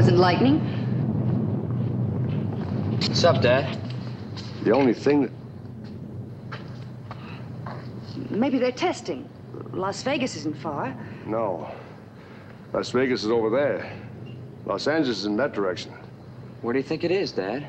wasn't 0.00 0.16
lightning. 0.16 0.58
What's 3.02 3.22
up, 3.22 3.42
Dad? 3.42 3.78
The 4.62 4.70
only 4.70 4.94
thing 4.94 5.20
that. 5.20 5.30
Maybe 8.30 8.58
they're 8.58 8.72
testing. 8.72 9.28
Las 9.74 10.02
Vegas 10.02 10.36
isn't 10.36 10.56
far. 10.56 10.96
No. 11.26 11.70
Las 12.72 12.88
Vegas 12.92 13.24
is 13.24 13.30
over 13.30 13.50
there. 13.50 13.92
Los 14.64 14.88
Angeles 14.88 15.18
is 15.18 15.26
in 15.26 15.36
that 15.36 15.52
direction. 15.52 15.92
Where 16.62 16.72
do 16.72 16.78
you 16.78 16.84
think 16.84 17.04
it 17.04 17.10
is, 17.10 17.32
Dad? 17.32 17.68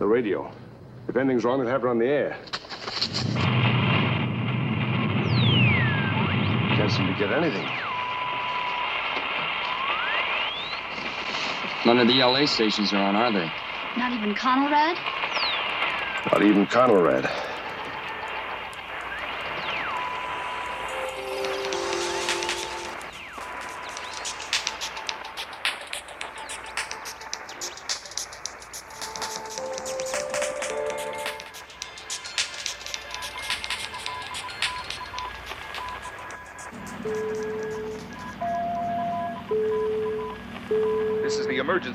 The 0.00 0.06
radio. 0.06 0.50
If 1.06 1.14
anything's 1.14 1.44
wrong, 1.44 1.60
they'll 1.60 1.70
have 1.70 1.84
it 1.84 1.88
on 1.88 2.00
the 2.00 2.06
air. 2.06 2.36
Can't 6.74 6.90
seem 6.90 7.06
to 7.06 7.14
get 7.16 7.30
anything. 7.30 7.85
None 11.86 12.00
of 12.00 12.08
the 12.08 12.20
LA 12.20 12.46
stations 12.46 12.92
are 12.92 12.98
on, 12.98 13.14
are 13.14 13.30
they? 13.30 13.48
Not 13.96 14.10
even 14.10 14.34
Conrad? 14.34 14.98
Not 16.32 16.42
even 16.42 16.66
Conrad. 16.66 17.30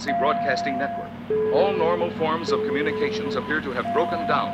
Broadcasting 0.10 0.80
Network. 0.80 1.12
All 1.54 1.74
normal 1.74 2.10
forms 2.18 2.52
of 2.52 2.66
communications 2.66 3.36
appear 3.36 3.62
to 3.62 3.72
have 3.72 3.94
broken 3.94 4.28
down. 4.28 4.50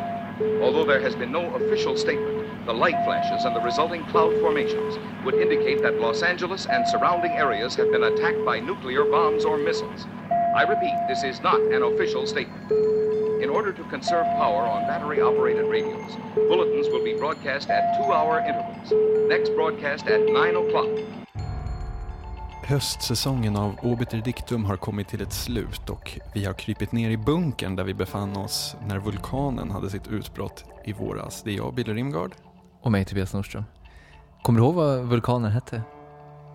Although 0.61 0.85
there 0.85 0.99
has 0.99 1.15
been 1.15 1.31
no 1.31 1.55
official 1.55 1.95
statement, 1.95 2.65
the 2.65 2.73
light 2.73 3.01
flashes 3.05 3.45
and 3.45 3.55
the 3.55 3.61
resulting 3.61 4.03
cloud 4.03 4.33
formations 4.41 4.97
would 5.23 5.35
indicate 5.35 5.81
that 5.83 6.01
Los 6.01 6.21
Angeles 6.21 6.65
and 6.65 6.85
surrounding 6.89 7.31
areas 7.31 7.75
have 7.75 7.89
been 7.93 8.03
attacked 8.03 8.43
by 8.45 8.59
nuclear 8.59 9.05
bombs 9.05 9.45
or 9.45 9.57
missiles. 9.57 10.05
I 10.57 10.63
repeat, 10.63 10.95
this 11.07 11.23
is 11.23 11.39
not 11.41 11.61
an 11.71 11.81
official 11.81 12.27
statement. 12.27 12.69
In 13.41 13.49
order 13.49 13.71
to 13.71 13.83
conserve 13.85 14.25
power 14.35 14.67
on 14.67 14.85
battery 14.85 15.21
operated 15.21 15.65
radios, 15.71 16.11
bulletins 16.49 16.87
will 16.89 17.05
be 17.05 17.15
broadcast 17.17 17.69
at 17.69 17.95
two 17.95 18.11
hour 18.11 18.41
intervals. 18.41 18.91
Next 19.29 19.51
broadcast 19.55 20.07
at 20.07 20.19
9 20.25 20.55
o'clock. 20.55 21.16
Höstsäsongen 22.67 23.55
av 23.55 23.75
Obiter 23.81 24.17
Dictum 24.17 24.65
har 24.65 24.77
kommit 24.77 25.07
till 25.07 25.21
ett 25.21 25.33
slut 25.33 25.89
och 25.89 26.19
vi 26.33 26.45
har 26.45 26.53
krypit 26.53 26.91
ner 26.91 27.09
i 27.09 27.17
bunkern 27.17 27.75
där 27.75 27.83
vi 27.83 27.93
befann 27.93 28.37
oss 28.37 28.75
när 28.87 28.97
vulkanen 28.99 29.71
hade 29.71 29.89
sitt 29.89 30.07
utbrott 30.07 30.65
i 30.85 30.93
våras. 30.93 31.41
Det 31.43 31.51
är 31.51 31.55
jag, 31.55 31.73
Billy 31.73 31.93
Rimgard. 31.93 32.31
Och 32.81 32.91
mig 32.91 33.05
Tobias 33.05 33.33
Nordström. 33.33 33.63
Kommer 34.43 34.59
du 34.59 34.65
ihåg 34.65 34.75
vad 34.75 34.99
vulkanen 34.99 35.51
hette? 35.51 35.81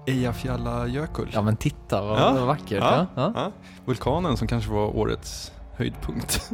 Eyjafjallajökull. 0.07 1.31
Ja 1.33 1.43
men 1.43 1.57
titta 1.57 2.03
vad, 2.03 2.19
Ja. 2.21 2.33
vad 2.33 2.47
vackert. 2.47 2.83
Ja, 2.83 3.07
Ja. 3.15 3.53
Vulkanen 3.85 4.37
som 4.37 4.49
kanske 4.49 4.71
var 4.71 4.97
årets 4.97 5.53
höjdpunkt. 5.77 6.51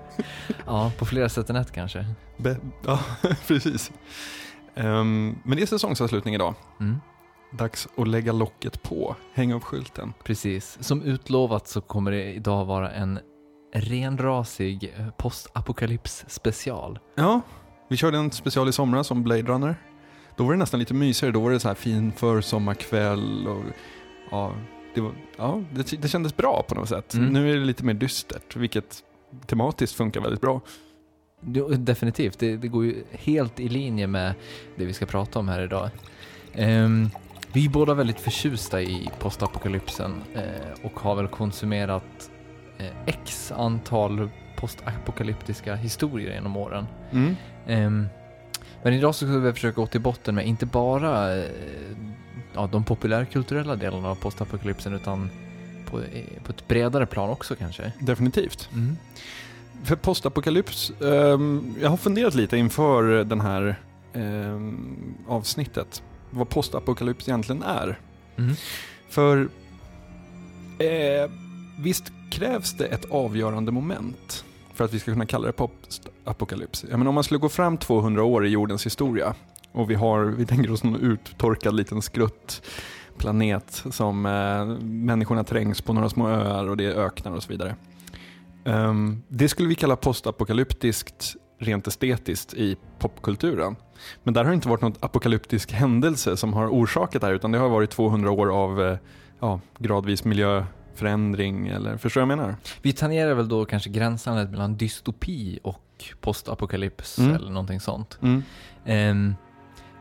ja, 0.66 0.92
på 0.98 1.04
flera 1.04 1.28
sätt 1.28 1.50
än 1.50 1.56
ett 1.56 1.72
kanske. 1.72 2.06
Be- 2.36 2.56
ja, 2.86 2.98
precis. 3.46 3.92
Ehm, 4.74 5.38
men 5.44 5.56
det 5.56 5.62
är 5.62 5.66
säsongsavslutning 5.66 6.34
idag. 6.34 6.54
Mm. 6.80 7.00
Dags 7.58 7.88
att 7.96 8.08
lägga 8.08 8.32
locket 8.32 8.82
på, 8.82 9.16
hänga 9.32 9.54
upp 9.54 9.62
skylten. 9.62 10.12
Precis. 10.24 10.78
Som 10.80 11.02
utlovat 11.02 11.68
så 11.68 11.80
kommer 11.80 12.10
det 12.10 12.32
idag 12.32 12.64
vara 12.64 12.90
en 12.90 13.18
renrasig 13.72 14.94
eh, 14.98 15.10
postapokalyps 15.10 16.24
special. 16.28 16.98
Ja, 17.14 17.40
vi 17.88 17.96
körde 17.96 18.18
en 18.18 18.30
special 18.30 18.68
i 18.68 18.72
somras 18.72 19.10
om 19.10 19.22
Blade 19.22 19.42
Runner. 19.42 19.76
Då 20.36 20.44
var 20.44 20.52
det 20.52 20.58
nästan 20.58 20.80
lite 20.80 20.94
mysigare, 20.94 21.32
då 21.32 21.40
var 21.40 21.50
det 21.50 21.60
så 21.60 21.68
här 21.68 21.74
fin 21.74 22.12
försommarkväll 22.12 23.48
och 23.48 23.64
ja, 24.30 24.52
det, 24.94 25.00
var, 25.00 25.12
ja, 25.36 25.62
det, 25.72 26.02
det 26.02 26.08
kändes 26.08 26.36
bra 26.36 26.64
på 26.68 26.74
något 26.74 26.88
sätt. 26.88 27.14
Mm. 27.14 27.32
Nu 27.32 27.50
är 27.50 27.56
det 27.56 27.64
lite 27.64 27.84
mer 27.84 27.94
dystert, 27.94 28.56
vilket 28.56 29.02
tematiskt 29.46 29.96
funkar 29.96 30.20
väldigt 30.20 30.40
bra. 30.40 30.60
Jo, 31.40 31.68
Definitivt, 31.68 32.38
det, 32.38 32.56
det 32.56 32.68
går 32.68 32.84
ju 32.84 33.04
helt 33.10 33.60
i 33.60 33.68
linje 33.68 34.06
med 34.06 34.34
det 34.76 34.84
vi 34.84 34.92
ska 34.92 35.06
prata 35.06 35.38
om 35.38 35.48
här 35.48 35.60
idag. 35.60 35.90
Ehm, 36.52 37.10
vi 37.54 37.64
är 37.64 37.68
båda 37.68 37.94
väldigt 37.94 38.20
förtjusta 38.20 38.82
i 38.82 39.10
postapokalypsen 39.18 40.22
eh, 40.34 40.42
och 40.82 41.00
har 41.00 41.14
väl 41.14 41.28
konsumerat 41.28 42.30
eh, 42.78 42.86
x 43.06 43.52
antal 43.52 44.30
postapokalyptiska 44.56 45.74
historier 45.74 46.34
genom 46.34 46.56
åren. 46.56 46.86
Mm. 47.12 47.36
Ehm, 47.66 48.06
men 48.82 48.94
idag 48.94 49.14
så 49.14 49.26
ska 49.26 49.38
vi 49.38 49.52
försöka 49.52 49.80
gå 49.80 49.86
till 49.86 50.00
botten 50.00 50.34
med 50.34 50.46
inte 50.46 50.66
bara 50.66 51.36
eh, 51.36 51.44
ja, 52.54 52.68
de 52.72 52.84
populärkulturella 52.84 53.76
delarna 53.76 54.08
av 54.10 54.14
postapokalypsen 54.14 54.94
utan 54.94 55.30
på, 55.86 56.00
eh, 56.00 56.42
på 56.44 56.52
ett 56.52 56.68
bredare 56.68 57.06
plan 57.06 57.30
också 57.30 57.56
kanske. 57.56 57.92
Definitivt. 57.98 58.68
Mm. 58.72 58.96
För 59.82 59.96
postapokalyps, 59.96 60.92
ehm, 61.00 61.74
jag 61.80 61.90
har 61.90 61.96
funderat 61.96 62.34
lite 62.34 62.56
inför 62.56 63.24
den 63.24 63.40
här 63.40 63.76
ehm, 64.12 65.14
avsnittet, 65.28 66.02
vad 66.34 66.48
postapokalyps 66.48 67.28
egentligen 67.28 67.62
är. 67.62 67.98
Mm. 68.36 68.54
För 69.08 69.48
eh, 70.78 71.30
visst 71.78 72.12
krävs 72.30 72.72
det 72.72 72.86
ett 72.86 73.04
avgörande 73.10 73.72
moment 73.72 74.44
för 74.74 74.84
att 74.84 74.92
vi 74.92 75.00
ska 75.00 75.12
kunna 75.12 75.26
kalla 75.26 75.46
det 75.46 75.52
postapokalyps. 75.52 76.84
Jag 76.90 76.98
menar, 76.98 77.08
om 77.08 77.14
man 77.14 77.24
skulle 77.24 77.38
gå 77.38 77.48
fram 77.48 77.78
200 77.78 78.24
år 78.24 78.46
i 78.46 78.48
jordens 78.48 78.86
historia 78.86 79.34
och 79.72 79.90
vi, 79.90 79.94
har, 79.94 80.24
vi 80.24 80.46
tänker 80.46 80.70
oss 80.72 80.82
någon 80.82 81.00
uttorkad 81.00 81.74
liten 81.74 82.02
skrutt 82.02 82.62
planet 83.18 83.84
som 83.90 84.26
eh, 84.26 84.84
människorna 84.84 85.44
trängs 85.44 85.80
på 85.80 85.92
några 85.92 86.08
små 86.08 86.28
öar 86.28 86.68
och 86.68 86.76
det 86.76 86.84
är 86.84 86.94
öknar 86.94 87.32
och 87.32 87.42
så 87.42 87.48
vidare. 87.48 87.76
Ehm, 88.64 89.22
det 89.28 89.48
skulle 89.48 89.68
vi 89.68 89.74
kalla 89.74 89.96
postapokalyptiskt 89.96 91.36
rent 91.58 91.86
estetiskt 91.86 92.54
i 92.54 92.76
popkulturen. 92.98 93.76
Men 94.22 94.34
där 94.34 94.44
har 94.44 94.50
det 94.50 94.54
inte 94.54 94.68
varit 94.68 94.80
någon 94.80 94.94
apokalyptisk 95.00 95.72
händelse 95.72 96.36
som 96.36 96.52
har 96.52 96.68
orsakat 96.68 97.20
det 97.20 97.26
här 97.26 97.34
utan 97.34 97.52
det 97.52 97.58
har 97.58 97.68
varit 97.68 97.90
200 97.90 98.30
år 98.30 98.52
av 98.56 98.82
eh, 98.82 98.98
ja, 99.40 99.60
gradvis 99.78 100.24
miljöförändring 100.24 101.68
eller 101.68 101.96
förstår 101.96 102.20
jag 102.20 102.28
menar? 102.28 102.56
Vi 102.82 102.92
tangerar 102.92 103.34
väl 103.34 103.48
då 103.48 103.64
kanske 103.64 103.90
gränslandet 103.90 104.50
mellan 104.50 104.76
dystopi 104.76 105.58
och 105.62 105.80
postapokalyps 106.20 107.18
Mm. 107.18 107.34
eller 107.34 107.50
någonting 107.50 107.80
sånt. 107.80 108.18
Mm. 108.22 108.42
Ehm, 108.84 109.34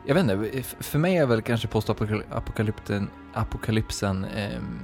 jag 0.08 0.16
vet 0.16 0.24
inte, 0.24 0.64
för 0.80 1.00
mig 1.00 1.18
är 1.18 1.26
väl 1.26 1.42
kanske 1.42 1.68
postapokalypsen 1.68 3.10
apokalypsen, 3.34 4.26
ehm, 4.26 4.80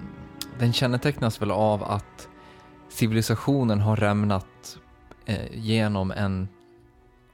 den 0.59 0.73
kännetecknas 0.73 1.41
väl 1.41 1.51
av 1.51 1.83
att 1.83 2.27
civilisationen 2.89 3.79
har 3.79 3.95
rämnat 3.95 4.77
eh, 5.25 5.37
genom 5.53 6.11
en, 6.11 6.47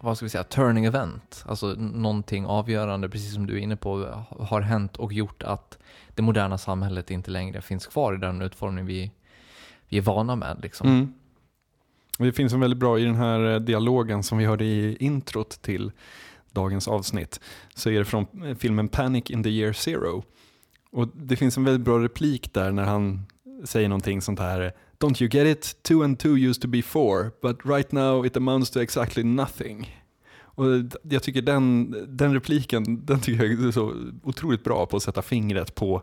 vad 0.06 0.18
ska 0.18 0.26
vi 0.26 0.30
säga, 0.30 0.44
turning 0.44 0.86
event. 0.86 1.44
Alltså 1.48 1.68
någonting 1.78 2.46
avgörande, 2.46 3.10
precis 3.10 3.34
som 3.34 3.46
du 3.46 3.54
är 3.54 3.58
inne 3.58 3.76
på, 3.76 4.26
har 4.40 4.62
hänt 4.62 4.96
och 4.96 5.14
gjort 5.14 5.44
att 5.44 5.78
det 6.16 6.22
moderna 6.22 6.58
samhället 6.58 7.12
inte 7.12 7.32
längre 7.32 7.62
finns 7.62 7.88
kvar 7.88 8.14
i 8.14 8.18
den 8.18 8.42
utformning 8.42 8.86
vi, 8.86 9.12
vi 9.90 9.98
är 9.98 10.02
vana 10.02 10.36
med. 10.36 10.60
Liksom. 10.62 10.88
Mm. 10.88 11.14
Det 12.18 12.32
finns 12.32 12.54
en 12.54 12.60
väldigt 12.60 12.80
bra 12.80 13.00
i 13.00 13.04
den 13.04 13.16
här 13.16 13.54
eh, 13.54 13.60
dialogen 13.60 14.24
som 14.24 14.38
vi 14.38 14.46
hörde 14.46 14.66
i 14.66 14.98
introt 15.00 15.62
till 15.62 15.92
dagens 16.52 16.88
avsnitt. 16.88 17.40
Så 17.76 17.90
är 17.90 18.00
det 18.00 18.06
från 18.06 18.44
eh, 18.46 18.56
filmen 18.56 18.88
Panic 18.88 19.30
in 19.30 19.44
the 19.44 19.50
year 19.50 19.74
zero. 19.74 20.24
Och 20.92 21.08
det 21.14 21.36
finns 21.36 21.58
en 21.58 21.64
väldigt 21.64 21.86
bra 21.86 22.00
replik 22.00 22.54
där 22.54 22.72
när 22.72 22.84
han 22.84 23.26
säger 23.64 23.90
någonting 23.90 24.22
sånt 24.22 24.40
här. 24.40 24.74
Don't 25.00 25.22
you 25.22 25.30
get 25.32 25.58
it? 25.58 25.84
Two 25.84 26.04
and 26.04 26.20
two 26.20 26.38
used 26.38 26.62
to 26.62 26.68
be 26.68 26.82
four, 26.82 27.32
but 27.42 27.66
right 27.66 27.92
now 27.92 28.26
it 28.26 28.38
amounts 28.38 28.72
to 28.72 28.80
exactly 28.80 29.24
nothing. 29.24 30.02
Och 30.56 30.66
jag 31.04 31.24
tycker 31.24 31.42
den, 31.42 31.96
den 32.18 32.34
repliken, 32.34 33.06
den 33.06 33.22
tycker 33.22 33.44
jag 33.44 33.68
är 33.68 33.72
så 33.72 33.94
otroligt 34.24 34.64
bra 34.64 34.86
på 34.86 34.98
att 34.98 35.04
sätta 35.04 35.22
fingret 35.22 35.76
på 35.76 36.02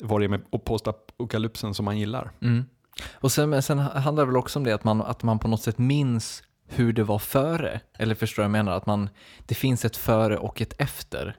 vad 0.00 0.20
det 0.20 0.24
är 0.24 0.28
med 0.28 0.64
postapokalypsen 0.64 1.74
som 1.74 1.84
man 1.84 1.98
gillar. 1.98 2.30
Mm. 2.40 2.64
Och 3.12 3.32
sen, 3.32 3.62
sen 3.62 3.78
handlar 3.78 4.24
det 4.24 4.26
väl 4.26 4.36
också 4.36 4.58
om 4.58 4.64
det 4.64 4.72
att 4.72 4.84
man, 4.84 5.02
att 5.02 5.22
man 5.22 5.38
på 5.38 5.48
något 5.48 5.62
sätt 5.62 5.78
minns 5.78 6.42
hur 6.66 6.92
det 6.92 7.04
var 7.04 7.18
före. 7.18 7.80
Eller 7.98 8.14
förstår 8.14 8.42
jag 8.42 8.50
menar? 8.50 8.72
Att 8.72 8.86
man, 8.86 9.08
det 9.46 9.54
finns 9.54 9.84
ett 9.84 9.96
före 9.96 10.38
och 10.38 10.60
ett 10.60 10.74
efter. 10.78 11.36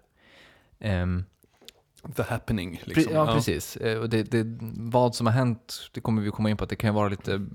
Um, 0.79 1.25
The 2.15 2.23
happening. 2.23 2.81
Liksom. 2.83 3.13
ja, 3.13 3.33
precis. 3.33 3.77
Eh, 3.77 3.99
Och 3.99 4.09
det, 4.09 4.23
det, 4.23 4.43
vad 4.77 5.15
som 5.15 5.27
har 5.27 5.33
hänt, 5.33 5.89
det 5.93 6.01
kommer 6.01 6.21
vi 6.21 6.31
komma 6.31 6.49
in 6.49 6.57
på, 6.57 6.63
att 6.63 6.69
det 6.69 6.75
kan 6.75 6.89
ju 6.89 6.93
vara 6.93 7.09
lite, 7.09 7.45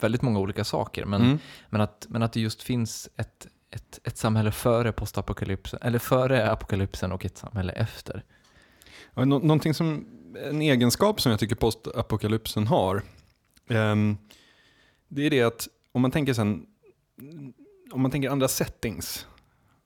väldigt 0.00 0.22
många 0.22 0.38
olika 0.38 0.64
saker. 0.64 1.04
Men, 1.04 1.22
Mm. 1.22 1.38
men, 1.70 1.80
att, 1.80 2.06
men 2.08 2.22
att 2.22 2.32
det 2.32 2.40
just 2.40 2.62
finns 2.62 3.08
ett, 3.16 3.46
ett, 3.70 4.00
ett 4.04 4.16
samhälle 4.16 4.52
före 4.52 4.92
postapokalypsen, 4.92 5.78
eller 5.82 5.98
före 5.98 6.50
apokalypsen 6.50 7.12
och 7.12 7.24
ett 7.24 7.38
samhälle 7.38 7.72
efter. 7.72 8.24
Nå- 9.14 9.24
någonting 9.24 9.74
som 9.74 10.06
en 10.50 10.62
egenskap 10.62 11.20
som 11.20 11.30
jag 11.30 11.40
tycker 11.40 11.56
postapokalypsen 11.56 12.66
har. 12.66 13.02
ehm, 13.68 14.16
det 15.08 15.22
är 15.26 15.30
det 15.30 15.42
att 15.42 15.68
om 15.92 16.02
man 16.02 16.10
tänker 16.10 16.34
sen, 16.34 16.66
om 17.92 18.00
man 18.02 18.10
tänker 18.10 18.30
andra 18.30 18.48
settings 18.48 19.26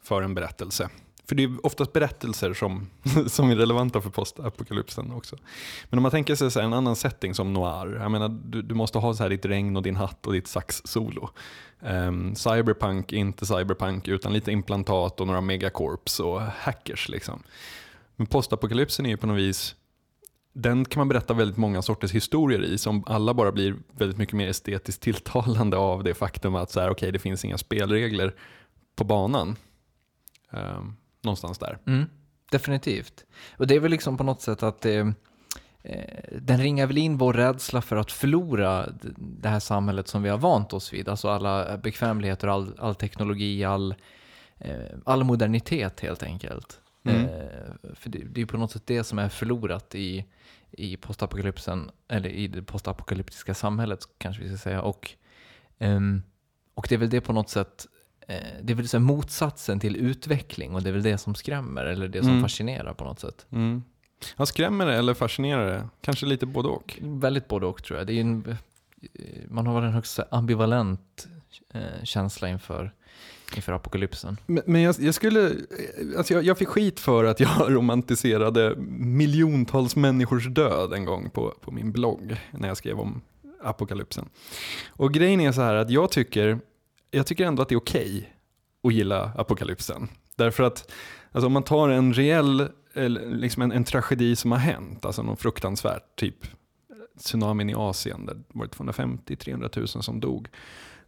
för 0.02 0.22
en 0.22 0.34
berättelse. 0.34 0.88
För 1.28 1.34
det 1.34 1.42
är 1.42 1.66
oftast 1.66 1.92
berättelser 1.92 2.54
som, 2.54 2.90
som 3.26 3.50
är 3.50 3.56
relevanta 3.56 4.00
för 4.00 4.10
postapokalypsen 4.10 5.12
också. 5.12 5.36
Men 5.90 5.98
om 5.98 6.02
man 6.02 6.10
tänker 6.10 6.34
sig 6.34 6.50
så 6.50 6.58
här 6.58 6.66
en 6.66 6.72
annan 6.72 6.96
setting 6.96 7.34
som 7.34 7.52
noir. 7.52 7.98
Jag 8.00 8.10
menar, 8.10 8.28
du, 8.28 8.62
du 8.62 8.74
måste 8.74 8.98
ha 8.98 9.14
så 9.14 9.22
här 9.22 9.30
ditt 9.30 9.46
regn 9.46 9.76
och 9.76 9.82
din 9.82 9.96
hatt 9.96 10.26
och 10.26 10.32
ditt 10.32 10.46
sax-solo. 10.46 11.30
Um, 11.80 11.88
ehm, 11.90 12.34
cyberpunk 12.34 13.12
är 13.12 13.16
inte 13.16 13.46
cyberpunk 13.46 14.08
utan 14.08 14.32
lite 14.32 14.52
implantat 14.52 15.20
och 15.20 15.26
några 15.26 15.40
megacorps 15.40 16.20
och 16.20 16.40
hackers. 16.40 17.08
Liksom. 17.08 17.42
Men 18.16 18.26
postapokalypsen 18.26 19.06
är 19.06 19.10
ju 19.10 19.16
på 19.16 19.26
något 19.26 19.38
vis, 19.38 19.74
den 20.52 20.84
kan 20.84 21.00
man 21.00 21.08
berätta 21.08 21.34
väldigt 21.34 21.56
många 21.56 21.82
sorters 21.82 22.12
historier 22.12 22.64
i 22.64 22.78
som 22.78 23.04
alla 23.06 23.34
bara 23.34 23.52
blir 23.52 23.76
väldigt 23.92 24.18
mycket 24.18 24.34
mer 24.34 24.48
estetiskt 24.48 25.02
tilltalande 25.02 25.76
av 25.76 26.04
det 26.04 26.14
faktum 26.14 26.54
att 26.54 26.70
så 26.70 26.80
här, 26.80 26.90
okay, 26.90 27.10
det 27.10 27.18
finns 27.18 27.44
inga 27.44 27.58
spelregler 27.58 28.34
på 28.96 29.04
banan. 29.04 29.56
Ehm, 30.50 30.96
någonstans 31.22 31.58
där. 31.58 31.78
Mm, 31.86 32.06
definitivt. 32.50 33.24
Och 33.56 33.66
det 33.66 33.74
är 33.74 33.80
väl 33.80 33.90
liksom 33.90 34.16
på 34.16 34.24
något 34.24 34.42
sätt 34.42 34.62
att 34.62 34.86
eh, 34.86 35.06
den 36.32 36.58
ringar 36.58 36.86
väl 36.86 36.98
in 36.98 37.18
vår 37.18 37.32
rädsla 37.32 37.82
för 37.82 37.96
att 37.96 38.12
förlora 38.12 38.88
det 39.16 39.48
här 39.48 39.60
samhället 39.60 40.08
som 40.08 40.22
vi 40.22 40.28
har 40.28 40.38
vant 40.38 40.72
oss 40.72 40.92
vid. 40.92 41.08
Alltså 41.08 41.28
alla 41.28 41.76
bekvämligheter, 41.76 42.48
all, 42.48 42.74
all 42.78 42.94
teknologi, 42.94 43.64
all, 43.64 43.94
eh, 44.58 44.72
all 45.04 45.24
modernitet 45.24 46.00
helt 46.00 46.22
enkelt. 46.22 46.80
Mm. 47.04 47.24
Eh, 47.24 47.94
för 47.94 48.10
det, 48.10 48.18
det 48.18 48.38
är 48.38 48.42
ju 48.42 48.46
på 48.46 48.56
något 48.56 48.70
sätt 48.70 48.86
det 48.86 49.04
som 49.04 49.18
är 49.18 49.28
förlorat 49.28 49.94
i, 49.94 50.24
i 50.70 50.96
postapokalypsen, 50.96 51.90
eller 52.08 52.28
i 52.28 52.48
det 52.48 52.62
postapokalyptiska 52.62 53.54
samhället 53.54 54.00
kanske 54.18 54.42
vi 54.42 54.48
ska 54.48 54.58
säga. 54.58 54.82
Och, 54.82 55.10
ehm, 55.78 56.22
och 56.74 56.86
det 56.88 56.94
är 56.94 56.98
väl 56.98 57.10
det 57.10 57.20
på 57.20 57.32
något 57.32 57.50
sätt 57.50 57.86
det 58.62 58.72
är 58.72 58.74
väl 58.74 58.88
så 58.88 59.00
motsatsen 59.00 59.80
till 59.80 59.96
utveckling 59.96 60.74
och 60.74 60.82
det 60.82 60.88
är 60.88 60.92
väl 60.92 61.02
det 61.02 61.18
som 61.18 61.34
skrämmer 61.34 61.84
eller 61.84 62.08
det 62.08 62.20
som 62.20 62.28
Mm. 62.30 62.42
fascinerar 62.42 62.94
på 62.94 63.04
något 63.04 63.20
sätt. 63.20 63.46
Mm. 63.52 63.82
Ja, 64.36 64.46
skrämmer 64.46 64.86
det 64.86 64.94
eller 64.94 65.14
fascinerar 65.14 65.66
det? 65.66 65.88
Kanske 66.00 66.26
lite 66.26 66.46
både 66.46 66.68
och. 66.68 66.98
Väldigt 67.02 67.48
både 67.48 67.66
och 67.66 67.84
tror 67.84 67.98
jag. 67.98 68.06
Det 68.06 68.12
är 68.12 68.20
en, 68.20 68.44
eh, 69.14 69.22
man 69.48 69.66
har 69.66 69.74
väl 69.74 69.84
en 69.84 69.92
högst 69.92 70.18
ambivalent 70.30 71.28
eh, 71.74 71.80
känsla 72.04 72.48
inför, 72.48 72.92
inför 73.56 73.72
apokalypsen. 73.72 74.36
Men, 74.46 74.62
men 74.66 74.80
jag, 74.82 74.94
jag 74.98 75.14
skulle, 75.14 75.52
alltså 76.16 76.34
jag, 76.34 76.44
jag 76.44 76.58
fick 76.58 76.68
skit 76.68 77.00
för 77.00 77.24
att 77.24 77.40
jag 77.40 77.50
romantiserade 77.72 78.74
miljontals 78.98 79.96
människors 79.96 80.46
död 80.46 80.92
en 80.92 81.04
gång 81.04 81.30
på, 81.30 81.54
på 81.60 81.70
min 81.70 81.92
blogg 81.92 82.36
när 82.50 82.68
jag 82.68 82.76
skrev 82.76 83.00
om 83.00 83.20
apokalypsen. 83.62 84.28
Och 84.88 85.14
grejen 85.14 85.40
är 85.40 85.52
så 85.52 85.60
här 85.60 85.74
att 85.74 85.90
jag 85.90 86.10
tycker, 86.10 86.58
jag 87.10 87.26
tycker 87.26 87.46
ändå 87.46 87.62
att 87.62 87.68
det 87.68 87.74
är 87.74 87.80
okej 87.80 88.34
att 88.82 88.92
gilla 88.92 89.32
apokalypsen. 89.36 90.08
Därför 90.36 90.62
att 90.62 90.92
alltså 91.32 91.46
om 91.46 91.52
man 91.52 91.62
tar 91.62 91.88
en 91.88 92.14
reell, 92.14 92.60
eh, 92.94 93.08
liksom 93.08 93.62
en, 93.62 93.72
en 93.72 93.84
tragedi 93.84 94.36
som 94.36 94.52
har 94.52 94.58
hänt, 94.58 95.04
alltså 95.04 95.22
något 95.22 95.40
fruktansvärt, 95.40 96.16
typ 96.16 96.36
tsunamin 97.18 97.70
i 97.70 97.74
Asien, 97.74 98.26
där 98.26 98.36
var 98.48 98.66
det 98.66 98.92
250-300 98.92 99.78
000 99.78 99.88
som 99.88 100.20
dog, 100.20 100.48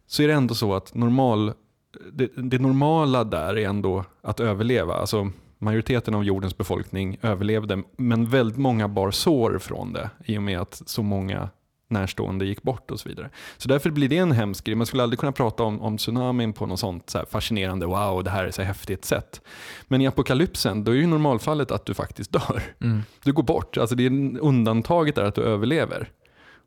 så 0.05 0.23
är 0.23 0.27
det 0.27 0.33
ändå 0.33 0.55
så 0.55 0.73
att 0.73 0.93
normal, 0.93 1.53
det, 2.13 2.31
det 2.35 2.59
normala 2.59 3.23
där 3.23 3.57
är 3.57 3.67
ändå 3.67 4.05
att 4.21 4.39
överleva. 4.39 4.93
Alltså 4.93 5.31
majoriteten 5.57 6.15
av 6.15 6.23
jordens 6.23 6.57
befolkning 6.57 7.17
överlevde, 7.21 7.83
men 7.97 8.29
väldigt 8.29 8.57
många 8.57 8.87
bar 8.87 9.11
sår 9.11 9.59
från 9.59 9.93
det 9.93 10.09
i 10.25 10.37
och 10.37 10.43
med 10.43 10.59
att 10.59 10.81
så 10.85 11.03
många 11.03 11.49
närstående 11.91 12.45
gick 12.45 12.63
bort 12.63 12.91
och 12.91 12.99
så 12.99 13.09
vidare. 13.09 13.29
Så 13.57 13.69
därför 13.69 13.89
blir 13.89 14.09
det 14.09 14.17
en 14.17 14.31
hemsk 14.31 14.65
grej. 14.65 14.75
Man 14.75 14.85
skulle 14.85 15.03
aldrig 15.03 15.19
kunna 15.19 15.31
prata 15.31 15.63
om, 15.63 15.81
om 15.81 15.97
tsunamin 15.97 16.53
på 16.53 16.65
något 16.65 16.79
sånt 16.79 17.09
så 17.09 17.25
fascinerande, 17.29 17.85
wow, 17.85 18.23
det 18.23 18.29
här 18.29 18.43
är 18.43 18.51
så 18.51 18.61
häftigt 18.61 19.05
sätt. 19.05 19.41
Men 19.87 20.01
i 20.01 20.07
apokalypsen, 20.07 20.83
då 20.83 20.91
är 20.91 20.95
ju 20.95 21.07
normalfallet 21.07 21.71
att 21.71 21.85
du 21.85 21.93
faktiskt 21.93 22.31
dör. 22.31 22.63
Mm. 22.81 23.01
Du 23.23 23.33
går 23.33 23.43
bort, 23.43 23.77
alltså 23.77 23.95
det 23.95 24.05
är 24.05 24.39
undantaget 24.39 25.17
är 25.17 25.23
att 25.23 25.35
du 25.35 25.41
överlever. 25.41 26.11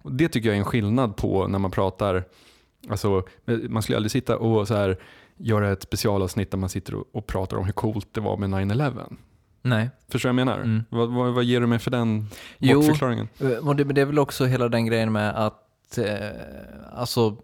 Och 0.02 0.12
det 0.12 0.28
tycker 0.28 0.48
jag 0.48 0.56
är 0.56 0.60
en 0.60 0.64
skillnad 0.64 1.16
på 1.16 1.46
när 1.46 1.58
man 1.58 1.70
pratar, 1.70 2.24
alltså 2.88 3.22
man 3.68 3.82
skulle 3.82 3.96
aldrig 3.96 4.10
sitta 4.10 4.38
och 4.38 4.68
så 4.68 4.74
här 4.74 4.98
göra 5.36 5.72
ett 5.72 5.82
specialavsnitt 5.82 6.50
där 6.50 6.58
man 6.58 6.68
sitter 6.68 6.94
och, 6.94 7.04
och 7.12 7.26
pratar 7.26 7.56
om 7.56 7.64
hur 7.64 7.72
coolt 7.72 8.08
det 8.12 8.20
var 8.20 8.36
med 8.36 8.50
9-11. 8.50 9.16
Nej. 9.64 9.90
Förstår 10.08 10.28
du 10.28 10.34
vad 10.34 10.40
jag 10.40 10.46
menar? 10.46 10.58
Mm. 10.60 10.84
Vad, 10.90 11.12
vad, 11.12 11.34
vad 11.34 11.44
ger 11.44 11.60
du 11.60 11.66
mig 11.66 11.78
för 11.78 11.90
den 11.90 12.26
Jo. 12.58 12.80
bortförklaringen? 12.80 13.28
Eh, 13.40 13.68
Och 13.68 13.76
det, 13.76 13.84
det 13.84 14.00
är 14.00 14.04
väl 14.06 14.18
också 14.18 14.44
hela 14.44 14.68
den 14.68 14.86
grejen 14.86 15.12
med 15.12 15.46
att 15.46 15.98
eh, 15.98 16.28
alltså, 16.92 17.36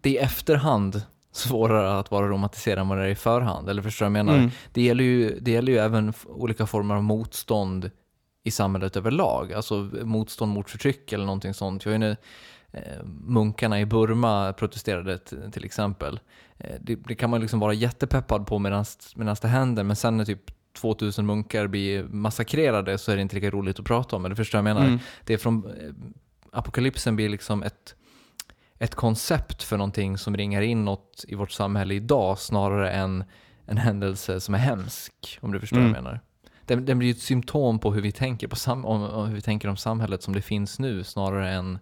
det 0.00 0.08
är 0.08 0.12
i 0.12 0.16
efterhand 0.18 1.02
svårare 1.32 1.98
att 1.98 2.10
vara 2.10 2.28
romantiserad 2.28 2.78
än 2.78 2.88
vad 2.88 2.98
det 2.98 3.04
är 3.04 3.08
i 3.08 3.14
förhand. 3.14 3.68
Eller 3.68 3.82
förstår 3.82 4.06
du 4.06 4.12
vad 4.12 4.18
jag 4.18 4.26
menar? 4.26 4.38
Mm. 4.38 4.50
Det, 4.72 4.82
gäller 4.82 5.04
ju, 5.04 5.38
det 5.40 5.50
gäller 5.50 5.72
ju 5.72 5.78
även 5.78 6.12
olika 6.26 6.66
former 6.66 6.94
av 6.94 7.02
motstånd 7.02 7.90
i 8.44 8.50
samhället 8.50 8.96
överlag. 8.96 9.52
Alltså 9.52 9.90
motstånd 10.02 10.52
mot 10.52 10.70
förtryck 10.70 11.12
eller 11.12 11.24
någonting 11.24 11.54
sånt. 11.54 11.84
Jag 11.84 11.94
är 11.94 11.98
nu, 11.98 12.16
eh, 12.72 13.04
munkarna 13.26 13.80
i 13.80 13.86
Burma 13.86 14.52
protesterade 14.52 15.18
till 15.52 15.64
exempel. 15.64 16.20
Eh, 16.58 16.74
det, 16.80 16.94
det 16.94 17.14
kan 17.14 17.30
man 17.30 17.40
liksom 17.40 17.60
vara 17.60 17.72
jättepeppad 17.72 18.46
på 18.46 18.58
medan 18.58 18.84
det 19.42 19.48
händer, 19.48 19.82
men 19.82 19.96
sen 19.96 20.16
när 20.16 20.24
typ 20.24 20.55
2000 20.76 21.26
munkar 21.26 21.66
blir 21.66 22.04
massakrerade 22.04 22.98
så 22.98 23.12
är 23.12 23.16
det 23.16 23.22
inte 23.22 23.34
lika 23.34 23.50
roligt 23.50 23.78
att 23.78 23.86
prata 23.86 24.16
om. 24.16 24.24
Eller 24.24 24.34
förstår 24.34 24.58
jag 24.58 24.64
menar? 24.64 24.86
Mm. 24.86 24.98
Det 25.24 25.34
är 25.34 25.38
från, 25.38 25.66
eh, 25.66 25.92
apokalypsen 26.52 27.16
blir 27.16 27.28
liksom 27.28 27.62
ett, 27.62 27.94
ett 28.78 28.94
koncept 28.94 29.62
för 29.62 29.76
någonting 29.76 30.18
som 30.18 30.36
ringar 30.36 30.62
in 30.62 30.84
något 30.84 31.24
i 31.28 31.34
vårt 31.34 31.50
samhälle 31.50 31.94
idag 31.94 32.38
snarare 32.38 32.90
än 32.90 33.24
en 33.66 33.78
händelse 33.78 34.40
som 34.40 34.54
är 34.54 34.58
hemsk, 34.58 35.38
om 35.40 35.52
du 35.52 35.60
förstår 35.60 35.76
Mm. 35.76 35.90
vad 35.92 35.96
jag 35.96 36.04
menar. 36.04 36.20
Den, 36.64 36.84
den 36.84 36.98
blir 36.98 37.10
ett 37.10 37.20
symptom 37.20 37.78
på 37.78 37.92
hur 37.92 38.02
vi 38.02 38.12
tänker, 38.12 38.48
på 38.48 38.56
sam, 38.56 38.84
om, 38.84 39.02
om 39.02 39.26
hur 39.26 39.34
vi 39.34 39.40
tänker 39.40 39.68
om 39.68 39.76
samhället 39.76 40.22
som 40.22 40.34
det 40.34 40.42
finns 40.42 40.78
nu 40.78 41.04
snarare 41.04 41.50
än, 41.50 41.78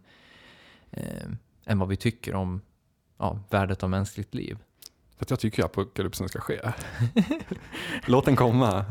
eh, 0.90 1.28
än 1.66 1.78
vad 1.78 1.88
vi 1.88 1.96
tycker 1.96 2.34
om 2.34 2.60
ja, 3.18 3.38
värdet 3.50 3.82
av 3.82 3.90
mänskligt 3.90 4.34
liv. 4.34 4.58
Att 5.24 5.30
jag 5.30 5.40
tycker 5.40 5.58
ju 5.58 5.64
apokalypsen 5.64 6.28
ska 6.28 6.40
ske. 6.40 6.60
Låt 8.06 8.24
den 8.24 8.36
komma. 8.36 8.84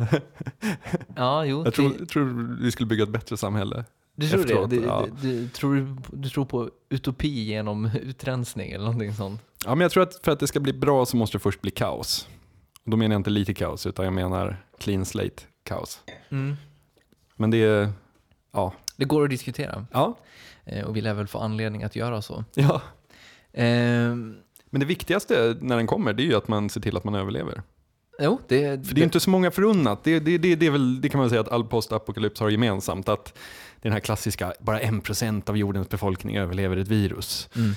Ja, 1.16 1.46
jo. 1.46 1.64
Jag 1.66 1.74
tror, 1.74 2.06
tror 2.06 2.58
vi 2.62 2.72
skulle 2.72 2.88
bygga 2.88 3.04
ett 3.04 3.10
bättre 3.10 3.38
samhälle. 3.38 3.86
du 4.16 4.30
tror 4.30 4.40
efteråt, 4.42 4.70
det? 4.70 4.76
Du, 4.76 4.84
ja. 4.84 5.08
du, 5.22 5.42
du, 5.42 5.48
tror, 5.50 5.98
du, 6.12 6.30
tror 6.30 6.46
på 6.46 6.70
utopi 6.90 7.44
genom 7.44 7.86
utrensning 7.86 8.72
eller 8.72 8.86
någonting 8.86 9.14
sånt? 9.14 9.42
Ja, 9.66 9.76
men 9.76 9.82
jag 9.82 9.92
tror 9.92 10.04
att 10.04 10.16
för 10.24 10.32
att 10.32 10.40
det 10.40 10.48
ska 10.48 10.60
bli 10.60 10.74
bra 10.74 11.06
så 11.06 11.18
måste 11.18 11.38
det 11.38 11.42
först 11.42 11.62
bli 11.62 11.72
kaos. 11.72 12.28
Och 12.84 12.92
då 12.92 12.98
menar 12.98 13.14
jag 13.14 13.20
inte 13.20 13.30
lite 13.30 13.54
kaos, 13.54 13.86
utan 13.86 14.06
jag 14.06 14.14
menar 14.14 14.64
clean 14.80 15.06
slate 15.06 15.44
kaos. 15.64 16.00
Men 17.36 17.52
det 17.52 17.58
är, 17.58 17.90
ja. 18.52 18.74
Det 18.98 19.06
går 19.06 19.24
att 19.24 19.30
diskutera 19.30 19.86
Ja, 19.92 20.18
eh, 20.66 20.86
och 20.86 20.96
vi 20.96 21.02
lär 21.02 21.14
väl 21.14 21.28
få 21.28 21.40
anledning 21.40 21.84
att 21.84 21.96
göra 21.96 22.22
så. 22.22 22.44
ja. 22.54 22.82
Ehm, 23.54 24.38
Men 24.74 24.80
det 24.80 24.86
viktigaste 24.86 25.56
när 25.62 25.78
den 25.78 25.88
kommer, 25.88 26.14
det 26.14 26.24
är 26.24 26.26
ju 26.26 26.36
att 26.36 26.48
man 26.48 26.70
ser 26.70 26.82
till 26.82 26.98
att 26.98 27.04
man 27.04 27.16
överlever. 27.16 27.62
jo, 28.20 28.40
det, 28.48 28.88
För 28.88 28.96
det 28.96 29.02
är 29.02 29.04
inte 29.04 29.20
så 29.20 29.30
många 29.30 29.52
förunnat. 29.52 30.04
Det, 30.04 30.20
det, 30.20 30.38
det, 30.38 30.56
det, 30.56 30.66
är 30.66 30.72
väl, 30.72 31.02
det 31.02 31.10
kan 31.10 31.20
man 31.20 31.30
säga 31.30 31.42
att 31.42 31.52
all 31.52 31.64
postapokalyps 31.64 32.40
har 32.40 32.50
gemensamt. 32.50 33.10
Att 33.10 33.26
det 33.26 33.32
är 33.82 33.90
den 33.90 33.94
här 33.94 34.00
klassiska, 34.00 34.54
bara 34.60 34.80
en 34.80 35.02
procent 35.02 35.50
av 35.50 35.58
jordens 35.58 35.90
befolkning 35.90 36.38
överlever 36.38 36.78
ett 36.78 36.88
virus. 36.88 37.50
Mm. 37.56 37.72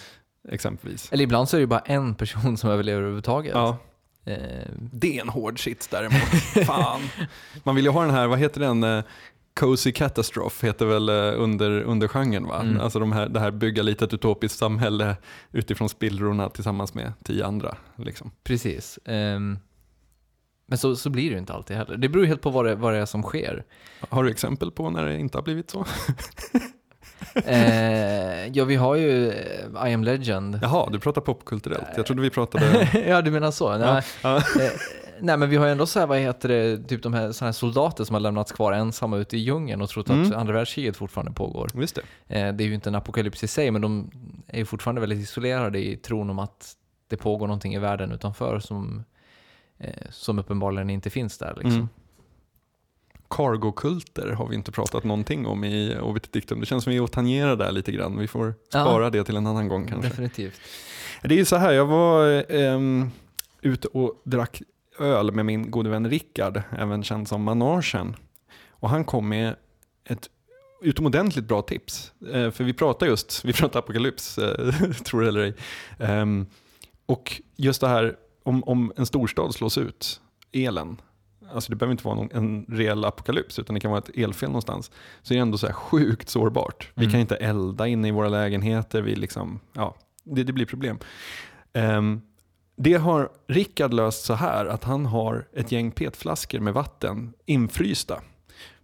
Exempelvis. 0.48 1.12
Eller 1.12 1.24
ibland 1.24 1.48
så 1.48 1.56
är 1.56 1.60
det 1.60 1.66
bara 1.66 1.80
en 1.80 2.14
person 2.14 2.56
som 2.56 2.70
överlever 2.70 2.98
överhuvudtaget. 2.98 3.52
Ja, 3.54 3.78
Eh, 4.26 4.68
det 4.78 5.16
är 5.16 5.20
en 5.20 5.28
hård 5.28 5.64
shit 5.64 5.88
däremot. 5.90 6.66
Fan. 6.66 7.00
Man 7.62 7.74
vill 7.74 7.84
ju 7.84 7.90
ha 7.90 8.02
den 8.02 8.10
här, 8.10 8.26
vad 8.26 8.38
heter 8.38 8.60
den? 8.60 9.02
Eh, 9.56 9.60
Cozy 9.60 9.92
Catastrophe 9.92 10.66
heter 10.66 10.86
väl 10.86 11.08
eh, 11.08 11.42
under, 11.42 11.82
under 11.82 12.08
genren 12.08 12.46
va? 12.46 12.60
Mm. 12.60 12.80
Alltså 12.80 12.98
de 12.98 13.12
här, 13.12 13.28
det 13.28 13.40
här 13.40 13.50
bygga 13.50 13.82
lite 13.82 14.04
ett 14.04 14.14
utopiskt 14.14 14.58
samhälle 14.58 15.16
utifrån 15.52 15.88
spillrorna 15.88 16.48
tillsammans 16.48 16.94
med 16.94 17.12
tio 17.24 17.46
andra. 17.46 17.76
Liksom. 17.96 18.30
precis. 18.44 18.98
Ehm, 19.04 19.58
men 20.66 20.78
så, 20.78 20.96
så 20.96 21.10
blir 21.10 21.24
det 21.24 21.32
ju 21.32 21.38
inte 21.38 21.52
alltid 21.52 21.76
heller. 21.76 21.96
Det 21.96 22.08
beror 22.08 22.24
helt 22.24 22.40
på 22.40 22.50
vad 22.50 22.64
det, 22.64 22.74
vad 22.74 22.92
det 22.92 22.98
är 22.98 23.06
som 23.06 23.22
sker. 23.22 23.64
Har 24.08 24.24
du 24.24 24.30
exempel 24.30 24.70
på 24.70 24.90
när 24.90 25.06
det 25.06 25.18
inte 25.18 25.38
har 25.38 25.42
blivit 25.42 25.70
så? 25.70 25.86
Eh, 27.34 28.46
ja, 28.46 28.64
vi 28.64 28.76
har 28.76 28.94
ju 28.94 29.30
eh, 29.30 29.88
I 29.88 29.94
am 29.94 30.04
legend. 30.04 30.58
Jaha, 30.62 30.88
du 30.90 31.00
pratar 31.00 31.20
popkulturellt. 31.20 31.86
Jag 31.96 32.06
trodde 32.06 32.22
vi 32.22 32.30
pratade... 32.30 32.88
ja, 33.06 33.22
du 33.22 33.30
menar 33.30 33.50
så? 33.50 33.78
Nej, 33.78 34.02
ja. 34.22 34.42
Nej, 35.20 35.36
men 35.36 35.50
vi 35.50 35.56
har 35.56 35.66
ju 35.66 35.72
ändå 35.72 35.86
så 35.86 35.98
här, 36.00 36.06
vad 36.06 36.18
heter 36.18 36.48
det, 36.48 36.78
typ 36.88 37.02
de 37.02 37.14
här, 37.14 37.40
här 37.44 37.52
soldater 37.52 38.04
som 38.04 38.14
har 38.14 38.20
lämnats 38.20 38.52
kvar 38.52 38.72
ensamma 38.72 39.16
ute 39.16 39.36
i 39.36 39.40
djungeln 39.40 39.82
och 39.82 39.88
trott 39.88 40.08
Mm. 40.08 40.22
att 40.26 40.32
andra 40.32 40.52
världskriget 40.54 40.96
fortfarande 40.96 41.32
pågår. 41.32 41.70
Visst 41.74 41.94
det. 42.26 42.38
Eh, 42.40 42.54
det 42.54 42.64
är 42.64 42.68
ju 42.68 42.74
inte 42.74 42.90
en 42.90 42.94
apokalyps 42.94 43.44
i 43.44 43.48
sig, 43.48 43.70
men 43.70 43.82
de 43.82 44.10
är 44.46 44.58
ju 44.58 44.64
fortfarande 44.64 45.00
väldigt 45.00 45.18
isolerade 45.18 45.78
i 45.86 45.96
tron 45.96 46.30
om 46.30 46.38
att 46.38 46.76
det 47.08 47.16
pågår 47.16 47.46
någonting 47.46 47.74
i 47.74 47.78
världen 47.78 48.12
utanför 48.12 48.60
som, 48.60 49.04
eh, 49.78 49.90
som 50.10 50.38
uppenbarligen 50.38 50.90
inte 50.90 51.10
finns 51.10 51.38
där. 51.38 51.52
Liksom. 51.56 51.72
Mm. 51.72 51.88
Cargokulter 53.30 54.30
har 54.32 54.48
vi 54.48 54.54
inte 54.54 54.72
pratat 54.72 55.04
någonting 55.04 55.46
om 55.46 55.64
i 55.64 55.98
Obit 56.02 56.32
Dictum. 56.32 56.60
Det 56.60 56.66
känns 56.66 56.84
som 56.84 56.90
vi 56.90 56.96
är 56.96 57.06
tangerar 57.06 57.56
där 57.56 57.72
lite 57.72 57.92
grann. 57.92 58.18
Vi 58.18 58.26
får 58.28 58.54
Ja. 58.72 58.80
spara 58.84 59.10
det 59.10 59.24
till 59.24 59.36
en 59.36 59.46
annan 59.46 59.68
gång 59.68 59.86
kanske. 59.88 60.08
Definitivt. 60.08 60.60
Det 61.22 61.34
är 61.34 61.38
ju 61.38 61.44
så 61.44 61.56
här, 61.56 61.72
jag 61.72 61.86
var 61.86 62.44
ehm, 62.54 63.10
ute 63.60 63.88
och 63.88 64.20
drack 64.24 64.62
öl 64.98 65.32
med 65.32 65.46
min 65.46 65.70
gode 65.70 65.90
vän 65.90 66.10
Rickard, 66.10 66.62
även 66.78 67.02
känd 67.02 67.28
som 67.28 67.42
Managen. 67.42 68.16
Och 68.70 68.90
han 68.90 69.04
kom 69.04 69.28
med 69.28 69.56
ett 70.04 70.30
utomordentligt 70.82 71.44
bra 71.44 71.62
tips. 71.62 72.12
Eh, 72.32 72.50
för 72.50 72.64
vi 72.64 72.72
pratar 72.72 73.06
just, 73.06 73.44
vi 73.44 73.52
pratar 73.52 73.78
apokalyps, 73.78 74.38
eh, 74.38 74.72
tror 75.04 75.22
det 75.22 75.28
eller 75.28 75.40
ej. 75.40 75.54
Ehm, 75.98 76.46
och 77.06 77.42
just 77.56 77.80
det 77.80 77.88
här 77.88 78.16
om, 78.42 78.64
om 78.64 78.92
en 78.96 79.06
storstad 79.06 79.54
slås 79.54 79.78
ut, 79.78 80.20
elen. 80.52 81.00
Alltså 81.52 81.70
det 81.70 81.76
behöver 81.76 81.92
inte 81.92 82.04
vara 82.04 82.14
någon, 82.14 82.28
en 82.32 82.66
reell 82.68 83.04
apokalyps 83.04 83.58
utan 83.58 83.74
det 83.74 83.80
kan 83.80 83.90
vara 83.90 83.98
ett 83.98 84.16
elfel 84.18 84.48
någonstans. 84.48 84.90
Så 85.22 85.34
är 85.34 85.36
det 85.36 85.42
ändå 85.42 85.58
så 85.58 85.66
här 85.66 85.74
sjukt 85.74 86.28
sårbart. 86.28 86.90
Vi 86.94 87.02
Mm. 87.04 87.12
kan 87.12 87.20
inte 87.20 87.36
elda 87.36 87.86
inne 87.86 88.08
i 88.08 88.10
våra 88.10 88.28
lägenheter. 88.28 89.02
Vi 89.02 89.14
liksom, 89.16 89.60
ja, 89.72 89.94
det, 90.24 90.42
det 90.44 90.52
blir 90.52 90.66
problem. 90.66 90.98
Ehm, 91.72 92.20
det 92.76 92.94
har 92.94 93.28
Rickard 93.48 93.94
löst 93.94 94.24
så 94.24 94.34
här 94.34 94.66
att 94.66 94.84
han 94.84 95.06
har 95.06 95.48
ett 95.52 95.72
gäng 95.72 95.90
petflaskor 95.90 96.60
med 96.60 96.74
vatten 96.74 97.32
infrysta. 97.46 98.20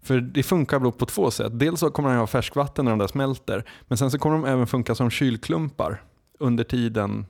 För 0.02 0.20
det 0.20 0.42
funkar 0.42 0.78
då 0.80 0.92
på 0.92 1.06
två 1.06 1.30
sätt. 1.30 1.58
Dels 1.58 1.80
så 1.80 1.90
kommer 1.90 2.08
han 2.08 2.18
ha 2.18 2.26
färskvatten 2.26 2.84
när 2.84 2.92
de 2.92 2.99
där 2.99 3.06
smälter. 3.06 3.64
Men 3.88 3.99
sen 3.99 4.11
så 4.11 4.18
kommer 4.18 4.37
de 4.37 4.44
även 4.44 4.66
funka 4.66 4.94
som 4.94 5.11
kylklumpar 5.11 6.02
under 6.38 6.64
tiden 6.64 7.26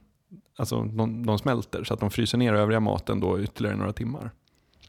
alltså 0.59 0.83
de, 0.83 1.27
de 1.27 1.39
smälter. 1.39 1.85
Så 1.85 1.95
att 1.95 2.01
de 2.01 2.11
fryser 2.11 2.39
ner 2.39 2.55
övriga 2.55 2.81
maten 2.81 3.21
då 3.21 3.41
ytterligare 3.41 3.77
några 3.77 3.93
timmar. 3.93 4.31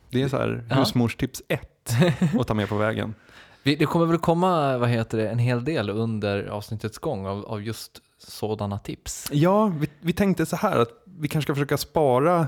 Det 0.09 0.21
är 0.21 0.27
så 0.27 0.37
här 0.37 0.65
Ja. 0.69 0.75
husmorstips 0.75 1.41
ett 1.47 1.91
att 2.39 2.47
ta 2.47 2.53
med 2.53 2.69
på 2.69 2.75
vägen. 2.77 3.15
Det 3.63 3.85
kommer 3.85 4.05
väl 4.05 4.17
komma 4.17 4.77
vad 4.77 4.89
heter 4.89 5.17
det, 5.17 5.29
en 5.29 5.39
hel 5.39 5.63
del 5.65 5.89
under 5.89 6.45
avsnittets 6.45 6.97
gång 6.97 7.25
av, 7.25 7.45
av 7.45 7.61
just 7.63 8.01
sådana 8.27 8.79
tips. 8.79 9.29
Ja, 9.31 9.67
vi, 9.67 9.89
vi 9.99 10.13
tänkte 10.13 10.45
så 10.45 10.55
här 10.55 10.79
att 10.79 10.89
vi 11.05 11.27
kanske 11.27 11.45
ska 11.45 11.55
försöka 11.55 11.77
spara 11.77 12.47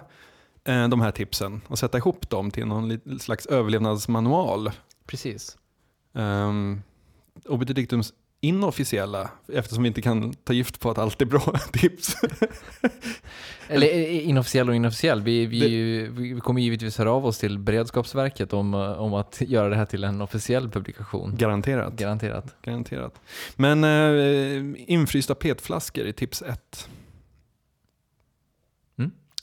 eh, 0.64 0.88
de 0.88 1.02
här 1.02 1.12
tipsen 1.12 1.62
och 1.68 1.80
sätta 1.80 1.98
ihop 1.98 2.30
dem 2.30 2.52
till 2.52 2.66
någon 2.66 3.20
slags 3.20 3.46
överlevnadsmanual. 3.46 4.72
Precis. 5.06 5.58
Um, 6.14 6.82
Obit 7.46 7.76
Dictums 7.76 8.14
inofficiella, 8.48 9.30
eftersom 9.54 9.84
vi 9.84 9.88
inte 9.88 10.02
kan 10.02 10.34
ta 10.34 10.54
gift 10.54 10.80
på 10.80 10.92
att 10.92 10.98
allt 10.98 11.22
är 11.22 11.26
bra 11.26 11.42
tips. 11.74 12.16
Eller 13.68 13.88
eh, 13.88 14.30
inofficiell 14.30 14.70
och 14.70 14.76
inofficiell. 14.76 15.22
Vi, 15.22 15.46
vi, 15.46 16.08
vi, 16.12 16.40
kommer 16.40 16.62
givetvis 16.62 16.98
höra 16.98 17.12
av 17.12 17.26
oss 17.26 17.38
till 17.38 17.60
Beredskapsverket 17.60 18.54
om, 18.54 18.74
eh, 18.74 18.80
om 18.80 19.14
att 19.14 19.42
göra 19.42 19.70
det 19.70 19.76
här 19.76 19.86
till 19.86 20.04
en 20.04 20.22
officiell 20.22 20.70
publikation. 20.70 21.36
Garanterat. 21.38 21.94
Garanterat. 21.94 22.56
Garanterat. 22.62 23.22
Men 23.56 23.84
eh, 23.84 24.84
infrysta 24.88 25.36
petflaskor 25.36 26.06
i 26.06 26.14
tips 26.14 26.42
ett. 26.42 26.90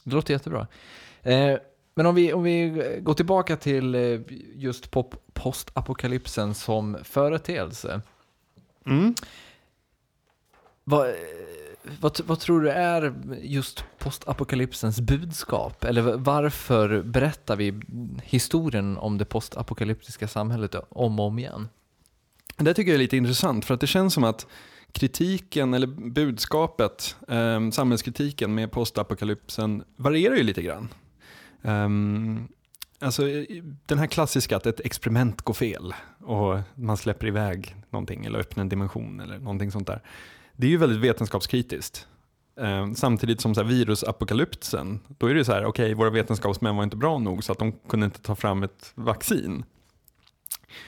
Det 0.05 0.15
låter 0.15 0.35
jättebra. 0.35 0.67
Eh, 1.23 1.57
men 1.95 2.07
om 2.07 2.15
vi, 2.15 2.33
om 2.33 2.43
vi 2.43 2.83
går 3.01 3.15
tillbaka 3.15 3.57
till 3.57 3.95
eh, 3.95 4.21
just 4.55 4.91
pop, 4.91 5.15
postapokalypsen 5.33 6.55
som 6.55 6.99
företeelse. 7.05 8.01
Mm. 8.87 9.15
Vad, 10.85 11.09
eh, 11.09 11.15
vad, 12.01 12.21
vad 12.25 12.41
tror 12.41 12.61
du 12.61 12.71
är 12.71 13.15
just 13.43 13.85
postapokalypsens 13.99 15.01
budskap? 15.01 15.85
Eller 15.85 16.03
varför 16.17 17.03
berättar 17.03 17.57
vi 17.57 17.81
historien 18.23 18.99
om 18.99 19.19
det 19.19 19.25
postapokalyptiska 19.25 20.29
samhället 20.29 20.75
om 20.89 21.21
och 21.21 21.27
om 21.27 21.39
igen? 21.39 21.69
Det 22.57 22.75
tycker 22.75 22.91
jag 22.91 22.95
är 22.95 23.03
lite 23.03 23.17
intressant 23.17 23.65
för 23.65 23.75
att 23.75 23.81
det 23.81 23.87
känns 23.87 24.15
som 24.15 24.25
att 24.25 24.47
kritiken 24.93 25.75
eller 25.75 25.87
budskapet, 26.11 27.17
eh, 27.29 27.71
samhällskritiken 27.71 28.55
med 28.55 28.73
postapokalypsen 28.73 29.85
varierar 29.97 30.35
ju 30.35 30.43
lite 30.43 30.63
grann. 30.63 30.89
Ehm, 31.63 32.49
alltså 33.03 33.23
den 33.87 33.99
här 33.99 34.07
klassiska 34.07 34.57
att 34.57 34.67
ett 34.67 34.81
experiment 34.81 35.43
går 35.43 35.55
fel 35.55 35.95
och 36.19 36.59
man 36.75 36.97
släpper 36.97 37.27
iväg 37.27 37.77
någonting 37.91 38.25
eller 38.25 38.39
öppnar 38.39 38.61
en 38.61 38.69
dimension 38.69 39.21
eller 39.21 39.39
någonting 39.39 39.71
sånt 39.71 39.87
där. 39.87 40.03
Det 40.57 40.67
är 40.67 40.71
ju 40.71 40.77
väldigt 40.77 41.01
vetenskapskritiskt. 41.01 42.07
Ehm, 42.57 42.95
samtidigt 42.95 43.41
som 43.41 43.55
så 43.55 43.63
virusapokalypsen, 43.63 45.01
då 45.19 45.27
är 45.27 45.35
det 45.35 45.45
så 45.45 45.53
här, 45.53 45.65
okej, 45.65 45.95
våra 45.95 46.11
vetenskapsmän 46.11 46.77
var 46.77 46.85
inte 46.85 46.97
bra 46.97 47.19
nog 47.19 47.45
så 47.45 47.53
att 47.53 47.59
de 47.59 47.73
kunde 47.73 48.07
inte 48.07 48.21
ta 48.21 48.35
fram 48.35 48.63
ett 48.63 48.93
vaccin. 48.95 49.65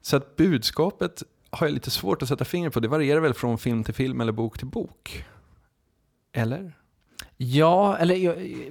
Så 0.00 0.16
att 0.16 0.36
budskapet 0.36 1.22
har 1.50 1.66
jag 1.66 1.74
lite 1.74 1.90
svårt 1.90 2.22
att 2.22 2.28
sätta 2.28 2.44
fingret 2.44 2.74
på. 2.74 2.80
Det 2.80 2.88
varierar 2.88 3.20
väl 3.20 3.34
från 3.34 3.58
film 3.58 3.84
till 3.84 3.94
film 3.94 4.20
eller 4.20 4.32
bok 4.32 4.58
till 4.58 4.66
bok. 4.66 5.24
Eller? 6.32 6.72
Ja, 7.36 7.96
eller 7.96 8.14
jag, 8.14 8.64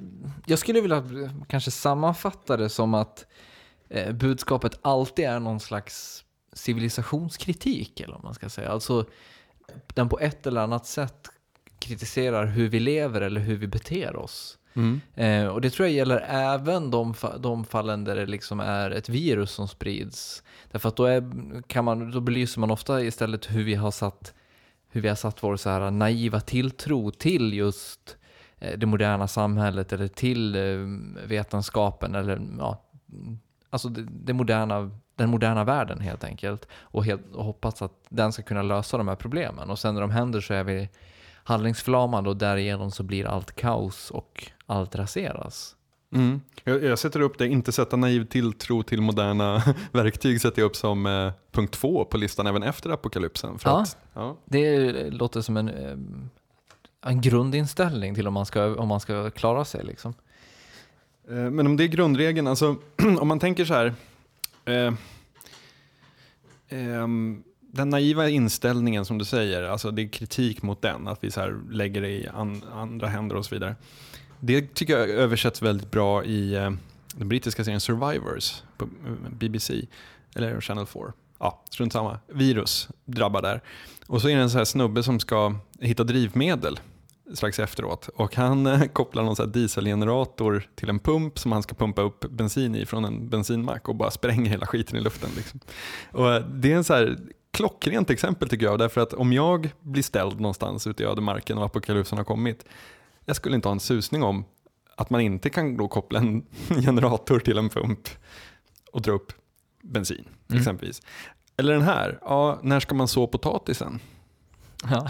jag 0.45 0.59
skulle 0.59 0.81
vilja 0.81 1.03
kanske 1.47 1.71
sammanfatta 1.71 2.57
det 2.57 2.69
som 2.69 2.93
att 2.93 3.25
eh, 3.89 4.13
budskapet 4.13 4.79
alltid 4.81 5.25
är 5.25 5.39
någon 5.39 5.59
slags 5.59 6.23
civilisationskritik, 6.53 7.99
eller 7.99 8.13
vad 8.13 8.23
man 8.23 8.33
ska 8.33 8.49
säga. 8.49 8.69
Alltså, 8.69 9.05
den 9.87 10.09
på 10.09 10.19
ett 10.19 10.47
eller 10.47 10.61
annat 10.61 10.85
sätt 10.85 11.29
kritiserar 11.79 12.45
hur 12.45 12.69
vi 12.69 12.79
lever 12.79 13.21
eller 13.21 13.41
hur 13.41 13.55
vi 13.55 13.67
beter 13.67 14.15
oss. 14.15 14.57
Mm. 14.77 15.01
Eh, 15.15 15.47
och 15.47 15.61
det 15.61 15.69
tror 15.69 15.87
jag 15.87 15.95
gäller 15.95 16.25
även 16.29 16.91
de, 16.91 17.13
fa- 17.13 17.39
de 17.39 17.65
fallen 17.65 18.03
där 18.03 18.15
det 18.15 18.25
liksom 18.25 18.59
är 18.59 18.91
ett 18.91 19.09
virus 19.09 19.51
som 19.51 19.67
sprids. 19.67 20.43
Därför 20.71 20.89
att 20.89 20.95
då, 20.95 21.05
är, 21.05 21.23
kan 21.67 21.85
man, 21.85 22.11
då 22.11 22.19
belyser 22.19 22.59
man 22.59 22.71
ofta 22.71 23.01
istället 23.01 23.51
hur 23.51 23.63
vi 23.63 23.75
har 23.75 23.91
satt, 23.91 24.33
hur 24.89 25.01
vi 25.01 25.07
har 25.07 25.15
satt 25.15 25.43
vår 25.43 25.55
så 25.55 25.69
här 25.69 25.91
naiva 25.91 26.39
tilltro 26.39 27.11
till 27.11 27.53
just 27.53 28.17
eh, 28.59 28.77
det 28.77 28.85
moderna 28.85 29.27
samhället 29.27 29.93
eller 29.93 30.07
till 30.07 30.55
eh, 30.55 31.27
vetenskapen 31.27 32.15
eller 32.15 32.41
ja, 32.59 32.83
alltså 33.69 33.89
det, 33.89 34.07
det 34.09 34.33
moderna, 34.33 34.91
den 35.15 35.29
moderna 35.29 35.63
världen 35.63 35.99
helt 35.99 36.23
enkelt. 36.23 36.67
Och, 36.79 37.05
helt, 37.05 37.35
och 37.35 37.45
hoppas 37.45 37.81
att 37.81 37.93
den 38.09 38.33
ska 38.33 38.43
kunna 38.43 38.61
lösa 38.61 38.97
de 38.97 39.07
här 39.07 39.15
problemen. 39.15 39.69
Och 39.69 39.79
sen 39.79 39.93
när 39.93 40.01
de 40.01 40.11
händer 40.11 40.41
så 40.41 40.53
är 40.53 40.63
vi 40.63 40.89
handlingsförlamade 41.47 42.29
och 42.29 42.37
därigenom 42.37 42.91
så 42.91 43.03
blir 43.03 43.25
allt 43.25 43.55
kaos 43.55 44.11
och 44.11 44.51
allt 44.65 44.95
raseras. 44.95 45.75
Mm. 46.13 46.41
Jag, 46.63 46.83
jag 46.83 46.99
sätter 46.99 47.19
upp 47.19 47.37
det, 47.37 47.47
inte 47.47 47.71
sätta 47.71 47.95
naiv 47.95 48.25
tilltro 48.25 48.83
till 48.83 49.01
moderna 49.01 49.63
verktyg, 49.91 50.41
sätter 50.41 50.61
jag 50.61 50.69
upp 50.69 50.75
som 50.75 51.05
eh, 51.05 51.31
punkt 51.51 51.73
två 51.73 52.05
på 52.05 52.17
listan 52.17 52.47
även 52.47 52.63
efter 52.63 52.89
apokalypsen. 52.89 53.57
Ja. 53.63 53.81
Att, 53.81 53.97
ja. 54.13 54.37
Det 54.45 54.91
låter 55.09 55.41
som 55.41 55.57
en, 55.57 55.69
eh, 55.69 55.97
en 57.11 57.21
grundinställning 57.21 58.15
till 58.15 58.27
om 58.27 58.33
man 58.33 58.45
ska, 58.45 58.75
om 58.75 58.87
man 58.87 58.99
ska 58.99 59.29
klara 59.29 59.65
sig. 59.65 59.83
Liksom. 59.83 60.13
Eh, 61.29 61.35
Men 61.35 61.67
om 61.67 61.77
det 61.77 61.83
är 61.83 61.87
grundregeln, 61.87 62.47
alltså 62.47 62.75
om 63.19 63.27
man 63.27 63.39
tänker 63.39 63.65
så 63.65 63.73
här. 63.73 63.93
Eh, 64.65 64.93
ehm, 66.69 67.43
den 67.71 67.89
naiva 67.89 68.29
inställningen 68.29 69.05
som 69.05 69.17
du 69.17 69.25
säger, 69.25 69.63
alltså 69.63 69.91
det 69.91 70.01
är 70.01 70.07
kritik 70.07 70.61
mot 70.61 70.81
den, 70.81 71.07
att 71.07 71.23
vi 71.23 71.31
så 71.31 71.39
här 71.39 71.59
lägger 71.71 72.01
det 72.01 72.09
i 72.09 72.27
an, 72.27 72.63
andra 72.73 73.07
händer 73.07 73.35
och 73.35 73.45
så 73.45 73.55
vidare. 73.55 73.75
Det 74.39 74.73
tycker 74.73 74.97
jag 74.97 75.09
översätts 75.09 75.61
väldigt 75.61 75.91
bra 75.91 76.23
i 76.23 76.55
eh, 76.55 76.71
den 77.15 77.29
brittiska 77.29 77.63
serien 77.63 77.81
Survivors 77.81 78.63
på 78.77 78.85
eh, 78.85 79.31
BBC, 79.31 79.87
eller 80.35 80.61
Channel 80.61 80.85
4. 80.85 81.13
Ja, 81.39 81.63
strunt 81.69 81.93
samma. 81.93 82.19
Virus 82.27 82.89
drabbar 83.05 83.41
där. 83.41 83.61
Och 84.07 84.21
så 84.21 84.29
är 84.29 84.35
det 84.35 84.41
en 84.41 84.49
så 84.49 84.57
här 84.57 84.65
snubbe 84.65 85.03
som 85.03 85.19
ska 85.19 85.55
hitta 85.79 86.03
drivmedel 86.03 86.79
strax 87.33 87.59
efteråt. 87.59 88.09
Och 88.15 88.35
han 88.35 88.65
eh, 88.65 88.83
kopplar 88.93 89.23
någon 89.23 89.35
så 89.35 89.43
här 89.43 89.49
dieselgenerator 89.49 90.69
till 90.75 90.89
en 90.89 90.99
pump 90.99 91.39
som 91.39 91.51
han 91.51 91.63
ska 91.63 91.75
pumpa 91.75 92.01
upp 92.01 92.29
bensin 92.29 92.75
i 92.75 92.85
från 92.85 93.05
en 93.05 93.29
bensinmack 93.29 93.89
och 93.89 93.95
bara 93.95 94.11
spränger 94.11 94.49
hela 94.49 94.65
skiten 94.65 94.97
i 94.97 95.01
luften. 95.01 95.29
Liksom. 95.35 95.59
Och 96.11 96.33
eh, 96.33 96.45
det 96.45 96.71
är 96.71 96.75
en 96.75 96.83
så 96.83 96.93
här 96.93 97.17
klockrent 97.57 98.09
exempel 98.09 98.49
tycker 98.49 98.65
jag, 98.65 98.79
därför 98.79 99.01
att 99.01 99.13
om 99.13 99.33
jag 99.33 99.69
blir 99.81 100.03
ställd 100.03 100.39
någonstans 100.39 100.87
ute 100.87 101.03
i 101.03 101.05
ödemarken 101.05 101.57
och 101.57 101.65
apokalypsen 101.65 102.17
har 102.17 102.25
kommit, 102.25 102.65
jag 103.25 103.35
skulle 103.35 103.55
inte 103.55 103.67
ha 103.67 103.73
en 103.73 103.79
susning 103.79 104.23
om 104.23 104.45
att 104.95 105.09
man 105.09 105.21
inte 105.21 105.49
kan 105.49 105.77
då 105.77 105.87
koppla 105.87 106.19
en 106.19 106.45
generator 106.85 107.39
till 107.39 107.57
en 107.57 107.69
pump 107.69 108.07
och 108.91 109.01
dra 109.01 109.11
upp 109.11 109.33
bensin, 109.83 110.25
Mm. 110.49 110.59
exempelvis. 110.59 111.01
Eller 111.57 111.73
den 111.73 111.81
här, 111.81 112.19
ja, 112.21 112.59
när 112.63 112.79
ska 112.79 112.95
man 112.95 113.07
så 113.07 113.27
potatisen? 113.27 113.99
Ja. 114.91 115.09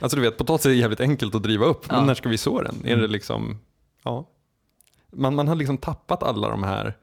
Alltså 0.00 0.16
du 0.16 0.22
vet, 0.22 0.38
potatis 0.38 0.66
är 0.66 0.70
jävligt 0.70 1.00
enkelt 1.00 1.34
att 1.34 1.42
driva 1.42 1.64
upp, 1.66 1.86
men 1.90 1.96
Ja. 1.98 2.04
när 2.04 2.14
ska 2.14 2.28
vi 2.28 2.38
så 2.38 2.62
den? 2.62 2.76
Är 2.84 2.88
Mm. 2.88 3.00
det 3.00 3.06
liksom, 3.08 3.58
ja. 4.02 4.28
Man, 5.12 5.34
man 5.34 5.48
har 5.48 5.54
liksom 5.54 5.78
tappat 5.78 6.22
alla 6.22 6.48
de 6.48 6.62
här 6.62 6.96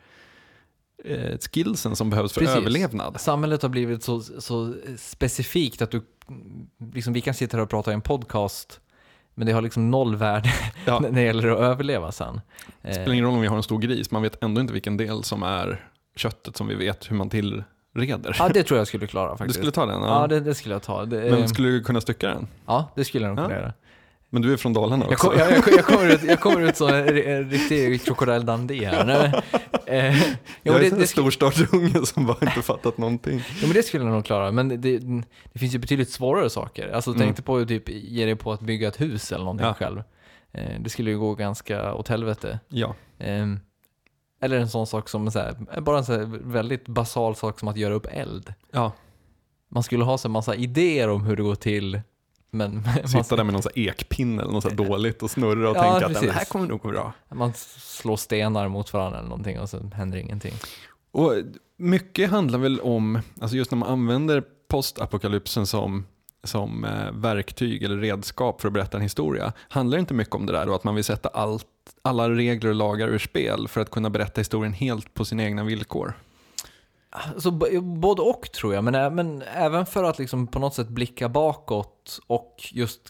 skillsen 1.52 1.96
som 1.96 2.10
behövs 2.10 2.34
för 2.34 2.42
Precis. 2.42 2.56
överlevnad. 2.58 3.22
Samhället 3.22 3.62
har 3.62 3.70
blivit 3.70 4.04
så, 4.04 4.20
så 4.22 4.74
specifikt 4.98 5.82
att 5.82 5.92
du, 5.92 6.02
liksom, 6.94 7.14
vi 7.14 7.22
kan 7.22 7.34
sitta 7.34 7.58
här 7.58 7.64
och 7.64 7.70
prata 7.70 7.92
i 7.92 7.94
en 7.94 8.02
podcast, 8.02 8.80
men 9.36 9.48
det 9.48 9.54
har 9.54 9.62
liksom 9.62 9.92
noll 9.92 10.16
värde 10.16 10.50
Ja. 10.86 11.00
när 11.00 11.12
det 11.12 11.22
gäller 11.22 11.48
att 11.48 11.60
överleva 11.60 12.12
sen. 12.12 12.42
Det 12.82 12.94
spelar 12.94 13.14
ingen 13.14 13.26
roll 13.26 13.34
om 13.36 13.42
vi 13.42 13.48
har 13.48 13.58
en 13.58 13.64
stor 13.64 13.80
gris, 13.80 14.12
man 14.12 14.22
vet 14.22 14.44
ändå 14.44 14.62
inte 14.62 14.74
vilken 14.74 14.98
del 14.98 15.24
som 15.24 15.44
är 15.44 15.86
köttet 16.16 16.58
som 16.58 16.68
vi 16.68 16.76
vet 16.76 17.12
hur 17.12 17.16
man 17.16 17.30
tillreder. 17.30 18.36
Ja, 18.40 18.50
det 18.54 18.64
tror 18.68 18.78
jag 18.78 18.88
skulle 18.88 19.08
klara 19.08 19.32
du 19.32 19.38
faktiskt. 19.38 19.60
skulle 19.60 19.72
ta 19.72 19.86
den? 19.86 20.02
Ja, 20.02 20.28
det, 20.28 20.40
det 20.40 20.56
skulle 20.56 20.76
jag 20.76 20.84
ta. 20.84 21.06
Det, 21.06 21.32
Men 21.32 21.50
skulle 21.50 21.70
du 21.70 21.84
kunna 21.84 22.02
stycka 22.02 22.28
den? 22.28 22.48
Ja, 22.66 22.92
det 22.96 23.06
skulle 23.06 23.28
jag 23.28 23.36
nog 23.36 23.46
kunna 23.46 23.56
Ja. 23.60 23.62
göra. 23.62 23.74
Men 24.34 24.42
du 24.42 24.54
är 24.54 24.58
från 24.58 24.74
Dalarna 24.74 25.06
Jag, 25.06 25.12
också? 25.14 25.30
kom, 25.30 25.40
jag, 25.40 25.52
jag, 25.52 25.64
jag, 25.68 25.86
kommer 25.86 26.14
ut, 26.14 26.24
jag 26.24 26.40
kommer 26.40 26.62
ut 26.62 26.78
som 26.78 26.88
en, 26.88 27.08
ri- 27.08 27.28
en 27.28 27.50
riktig 27.50 28.02
Crocodile 28.04 28.40
Dundee 28.40 28.86
här. 28.86 29.06
Nej, 29.06 29.42
eh, 29.86 30.22
jo, 30.30 30.36
jag 30.64 30.76
är 30.76 30.80
det, 30.80 30.88
en 30.92 31.00
det, 31.00 31.08
storstadsunge 31.08 32.06
som 32.06 32.26
bara 32.26 32.38
inte 32.42 32.62
fattat 32.62 32.98
någonting. 32.98 33.44
jo, 33.62 33.68
men 33.68 33.74
det 33.76 33.84
skulle 33.84 34.04
jag 34.04 34.12
nog 34.14 34.26
klara, 34.26 34.52
men 34.52 34.68
det, 34.82 35.00
det 35.54 35.60
finns 35.60 35.76
ju 35.76 35.80
betydligt 35.80 36.10
svårare 36.10 36.50
saker. 36.50 36.90
Alltså 36.92 37.10
Mm. 37.12 37.20
tänk 37.22 37.36
dig 37.38 37.46
på 37.46 37.58
att 37.58 37.68
typ 37.68 37.90
ge 37.90 38.26
dig 38.26 38.36
på 38.36 38.52
att 38.52 38.62
bygga 38.62 38.88
ett 38.88 39.02
hus 39.02 39.32
eller 39.32 39.44
någonting 39.44 39.68
Ja. 39.68 39.74
själv. 39.74 40.04
Eh, 40.52 40.80
det 40.80 40.90
skulle 40.90 41.12
ju 41.12 41.20
gå 41.20 41.36
ganska 41.36 41.94
åt 41.94 42.08
helvete. 42.08 42.60
Ja. 42.70 42.96
Ehm, 43.20 43.60
eller 44.42 44.58
en 44.60 44.70
sån 44.70 44.88
sak 44.88 45.10
som 45.10 45.32
så 45.32 45.40
här, 45.40 45.82
bara 45.82 45.98
en 45.98 46.06
så 46.06 46.26
väldigt 46.44 46.88
basal 46.88 47.36
sak 47.36 47.60
som 47.60 47.68
att 47.68 47.78
göra 47.78 47.94
upp 47.94 48.08
eld. 48.12 48.54
ja. 48.72 48.92
Man 49.74 49.84
skulle 49.84 50.04
ha 50.04 50.18
så 50.18 50.28
här 50.28 50.32
massa 50.32 50.56
idéer 50.56 51.10
om 51.10 51.26
hur 51.26 51.36
det 51.36 51.44
går 51.44 51.56
till, 51.56 52.02
men 52.52 52.84
Sitta 53.06 53.36
där 53.36 53.44
med 53.44 53.54
någon 53.54 53.62
ekpinne 53.76 54.42
eller 54.42 54.52
något 54.54 54.64
så 54.64 54.70
dåligt 54.70 55.24
och 55.24 55.32
snurra 55.32 55.70
och 55.70 55.78
Ja, 55.78 55.82
tänka 55.82 56.06
att 56.06 56.14
precis. 56.14 56.28
det 56.28 56.34
här 56.34 56.46
kommer 56.46 56.68
nog 56.68 56.82
gå 56.82 56.90
bra. 56.90 57.14
man 57.30 57.54
slår 57.78 58.16
stenar 58.18 58.68
mot 58.68 58.94
varandra 58.94 59.20
eller 59.20 59.30
någonting 59.30 59.60
och 59.60 59.70
så 59.70 59.90
händer 59.96 60.18
ingenting. 60.18 60.54
Och 61.12 61.34
mycket 61.78 62.30
handlar 62.30 62.60
väl 62.60 62.80
om, 62.80 63.22
alltså 63.42 63.58
just 63.58 63.72
när 63.72 63.78
man 63.78 63.90
använder 63.90 64.44
postapokalypsen 64.68 65.68
som, 65.68 66.06
som 66.44 66.86
eh, 66.86 67.12
verktyg 67.14 67.84
eller 67.84 67.98
redskap 67.98 68.62
för 68.62 68.68
att 68.68 68.74
berätta 68.74 68.98
en 68.98 69.04
historia, 69.04 69.54
handlar 69.70 69.98
det 69.98 70.00
inte 70.00 70.14
mycket 70.14 70.36
om 70.36 70.46
det 70.46 70.54
där 70.54 70.66
då 70.66 70.76
att 70.76 70.84
man 70.84 70.96
vill 70.96 71.04
sätta 71.04 71.30
allt, 71.30 71.66
alla 72.02 72.30
regler 72.30 72.70
och 72.70 72.76
lagar 72.76 73.08
ur 73.08 73.18
spel 73.20 73.68
för 73.68 73.82
att 73.82 73.92
kunna 73.92 74.10
berätta 74.10 74.42
historien 74.42 74.74
helt 74.74 75.14
på 75.14 75.26
sina 75.26 75.44
egna 75.44 75.64
villkor? 75.64 76.14
Alltså, 77.14 77.52
både 77.82 78.22
och 78.22 78.52
tror 78.52 78.74
jag, 78.74 78.84
men, 78.84 79.16
men 79.16 79.42
även 79.42 79.86
för 79.86 80.04
att 80.04 80.20
liksom 80.20 80.48
på 80.48 80.60
något 80.60 80.74
sätt 80.74 80.88
blicka 80.88 81.30
bakåt 81.30 82.20
och 82.28 82.70
just 82.72 83.02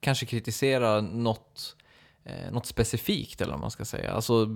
kanske 0.00 0.26
kritisera 0.26 1.00
något, 1.00 1.76
eh, 2.24 2.52
något 2.52 2.66
specifikt 2.66 3.40
eller 3.40 3.52
vad 3.52 3.60
man 3.60 3.70
ska 3.70 3.84
säga. 3.84 4.12
Alltså, 4.12 4.46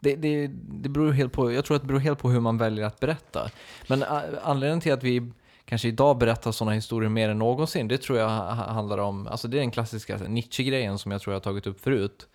det, 0.00 0.16
det, 0.16 0.46
det 0.56 0.88
beror 0.88 1.12
helt 1.12 1.32
på, 1.32 1.52
jag 1.52 1.64
tror 1.64 1.76
att 1.76 1.82
det 1.82 1.88
beror 1.88 2.00
helt 2.00 2.18
på 2.18 2.30
hur 2.30 2.40
man 2.40 2.58
väljer 2.58 2.84
att 2.84 3.00
berätta. 3.00 3.50
Men 3.88 4.04
anledningen 4.42 4.80
till 4.80 4.92
att 4.92 5.02
vi 5.02 5.32
kanske 5.64 5.88
idag 5.88 6.18
berättar 6.18 6.52
sådana 6.52 6.72
historier 6.72 7.10
mer 7.10 7.28
än 7.28 7.38
någonsin, 7.38 7.88
det 7.88 7.98
tror 7.98 8.18
jag 8.18 8.28
handlar 8.28 8.98
om, 8.98 9.26
alltså 9.26 9.48
det 9.48 9.56
är 9.56 9.60
den 9.60 9.70
klassiska 9.70 10.16
Nietzsche-grejen 10.16 10.98
som 10.98 11.12
jag 11.12 11.20
tror 11.20 11.34
jag 11.34 11.40
har 11.40 11.44
tagit 11.44 11.66
upp 11.66 11.80
förut. 11.80 12.28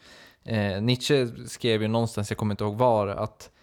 Eh, 0.44 0.82
Nietzsche 0.82 1.28
skrev 1.48 1.82
ju 1.82 1.88
någonstans, 1.88 2.32
jag 2.32 2.38
kommer 2.38 2.54
inte 2.54 2.64
ihåg 2.64 2.78
var, 2.78 3.08
att 3.08 3.50
Eh, 3.50 3.61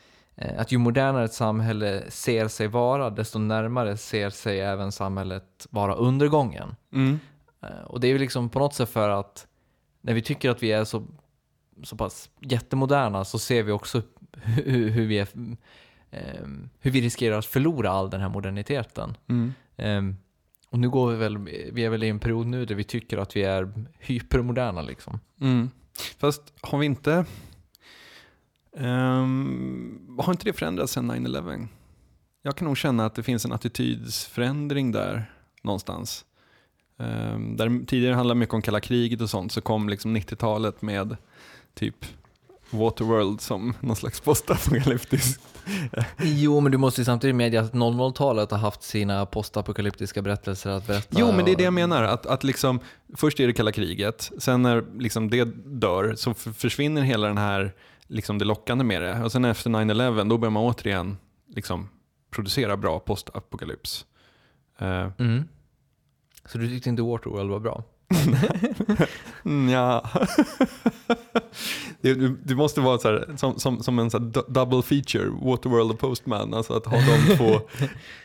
att 0.59 0.73
ju 0.73 0.79
modernare 0.79 1.25
ett 1.25 1.33
samhälle 1.33 2.05
ser 2.11 2.49
sig 2.49 2.67
vara, 2.69 3.11
desto 3.11 3.39
närmare 3.39 3.97
ser 3.97 4.31
sig 4.31 4.61
även 4.61 4.93
samhället 4.93 5.67
vara 5.71 5.95
undergången. 5.95 6.77
Mm. 6.93 7.19
Eh, 7.63 7.85
Och 7.87 8.01
det 8.01 8.07
är 8.07 8.13
ju 8.13 8.19
liksom 8.19 8.49
på 8.49 8.59
något 8.59 8.75
sätt 8.75 8.89
för 8.89 9.09
att 9.09 9.47
när 10.01 10.15
vi 10.15 10.23
tycker 10.23 10.51
att 10.51 10.63
vi 10.63 10.73
är 10.73 10.85
så, 10.85 11.07
så 11.83 11.97
pass 11.97 12.31
jättemoderna 12.41 13.25
så 13.25 13.39
ser 13.39 13.63
vi 13.63 13.73
också 13.73 14.03
hur, 14.33 14.89
hur, 14.89 15.07
vi 15.07 15.19
är, 15.19 15.29
ehm, 16.11 16.69
hur 16.81 16.91
vi 16.91 17.01
riskerar 17.01 17.39
att 17.39 17.47
förlora 17.47 17.91
all 17.91 18.11
den 18.11 18.21
här 18.21 18.29
moderniteten. 18.29 19.17
Mm. 19.29 19.55
Ehm, 19.77 20.17
Och 20.71 20.79
nu 20.79 20.91
går 20.91 21.11
vi 21.11 21.17
väl, 21.17 21.39
vi 21.73 21.85
är 21.85 21.91
väl 21.91 22.03
i 22.03 22.09
en 22.09 22.19
period 22.19 22.47
nu 22.47 22.65
där 22.65 22.75
vi 22.75 22.85
tycker 22.85 23.19
att 23.19 23.37
vi 23.37 23.43
är 23.43 23.73
hypermoderna 23.99 24.83
liksom. 24.83 25.21
Mm. 25.41 25.71
Fast 26.19 26.43
har 26.61 26.79
vi 26.79 26.87
inte... 26.87 27.25
ehm, 28.77 30.19
har 30.19 30.33
inte 30.33 30.45
det 30.45 30.53
förändrats 30.53 30.93
sedan 30.93 31.11
9-11? 31.11 31.69
Jag 32.43 32.57
kan 32.57 32.67
nog 32.67 32.77
känna 32.77 33.07
att 33.07 33.15
det 33.15 33.23
finns 33.23 33.45
en 33.45 33.53
attitydsförändring 33.53 34.93
där 34.93 35.33
någonstans. 35.63 36.25
Um, 36.97 37.57
där 37.57 37.87
tidigare 37.87 38.15
handlade 38.15 38.41
mycket 38.41 38.55
om 38.55 38.63
kalla 38.63 38.81
kriget 38.81 39.21
och 39.21 39.31
sånt 39.31 39.53
så 39.53 39.61
kom 39.61 39.89
liksom 39.89 40.17
90-talet 40.17 40.83
med 40.83 41.17
typ 41.75 42.07
Waterworld 42.71 43.41
som 43.41 43.75
någon 43.81 43.97
slags 43.97 44.21
postapokalyptisk. 44.21 45.41
Jo, 46.23 46.61
men 46.61 46.73
du 46.73 46.79
måste 46.79 47.01
ju 47.01 47.05
samtidigt 47.05 47.37
medge 47.37 47.61
att 47.61 47.73
00-talet 47.73 48.51
har 48.51 48.59
haft 48.59 48.83
sina 48.83 49.27
postapokalyptiska 49.27 50.23
berättelser 50.23 50.71
att 50.71 50.87
berätta. 50.87 51.17
Jo, 51.21 51.33
men 51.33 51.45
det 51.45 51.53
är 51.53 51.57
det 51.57 51.65
jag 51.65 51.73
menar. 51.73 52.03
Att, 52.03 52.27
att 52.27 52.45
liksom, 52.45 52.81
först 53.17 53.41
är 53.41 53.47
det 53.47 53.53
kalla 53.53 53.73
kriget, 53.73 54.33
sen 54.39 54.63
när 54.63 54.85
liksom 54.99 55.31
det 55.31 55.45
dör 55.65 56.15
så 56.15 56.35
försvinner 56.35 57.03
hela 57.03 57.29
den 57.29 57.39
här, 57.39 57.75
liksom 58.09 58.39
det 58.39 58.45
lockande 58.45 58.85
med 58.85 59.03
det. 59.03 59.23
Och 59.23 59.33
sen 59.33 59.45
efter 59.45 59.71
9-11 59.71 60.29
då 60.29 60.39
börjar 60.39 60.51
man 60.51 60.63
återigen 60.63 61.17
liksom, 61.49 61.89
producera 62.31 62.77
bra 62.77 63.01
postapokalyps. 63.01 64.07
Uh, 64.83 65.09
Mm. 65.19 65.45
Så 66.45 66.59
du 66.59 66.69
tyckte 66.69 66.89
inte 66.89 67.03
Waterworld 67.03 67.51
var 67.51 67.61
bra? 67.61 67.85
ja. 69.71 70.11
det, 72.01 72.15
det 72.45 72.55
måste 72.55 72.81
vara 72.81 72.99
så 72.99 73.09
här, 73.09 73.37
som, 73.37 73.59
som, 73.59 73.83
som 73.83 73.99
en 73.99 74.11
så 74.11 74.19
double 74.49 74.83
feature, 74.83 75.29
Waterworld 75.29 75.91
och 75.91 75.99
Postman. 75.99 76.55
Alltså 76.55 76.73
att 76.75 76.87
ha 76.87 76.97
de 76.97 77.37
två 77.37 77.61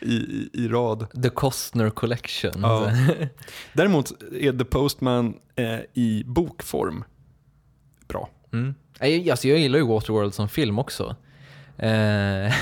i, 0.00 0.14
i, 0.14 0.50
i 0.52 0.68
rad. 0.68 1.22
The 1.22 1.30
Costner 1.30 1.90
Collection. 1.90 2.52
Ja. 2.62 2.90
Däremot 3.72 4.12
är 4.32 4.58
The 4.58 4.64
Postman 4.64 5.34
eh, 5.56 5.80
i 5.94 6.24
bokform 6.26 7.04
bra. 8.08 8.28
Mm. 8.52 8.74
Jag, 9.00 9.30
alltså, 9.30 9.48
jag 9.48 9.58
gillar 9.58 9.78
ju 9.78 9.86
Waterworld 9.86 10.34
som 10.34 10.48
film 10.48 10.78
också. 10.78 11.16
Eh, 11.78 12.54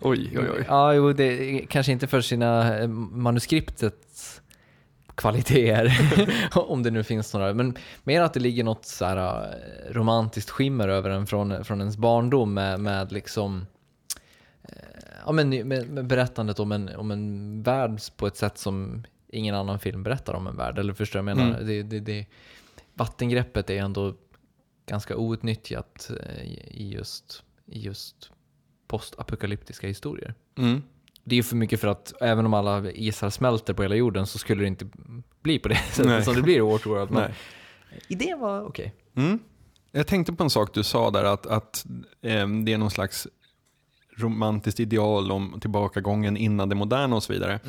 Oj, 0.00 0.38
oj, 0.38 0.50
oj. 0.56 0.64
Ja, 0.68 0.94
jo, 0.94 1.12
det 1.12 1.58
kanske 1.68 1.92
inte 1.92 2.06
för 2.06 2.20
sina 2.20 2.78
eh, 2.78 2.88
manuskriptets 2.88 4.42
kvaliteter, 5.14 5.92
om 6.70 6.82
det 6.82 6.90
nu 6.90 7.02
finns 7.02 7.34
några, 7.34 7.54
men 7.54 7.76
mer 8.02 8.22
att 8.22 8.34
det 8.34 8.40
ligger 8.40 8.64
något 8.64 8.84
så 8.84 9.04
här 9.04 9.16
eh, 9.16 9.92
romantiskt 9.92 10.50
skimmer 10.50 10.88
över 10.88 11.10
en 11.10 11.26
från, 11.26 11.64
från 11.64 11.80
ens 11.80 11.96
barndom 11.96 12.54
med, 12.54 12.80
med 12.80 13.12
liksom 13.12 13.66
eh, 14.62 14.74
ja, 15.26 15.32
men, 15.32 15.68
med, 15.68 15.90
med 15.90 16.06
berättandet 16.06 16.60
om 16.60 16.72
en, 16.72 16.96
om 16.96 17.10
en 17.10 17.62
värld 17.62 18.00
på 18.16 18.26
ett 18.26 18.36
sätt 18.36 18.58
som 18.58 19.04
ingen 19.28 19.54
annan 19.54 19.78
film 19.78 20.02
berättar 20.02 20.34
om 20.34 20.46
en 20.46 20.56
värld. 20.56 20.78
Eller 20.78 20.94
förstår 20.94 21.18
jag 21.18 21.24
menar? 21.24 21.48
Mm. 21.48 21.66
Det, 21.66 21.82
det, 21.82 22.00
det, 22.00 22.26
vattengreppet 22.94 23.70
är 23.70 23.78
ändå 23.82 24.14
ganska 24.90 25.16
outnyttjat 25.16 26.10
eh, 26.26 26.44
i 26.80 26.90
just, 26.94 27.42
i 27.66 27.80
just 27.80 28.30
postapokalyptiska 28.86 29.86
historier. 29.86 30.34
Mm. 30.58 30.82
Det 31.24 31.38
är 31.38 31.42
för 31.42 31.56
mycket 31.56 31.80
för 31.80 31.88
att 31.88 32.12
även 32.20 32.46
om 32.46 32.54
alla 32.54 32.90
isar 32.90 33.30
smälter 33.30 33.74
på 33.74 33.82
hela 33.82 33.94
jorden 33.94 34.26
så 34.26 34.38
skulle 34.38 34.62
det 34.62 34.68
inte 34.68 34.88
bli 35.42 35.58
på 35.58 35.68
det 35.68 35.74
sättet 35.90 36.06
Nej. 36.06 36.24
som 36.24 36.34
det 36.34 36.42
blir 36.42 36.56
i 36.56 36.60
Waterworld. 36.60 37.10
Men 37.10 37.22
Nej. 37.22 37.34
idén 38.08 38.40
var 38.40 38.62
okej. 38.64 38.94
Mm. 39.16 39.38
Jag 39.92 40.06
tänkte 40.06 40.32
på 40.32 40.44
en 40.44 40.50
sak 40.50 40.74
du 40.74 40.82
sa 40.82 41.10
där, 41.10 41.24
att, 41.24 41.46
att 41.46 41.86
eh, 42.22 42.48
det 42.48 42.72
är 42.72 42.78
någon 42.78 42.90
slags 42.90 43.28
romantiskt 44.16 44.80
ideal 44.80 45.32
om 45.32 45.58
tillbakagången 45.60 46.36
innan 46.36 46.68
det 46.68 46.74
moderna 46.74 47.16
och 47.16 47.22
så 47.22 47.32
vidare. 47.32 47.60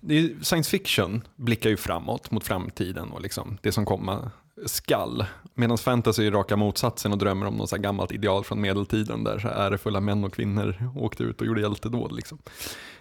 Det 0.00 0.18
är, 0.18 0.44
science 0.44 0.70
fiction 0.70 1.22
blickar 1.36 1.70
ju 1.70 1.76
framåt 1.76 2.30
mot 2.30 2.44
framtiden 2.44 3.10
och 3.10 3.20
liksom 3.20 3.58
det 3.62 3.72
som 3.72 3.84
komma 3.84 4.30
skall. 4.66 5.24
Medan 5.54 5.78
fantasy 5.78 6.26
är 6.26 6.30
raka 6.30 6.56
motsatsen 6.56 7.12
och 7.12 7.18
drömmer 7.18 7.46
om 7.46 7.56
något 7.56 7.68
så 7.68 7.76
här 7.76 7.82
gammalt 7.82 8.12
ideal 8.12 8.44
från 8.44 8.60
medeltiden 8.60 9.24
där 9.24 9.38
så 9.38 9.48
ärefulla 9.48 10.00
män 10.00 10.24
och 10.24 10.34
kvinnor 10.34 10.90
åkte 10.96 11.22
ut 11.22 11.40
och 11.40 11.46
gjorde 11.46 11.60
hjältedåd. 11.60 12.12
Liksom. 12.12 12.38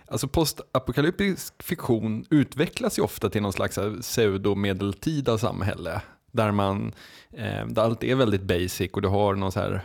Alltså 0.07 0.27
postapokalyptisk 0.27 1.63
fiktion 1.63 2.25
utvecklas 2.29 2.99
ju 2.99 3.03
ofta 3.03 3.29
till 3.29 3.41
någon 3.41 3.53
slags 3.53 3.79
pseudo-medeltida 4.01 5.37
samhälle. 5.37 6.01
Där, 6.31 6.51
man, 6.51 6.93
eh, 7.31 7.65
där 7.67 7.81
allt 7.81 8.03
är 8.03 8.15
väldigt 8.15 8.43
basic 8.43 8.91
och 8.93 9.01
du 9.01 9.07
har 9.07 9.35
någon 9.35 9.51
så 9.51 9.59
här 9.59 9.81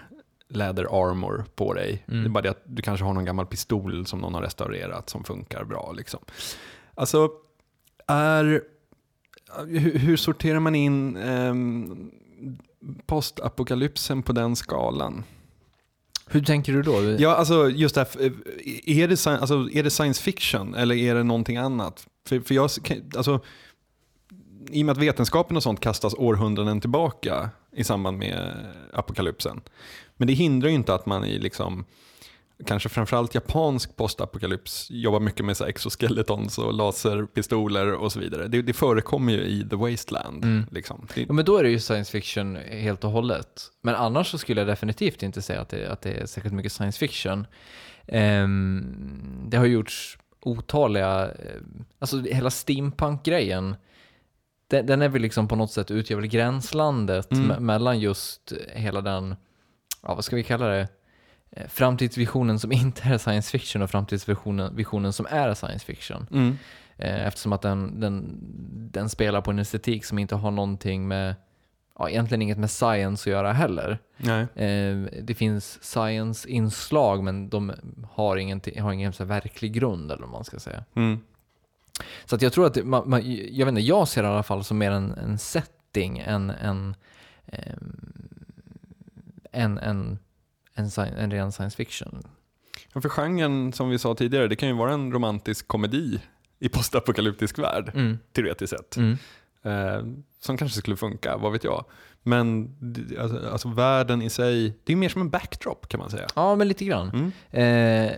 läder 0.49 0.85
armor 0.85 1.45
på 1.55 1.75
dig. 1.75 2.05
Mm. 2.09 2.23
Det 2.23 2.29
är 2.29 2.31
bara 2.31 2.43
det 2.43 2.51
att 2.51 2.63
du 2.65 2.83
kanske 2.83 3.05
har 3.05 3.13
någon 3.13 3.25
gammal 3.25 3.47
pistol 3.47 4.07
som 4.07 4.19
någon 4.19 4.35
har 4.35 4.43
restaurerat 4.43 5.11
som 5.11 5.25
funkar 5.25 5.65
bra. 5.65 5.93
Liksom. 5.93 6.21
Alltså, 6.95 7.31
är, 8.07 8.63
hur, 9.69 9.99
hur 9.99 10.17
sorterar 10.17 10.61
man 10.61 10.75
in 10.75 11.17
ehm, 11.17 12.11
postapokalypsen 13.07 14.23
på 14.23 14.33
den 14.33 14.57
skalan? 14.57 15.25
Hur 16.27 16.45
tänker 16.45 16.73
du 16.73 16.83
då? 16.83 17.17
Ja, 17.19 17.35
alltså 17.35 17.71
just 17.71 17.95
det 17.95 18.01
här, 18.01 18.33
är 18.87 19.09
det, 19.09 19.27
alltså, 19.27 19.71
är 19.73 19.83
det 19.83 19.91
science 19.91 20.23
fiction 20.23 20.75
eller 20.75 20.95
är 20.95 21.15
det 21.15 21.23
någonting 21.23 21.57
annat? 21.57 22.07
För, 22.27 22.41
för 22.41 22.55
jag, 22.55 22.71
alltså, 23.17 23.41
I 24.71 24.83
och 24.83 24.87
med 24.87 24.93
att 24.93 24.99
vetenskapen 24.99 25.57
och 25.57 25.63
sånt 25.63 25.81
kastas 25.81 26.15
århundraden 26.15 26.81
tillbaka 26.81 27.51
i 27.73 27.85
samband 27.85 28.19
med 28.19 28.55
apokalypsen. 28.93 29.61
Men 30.17 30.27
det 30.27 30.35
hindrar 30.35 30.69
ju 30.69 30.75
inte 30.75 30.95
att 30.95 31.07
man 31.07 31.25
i 31.25 31.39
liksom 31.39 31.85
kanske 32.67 32.89
framförallt 32.89 33.35
japansk 33.35 33.97
postapokalyps 33.97 34.87
jobbar 34.91 35.21
mycket 35.21 35.45
med 35.47 35.57
så 35.57 35.65
exoskeletons 35.65 36.59
och 36.59 36.75
laserpistoler 36.75 37.93
och 37.93 38.13
så 38.13 38.21
vidare. 38.21 38.49
Det, 38.49 38.63
det 38.63 38.73
förekommer 38.73 39.33
ju 39.33 39.39
i 39.41 39.69
The 39.69 39.77
Wasteland. 39.77 40.45
Mm. 40.45 40.67
Liksom. 40.71 41.07
Det, 41.15 41.21
Ja, 41.23 41.33
men 41.33 41.45
då 41.45 41.57
är 41.57 41.63
det 41.63 41.71
ju 41.71 41.79
science 41.79 42.13
fiction 42.13 42.57
helt 42.57 43.05
och 43.05 43.11
hållet. 43.11 43.63
Men 43.83 43.95
annars 43.95 44.31
så 44.31 44.39
skulle 44.39 44.61
jag 44.61 44.69
definitivt 44.69 45.23
inte 45.23 45.43
säga 45.43 45.61
att 45.61 45.69
det, 45.69 45.87
att 45.93 46.03
det 46.03 46.11
är 46.13 46.27
särskilt 46.27 46.55
mycket 46.55 46.73
science 46.73 46.99
fiction. 46.99 47.47
Ehm, 48.07 49.45
det 49.49 49.57
har 49.57 49.67
gjorts 49.67 50.19
otaliga, 50.41 51.25
eh, 51.25 51.61
alltså 51.99 52.21
hela 52.23 52.51
steampunk-grejen, 52.51 53.75
den, 54.71 54.87
den 54.87 55.03
är 55.03 55.09
väl 55.09 55.23
liksom 55.23 55.49
på 55.49 55.57
något 55.57 55.73
sätt 55.73 55.91
utgör 55.91 56.17
väl 56.17 56.27
gränslandet 56.27 57.33
Mm. 57.33 57.51
me- 57.51 57.61
mellan 57.61 58.01
just 58.01 58.53
hela 58.75 59.01
den, 59.01 59.37
ja 60.03 60.15
vad 60.15 60.25
ska 60.25 60.37
vi 60.37 60.43
kalla 60.45 60.67
det, 60.67 60.89
framtidsvisionen 61.69 62.59
som 62.59 62.73
inte 62.73 63.03
är 63.09 63.19
science 63.19 63.51
fiction 63.51 63.83
och 63.83 63.91
framtidsvisionen 63.91 64.77
visionen 64.77 65.13
som 65.13 65.27
är 65.31 65.55
science 65.55 65.87
fiction. 65.87 66.27
mm. 66.33 66.59
Eh, 66.97 67.27
Eftersom 67.27 67.53
att 67.53 67.63
den, 67.63 68.01
den, 68.01 68.39
den 68.93 69.09
spelar 69.09 69.41
på 69.41 69.51
en 69.51 69.59
estetik 69.59 70.05
som 70.05 70.19
inte 70.19 70.35
har 70.35 70.51
någonting 70.51 71.09
med, 71.09 71.35
ja 71.99 72.09
egentligen 72.11 72.43
inget 72.43 72.59
med 72.59 72.71
science 72.71 73.31
att 73.31 73.33
göra 73.33 73.53
heller. 73.53 73.99
Nej. 74.17 74.43
Eh, 74.55 74.97
Det 75.23 75.35
finns 75.35 75.79
science-inslag 75.83 77.25
men 77.25 77.49
de 77.49 77.73
har, 78.11 78.37
ingenting, 78.37 78.81
har 78.81 78.93
ingen 78.93 79.13
så 79.13 79.25
verklig 79.25 79.73
grund 79.73 80.13
eller 80.13 80.23
vad 80.23 80.31
man 80.31 80.45
ska 80.45 80.59
säga. 80.59 80.85
Mm. 80.95 81.21
Så 82.25 82.35
att 82.37 82.43
jag 82.43 82.53
tror 82.53 82.67
att, 82.67 82.75
det, 82.75 82.85
man, 82.85 83.11
man, 83.11 83.21
jag 83.53 83.67
vet 83.67 83.73
inte, 83.73 83.81
jag 83.81 84.09
ser 84.09 84.23
det 84.23 84.29
i 84.29 84.33
alla 84.33 84.43
fall 84.43 84.65
som 84.65 84.79
mer 84.79 84.91
en, 84.91 85.13
en 85.13 85.39
setting 85.39 86.19
en, 86.19 86.51
ehm, 86.51 86.95
en, 89.53 89.79
en, 89.79 90.19
en, 90.81 91.15
en 91.19 91.31
ren 91.31 91.53
science 91.53 91.77
fiction. 91.77 92.23
Ja, 92.93 93.01
för 93.01 93.09
genren, 93.09 93.73
som 93.73 93.89
vi 93.91 93.99
sa 93.99 94.15
tidigare, 94.15 94.49
det 94.49 94.57
kan 94.57 94.69
ju 94.69 94.75
vara 94.75 94.93
en 94.93 95.13
romantisk 95.13 95.69
komedi 95.69 96.21
i 96.59 96.69
postapokalyptisk 96.69 97.59
värld, 97.59 97.91
Mm. 97.95 98.19
teoretiskt 98.33 98.71
sett. 98.77 98.97
Mm. 98.97 99.19
Eh, 99.63 100.05
som 100.41 100.57
kanske 100.57 100.79
skulle 100.79 100.97
funka, 100.97 101.37
vad 101.37 101.53
vet 101.53 101.65
jag. 101.65 101.85
Men 102.23 102.77
det- 102.81 103.19
alltså, 103.19 103.49
alltså 103.53 103.69
världen 103.69 104.23
i 104.23 104.31
sig, 104.31 104.79
det 104.85 104.93
är 104.93 104.97
mer 104.97 105.09
som 105.09 105.21
en 105.21 105.31
backdrop 105.31 105.89
kan 105.89 106.01
man 106.01 106.11
säga. 106.11 106.27
Ja, 106.35 106.55
men 106.57 106.69
lite 106.69 106.85
grann. 106.85 107.09
Mm. 107.09 107.27
Eh, 107.51 108.13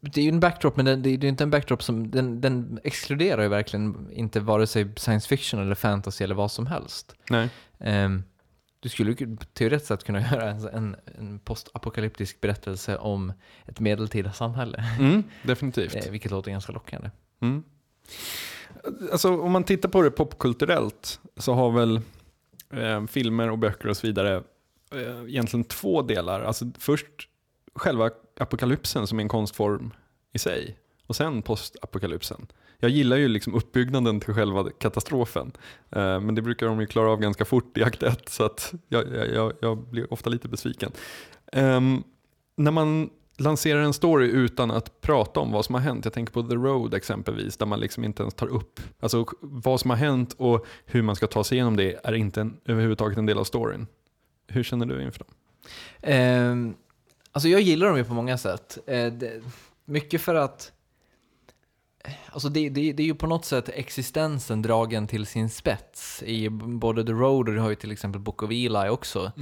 det 0.00 0.20
är 0.20 0.24
ju 0.24 0.28
en 0.28 0.40
backdrop, 0.40 0.76
men 0.76 0.84
det 0.84 0.92
är 0.92 0.96
det 0.96 1.26
är 1.26 1.28
inte 1.28 1.44
en 1.44 1.50
backdrop 1.50 1.82
som, 1.82 2.10
den, 2.10 2.40
den 2.40 2.80
exkluderar 2.84 3.42
ju 3.42 3.48
verkligen 3.48 4.10
inte 4.12 4.40
vare 4.40 4.66
sig 4.66 4.92
science 4.96 5.28
fiction 5.28 5.60
eller 5.60 5.74
fantasy 5.74 6.24
eller 6.24 6.34
vad 6.34 6.50
som 6.50 6.66
helst. 6.66 7.14
Nej. 7.30 7.48
Ehm, 7.78 8.22
du 8.86 8.90
skulle 8.90 9.36
teoretiskt 9.52 9.88
sett 9.88 10.04
kunna 10.04 10.20
göra 10.32 10.50
en, 10.50 10.68
en, 10.68 10.96
en 11.18 11.38
postapokalyptisk 11.38 12.40
berättelse 12.40 12.96
om 12.96 13.32
ett 13.66 13.80
medeltida 13.80 14.32
samhälle, 14.32 14.84
Mm, 14.98 15.22
definitivt. 15.42 15.94
eh, 15.94 16.10
vilket 16.10 16.30
låter 16.30 16.50
ganska 16.50 16.72
lockande. 16.72 17.10
Mm. 17.40 17.62
Alltså, 19.12 19.40
om 19.40 19.52
man 19.52 19.64
tittar 19.64 19.88
på 19.88 20.02
det 20.02 20.10
popkulturellt 20.10 21.20
så 21.36 21.54
har 21.54 21.70
väl 21.70 22.00
eh, 22.70 23.06
filmer 23.06 23.50
och 23.50 23.58
böcker 23.58 23.88
och 23.88 23.96
så 23.96 24.06
vidare 24.06 24.42
eh, 24.94 25.24
egentligen 25.28 25.64
två 25.64 26.02
delar. 26.02 26.40
Alltså, 26.40 26.64
först 26.78 27.06
själva 27.74 28.10
apokalypsen 28.40 29.06
som 29.06 29.18
är 29.18 29.22
en 29.22 29.28
konstform 29.28 29.94
i 30.32 30.38
sig 30.38 30.78
och 31.06 31.16
sen 31.16 31.42
postapokalypsen. 31.42 32.46
Jag 32.78 32.90
gillar 32.90 33.16
ju 33.16 33.28
liksom 33.28 33.54
uppbyggnaden 33.54 34.20
till 34.20 34.34
själva 34.34 34.70
katastrofen. 34.78 35.52
Eh, 35.90 36.20
men 36.20 36.34
det 36.34 36.42
brukar 36.42 36.66
de 36.66 36.80
ju 36.80 36.86
klara 36.86 37.10
av 37.10 37.20
ganska 37.20 37.44
fort 37.44 37.78
i 37.78 37.82
akt 37.82 38.02
1. 38.02 38.28
så 38.28 38.44
att 38.44 38.74
jag, 38.88 39.04
jag, 39.34 39.52
jag, 39.60 39.78
blir 39.78 40.12
ofta 40.12 40.30
lite 40.30 40.48
besviken. 40.48 40.92
Eh, 41.52 41.80
när 42.56 42.70
man 42.70 43.10
lanserar 43.38 43.80
en 43.80 43.92
story 43.92 44.28
utan 44.28 44.70
att 44.70 45.00
prata 45.00 45.40
om 45.40 45.52
vad 45.52 45.64
som 45.64 45.74
har 45.74 45.82
hänt. 45.82 46.04
Jag 46.04 46.14
tänker 46.14 46.32
på 46.32 46.42
The 46.42 46.54
Road 46.54 46.94
exempelvis, 46.94 47.56
där 47.56 47.66
man 47.66 47.80
liksom 47.80 48.04
inte 48.04 48.22
ens 48.22 48.34
tar 48.34 48.46
upp 48.46 48.80
alltså, 49.00 49.26
vad 49.40 49.80
som 49.80 49.90
har 49.90 49.96
hänt 49.96 50.34
och 50.38 50.66
hur 50.86 51.02
man 51.02 51.16
ska 51.16 51.26
ta 51.26 51.44
sig 51.44 51.56
igenom 51.56 51.76
det 51.76 52.00
är 52.04 52.14
inte 52.14 52.40
en, 52.40 52.56
överhuvudtaget 52.64 53.18
en 53.18 53.26
del 53.26 53.38
av 53.38 53.44
storyn. 53.44 53.86
Hur 54.48 54.62
känner 54.62 54.86
du 54.86 55.02
inför 55.02 55.18
dem? 55.18 55.28
Eh, 56.00 56.76
alltså 57.32 57.48
jag 57.48 57.60
gillar 57.60 57.86
dem 57.86 57.96
ju 57.96 58.04
på 58.04 58.14
många 58.14 58.38
sätt. 58.38 58.78
Eh, 58.86 59.12
det, 59.12 59.42
mycket 59.84 60.20
för 60.20 60.34
att 60.34 60.72
Alltså 62.30 62.48
det, 62.48 62.68
det, 62.68 62.92
det 62.92 63.02
är 63.02 63.06
ju 63.06 63.14
på 63.14 63.26
något 63.26 63.44
sätt 63.44 63.68
existensen 63.68 64.62
dragen 64.62 65.06
till 65.06 65.26
sin 65.26 65.48
spets 65.48 66.22
i 66.22 66.48
både 66.50 67.04
The 67.04 67.12
Road 67.12 67.48
och 67.48 67.54
du 67.54 67.60
har 67.60 67.68
ju 67.68 67.74
till 67.74 67.92
exempel 67.92 68.20
Book 68.20 68.42
of 68.42 68.50
Eli 68.50 68.88
också. 68.88 69.32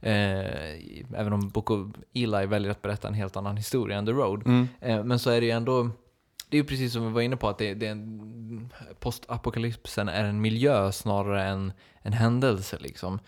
Eh, 0.00 1.20
även 1.20 1.32
om 1.32 1.48
Book 1.48 1.70
of 1.70 1.88
Eli 2.14 2.46
väljer 2.46 2.70
att 2.70 2.82
berätta 2.82 3.08
en 3.08 3.14
helt 3.14 3.36
annan 3.36 3.56
historia 3.56 3.98
än 3.98 4.06
The 4.06 4.12
Road. 4.12 4.46
Mm. 4.46 4.68
Eh, 4.80 5.04
men 5.04 5.18
så 5.18 5.30
är 5.30 5.40
det 5.40 5.46
ju 5.46 5.52
ändå, 5.52 5.90
det 6.48 6.56
är 6.56 6.60
ju 6.62 6.66
precis 6.66 6.92
som 6.92 7.06
vi 7.06 7.12
var 7.12 7.20
inne 7.20 7.36
på 7.36 7.48
att 7.48 7.58
det, 7.58 7.74
det 7.74 7.86
är 7.86 7.90
en, 7.90 8.72
postapokalypsen 9.00 10.08
är 10.08 10.24
en 10.24 10.40
miljö 10.40 10.92
snarare 10.92 11.44
än 11.44 11.72
en 12.02 12.12
händelse 12.12 12.76
liksom. 12.80 13.18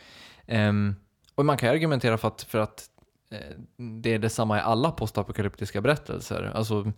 Ehm, 0.47 0.97
och 1.35 1.45
man 1.45 1.57
kan 1.57 1.71
argumentera 1.71 2.19
för 2.19 2.29
att, 2.29 2.43
för 2.43 2.59
att 2.59 2.85
eh, 3.31 3.57
det 3.77 4.15
är 4.15 4.19
detsamma 4.19 4.59
i 4.59 4.61
alla 4.61 4.91
postapokalyptiska 4.91 5.81
berättelser. 5.81 6.53
Alltså 6.55 6.81
eh, 6.81 6.93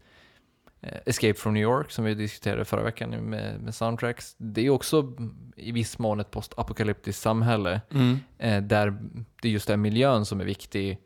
Escape 0.83 1.35
from 1.35 1.55
New 1.55 1.63
York 1.63 1.91
som 1.91 2.05
vi 2.05 2.15
diskuterade 2.15 2.65
förra 2.65 2.83
veckan 2.83 3.11
med, 3.11 3.61
med 3.61 3.75
soundtracks. 3.75 4.35
Det 4.39 4.67
är 4.67 4.71
också 4.71 5.13
i 5.57 5.73
viss 5.73 5.99
mån 5.99 6.21
ett 6.21 6.31
postapokalyptiskt 6.31 7.23
samhälle 7.23 7.81
Mm. 7.91 8.19
eh, 8.39 8.63
där 8.63 8.99
det 9.43 9.49
just 9.49 9.71
är 9.71 9.77
miljön 9.77 10.27
som 10.27 10.41
är 10.41 10.45
viktig 10.45 10.99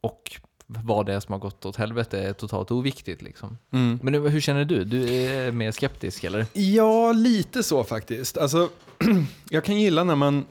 och 0.00 0.36
vad 0.66 1.06
det 1.06 1.14
är 1.14 1.20
som 1.20 1.32
har 1.32 1.38
gått 1.38 1.66
åt 1.66 1.76
helvete 1.76 2.20
är 2.22 2.32
totalt 2.32 2.70
oviktigt. 2.70 3.22
Liksom. 3.22 3.58
Mm. 3.70 3.98
Men 4.02 4.14
hur 4.14 4.40
känner 4.40 4.64
du? 4.64 4.84
Du 4.84 5.08
är 5.14 5.52
mer 5.52 5.72
skeptisk 5.72 6.24
eller? 6.24 6.46
Ja, 6.52 7.12
lite 7.12 7.62
så 7.62 7.84
faktiskt. 7.84 8.38
Alltså, 8.38 8.68
jag 9.50 9.64
kan 9.64 9.80
gilla 9.80 10.04
när 10.04 10.16
man... 10.16 10.44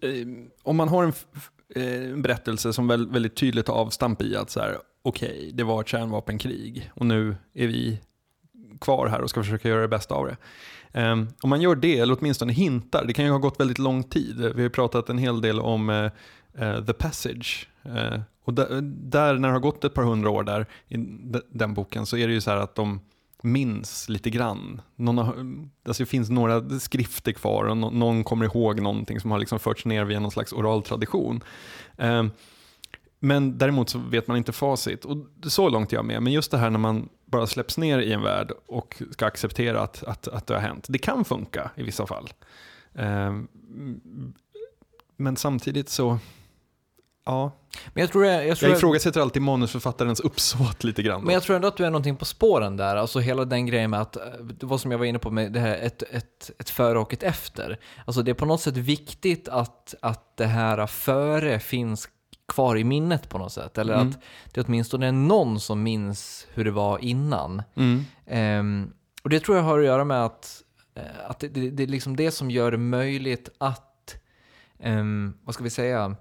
Eh, 0.00 0.10
om 0.62 0.76
man 0.76 0.88
har 0.88 1.02
en, 1.04 1.08
eh, 1.08 1.14
Eh, 1.74 2.10
en 2.10 2.22
berättelse 2.22 2.72
som 2.72 2.88
väl, 2.88 3.08
väldigt 3.08 3.36
tydligt 3.36 3.66
tar 3.66 3.74
avstamp 3.74 4.22
i 4.22 4.36
att 4.36 4.50
så 4.50 4.60
här, 4.60 4.78
okej, 5.02 5.50
det 5.54 5.64
var 5.64 5.80
ett 5.80 5.88
kärnvapenkrig 5.88 6.90
och 6.94 7.06
nu 7.06 7.36
är 7.54 7.66
vi 7.66 8.00
kvar 8.80 9.06
här 9.06 9.20
och 9.20 9.30
ska 9.30 9.42
försöka 9.42 9.68
göra 9.68 9.80
det 9.80 9.88
bästa 9.88 10.14
av 10.14 10.26
det. 10.26 10.36
Um, 10.92 11.28
om 11.42 11.50
man 11.50 11.60
gör 11.60 11.74
det, 11.74 11.98
eller 11.98 12.16
åtminstone 12.18 12.52
hintar, 12.52 13.04
det 13.04 13.12
kan 13.12 13.24
ju 13.24 13.30
ha 13.30 13.38
gått 13.38 13.60
väldigt 13.60 13.78
lång 13.78 14.02
tid. 14.02 14.36
Vi 14.38 14.52
har 14.52 14.60
ju 14.60 14.70
pratat 14.70 15.08
en 15.08 15.18
hel 15.18 15.40
del 15.40 15.60
om 15.60 15.88
uh, 15.88 16.10
uh, 16.62 16.84
The 16.84 16.92
Passage. 16.92 17.68
Uh, 17.86 18.20
och 18.44 18.54
där, 18.54 18.80
där, 18.82 19.34
när 19.34 19.48
det 19.48 19.54
har 19.54 19.60
gått 19.60 19.84
ett 19.84 19.94
par 19.94 20.02
hundra 20.02 20.30
år 20.30 20.42
där, 20.42 20.66
i 20.88 20.96
den 21.50 21.74
boken, 21.74 22.06
så 22.06 22.16
är 22.16 22.28
det 22.28 22.34
ju 22.34 22.40
så 22.40 22.50
här 22.50 22.56
att 22.56 22.74
de 22.74 23.00
minns 23.42 24.08
lite 24.08 24.30
grann. 24.30 24.80
Någon 24.96 25.18
har, 25.18 25.34
alltså 25.88 26.02
det 26.02 26.06
finns 26.06 26.30
några 26.30 26.78
skrifter 26.78 27.32
kvar 27.32 27.64
och 27.64 27.76
no, 27.76 27.90
någon 27.90 28.24
kommer 28.24 28.44
ihåg 28.44 28.80
någonting 28.80 29.20
som 29.20 29.30
har 29.30 29.38
liksom 29.38 29.58
förts 29.58 29.84
ner 29.84 30.04
via 30.04 30.20
någon 30.20 30.30
slags 30.30 30.52
oral 30.52 30.82
tradition. 30.82 31.40
Eh, 31.96 32.26
men 33.20 33.58
däremot 33.58 33.88
så 33.88 33.98
vet 33.98 34.28
man 34.28 34.36
inte 34.36 34.52
facit. 34.52 35.04
Och 35.04 35.16
så 35.42 35.68
långt 35.68 35.92
är 35.92 35.96
jag 35.96 36.04
med. 36.04 36.22
Men 36.22 36.32
just 36.32 36.50
det 36.50 36.58
här 36.58 36.70
när 36.70 36.78
man 36.78 37.08
bara 37.24 37.46
släpps 37.46 37.78
ner 37.78 37.98
i 37.98 38.12
en 38.12 38.22
värld 38.22 38.52
och 38.66 39.02
ska 39.10 39.26
acceptera 39.26 39.80
att, 39.80 40.04
att, 40.04 40.28
att 40.28 40.46
det 40.46 40.54
har 40.54 40.60
hänt. 40.60 40.86
Det 40.88 40.98
kan 40.98 41.24
funka 41.24 41.70
i 41.76 41.82
vissa 41.82 42.06
fall. 42.06 42.28
Eh, 42.94 43.40
men 45.16 45.36
samtidigt 45.36 45.88
så, 45.88 46.18
ja. 47.28 47.52
Men 47.94 48.00
jag 48.00 48.12
tror, 48.12 48.24
jag, 48.26 48.46
jag 48.46 48.58
tror 48.58 48.70
Jag 48.70 48.78
ifrågasätter 48.78 49.20
alltid 49.20 49.42
manusförfattarens 49.42 50.20
uppsåt 50.20 50.84
lite 50.84 51.02
grann. 51.02 51.20
då. 51.20 51.24
Men 51.26 51.34
jag 51.34 51.42
tror 51.42 51.56
ändå 51.56 51.68
att 51.68 51.76
du 51.76 51.84
är 51.84 51.90
någonting 51.90 52.16
på 52.16 52.24
spåren 52.24 52.76
där. 52.76 52.96
Alltså 52.96 53.18
hela 53.18 53.44
den 53.44 53.66
grejen 53.66 53.90
med 53.90 54.00
att, 54.00 54.16
eh, 54.16 54.22
var 54.60 54.78
som 54.78 54.90
jag 54.90 54.98
var 54.98 55.04
inne 55.06 55.18
på 55.18 55.30
med 55.30 55.52
det 55.52 55.60
här, 55.60 55.76
ett, 55.76 56.02
ett, 56.02 56.50
ett 56.58 56.70
före 56.70 56.98
och 56.98 57.12
ett 57.12 57.22
efter. 57.22 57.78
Alltså 58.04 58.22
det 58.22 58.30
är 58.30 58.34
på 58.34 58.46
något 58.46 58.60
sätt 58.60 58.76
viktigt 58.76 59.48
att, 59.48 59.94
att 60.02 60.36
det 60.36 60.46
här 60.46 60.86
före 60.86 61.58
finns 61.60 62.08
kvar 62.48 62.76
i 62.76 62.84
minnet 62.84 63.28
på 63.28 63.38
något 63.38 63.52
sätt. 63.52 63.78
Eller 63.78 63.94
Mm. 63.94 64.08
att 64.08 64.18
det 64.54 64.60
åtminstone 64.60 65.06
är 65.08 65.12
någon 65.12 65.60
som 65.60 65.82
minns 65.82 66.46
hur 66.54 66.64
det 66.64 66.70
var 66.70 66.98
innan. 66.98 67.62
Mm. 67.74 68.04
Ehm, 68.26 68.92
och 69.22 69.30
det 69.30 69.40
tror 69.40 69.56
jag 69.56 69.64
har 69.64 69.78
att 69.78 69.84
göra 69.84 70.04
med 70.04 70.24
att, 70.24 70.62
eh, 70.94 71.02
att 71.30 71.38
det, 71.38 71.48
det, 71.48 71.70
det 71.70 71.82
är 71.82 71.86
liksom 71.86 72.16
det 72.16 72.30
som 72.30 72.50
gör 72.50 72.70
det 72.70 72.76
möjligt 72.78 73.48
att, 73.58 74.16
ehm, 74.80 75.34
vad 75.44 75.54
ska 75.54 75.64
vi 75.64 75.70
säga, 75.70 76.16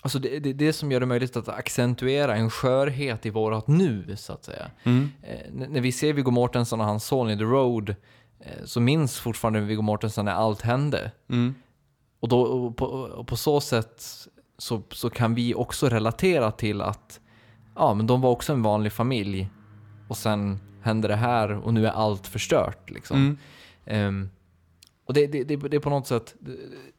alltså 0.00 0.18
det, 0.18 0.38
det 0.38 0.52
det 0.52 0.72
som 0.72 0.92
gör 0.92 1.00
det 1.00 1.06
möjligt 1.06 1.36
att 1.36 1.48
accentuera 1.48 2.36
en 2.36 2.50
skörhet 2.50 3.26
i 3.26 3.30
vårat 3.30 3.68
nu, 3.68 4.16
så 4.16 4.32
att 4.32 4.44
säga. 4.44 4.70
Mm. 4.84 5.08
Eh, 5.22 5.68
när 5.68 5.80
vi 5.80 5.92
ser 5.92 6.12
Viggo 6.12 6.30
Mortensen 6.30 6.80
och 6.80 6.86
hans 6.86 7.04
son 7.04 7.30
i 7.30 7.36
The 7.36 7.44
Road, 7.44 7.94
eh, 8.40 8.64
så 8.64 8.80
minns 8.80 9.18
fortfarande 9.18 9.60
Viggo 9.60 9.82
Mortensen 9.82 10.24
när 10.24 10.32
allt 10.32 10.62
hände. 10.62 11.10
Mm. 11.28 11.54
Och, 12.20 12.28
då, 12.28 12.40
och, 12.42 12.76
på, 12.76 12.86
och 12.86 13.26
på 13.26 13.36
så 13.36 13.60
sätt 13.60 14.02
så, 14.58 14.82
så 14.90 15.10
kan 15.10 15.34
vi 15.34 15.54
också 15.54 15.88
relatera 15.88 16.52
till 16.52 16.80
att 16.80 17.20
ja, 17.74 17.94
men 17.94 18.06
de 18.06 18.20
var 18.20 18.30
också 18.30 18.52
en 18.52 18.62
vanlig 18.62 18.92
familj 18.92 19.48
och 20.08 20.16
sen 20.16 20.60
hände 20.82 21.08
det 21.08 21.16
här 21.16 21.50
och 21.50 21.74
nu 21.74 21.86
är 21.86 21.90
allt 21.90 22.26
förstört. 22.26 22.90
Liksom. 22.90 23.16
Mm. 23.16 23.38
Ehm, 23.86 24.30
och 25.10 25.14
det, 25.14 25.26
det, 25.26 25.44
det, 25.44 25.56
det 25.56 25.76
är 25.76 25.80
på 25.80 25.90
något 25.90 26.06
sätt, 26.06 26.34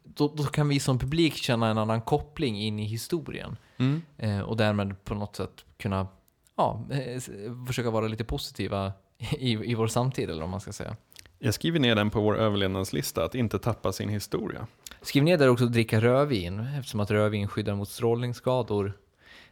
då, 0.04 0.34
då 0.38 0.44
kan 0.44 0.68
vi 0.68 0.80
som 0.80 1.00
publik 1.00 1.36
känna 1.36 1.70
en 1.70 1.78
annan 1.78 2.02
koppling 2.02 2.62
in 2.62 2.80
i 2.80 2.84
historien. 2.84 3.58
Mm. 3.78 4.02
Eh, 4.18 4.40
och 4.40 4.58
därmed 4.58 5.04
på 5.04 5.16
något 5.16 5.36
sätt 5.36 5.66
kunna 5.78 6.08
ja, 6.56 6.86
eh, 6.92 7.22
försöka 7.68 7.90
vara 7.90 8.08
lite 8.08 8.24
positiva 8.24 8.94
i, 9.18 9.72
i 9.72 9.76
vår 9.76 9.88
samtid, 9.88 10.30
eller 10.30 10.42
vad 10.42 10.50
man 10.50 10.62
ska 10.62 10.72
säga. 10.72 10.96
Jag 11.40 11.54
skriver 11.54 11.80
ner 11.80 11.96
den 11.96 12.10
på 12.10 12.22
vår 12.22 12.38
överlevnadslista, 12.38 13.26
att 13.26 13.36
inte 13.36 13.60
tappa 13.60 13.92
sin 13.92 14.10
historia. 14.10 14.68
Skriv 15.02 15.24
ner 15.24 15.38
där 15.38 15.48
också 15.48 15.66
att 15.66 15.74
dricka 15.74 16.02
rödvin, 16.02 16.60
eftersom 16.60 17.00
att 17.00 17.12
rödvin 17.12 17.48
skyddar 17.48 17.76
mot 17.76 17.90
strålningsskador 17.90 18.94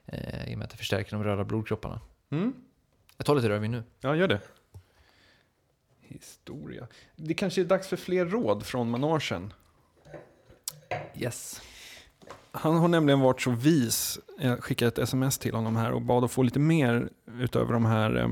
eh, 0.06 0.52
i 0.52 0.54
och 0.54 0.58
med 0.58 0.66
att 0.66 0.72
det 0.72 0.78
förstärker 0.78 1.12
de 1.12 1.24
röda 1.24 1.44
blodkropparna. 1.44 2.00
Mm. 2.30 2.54
Jag 3.18 3.26
tar 3.26 3.36
lite 3.36 3.50
rödvin 3.50 3.72
nu. 3.72 3.84
Ja, 4.02 4.16
gör 4.16 4.28
det. 4.28 4.42
Historia. 6.10 6.88
Det 7.16 7.34
kanske 7.34 7.62
är 7.62 7.66
dags 7.66 7.88
för 7.88 7.98
fler 7.98 8.26
råd 8.26 8.66
från 8.66 8.90
managen. 8.90 9.54
Yes. 11.16 11.62
Han 12.52 12.76
har 12.76 12.88
nämligen 12.88 13.20
varit 13.20 13.42
så 13.42 13.52
vis. 13.52 14.20
Jag 14.40 14.64
skickade 14.64 14.90
ett 14.90 14.98
sms 14.98 15.38
till 15.38 15.54
honom 15.54 15.76
här 15.76 15.92
och 15.92 16.02
bad 16.02 16.24
att 16.24 16.32
få 16.32 16.44
lite 16.44 16.60
mer 16.60 17.10
utöver 17.40 17.74
de 17.74 17.86
här 17.86 18.18
eh, 18.18 18.30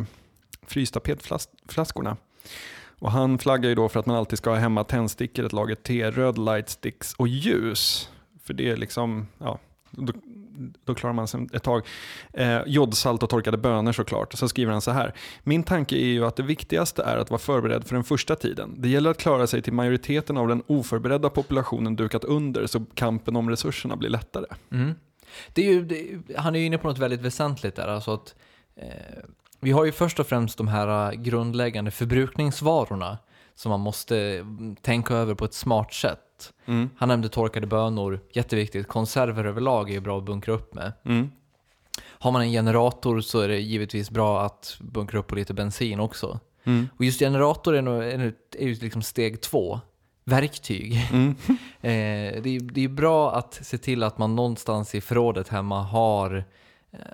frysta 0.62 1.00
petflaskorna. 1.00 2.18
Och 3.00 3.12
han 3.12 3.38
flaggar 3.38 3.70
ju 3.70 3.76
då 3.76 3.90
för 3.90 4.00
att 4.00 4.06
man 4.06 4.16
alltid 4.16 4.38
ska 4.38 4.50
ha 4.50 4.58
hemma 4.58 4.84
tändstickor, 4.84 5.46
ett 5.46 5.54
lager 5.54 5.76
te, 5.76 6.12
röd 6.12 6.38
lightsticks 6.38 7.14
och 7.14 7.28
ljus. 7.28 8.10
För 8.44 8.54
det 8.54 8.70
är 8.70 8.78
liksom, 8.78 9.28
ja, 9.38 9.60
då, 9.92 10.14
då 10.86 10.96
klarar 10.96 11.14
man 11.14 11.28
sig 11.28 11.48
ett 11.54 11.64
tag. 11.64 11.86
Eh, 12.34 12.60
jodsalt 12.66 13.24
och 13.24 13.30
torkade 13.30 13.58
bönor 13.58 13.92
såklart. 13.92 14.34
Så 14.34 14.50
skriver 14.50 14.72
han 14.72 14.82
så 14.82 14.92
här. 14.92 15.14
Min 15.44 15.64
tanke 15.64 15.96
är 15.96 16.06
ju 16.06 16.26
att 16.26 16.36
det 16.36 16.44
viktigaste 16.44 17.04
är 17.04 17.18
att 17.18 17.30
vara 17.30 17.40
förberedd 17.40 17.88
för 17.88 17.96
den 17.96 18.04
första 18.04 18.36
tiden. 18.36 18.76
Det 18.78 18.90
gäller 18.90 19.10
att 19.10 19.18
klara 19.18 19.48
sig 19.48 19.62
till 19.62 19.74
majoriteten 19.74 20.38
av 20.38 20.48
den 20.48 20.64
oförberedda 20.68 21.30
populationen 21.30 21.96
dukat 21.96 22.24
under 22.24 22.68
så 22.68 22.86
kampen 22.94 23.36
om 23.36 23.50
resurserna 23.50 23.96
blir 23.96 24.10
lättare. 24.10 24.46
Mm. 24.72 24.96
Det 25.54 25.68
är 25.68 25.74
ju, 25.74 25.86
det, 25.86 26.36
han 26.38 26.56
är 26.56 26.60
ju 26.60 26.66
inne 26.66 26.78
på 26.78 26.88
något 26.88 26.98
väldigt 26.98 27.22
väsentligt 27.22 27.76
där. 27.76 27.88
Alltså 27.88 28.14
att, 28.14 28.36
eh, 28.76 28.88
vi 29.60 29.72
har 29.72 29.86
ju 29.86 29.92
först 29.92 30.20
och 30.20 30.28
främst 30.28 30.58
de 30.58 30.68
här 30.68 31.12
eh, 31.12 31.20
grundläggande 31.22 31.92
förbrukningsvarorna 31.92 33.18
som 33.56 33.70
man 33.70 33.80
måste 33.80 34.18
mm, 34.18 34.76
tänka 34.76 35.14
över 35.14 35.36
på 35.36 35.46
ett 35.46 35.54
smart 35.54 35.94
sätt. 35.94 36.20
Mm. 36.66 36.90
Han 36.98 37.10
nämnde 37.10 37.30
torkade 37.30 37.68
bönor, 37.68 38.20
jätteviktigt. 38.34 38.88
Konserver 38.88 39.46
överlag 39.46 39.90
är 39.90 39.94
ju 39.94 40.00
bra 40.00 40.18
att 40.18 40.26
bunkra 40.26 40.54
upp 40.54 40.74
med. 40.74 40.94
Mm. 41.06 41.32
Har 42.02 42.32
man 42.32 42.42
en 42.42 42.52
generator 42.52 43.22
så 43.22 43.40
är 43.40 43.48
det 43.48 43.60
givetvis 43.60 44.10
bra 44.10 44.42
att 44.42 44.78
bunkra 44.80 45.20
upp 45.20 45.28
på 45.28 45.36
lite 45.36 45.54
bensin 45.54 46.00
också. 46.00 46.40
Mm. 46.64 46.88
Och 46.98 47.06
just 47.06 47.20
generator 47.20 47.76
är, 47.76 47.82
nog, 47.82 48.04
är, 48.04 48.34
ju 48.60 48.76
liksom 48.76 49.02
steg 49.02 49.42
två. 49.42 49.80
Verktyg. 50.24 51.08
Mm. 51.12 51.36
Eh, 51.82 52.42
det, 52.42 52.56
är, 52.56 52.60
det 52.60 52.84
är 52.84 52.90
bra 52.90 53.36
att 53.36 53.54
se 53.54 53.78
till 53.78 54.04
att 54.04 54.18
man 54.18 54.36
någonstans 54.36 54.96
i 54.96 55.02
förrådet 55.02 55.48
hemma 55.48 55.82
har 55.82 56.44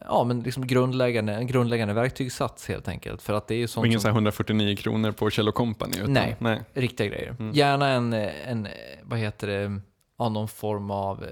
ja, 0.06 0.24
men 0.24 0.42
liksom 0.42 0.68
grundläggande, 0.68 1.34
en 1.34 1.48
grundläggande 1.48 1.94
verktygssats 1.94 2.68
helt 2.68 2.88
enkelt. 2.88 3.22
För 3.22 3.34
att 3.34 3.48
det 3.48 3.56
är 3.56 3.58
ju 3.58 3.68
sånt 3.68 3.86
ingen 3.86 4.00
som, 4.00 4.08
här 4.08 4.16
149 4.16 4.76
kronor 4.76 5.12
på 5.12 5.30
Kjell 5.30 5.52
Company. 5.52 5.98
Utan, 5.98 6.14
Nej. 6.14 6.36
nej. 6.40 6.62
riktiga 6.74 7.08
grejer. 7.08 7.36
Mm. 7.40 7.54
Gärna 7.54 7.88
en, 7.90 8.14
en, 8.14 8.68
vad 9.04 9.20
heter 9.20 9.48
det, 9.48 9.82
ja, 10.18 10.30
någon 10.30 10.48
form 10.48 10.92
av 10.92 11.24
eh, 11.24 11.30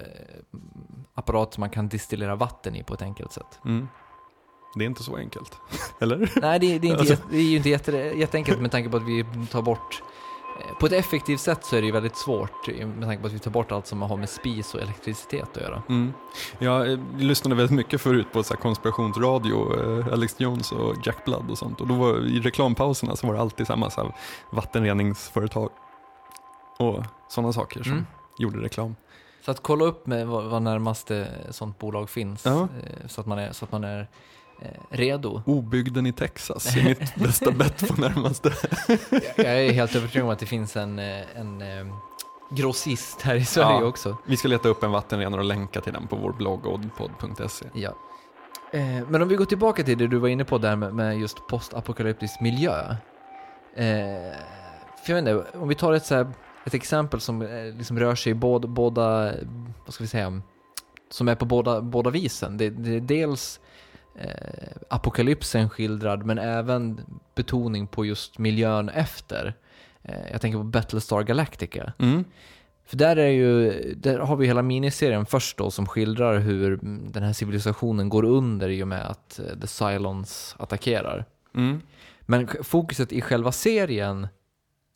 apparat 1.14 1.54
som 1.54 1.60
man 1.60 1.70
kan 1.70 1.88
distillera 1.88 2.36
vatten 2.36 2.76
i 2.76 2.82
på 2.82 2.94
ett 2.94 3.02
enkelt 3.02 3.32
sätt. 3.32 3.58
Mm. 3.64 3.88
Det 4.74 4.84
är 4.84 4.86
inte 4.86 5.02
så 5.02 5.16
enkelt. 5.16 5.52
Eller? 6.00 6.30
Nej, 6.40 6.58
det, 6.58 6.78
det, 6.78 6.88
är, 6.88 6.90
inte, 6.90 7.00
Alltså- 7.00 7.26
det 7.30 7.36
är 7.36 7.42
ju 7.42 7.56
inte 7.56 7.68
jätte, 7.70 7.92
jätteenkelt 7.96 8.60
med 8.60 8.70
tanke 8.70 8.88
på 8.90 8.96
att 8.96 9.06
vi 9.06 9.24
tar 9.50 9.62
bort 9.62 10.02
på 10.80 10.86
ett 10.86 10.92
effektivt 10.92 11.40
sätt 11.40 11.64
så 11.64 11.76
är 11.76 11.80
det 11.80 11.86
ju 11.86 11.92
väldigt 11.92 12.16
svårt 12.16 12.68
eh, 12.68 12.86
med 12.86 13.08
tanke 13.08 13.20
på 13.20 13.26
att 13.26 13.32
vi 13.32 13.38
tar 13.38 13.50
bort 13.50 13.72
allt 13.72 13.86
som 13.86 14.02
har 14.02 14.16
med 14.16 14.28
spis 14.28 14.74
och 14.74 14.80
elektricitet 14.80 15.56
att 15.56 15.62
göra. 15.62 15.82
Mm. 15.88 16.12
Jag 16.58 16.92
eh, 16.92 16.98
lyssnade 17.18 17.54
väldigt 17.56 17.76
mycket 17.76 18.00
förut 18.00 18.26
på 18.32 18.42
så 18.42 18.56
konspirationsradio, 18.56 19.80
eh, 20.00 20.12
Alex 20.12 20.34
Jones 20.40 20.72
och 20.72 20.94
Jack 21.04 21.24
Blood 21.24 21.50
och 21.50 21.58
sånt. 21.58 21.80
Och 21.80 21.86
då 21.86 21.94
var, 21.94 22.26
i 22.26 22.40
reklampauserna 22.40 23.16
så 23.16 23.26
var 23.26 23.34
det 23.34 23.40
alltid 23.40 23.66
samma 23.66 23.90
så 23.90 24.02
här, 24.02 24.12
vattenreningsföretag 24.50 25.70
och 26.78 27.04
sådana 27.28 27.52
saker 27.52 27.82
som 27.82 27.92
Mm. 27.92 28.06
gjorde 28.38 28.58
reklam. 28.62 28.96
Så 29.44 29.50
att 29.50 29.62
kolla 29.62 29.84
upp 29.84 30.06
med 30.06 30.26
vad, 30.26 30.44
vad 30.44 30.62
närmaste 30.62 31.28
sånt 31.50 31.78
bolag 31.78 32.10
finns 32.10 32.44
Ja. 32.44 32.60
eh, 32.62 33.06
så 33.08 33.20
att 33.20 33.26
man 33.26 33.38
är, 33.38 33.52
så 33.52 33.64
att 33.64 33.72
man 33.72 33.84
är 33.84 34.00
eh, 34.00 34.06
redo. 34.90 35.42
Obygden 35.46 36.06
i 36.06 36.12
Texas 36.12 36.76
är 36.76 36.84
mitt 36.84 37.14
bästa 37.16 37.50
bett 37.50 37.88
på 37.88 38.00
närmaste. 38.00 38.52
Jag 39.36 39.46
är 39.46 39.72
helt 39.72 39.94
övertygad 39.96 40.24
om 40.24 40.32
att 40.32 40.38
det 40.38 40.46
finns 40.46 40.76
en, 40.76 40.98
eh, 40.98 41.20
en 41.34 41.60
eh, 41.62 41.86
grossist 42.50 43.22
här 43.22 43.34
i 43.34 43.44
Sverige 43.44 43.80
Ja. 43.80 43.84
också. 43.84 44.16
Vi 44.26 44.36
ska 44.36 44.48
leta 44.48 44.68
upp 44.68 44.82
en 44.82 44.90
vattenrenare 44.90 45.40
och 45.40 45.46
länka 45.46 45.80
till 45.80 45.92
den 45.92 46.06
på 46.06 46.16
vår 46.16 46.32
blogg 46.32 46.66
oddpod.se. 46.66 47.66
Ja. 47.74 47.94
Eh, 48.72 49.08
men 49.08 49.22
om 49.22 49.28
vi 49.28 49.36
går 49.36 49.44
tillbaka 49.44 49.82
till 49.82 49.98
det 49.98 50.06
du 50.06 50.18
var 50.18 50.28
inne 50.28 50.44
på 50.44 50.58
där 50.58 50.76
med, 50.76 51.18
just 51.18 51.46
postapokalyptisk 51.48 52.40
miljö. 52.40 52.96
Eh, 53.76 54.36
för 55.04 55.12
jag 55.12 55.18
inte, 55.18 55.44
om 55.54 55.68
vi 55.68 55.74
tar 55.74 55.92
ett, 55.92 56.06
så 56.06 56.14
här, 56.14 56.26
ett 56.64 56.74
exempel 56.74 57.20
som 57.20 57.42
eh, 57.42 57.64
liksom 57.64 57.98
rör 57.98 58.14
sig 58.14 58.30
i 58.30 58.34
båda, 58.34 58.68
båda, 58.68 59.32
vad 59.84 59.94
ska 59.94 60.04
vi 60.04 60.08
säga, 60.08 60.40
som 61.10 61.28
är 61.28 61.34
på 61.34 61.44
båda, 61.44 61.80
båda 61.80 62.10
visen. 62.10 62.56
Det, 62.56 62.70
det 62.70 62.96
är 62.96 63.00
dels 63.00 63.60
eh, 64.14 64.72
apokalypsen 64.88 65.70
skildrad, 65.70 66.26
men 66.26 66.38
även 66.38 67.00
betoning 67.34 67.86
på 67.86 68.04
just 68.04 68.38
miljön 68.38 68.88
efter. 68.88 69.54
Eh, 70.02 70.32
jag 70.32 70.40
tänker 70.40 70.58
på 70.58 70.64
Battlestar 70.64 71.22
Galactica. 71.22 71.92
Mm. 71.98 72.24
För 72.84 72.96
där, 72.96 73.16
är 73.16 73.28
ju, 73.28 73.70
där 73.94 74.18
har 74.18 74.36
vi 74.36 74.46
hela 74.46 74.62
miniserien 74.62 75.26
först 75.26 75.56
då 75.56 75.70
som 75.70 75.86
skildrar 75.86 76.38
hur 76.38 76.78
den 77.12 77.22
här 77.22 77.32
civilisationen 77.32 78.08
går 78.08 78.24
under 78.24 78.68
i 78.68 78.82
och 78.82 78.88
med 78.88 79.06
att 79.06 79.38
eh, 79.38 79.58
The 79.60 79.84
Cylons 79.84 80.56
attackerar. 80.58 81.24
Mm. 81.54 81.80
Men 82.20 82.48
fokuset 82.62 83.12
i 83.12 83.20
själva 83.20 83.52
serien 83.52 84.28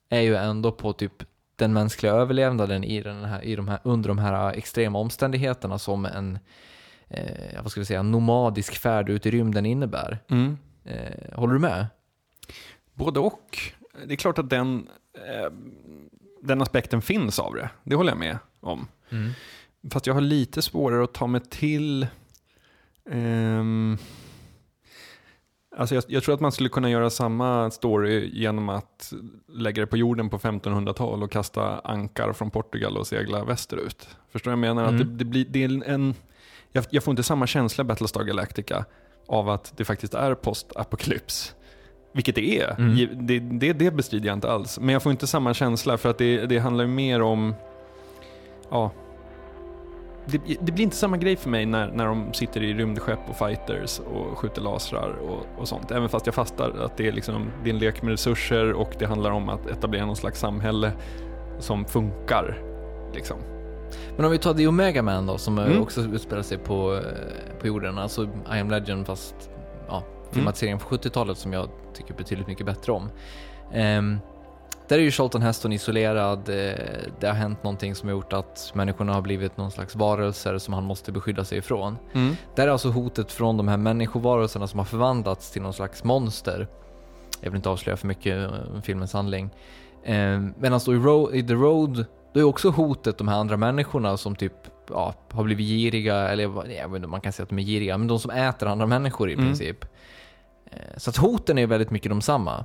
är 0.09 0.21
ju 0.21 0.37
ändå 0.37 0.73
på 0.73 0.93
typ 0.93 1.23
den 1.57 1.73
mänskliga 1.73 2.13
överlevnaden 2.13 2.85
i, 2.85 3.03
den 3.03 3.25
här, 3.25 3.45
i 3.45 3.57
de 3.57 3.69
här, 3.69 3.79
under 3.83 4.09
de 4.09 4.19
här 4.19 4.53
extrema 4.53 4.99
omständigheterna 4.99 5.79
som 5.79 6.05
en 6.05 6.39
eh, 7.09 7.63
vad 7.63 7.71
ska 7.71 7.81
vi 7.81 7.87
säga, 7.87 8.03
nomadisk 8.03 8.77
färd 8.77 9.09
ut 9.09 9.27
i 9.27 9.31
rymden 9.31 9.67
innebär. 9.67 10.19
Mm. 10.29 10.59
Eh, 10.85 11.39
håller 11.39 11.53
du 11.53 11.61
med? 11.61 11.87
Både 12.95 13.21
och. 13.21 13.59
Det 14.07 14.15
är 14.15 14.17
klart 14.17 14.39
att 14.39 14.51
den, 14.51 14.89
eh, 15.15 15.53
den 16.43 16.63
aspekten 16.63 17.03
finns 17.03 17.39
av 17.39 17.55
det. 17.55 17.71
Det 17.85 17.97
håller 17.97 18.11
jag 18.11 18.19
med 18.19 18.39
om. 18.61 18.87
Fast 19.91 20.07
jag 20.07 20.15
har 20.15 20.21
lite 20.21 20.63
svårare 20.63 21.05
att 21.05 21.15
ta 21.15 21.27
mig 21.27 21.41
till... 21.41 22.07
ehm, 23.11 23.99
alltså 25.77 25.95
jag, 25.95 26.05
jag 26.09 26.23
tror 26.23 26.35
att 26.35 26.41
man 26.41 26.53
skulle 26.53 26.69
kunna 26.69 26.91
göra 26.91 27.11
samma 27.11 27.71
story 27.71 28.31
genom 28.33 28.69
att 28.69 29.13
lägga 29.49 29.81
det 29.81 29.87
på 29.87 29.97
jorden 29.97 30.31
på 30.31 30.39
1500-tal 30.39 31.23
och 31.23 31.33
kasta 31.33 31.79
ankar 31.79 32.33
från 32.33 32.51
Portugal 32.51 32.97
och 32.97 33.07
segla 33.07 33.45
västerut. 33.45 34.09
Förstår 34.31 34.51
du 34.51 34.57
vad 34.57 34.69
jag 34.69 34.75
menar? 34.75 34.89
Mm. 34.89 34.95
Att 34.95 35.09
det, 35.09 35.15
det 35.15 35.25
blir, 35.25 35.47
det 35.49 35.65
är 35.65 35.89
en, 35.89 36.15
jag, 36.77 36.85
jag 36.91 37.03
får 37.03 37.13
inte 37.13 37.23
samma 37.23 37.47
känsla 37.47 37.83
i 37.83 37.85
Battlestar 37.85 38.25
Galactica 38.25 38.85
av 39.27 39.49
att 39.49 39.73
det 39.77 39.85
faktiskt 39.85 40.15
är 40.15 40.35
postapokalyps. 40.35 41.55
Vilket 42.13 42.35
det 42.35 42.61
är. 42.61 42.75
Mm. 42.79 43.27
Det, 43.27 43.39
det, 43.39 43.73
det 43.73 43.91
bestrider 43.91 44.27
jag 44.27 44.37
inte 44.37 44.51
alls. 44.51 44.79
Men 44.79 44.89
jag 44.89 45.03
får 45.03 45.13
inte 45.13 45.27
samma 45.27 45.55
känsla 45.55 45.99
för 45.99 46.11
att 46.11 46.19
det, 46.19 46.47
det 46.47 46.59
handlar 46.59 46.85
ju 46.85 46.91
mer 46.91 47.23
om... 47.23 47.55
Ja. 48.71 48.91
Det, 50.27 50.41
det 50.61 50.73
blir 50.73 50.85
inte 50.85 50.97
samma 50.97 51.17
grej 51.17 51.37
för 51.37 51.51
mig 51.51 51.67
när, 51.67 51.93
när 51.93 52.07
de 52.07 52.33
sitter 52.33 52.63
i 52.63 52.75
rymdskepp 52.75 53.19
och 53.29 53.37
fighters 53.37 53.99
och 53.99 54.39
skjuter 54.39 54.63
lasrar 54.63 55.11
och, 55.11 55.61
och 55.61 55.69
sånt. 55.69 55.91
Även 55.91 56.09
fast 56.09 56.27
jag 56.27 56.35
fastar 56.35 56.71
att 56.85 56.97
det 56.97 57.09
är, 57.09 57.13
liksom, 57.13 57.51
det 57.63 57.71
är 57.71 57.75
en 57.75 57.79
lek 57.79 58.03
med 58.03 58.11
resurser 58.11 58.73
och 58.73 58.91
det 58.99 59.07
handlar 59.07 59.31
om 59.31 59.49
att 59.49 59.67
etablera 59.67 60.07
någon 60.07 60.17
slags 60.17 60.41
samhälle 60.41 60.93
som 61.59 61.85
funkar. 61.85 62.59
Liksom. 63.15 63.56
Men 64.17 64.25
om 64.25 64.31
vi 64.31 64.39
tar 64.39 64.55
The 64.55 64.67
Omega 64.67 65.03
Man 65.03 65.27
då, 65.27 65.39
som 65.39 65.59
Mm. 65.59 65.83
också 65.83 66.01
utspelar 66.01 66.43
sig 66.43 66.59
på, 66.59 66.95
eh, 66.95 67.61
på 67.61 67.67
jorden, 67.67 67.99
alltså 67.99 68.25
I 68.25 68.59
am 68.61 68.71
Legend 68.71 69.07
fast 69.07 69.35
ja, 69.89 70.03
filmatiseringen 70.33 70.79
från 70.79 70.99
70-talet 70.99 71.39
som 71.39 71.53
jag 71.53 71.69
tycker 71.95 72.15
betydligt 72.15 72.47
mycket 72.47 72.67
bättre 72.67 72.93
om. 72.93 73.09
Ehm, 73.73 74.19
där 74.89 74.99
är 74.99 75.03
ju 75.03 75.11
Charlton 75.11 75.43
Heston 75.43 75.73
isolerad, 75.73 76.39
eh, 76.49 76.75
det 77.21 77.27
har 77.27 77.33
hänt 77.35 77.63
någonting 77.63 77.95
som 77.95 78.09
har 78.09 78.17
gjort 78.17 78.33
att 78.33 78.71
människorna 78.75 79.15
har 79.15 79.23
blivit 79.23 79.57
någon 79.57 79.71
slags 79.71 79.97
varelser 79.97 80.59
som 80.59 80.75
han 80.75 80.85
måste 80.85 81.13
beskydda 81.13 81.45
sig 81.45 81.59
ifrån. 81.59 81.99
Där 82.55 82.67
är 82.67 82.73
alltså 82.73 82.89
hotet 82.89 83.33
från 83.33 83.57
de 83.57 83.69
här 83.69 83.77
människovarelserna 83.77 84.67
som 84.67 84.79
har 84.79 84.85
förvandlats 84.85 85.51
till 85.51 85.63
någon 85.63 85.73
slags 85.73 86.05
monster. 86.05 86.69
Jag 87.41 87.51
vill 87.51 87.57
inte 87.57 87.69
avslöja 87.71 87.97
för 87.97 88.07
mycket 88.07 88.51
om 88.75 88.83
filmens 88.83 89.13
handling. 89.13 89.51
Eh, 90.05 90.41
Medan 90.59 90.81
då 90.87 90.95
i, 90.95 90.97
Ro- 90.97 91.33
i 91.35 91.43
The 91.43 91.55
Road, 91.55 92.05
då 92.37 92.41
är 92.41 92.45
också 92.45 92.71
hotet 92.71 93.19
de 93.19 93.29
här 93.29 93.37
andra 93.37 93.57
människorna 93.57 94.17
som 94.17 94.37
typ 94.37 94.53
ja, 94.89 95.15
har 95.33 95.45
blivit 95.45 95.67
giriga, 95.67 96.15
eller 96.29 96.43
jag 96.45 96.63
vet 96.89 96.97
inte 96.97 97.05
om 97.05 97.11
man 97.11 97.21
kan 97.21 97.33
säga 97.33 97.43
att 97.45 97.49
de 97.49 97.59
är 97.59 97.63
giriga, 97.63 97.99
men 97.99 98.07
de 98.09 98.19
som 98.19 98.31
äter 98.31 98.69
andra 98.69 98.87
människor 98.87 99.31
i 99.31 99.33
Mm. 99.33 99.47
princip. 99.47 99.85
Eh, 100.71 100.79
Så 100.97 101.11
att 101.11 101.17
hoten 101.17 101.59
är 101.59 101.67
väldigt 101.67 101.91
mycket 101.91 102.11
de 102.11 102.21
samma. 102.23 102.65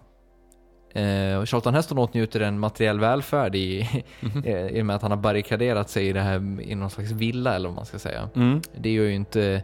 Eh, 0.94 1.46
Charlton 1.46 1.74
Heston 1.74 1.98
åtnjuter 1.98 2.40
en 2.40 2.60
materiell 2.60 3.00
välfärd 3.00 3.56
i, 3.56 3.82
eh, 4.46 4.68
i 4.68 4.82
och 4.82 4.86
med 4.86 4.96
att 4.96 5.02
han 5.02 5.12
har 5.12 5.18
barrikaderat 5.18 5.90
sig 5.90 6.08
i, 6.08 6.14
det 6.14 6.22
här, 6.22 6.62
i 6.62 6.76
någon 6.76 6.90
slags 6.90 7.12
villa 7.12 7.56
eller 7.56 7.70
vad 7.70 7.76
man 7.76 7.86
ska 7.86 8.00
säga. 8.00 8.30
Mm. 8.36 8.62
Det 8.78 8.92
gör 8.92 9.04
ju 9.06 9.14
inte 9.14 9.64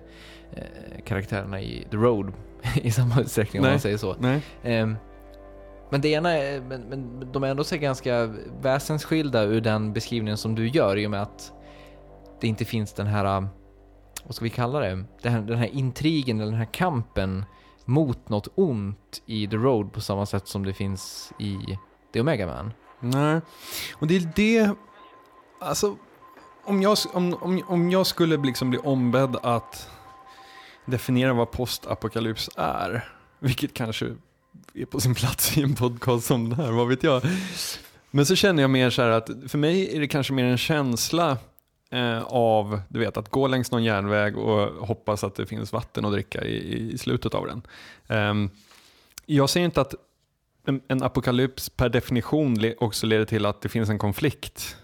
eh, 0.54 1.04
karaktärerna 1.06 1.62
i 1.62 1.88
The 1.92 1.98
Road 1.98 2.34
i 2.76 2.92
samma 2.92 3.22
utsträckning 3.22 3.60
om 3.62 3.64
Nej. 3.64 3.74
man 3.74 3.80
säger 3.80 3.98
så. 3.98 4.16
Nej. 4.20 4.42
Men 5.90 6.02
det 6.02 6.10
ena 6.10 6.32
är, 6.32 6.62
men, 6.62 6.82
men 6.82 7.32
de 7.32 7.44
är 7.44 7.48
ändå 7.48 7.64
så 7.64 7.78
ganska 7.78 8.26
väsensskilda 8.62 9.44
ur 9.44 9.62
den 9.62 9.94
beskrivningen 9.94 10.38
som 10.38 10.56
du 10.56 10.68
gör 10.68 10.98
i 10.98 11.08
och 11.08 11.12
med 11.12 11.22
att 11.22 11.52
det 12.42 12.48
inte 12.48 12.66
finns 12.66 12.94
den 12.94 13.08
här, 13.08 13.26
äh, 13.26 13.48
vad 14.24 14.36
ska 14.36 14.44
vi 14.44 14.50
kalla 14.50 14.80
det, 14.80 15.04
den 15.22 15.34
här, 15.34 15.42
den 15.42 15.58
här 15.58 15.68
intrigen 15.68 16.40
eller 16.40 16.52
den 16.52 16.60
här 16.60 16.74
kampen 16.74 17.46
mot 17.86 18.30
något 18.30 18.48
ont 18.56 19.22
i 19.26 19.48
The 19.48 19.56
Road 19.56 19.94
på 19.94 20.02
samma 20.02 20.26
sätt 20.26 20.48
som 20.48 20.66
det 20.66 20.74
finns 20.74 21.34
i 21.40 21.78
The 22.14 22.22
Omega 22.22 22.48
Man. 22.48 22.74
Nej, 23.00 23.42
och 24.00 24.08
det 24.08 24.16
är 24.16 24.32
det, 24.36 24.76
alltså 25.60 25.96
om 26.64 26.82
jag, 26.82 26.98
om, 27.14 27.38
om, 27.42 27.62
om 27.68 27.92
jag 27.92 28.08
skulle 28.08 28.38
liksom 28.38 28.70
bli 28.70 28.80
ombedd 28.80 29.36
att 29.44 29.90
definiera 30.86 31.34
vad 31.34 31.52
postapokalyps 31.52 32.50
är, 32.56 33.10
vilket 33.40 33.74
kanske 33.74 34.16
är 34.82 34.86
på 34.86 35.00
sin 35.00 35.16
plats 35.16 35.58
i 35.58 35.62
en 35.62 35.76
podcast 35.76 36.28
som 36.28 36.50
den 36.50 36.60
här, 36.60 36.72
vad 36.72 36.88
vet 36.88 37.04
jag. 37.04 37.22
Men 38.12 38.26
så 38.26 38.36
känner 38.36 38.64
jag 38.64 38.70
mer 38.70 38.90
så 38.90 39.02
här 39.02 39.10
att 39.10 39.30
för 39.48 39.58
mig 39.58 39.96
är 39.96 40.00
det 40.00 40.08
kanske 40.08 40.34
mer 40.34 40.46
en 40.46 40.58
känsla 40.58 41.38
eh, 41.92 42.24
av, 42.24 42.82
du 42.90 43.00
vet, 43.00 43.18
att 43.18 43.30
gå 43.30 43.48
längs 43.48 43.72
någon 43.72 43.84
järnväg 43.84 44.38
och 44.38 44.88
hoppas 44.88 45.24
att 45.24 45.36
det 45.36 45.46
finns 45.46 45.74
vatten 45.74 46.06
att 46.06 46.12
dricka 46.12 46.44
i, 46.44 46.92
i 46.94 46.98
slutet 46.98 47.34
av 47.34 47.48
den. 47.48 47.62
Ehm, 48.08 48.50
jag 49.26 49.50
säger 49.50 49.66
inte 49.66 49.82
att 49.82 49.96
en, 50.66 50.82
en 50.88 51.04
apokalyps 51.04 51.70
per 51.70 51.90
definition 51.90 52.60
le, 52.60 52.76
också 52.80 53.06
leder 53.06 53.26
till 53.26 53.46
att 53.46 53.62
det 53.62 53.70
finns 53.70 53.90
en 53.90 54.00
konflikt 54.00 54.78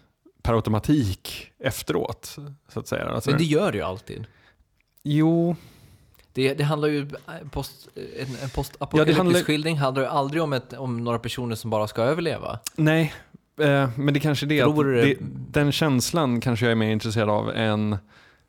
per 0.44 0.54
automatik 0.54 1.52
efteråt. 1.60 2.38
Så 2.68 2.80
att 2.80 2.88
säga. 2.88 3.10
Alltså, 3.10 3.30
Men 3.30 3.40
det 3.40 3.46
gör 3.46 3.72
det 3.72 3.78
ju 3.78 3.84
alltid. 3.84 4.26
Jo, 5.04 5.56
Det, 6.34 6.54
det 6.54 6.64
handlar 6.64 6.88
ju, 6.88 7.00
eh, 7.02 7.48
post, 7.52 7.88
en, 7.96 8.04
en 8.28 8.28
Ja, 8.42 8.48
postapokalyptisk 8.56 9.16
det 9.18 9.24
handlar- 9.24 9.42
skildring 9.44 9.78
handlar 9.78 10.02
ju 10.04 10.10
aldrig 10.10 10.42
om, 10.44 10.54
ett, 10.54 10.74
om 10.74 11.04
några 11.04 11.20
personer 11.20 11.56
som 11.56 11.70
bara 11.70 11.88
ska 11.88 12.02
överleva. 12.02 12.60
nej. 12.76 13.14
Eh, 13.60 13.90
men 13.98 14.14
det 14.14 14.20
kanske 14.20 14.46
är 14.46 14.48
det, 14.48 14.62
att 14.62 14.76
det- 14.76 15.02
det, 15.06 15.18
den 15.52 15.72
känslan 15.72 16.42
kanske 16.42 16.66
jag 16.66 16.72
är 16.72 16.76
mer 16.76 16.92
intresserad 16.92 17.30
av 17.30 17.50
än 17.52 17.98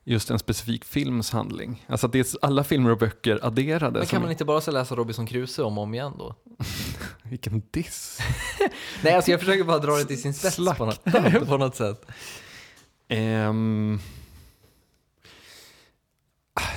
just 0.04 0.30
en 0.30 0.38
specifik 0.38 0.84
films 0.84 1.30
handling. 1.30 1.84
Alltså 1.88 2.06
att 2.06 2.12
det 2.12 2.18
är 2.18 2.26
alla 2.42 2.64
filmer 2.64 2.90
och 2.90 2.98
böcker 2.98 3.38
adderade. 3.42 3.98
Men 3.98 4.06
kan 4.08 4.22
man 4.22 4.30
inte 4.30 4.44
bara 4.44 4.60
så 4.60 4.70
läsa 4.70 4.94
Robinson 4.94 5.26
Crusoe 5.26 5.64
om 5.64 5.78
och 5.78 5.84
om 5.84 5.94
igen 5.94 6.12
då? 6.18 6.34
Vilken 7.22 7.62
diss. 7.70 8.18
Nej, 9.02 9.14
alltså 9.14 9.30
jag 9.30 9.40
försöker 9.40 9.64
bara 9.64 9.78
dra 9.78 9.96
det 9.96 10.04
till 10.04 10.22
sin 10.22 10.34
spets 10.34 10.56
på 10.56 10.84
något, 10.86 11.04
på 11.48 11.56
något 11.56 11.76
sätt. 11.76 12.06
Ehm, 13.08 14.00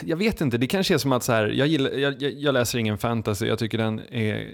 jag 0.05 0.17
vet 0.17 0.41
inte, 0.41 0.57
det 0.57 0.67
kanske 0.67 0.93
är 0.93 0.97
som 0.97 1.11
att 1.11 1.23
så 1.23 1.31
här, 1.33 1.47
jag, 1.47 1.67
gillar, 1.67 1.91
jag, 1.91 2.21
jag, 2.21 2.53
läser 2.53 2.79
ingen 2.79 2.97
fantasy, 2.97 3.45
jag 3.47 3.59
tycker 3.59 3.77
den 3.77 3.99
är 3.99 4.51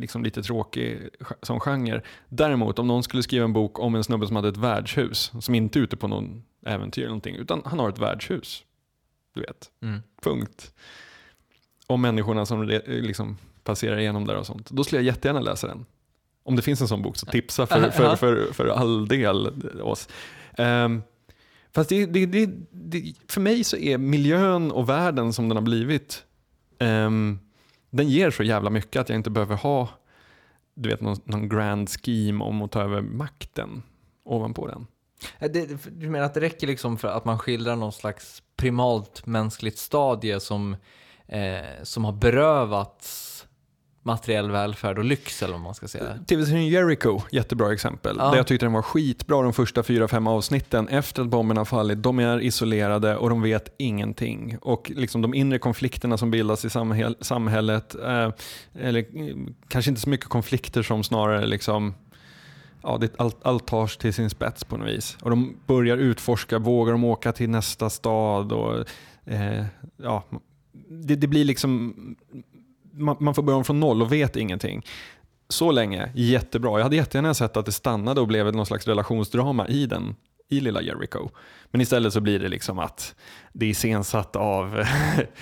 liksom 0.00 0.24
lite 0.24 0.42
tråkig 0.42 0.98
som 1.42 1.60
genre. 1.60 2.02
Däremot 2.28 2.78
om 2.78 2.86
någon 2.86 3.02
skulle 3.02 3.22
skriva 3.22 3.44
en 3.44 3.52
bok 3.52 3.78
om 3.78 3.94
en 3.94 4.04
snubbe 4.04 4.26
som 4.26 4.36
hade 4.36 4.48
ett 4.48 4.56
värdshus, 4.56 5.32
som 5.40 5.54
inte 5.54 5.78
är 5.78 5.80
ute 5.80 5.96
på 5.96 6.08
någon 6.08 6.42
äventyr 6.66 7.02
eller 7.02 7.08
någonting, 7.08 7.36
utan 7.36 7.62
han 7.64 7.78
har 7.78 7.88
ett 7.88 7.98
värdshus. 7.98 8.64
Du 9.34 9.40
vet, 9.40 9.70
Mm. 9.82 10.00
punkt. 10.22 10.74
Om 11.86 12.00
människorna 12.02 12.46
som 12.46 12.62
liksom 12.86 13.36
passerar 13.64 13.98
igenom 13.98 14.26
där 14.26 14.36
och 14.36 14.46
sånt. 14.46 14.70
Då 14.70 14.84
skulle 14.84 14.98
jag 15.02 15.06
jättegärna 15.06 15.40
läsa 15.40 15.66
den. 15.66 15.86
Om 16.44 16.56
det 16.56 16.62
finns 16.62 16.80
en 16.80 16.88
sån 16.88 17.02
bok, 17.02 17.16
så 17.16 17.26
tipsa 17.26 17.66
för, 17.66 17.90
för, 17.90 18.04
Ja. 18.10 18.16
för, 18.16 18.52
för 18.52 18.66
all 18.66 19.08
del 19.08 19.46
oss. 19.82 20.08
Um, 20.58 21.02
fast 21.74 21.88
det, 21.88 22.06
det, 22.06 22.26
det, 22.26 22.50
det, 22.70 23.14
för 23.28 23.40
mig 23.40 23.64
så 23.64 23.76
är 23.76 23.98
miljön 23.98 24.70
och 24.70 24.88
världen 24.88 25.32
som 25.32 25.48
den 25.48 25.56
har 25.56 25.62
blivit, 25.62 26.24
um, 26.78 27.38
den 27.90 28.08
ger 28.08 28.30
så 28.30 28.42
jävla 28.42 28.70
mycket 28.70 29.00
att 29.00 29.08
jag 29.08 29.16
inte 29.18 29.30
behöver 29.30 29.56
ha 29.56 29.88
du 30.74 30.88
vet, 30.88 31.00
någon, 31.00 31.16
någon 31.24 31.48
grand 31.48 31.90
scheme 31.90 32.44
om 32.44 32.62
att 32.62 32.72
ta 32.72 32.82
över 32.82 33.00
makten 33.00 33.82
ovanpå 34.24 34.66
den. 34.66 34.86
Äh, 35.38 35.50
det, 35.50 35.90
du 35.90 36.10
menar 36.10 36.26
att 36.26 36.34
det 36.34 36.40
räcker 36.40 36.66
liksom 36.66 36.98
för 36.98 37.08
att 37.08 37.24
man 37.24 37.38
skildrar 37.38 37.76
någon 37.76 37.92
slags 37.92 38.42
primalt 38.56 39.26
mänskligt 39.26 39.78
stadie 39.78 40.40
som, 40.40 40.76
eh, 41.26 41.82
som 41.82 42.04
har 42.04 42.12
berövats 42.12 43.31
materiell 44.02 44.50
välfärd 44.50 44.98
och 44.98 45.04
lyx 45.04 45.42
eller 45.42 45.52
vad 45.52 45.60
man 45.60 45.74
ska 45.74 45.88
säga? 45.88 46.18
TV-serien 46.28 46.68
Jericho, 46.68 47.20
jättebra 47.30 47.72
exempel. 47.72 48.16
Ja. 48.18 48.30
Där 48.30 48.36
jag 48.36 48.46
tyckte 48.46 48.66
den 48.66 48.72
var 48.72 48.82
skitbra 48.82 49.42
de 49.42 49.52
första 49.52 49.82
fyra, 49.82 50.08
fem 50.08 50.26
avsnitten. 50.26 50.88
Efter 50.88 51.22
att 51.22 51.28
bomberna 51.28 51.60
har 51.60 51.64
fallit, 51.64 52.02
de 52.02 52.18
är 52.18 52.40
isolerade 52.40 53.16
och 53.16 53.30
de 53.30 53.42
vet 53.42 53.74
ingenting. 53.78 54.58
Och 54.60 54.92
liksom 54.94 55.22
de 55.22 55.34
inre 55.34 55.58
konflikterna 55.58 56.18
som 56.18 56.30
bildas 56.30 56.64
i 56.64 56.70
samhäll 56.70 57.16
samhället, 57.20 57.94
eh, 57.94 58.30
eller 58.74 58.98
eh, 59.00 59.36
kanske 59.68 59.90
inte 59.90 60.00
så 60.00 60.10
mycket 60.10 60.26
konflikter 60.26 60.82
som 60.82 61.04
snarare 61.04 61.46
liksom 61.46 61.94
Ja, 62.84 62.98
det, 63.00 63.20
allt, 63.20 63.36
allt 63.42 63.66
tas 63.66 63.96
till 63.96 64.14
sin 64.14 64.30
spets 64.30 64.64
på 64.64 64.76
något 64.76 64.88
vis. 64.88 65.16
Och 65.20 65.30
de 65.30 65.56
börjar 65.66 65.96
utforska, 65.96 66.58
vågar 66.58 66.92
de 66.92 67.04
åka 67.04 67.32
till 67.32 67.50
nästa 67.50 67.90
stad? 67.90 68.52
Och, 68.52 68.84
eh, 69.24 69.64
ja, 69.96 70.24
det, 70.88 71.16
det 71.16 71.26
blir 71.26 71.44
liksom, 71.44 71.94
man, 72.92 73.16
man 73.20 73.34
får 73.34 73.42
börja 73.42 73.56
om 73.56 73.64
från 73.64 73.80
noll 73.80 74.02
och 74.02 74.12
vet 74.12 74.36
ingenting. 74.36 74.86
Så 75.48 75.72
länge, 75.72 76.10
jättebra. 76.14 76.78
Jag 76.78 76.82
hade 76.82 76.96
jättegärna 76.96 77.34
sett 77.34 77.56
att 77.56 77.66
det 77.66 77.72
stannade 77.72 78.20
och 78.20 78.26
blev 78.26 78.54
någon 78.54 78.66
slags 78.66 78.86
relationsdrama 78.86 79.68
i 79.68 79.86
den, 79.86 80.14
i 80.48 80.60
lilla 80.60 80.82
Jericho. 80.82 81.28
Men 81.70 81.80
istället 81.80 82.12
så 82.12 82.20
blir 82.20 82.38
det 82.38 82.48
liksom 82.48 82.78
att 82.78 83.14
det 83.52 83.66
är 83.66 83.70
iscensatt 83.70 84.36
av 84.36 84.84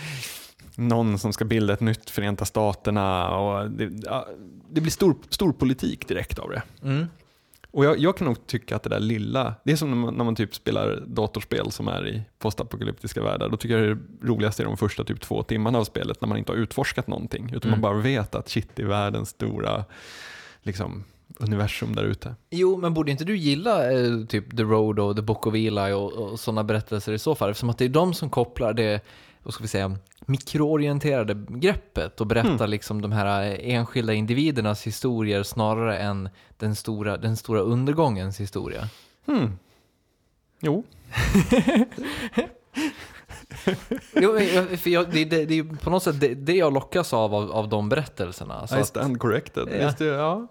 någon 0.75 1.19
som 1.19 1.33
ska 1.33 1.45
bilda 1.45 1.73
ett 1.73 1.81
nytt 1.81 2.11
Förenta 2.11 2.45
Staterna 2.45 3.29
och 3.39 3.71
det, 3.71 3.91
ja, 4.05 4.27
det 4.71 4.81
blir 4.81 4.93
stor, 4.93 5.17
stor 5.29 5.53
politik 5.53 6.09
direkt 6.09 6.39
av 6.39 6.51
det. 6.51 6.63
Mm. 6.83 7.07
Och 7.73 7.85
jag, 7.85 7.99
jag 7.99 8.17
kan 8.17 8.27
nog 8.27 8.47
tycka 8.47 8.77
att 8.77 8.83
det 8.83 8.91
där 8.91 9.01
lilla, 9.01 9.55
det 9.65 9.73
är 9.73 9.77
som 9.77 9.91
när 9.91 9.97
man, 9.97 10.15
när 10.15 10.25
man 10.25 10.35
typ 10.37 10.55
spelar 10.55 11.03
datorspel 11.07 11.71
som 11.71 11.89
är 11.89 12.09
i 12.09 12.23
postapokalyptiska 12.39 13.23
världar. 13.23 13.49
Då 13.49 13.57
tycker 13.57 13.79
jag 13.79 13.97
det 13.97 14.03
roligaste 14.27 14.63
är 14.63 14.65
de 14.65 14.77
första 14.77 15.05
typ 15.05 15.21
två 15.21 15.43
timmarna 15.43 15.79
av 15.79 15.85
spelet 15.85 16.21
när 16.21 16.29
man 16.29 16.39
inte 16.39 16.53
har 16.53 16.57
utforskat 16.57 17.07
någonting. 17.07 17.45
Utan 17.55 17.71
Mm. 17.71 17.81
man 17.81 17.93
bara 17.93 18.03
vet 18.03 18.35
att 18.35 18.49
shit, 18.49 18.69
det 18.75 18.83
är 18.83 18.87
världens 18.87 19.29
stora 19.29 19.85
liksom, 20.63 21.05
universum 21.39 21.95
där 21.95 22.05
ute. 22.05 22.35
Jo, 22.51 22.77
men 22.77 22.95
borde 22.95 23.11
inte 23.11 23.25
du 23.25 23.37
gilla 23.37 23.93
eh, 23.93 24.25
typ 24.29 24.57
The 24.57 24.63
Road 24.63 24.99
och 24.99 25.17
The 25.17 25.23
Book 25.23 25.47
of 25.47 25.55
Eli 25.55 25.93
och, 25.93 26.13
och 26.13 26.41
sådana 26.41 26.65
berättelser 26.65 27.13
i 27.13 27.19
så 27.19 27.35
fall? 27.35 27.51
Eftersom 27.51 27.71
att 27.71 27.79
det 27.79 27.85
är 27.85 27.89
de 27.89 28.15
som 28.15 28.31
kopplar 28.31 28.73
det, 28.73 29.01
vad 29.43 29.55
ska 29.55 29.63
vi 29.63 29.69
säga, 29.69 29.97
mikroorienterade 30.27 31.47
greppet 31.49 32.21
och 32.21 32.27
berättar 32.27 32.67
liksom 32.67 33.03
de 33.03 33.13
här 33.13 33.57
enskilda 33.61 34.13
individernas 34.13 34.87
historier 34.87 35.43
snarare 35.43 35.99
än 35.99 36.29
den 36.57 36.75
stora, 36.75 37.17
den 37.17 37.37
stora 37.37 37.61
undergångens 37.61 38.41
historia. 38.41 38.89
Hmm. 39.27 39.59
Jo, 40.61 40.85
Jo, 44.13 44.39
för 44.77 44.89
jag, 44.89 45.11
det, 45.11 45.25
det, 45.25 45.45
det 45.45 45.59
är 45.59 45.77
på 45.77 45.91
något 45.91 46.03
sätt 46.03 46.21
det, 46.21 46.35
det 46.35 46.55
jag 46.55 46.73
lockas 46.73 47.13
av, 47.13 47.35
av, 47.35 47.53
av 47.53 47.69
de 47.69 47.89
berättelserna. 47.89 48.67
Så 48.67 48.77
I 48.77 48.81
att, 48.81 48.87
stand 48.87 49.21
corrected. 49.21 49.69
Ja. 49.81 49.87
Visst, 49.87 50.01
ja. 50.01 50.47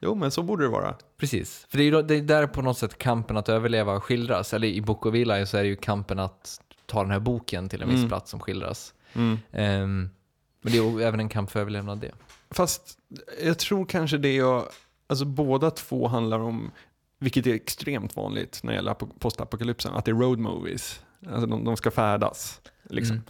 Jo, 0.00 0.14
men 0.14 0.30
så 0.30 0.42
borde 0.42 0.64
det 0.64 0.68
vara. 0.68 0.94
precis, 1.16 1.66
för 1.68 1.78
det 1.78 1.84
är 1.84 1.84
ju 1.84 2.02
det 2.02 2.14
är 2.14 2.22
där 2.22 2.46
på 2.46 2.62
något 2.62 2.78
sätt 2.78 2.98
kampen 2.98 3.36
att 3.36 3.48
överleva 3.48 4.00
skildras. 4.00 4.54
Eller 4.54 4.68
i 4.68 4.80
Book 4.80 5.06
of 5.06 5.14
Eli 5.14 5.46
så 5.46 5.56
är 5.56 5.62
det 5.62 5.68
ju 5.68 5.76
kampen 5.76 6.18
att 6.18 6.60
ta 6.86 7.02
den 7.02 7.10
här 7.10 7.20
boken 7.20 7.68
till 7.68 7.82
en 7.82 7.88
viss 7.88 7.98
Mm. 7.98 8.08
plats 8.08 8.30
som 8.30 8.40
skildras. 8.40 8.94
Mm. 9.12 9.38
Ehm, 9.52 10.10
men 10.62 10.72
det 10.72 10.78
är 10.78 11.00
även 11.00 11.20
en 11.20 11.28
kamp 11.28 11.50
för 11.50 11.60
överlevnad 11.60 11.98
det. 11.98 12.12
Fast 12.50 12.98
jag 13.42 13.58
tror 13.58 13.86
kanske 13.86 14.18
det 14.18 14.34
jag, 14.36 14.68
alltså 15.06 15.24
båda 15.24 15.70
två 15.70 16.08
handlar 16.08 16.38
om, 16.38 16.70
vilket 17.18 17.46
är 17.46 17.54
extremt 17.54 18.16
vanligt 18.16 18.60
när 18.62 18.72
det 18.72 18.76
gäller 18.76 18.92
apo- 18.94 19.18
postapokalypsen, 19.18 19.94
att 19.94 20.04
det 20.04 20.10
är 20.10 20.14
road 20.14 20.38
movies. 20.38 21.00
Alltså 21.30 21.46
de, 21.46 21.64
de 21.64 21.76
ska 21.76 21.90
färdas. 21.90 22.60
Liksom. 22.82 23.22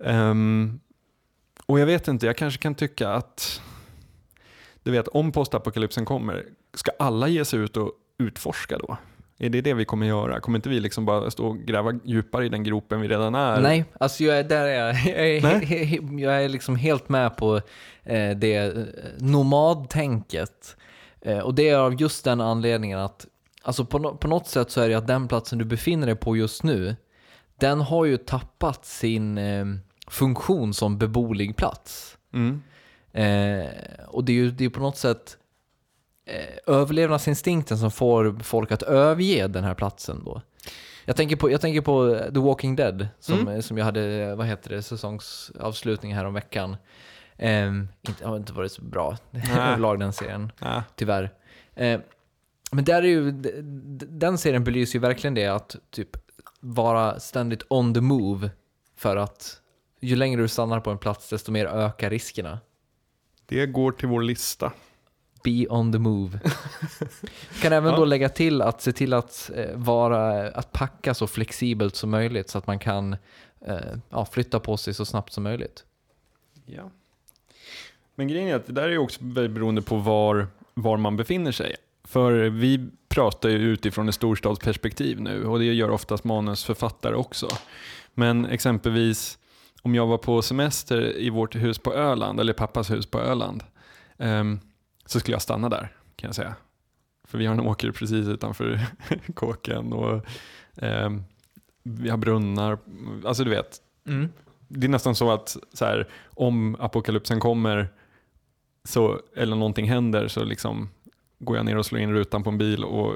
Ehm, 0.00 0.80
och 1.66 1.80
jag 1.80 1.86
vet 1.86 2.08
inte, 2.08 2.26
jag 2.26 2.36
kanske 2.36 2.62
kan 2.62 2.74
tycka 2.74 3.10
att, 3.10 3.60
du 4.82 4.90
vet 4.90 5.08
om 5.08 5.32
postapokalypsen 5.32 6.04
kommer, 6.04 6.46
ska 6.74 6.90
alla 6.98 7.28
ge 7.28 7.44
sig 7.44 7.58
ut 7.60 7.76
och 7.76 7.92
utforska 8.18 8.78
då? 8.78 8.96
Är 9.38 9.50
det 9.50 9.60
det 9.60 9.74
vi 9.74 9.84
kommer 9.84 10.06
göra? 10.06 10.40
Kommer 10.40 10.58
inte 10.58 10.68
vi 10.68 10.80
liksom 10.80 11.04
bara 11.04 11.30
stå 11.30 11.46
och 11.46 11.58
gräva 11.58 11.92
djupare 12.04 12.46
i 12.46 12.48
den 12.48 12.64
gropen 12.64 13.00
vi 13.00 13.08
redan 13.08 13.34
är? 13.34 13.60
Nej, 13.60 13.84
alltså 14.00 14.24
jag 14.24 14.38
är 14.38 14.44
där 14.44 14.66
är 14.66 14.86
jag. 14.86 14.96
Jag 14.96 15.28
är, 15.28 15.42
Nej. 15.42 16.00
jag 16.22 16.44
är 16.44 16.48
liksom 16.48 16.76
helt 16.76 17.08
med 17.08 17.36
på 17.36 17.56
eh, 18.02 18.36
det 18.36 18.56
eh, 18.56 18.84
nomadtänket. 19.18 20.76
Eh, 21.20 21.38
och 21.38 21.54
det 21.54 21.68
är 21.68 21.76
av 21.76 22.00
just 22.00 22.24
den 22.24 22.40
anledningen 22.40 22.98
att 22.98 23.26
alltså 23.62 23.84
på, 23.84 24.14
på 24.14 24.28
något 24.28 24.48
sätt 24.48 24.70
så 24.70 24.80
är 24.80 24.88
det 24.88 24.94
att 24.94 25.06
den 25.06 25.28
platsen 25.28 25.58
du 25.58 25.64
befinner 25.64 26.06
dig 26.06 26.16
på 26.16 26.36
just 26.36 26.62
nu, 26.62 26.96
den 27.58 27.80
har 27.80 28.04
ju 28.04 28.16
tappat 28.16 28.84
sin 28.86 29.40
funktion 30.08 30.74
som 30.74 30.98
beboelig 30.98 31.56
plats. 31.56 32.18
Mm. 32.32 32.62
Och 34.06 34.24
det 34.24 34.32
är 34.32 34.34
ju 34.34 34.50
det 34.50 34.64
är 34.64 34.68
på 34.68 34.80
något 34.80 34.96
sätt 34.96 35.38
överlevnadsinstinkten 36.66 37.78
som 37.78 37.90
får 37.90 38.38
folk 38.42 38.72
att 38.72 38.82
överge 38.82 39.46
den 39.48 39.64
här 39.64 39.74
platsen 39.74 40.24
då. 40.24 40.42
Jag 41.04 41.16
tänker 41.16 41.36
på, 41.36 41.50
jag 41.50 41.60
tänker 41.60 41.80
på 41.80 42.18
The 42.34 42.40
Walking 42.40 42.76
Dead, 42.76 43.08
som, 43.20 43.62
som 43.62 43.78
jag 43.78 43.84
hade, 43.84 44.34
vad 44.34 44.46
heter 44.46 44.70
det, 44.70 44.82
säsongsavslutning 44.82 46.14
här 46.14 46.24
om 46.24 46.34
veckan. 46.34 46.76
Um, 47.38 47.88
inte, 48.08 48.26
har 48.26 48.36
inte 48.36 48.52
varit 48.52 48.72
så 48.72 48.82
bra 48.82 49.16
överlag 49.50 50.00
den 50.00 50.12
serien, 50.12 50.52
Ja. 50.58 50.82
tyvärr. 50.96 51.30
Eh, 51.74 52.00
men 52.72 52.84
där 52.84 53.02
är 53.02 53.06
ju, 53.06 53.30
den 53.92 54.38
serien 54.38 54.64
belyser 54.64 54.94
ju 54.94 55.00
verkligen 55.00 55.34
det 55.34 55.46
att 55.46 55.76
typ 55.90 56.08
vara 56.60 57.20
ständigt 57.20 57.62
on 57.68 57.94
the 57.94 58.00
move 58.00 58.50
för 58.96 59.16
att 59.16 59.60
ju 60.00 60.16
längre 60.16 60.42
du 60.42 60.48
stannar 60.48 60.80
på 60.80 60.90
en 60.90 60.98
plats 60.98 61.28
desto 61.28 61.52
mer 61.52 61.66
ökar 61.66 62.10
riskerna. 62.10 62.60
Det 63.46 63.66
går 63.66 63.92
till 63.92 64.08
vår 64.08 64.22
lista. 64.22 64.72
Be 65.46 65.66
on 65.68 65.92
the 65.92 65.98
move. 65.98 66.40
kan 67.62 67.72
även 67.72 67.94
då 67.94 68.04
lägga 68.04 68.28
till 68.28 68.62
att 68.62 68.82
se 68.82 68.92
till 68.92 69.14
att, 69.14 69.50
eh, 69.54 69.76
vara, 69.76 70.50
att 70.50 70.72
packa 70.72 71.14
så 71.14 71.26
flexibelt 71.26 71.96
som 71.96 72.10
möjligt 72.10 72.50
så 72.50 72.58
att 72.58 72.66
man 72.66 72.78
kan 72.78 73.16
eh, 73.60 73.76
ja, 74.10 74.24
flytta 74.24 74.60
på 74.60 74.76
sig 74.76 74.94
så 74.94 75.04
snabbt 75.04 75.32
som 75.32 75.42
möjligt. 75.42 75.84
Ja. 76.66 76.90
Men 78.14 78.28
grejen 78.28 78.48
är 78.48 78.54
att 78.54 78.66
det 78.66 78.72
där 78.72 78.88
är 78.88 78.98
också 78.98 79.20
väldigt 79.22 79.52
beroende 79.52 79.82
på 79.82 79.96
var, 79.96 80.46
var 80.74 80.96
man 80.96 81.16
befinner 81.16 81.52
sig. 81.52 81.76
För 82.04 82.32
vi 82.32 82.88
pratar 83.08 83.48
ju 83.48 83.56
utifrån 83.56 84.08
ett 84.08 84.14
storstadsperspektiv 84.14 85.20
nu 85.20 85.46
och 85.46 85.58
det 85.58 85.64
gör 85.64 85.90
oftast 85.90 86.24
manusförfattare 86.24 87.14
också. 87.14 87.48
Men 88.14 88.46
exempelvis 88.46 89.38
om 89.82 89.94
jag 89.94 90.06
var 90.06 90.18
på 90.18 90.42
semester 90.42 91.18
i 91.18 91.30
vårt 91.30 91.54
hus 91.54 91.78
på 91.78 91.94
Öland, 91.94 92.40
eller 92.40 92.52
pappas 92.52 92.90
hus 92.90 93.06
på 93.06 93.20
Öland, 93.20 93.62
ehm, 94.18 94.60
så 95.06 95.20
skulle 95.20 95.34
jag 95.34 95.42
stanna 95.42 95.68
där 95.68 95.92
kan 96.16 96.28
jag 96.28 96.34
säga. 96.34 96.54
För 97.24 97.38
vi 97.38 97.46
har 97.46 97.54
en 97.54 97.60
åker 97.60 97.90
precis 97.90 98.28
utanför 98.28 98.80
kåken 99.34 99.92
och 99.92 100.26
ehm, 100.76 101.24
vi 101.82 102.08
har 102.08 102.16
brunnar. 102.16 102.78
Alltså 103.24 103.44
du 103.44 103.50
vet, 103.50 103.80
det 104.68 104.86
är 104.86 104.88
nästan 104.88 105.14
så 105.14 105.30
att 105.30 105.56
så 105.72 105.84
här, 105.84 106.08
om 106.24 106.76
apokalypsen 106.80 107.40
kommer 107.40 107.88
så, 108.84 109.20
eller 109.36 109.56
någonting 109.56 109.88
händer 109.88 110.28
så 110.28 110.44
liksom 110.44 110.88
går 111.38 111.56
jag 111.56 111.66
ner 111.66 111.76
och 111.76 111.86
slår 111.86 112.00
in 112.00 112.12
rutan 112.12 112.42
på 112.42 112.50
en 112.50 112.58
bil 112.58 112.84
och 112.84 113.14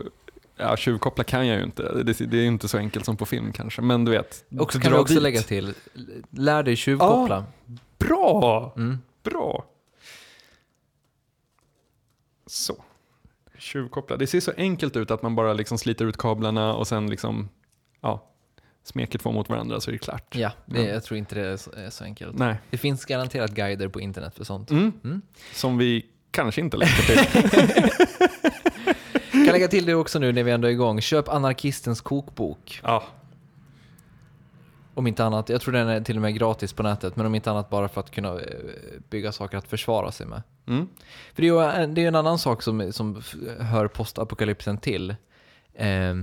ja, 0.57 0.77
tjuvkoppla 0.77 1.25
kan 1.25 1.47
jag 1.47 1.59
ju 1.59 1.65
inte. 1.65 2.03
Det, 2.03 2.13
det 2.13 2.39
är 2.39 2.47
inte 2.47 2.69
så 2.69 2.79
enkelt 2.79 3.05
som 3.05 3.17
på 3.17 3.27
film 3.27 3.53
kanske, 3.53 3.83
men 3.83 4.05
du 4.05 4.11
vet. 4.11 4.45
Och 4.59 4.71
kan 4.71 4.93
vi 4.93 4.99
också 4.99 5.15
dit. 5.15 5.23
lägga 5.23 5.41
till, 5.41 5.75
lär 6.31 6.63
dig 6.63 6.77
tjuvkoppla. 6.77 7.45
Bra! 7.99 8.73
Mm. 8.77 8.99
Bra! 9.23 9.65
Så. 12.51 12.85
Tjuvkoppla. 13.59 14.17
Det 14.17 14.27
ser 14.27 14.41
så 14.41 14.53
enkelt 14.57 14.97
ut 14.97 15.11
att 15.11 15.23
man 15.23 15.35
bara 15.35 15.53
liksom 15.53 15.79
sliter 15.79 16.05
ut 16.05 16.17
kablarna 16.17 16.75
och 16.75 16.87
sen 16.89 17.11
liksom, 17.11 17.49
ja, 18.01 18.27
smeker 18.85 19.19
två 19.19 19.33
mot 19.33 19.49
varandra 19.49 19.81
så 19.81 19.91
är 19.91 19.93
det 19.93 19.99
klart. 19.99 20.37
Ja, 20.37 20.53
det, 20.67 20.83
Ja. 20.83 20.89
jag 20.89 21.05
tror 21.05 21.19
inte 21.19 21.35
det 21.35 21.47
är 21.49 21.57
så, 21.57 21.71
är 21.73 21.91
så 21.91 22.05
enkelt. 22.05 22.39
Nej. 22.39 22.57
Det 22.71 22.79
finns 22.79 23.05
garanterat 23.05 23.51
guider 23.51 23.89
på 23.89 24.01
internet 24.01 24.35
för 24.37 24.45
sånt. 24.45 24.71
Mm. 24.71 24.93
Mm. 25.05 25.23
Som 25.55 25.79
vi 25.79 26.07
kanske 26.31 26.61
inte 26.61 26.77
länkar 26.77 27.03
till. 27.03 27.19
Kan 29.45 29.53
lägga 29.53 29.69
till 29.69 29.87
det 29.87 29.95
också 29.95 30.19
nu 30.19 30.33
när 30.33 30.43
vi 30.43 30.51
ändå 30.51 30.69
är 30.69 30.73
igång. 30.73 31.01
Köp 31.01 31.29
Anarkistens 31.29 32.01
kokbok. 32.01 32.81
ja. 32.83 33.05
Om 35.01 35.07
inte 35.07 35.25
annat, 35.25 35.49
jag 35.49 35.61
tror 35.61 35.73
den 35.75 35.89
är 35.89 36.01
till 36.01 36.17
och 36.17 36.23
med 36.23 36.35
gratis 36.35 36.73
på 36.73 36.83
nätet, 36.83 37.17
men 37.17 37.27
om 37.27 37.35
inte 37.35 37.51
annat 37.51 37.71
bara 37.71 37.89
för 37.89 38.01
att 38.01 38.11
kunna 38.11 38.29
eh, 38.29 38.39
bygga 39.11 39.33
saker 39.33 39.59
att 39.59 39.69
försvara 39.69 40.13
sig 40.13 40.27
med. 40.27 40.43
Mm. 40.67 40.89
För 41.35 41.43
det 41.43 41.49
är 41.49 41.53
ju 41.53 41.83
en, 41.83 41.95
det 41.95 42.05
är 42.05 42.09
en 42.09 42.15
annan 42.15 42.39
sak 42.39 42.63
som, 42.63 42.93
som 42.93 43.23
hör 43.61 43.89
postapokalypsen 43.89 44.79
till. 44.79 45.11
Eh, 45.75 46.15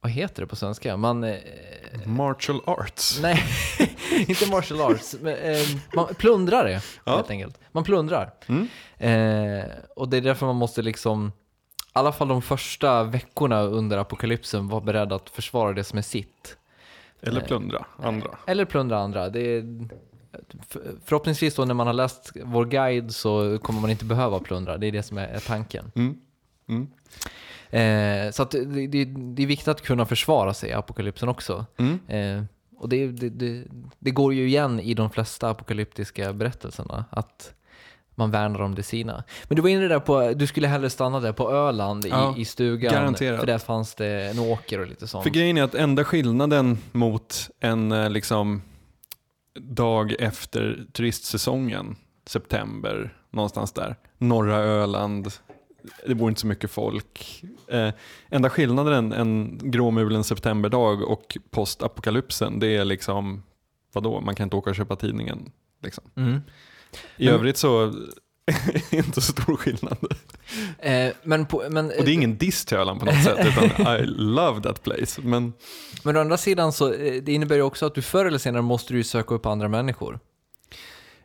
vad 0.00 0.12
heter 0.12 0.42
det 0.42 0.46
på 0.46 0.56
svenska? 0.56 0.96
Man... 0.96 1.24
Eh, 1.24 1.36
Martial 2.04 2.60
arts. 2.66 3.18
nej, 3.22 3.44
inte 4.28 4.50
martial 4.50 4.80
arts. 4.80 5.16
Men, 5.20 5.34
eh, 5.36 5.60
man 5.94 6.14
plundrar 6.14 6.64
det, 6.64 6.80
Ja. 7.04 7.16
helt 7.16 7.30
enkelt. 7.30 7.58
Man 7.72 7.84
plundrar. 7.84 8.30
Mm. 8.46 8.68
Eh, 8.98 9.64
och 9.96 10.08
det 10.08 10.16
är 10.16 10.20
därför 10.20 10.46
man 10.46 10.56
måste 10.56 10.82
liksom, 10.82 11.28
i 11.28 11.32
alla 11.92 12.12
fall 12.12 12.28
de 12.28 12.42
första 12.42 13.02
veckorna 13.04 13.62
under 13.62 13.98
apokalypsen, 13.98 14.68
vara 14.68 14.80
beredd 14.80 15.12
att 15.12 15.30
försvara 15.30 15.72
det 15.72 15.84
som 15.84 15.98
är 15.98 16.02
sitt. 16.02 16.56
Eller 17.20 17.40
plundra 17.40 17.86
andra. 17.96 18.38
Eller 18.46 18.64
plundra 18.64 18.98
andra. 18.98 19.28
Det 19.28 19.40
är, 19.40 19.88
för- 20.68 20.94
förhoppningsvis 21.04 21.54
då 21.54 21.64
när 21.64 21.74
man 21.74 21.86
har 21.86 21.94
läst 21.94 22.32
vår 22.44 22.64
guide 22.64 23.14
så 23.14 23.58
kommer 23.58 23.80
man 23.80 23.90
inte 23.90 24.04
behöva 24.04 24.38
plundra. 24.40 24.78
Det 24.78 24.86
är 24.86 24.92
det 24.92 25.02
som 25.02 25.18
är, 25.18 25.38
tanken. 25.38 25.92
Mm. 25.94 26.16
Mm. 26.68 26.86
Eh, 27.70 28.30
så 28.32 28.44
det, 28.44 28.86
det, 28.86 29.04
det 29.04 29.42
är 29.42 29.46
viktigt 29.46 29.68
att 29.68 29.80
kunna 29.82 30.06
försvara 30.06 30.54
sig 30.54 30.70
i 30.70 30.72
apokalypsen 30.72 31.28
också. 31.28 31.66
Mm. 31.76 31.98
Eh, 32.08 32.44
och 32.76 32.88
det, 32.88 33.06
det 33.98 34.10
går 34.10 34.34
ju 34.34 34.46
igen 34.46 34.80
i 34.80 34.94
de 34.94 35.10
flesta 35.10 35.50
apokalyptiska 35.50 36.32
berättelserna. 36.32 37.04
Att 37.10 37.54
man 38.14 38.30
värnar 38.30 38.60
om 38.60 38.74
det 38.74 38.82
sina. 38.82 39.24
Men 39.44 39.56
du 39.56 39.62
var 39.62 39.68
inne 39.68 39.88
där 39.88 40.00
på, 40.00 40.32
du 40.36 40.46
skulle 40.46 40.68
hellre 40.68 40.90
stanna 40.90 41.20
där 41.20 41.32
på 41.32 41.50
Öland 41.50 42.06
Ja, 42.06 42.34
i, 42.36 42.40
i 42.40 42.44
stugan. 42.44 42.92
garanterat. 42.92 43.40
För 43.40 43.46
där 43.46 43.58
fanns 43.58 43.94
det 43.94 44.06
en 44.06 44.38
åker 44.38 44.80
och 44.80 44.86
lite 44.86 45.06
sånt. 45.06 45.22
För 45.24 45.30
grejen 45.30 45.58
är 45.58 45.62
att 45.62 45.74
enda 45.74 46.04
skillnaden 46.04 46.78
mot 46.92 47.50
en 47.60 47.92
eh, 47.92 48.10
liksom 48.10 48.62
dag 49.60 50.14
efter 50.18 50.86
turistsäsongen, 50.92 51.96
september, 52.26 53.16
någonstans 53.30 53.72
där, 53.72 53.96
norra 54.18 54.56
Öland, 54.56 55.32
det 56.06 56.14
bor 56.14 56.28
inte 56.28 56.40
så 56.40 56.46
mycket 56.46 56.70
folk. 56.70 57.44
Eh, 57.68 57.90
enda 58.28 58.50
skillnaden 58.50 59.12
en 59.12 59.58
gråmulen 59.62 60.24
septemberdag 60.24 61.02
och 61.02 61.36
postapokalypsen, 61.50 62.58
det 62.60 62.76
är 62.76 62.84
liksom, 62.84 63.42
vadå, 63.92 64.20
man 64.20 64.34
kan 64.34 64.44
inte 64.44 64.56
åka 64.56 64.70
och 64.70 64.76
köpa 64.76 64.96
tidningen. 64.96 65.50
Liksom. 65.82 66.04
Mm. 66.16 66.40
I 67.16 67.24
Men- 67.24 67.34
övrigt 67.34 67.56
så 67.56 67.92
inte 68.90 69.20
så 69.20 69.32
stor 69.32 69.56
skillnad. 69.56 69.96
Eh, 70.78 71.12
men, 71.22 71.46
på, 71.46 71.62
men, 71.70 71.86
Och 71.86 72.04
det 72.04 72.10
är 72.10 72.14
ingen 72.14 72.36
diss 72.38 72.64
till 72.64 72.76
Öland 72.76 73.00
på 73.00 73.06
något 73.06 73.24
sätt, 73.24 73.46
utan 73.46 73.96
I 73.96 74.06
love 74.06 74.62
that 74.62 74.82
place. 74.82 75.20
Men 75.22 75.52
men 76.02 76.16
å 76.16 76.20
andra 76.20 76.36
sidan 76.36 76.72
så 76.72 76.92
eh, 76.92 77.22
det 77.22 77.32
innebär 77.32 77.56
ju 77.56 77.62
också 77.62 77.86
att 77.86 77.94
du 77.94 78.02
förr 78.02 78.26
eller 78.26 78.38
senare 78.38 78.62
måste 78.62 78.92
du 78.92 79.04
söka 79.04 79.34
upp 79.34 79.46
andra 79.46 79.68
människor. 79.68 80.18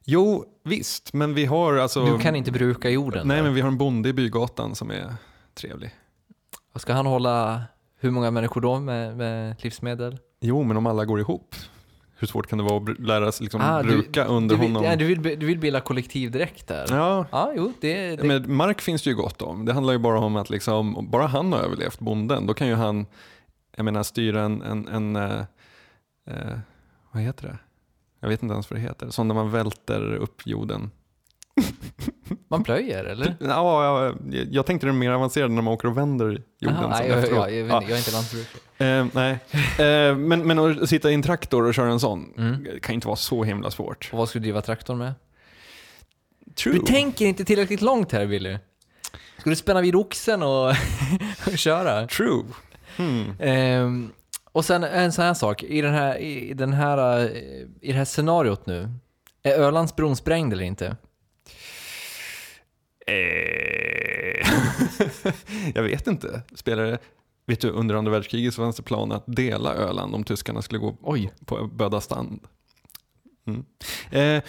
Jo, 0.06 0.46
visst, 0.64 1.14
men 1.14 1.34
vi 1.34 1.46
har 1.46 1.76
alltså... 1.78 2.06
Du 2.06 2.20
kan 2.20 2.36
inte 2.36 2.52
bruka 2.52 2.90
jorden. 2.90 3.28
Nej, 3.28 3.38
där. 3.38 3.44
men 3.44 3.54
vi 3.54 3.62
har 3.62 3.68
en 3.68 3.78
bonde 3.78 4.10
i 4.10 4.14
bygatan 4.14 4.76
som 4.76 4.92
är 4.92 5.14
trevlig. 5.56 5.92
Vad 6.74 6.82
Ska 6.82 6.94
han 6.94 7.06
hålla 7.06 7.64
hur 8.00 8.12
många 8.12 8.32
människor 8.32 8.62
då 8.62 8.80
med, 8.80 9.18
med 9.18 9.56
livsmedel? 9.64 10.18
Jo, 10.42 10.64
men 10.64 10.78
om 10.78 10.86
alla 10.88 11.06
går 11.06 11.20
ihop, 11.20 11.56
hur 12.20 12.28
svårt 12.28 12.48
kan 12.48 12.58
det 12.58 12.64
vara 12.64 12.92
att 12.92 13.00
lära 13.00 13.32
sig 13.32 13.44
liksom 13.44 13.62
Ah, 13.64 13.82
du- 13.84 13.88
bruka 13.90 14.26
under 14.26 14.56
du 14.56 14.62
vill, 14.62 14.70
honom? 14.70 14.84
Ja, 14.84 14.96
du, 14.96 15.06
vill, 15.06 15.22
du 15.40 15.46
vill 15.46 15.60
bilda 15.60 15.80
kollektiv 15.82 16.32
direkt 16.32 16.68
där? 16.68 16.86
Ja, 16.90 17.26
Ja, 17.32 17.54
jo, 17.56 17.74
det... 17.82 18.16
det 18.16 18.24
men 18.24 18.56
mark 18.56 18.82
finns 18.82 19.02
det 19.04 19.10
ju 19.10 19.16
gott 19.16 19.42
om. 19.42 19.66
Det 19.66 19.74
handlar 19.74 19.94
ju 19.94 20.00
bara 20.00 20.20
om 20.20 20.36
att 20.36 20.50
liksom, 20.50 20.98
om 20.98 21.10
bara 21.12 21.28
han 21.28 21.54
har 21.54 21.60
överlevt, 21.60 22.00
bonden, 22.00 22.48
då 22.48 22.54
kan 22.54 22.68
ju 22.68 22.74
han, 22.76 23.06
jag 23.76 23.86
menar, 23.86 24.04
styra 24.04 24.42
en, 24.42 24.62
en, 24.62 24.88
en 24.88 25.16
eh, 25.16 25.40
eh, 26.30 26.60
vad 27.12 27.24
heter 27.24 27.48
det? 27.48 27.58
Jag 28.20 28.30
vet 28.30 28.44
inte 28.44 28.54
ens 28.54 28.70
vad 28.72 28.80
det 28.80 28.84
heter. 28.84 29.10
Sån 29.10 29.28
där 29.28 29.36
man 29.36 29.52
välter 29.52 30.14
upp 30.14 30.42
jorden. 30.48 30.92
Man 32.48 32.64
plöjer, 32.64 33.04
eller? 33.06 33.36
Ja, 33.40 33.86
ja, 34.06 34.16
jag 34.52 34.66
tänkte 34.66 34.88
det 34.88 34.94
mer 34.94 35.12
avancerade 35.12 35.54
när 35.54 35.62
man 35.62 35.74
åker 35.74 35.88
och 35.88 35.98
vänder 35.98 36.42
jorden 36.60 36.80
sen 36.82 36.90
nej, 36.90 37.10
jag, 37.10 37.20
jag, 37.32 37.54
jag, 37.54 37.68
Ja. 37.68 37.82
jag 37.82 37.92
är 37.92 37.98
inte 37.98 38.12
lantbrukare. 38.12 39.00
Eh, 39.00 39.06
nej, 39.14 39.32
eh, 39.88 40.16
men, 40.18 40.48
men 40.48 40.60
att 40.84 40.90
sitta 40.90 41.12
i 41.12 41.14
en 41.14 41.22
traktor 41.22 41.66
och 41.66 41.74
köra 41.74 41.92
en 41.92 42.00
sån 42.00 42.34
Mm. 42.38 42.66
kan 42.82 42.96
inte 42.96 43.08
vara 43.08 43.16
så 43.16 43.44
himla 43.44 43.72
svårt. 43.72 44.10
Och 44.12 44.18
vad 44.18 44.30
ska 44.30 44.40
du 44.40 44.44
driva 44.44 44.62
traktorn 44.62 44.98
med? 44.98 45.14
True. 46.56 46.74
Du 46.74 46.80
tänker 46.80 47.26
inte 47.26 47.46
tillräckligt 47.46 47.82
långt 47.82 48.12
här, 48.12 48.26
Billy. 48.28 48.58
Ska 49.38 49.50
du 49.50 49.56
spänna 49.56 49.82
vid 49.82 49.96
oxen 49.96 50.44
och, 50.44 50.70
och 51.48 51.58
köra? 51.58 52.08
True. 52.08 52.44
Hmm. 52.98 53.34
Ehm, 53.40 54.12
och 54.52 54.66
sen 54.66 54.84
en 54.84 55.12
sån 55.12 55.26
här 55.26 55.34
sak, 55.34 55.64
i, 55.64 55.82
den 55.82 55.94
här, 55.94 56.18
i, 56.18 56.54
den 56.54 56.74
här, 56.74 57.20
eh, 57.20 57.26
i 57.82 57.92
det 57.92 57.98
här 57.98 58.06
scenariot 58.06 58.66
nu, 58.66 58.90
är 59.44 59.52
Ölandsbron 59.52 60.16
sprängd 60.16 60.54
eller 60.54 60.64
inte? 60.64 60.96
Eh. 63.10 64.48
jag 65.76 65.84
vet 65.84 66.08
inte. 66.08 66.42
Spelar 66.56 66.84
det... 66.84 66.98
Vet 67.46 67.62
du, 67.62 67.70
under 67.70 67.96
andra 67.96 68.12
världskriget 68.12 68.54
så 68.54 68.62
fanns 68.62 68.76
det 68.76 68.84
plan 68.84 69.12
att 69.12 69.24
dela 69.28 69.74
Öland 69.76 70.16
om 70.16 70.24
tyskarna 70.24 70.62
skulle 70.62 70.80
gå 70.80 70.98
Oj. 71.02 71.32
på 71.46 71.68
Bödastand. 71.68 72.40
Mm. 73.48 73.66
Eh, 74.12 74.44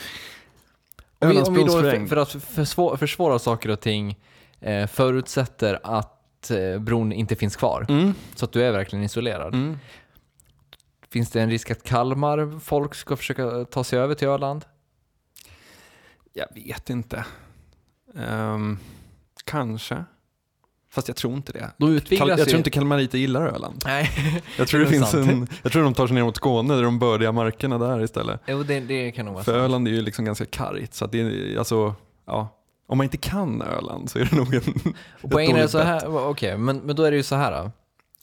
för, 1.20 1.78
sprängd. 1.78 2.08
för 2.08 2.16
att 2.16 2.30
försvåra, 2.30 2.96
försvåra 2.96 3.38
saker 3.38 3.68
och 3.70 3.80
ting, 3.80 4.18
eh, 4.60 4.86
förutsätter 4.86 5.78
att 5.82 6.50
eh, 6.50 6.78
bron 6.78 7.12
inte 7.12 7.36
finns 7.36 7.56
kvar, 7.56 7.86
Mm. 7.88 8.14
så 8.34 8.44
att 8.44 8.52
du 8.52 8.62
är 8.62 8.72
verkligen 8.72 9.04
isolerad. 9.04 9.54
Mm. 9.54 9.78
Finns 11.10 11.30
det 11.30 11.40
en 11.40 11.50
risk 11.50 11.70
att 11.70 11.82
Kalmar 11.82 12.58
folk 12.60 12.94
ska 12.94 13.16
försöka 13.16 13.64
ta 13.64 13.84
sig 13.84 13.98
över 13.98 14.14
till 14.14 14.28
Öland? 14.28 14.64
Jag 16.32 16.46
vet 16.54 16.90
inte. 16.90 17.24
Ehm, 18.18 18.78
kanske. 19.44 20.04
Fast 20.92 21.08
jag 21.08 21.16
tror 21.16 21.34
inte 21.34 21.52
det. 21.52 21.86
Utvecklas 21.86 22.28
jag 22.28 22.38
ju... 22.38 22.44
tror 22.44 22.58
inte 22.58 22.70
kalmariter 22.70 23.18
gillar 23.18 23.46
Öland. 23.46 23.82
Nej, 23.86 24.10
Jag 24.58 24.68
tror, 24.68 24.80
det 24.80 24.86
Det 24.86 24.90
finns 24.90 25.10
sant. 25.10 25.30
en, 25.30 25.48
jag 25.62 25.72
tror 25.72 25.82
de 25.82 25.94
tar 25.94 26.06
sig 26.06 26.14
ner 26.14 26.22
mot 26.22 26.36
Skåne, 26.36 26.74
där 26.74 26.82
de 26.82 26.98
bördiga 26.98 27.32
markerna 27.32 27.78
där 27.78 28.02
istället. 28.02 28.40
jo, 28.46 28.62
det, 28.62 28.80
det 28.80 29.10
kan 29.12 29.24
nog 29.24 29.34
vara 29.34 29.44
För 29.44 29.52
sant. 29.52 29.62
Öland 29.64 29.88
är 29.88 29.92
ju 29.92 30.02
liksom 30.02 30.24
ganska 30.24 30.46
kargt. 30.46 30.94
Så 30.94 31.06
det 31.06 31.20
är, 31.20 31.58
alltså, 31.58 31.94
ja. 32.26 32.56
Om 32.86 32.98
man 32.98 33.04
inte 33.04 33.16
kan 33.16 33.62
Öland 33.62 34.10
så 34.10 34.18
är 34.18 34.24
det 34.24 34.36
nog 34.36 34.54
en... 34.54 34.62
Och 35.22 35.30
poängen 35.30 35.56
är 35.56 35.58
dåligt 35.60 35.70
så 35.70 35.78
här, 35.78 36.28
okej, 36.28 36.58
men, 36.58 36.76
men 36.78 36.96
då 36.96 37.02
är 37.02 37.10
det 37.10 37.16
ju 37.16 37.22
så 37.22 37.34
här. 37.36 37.62
då. 37.64 37.70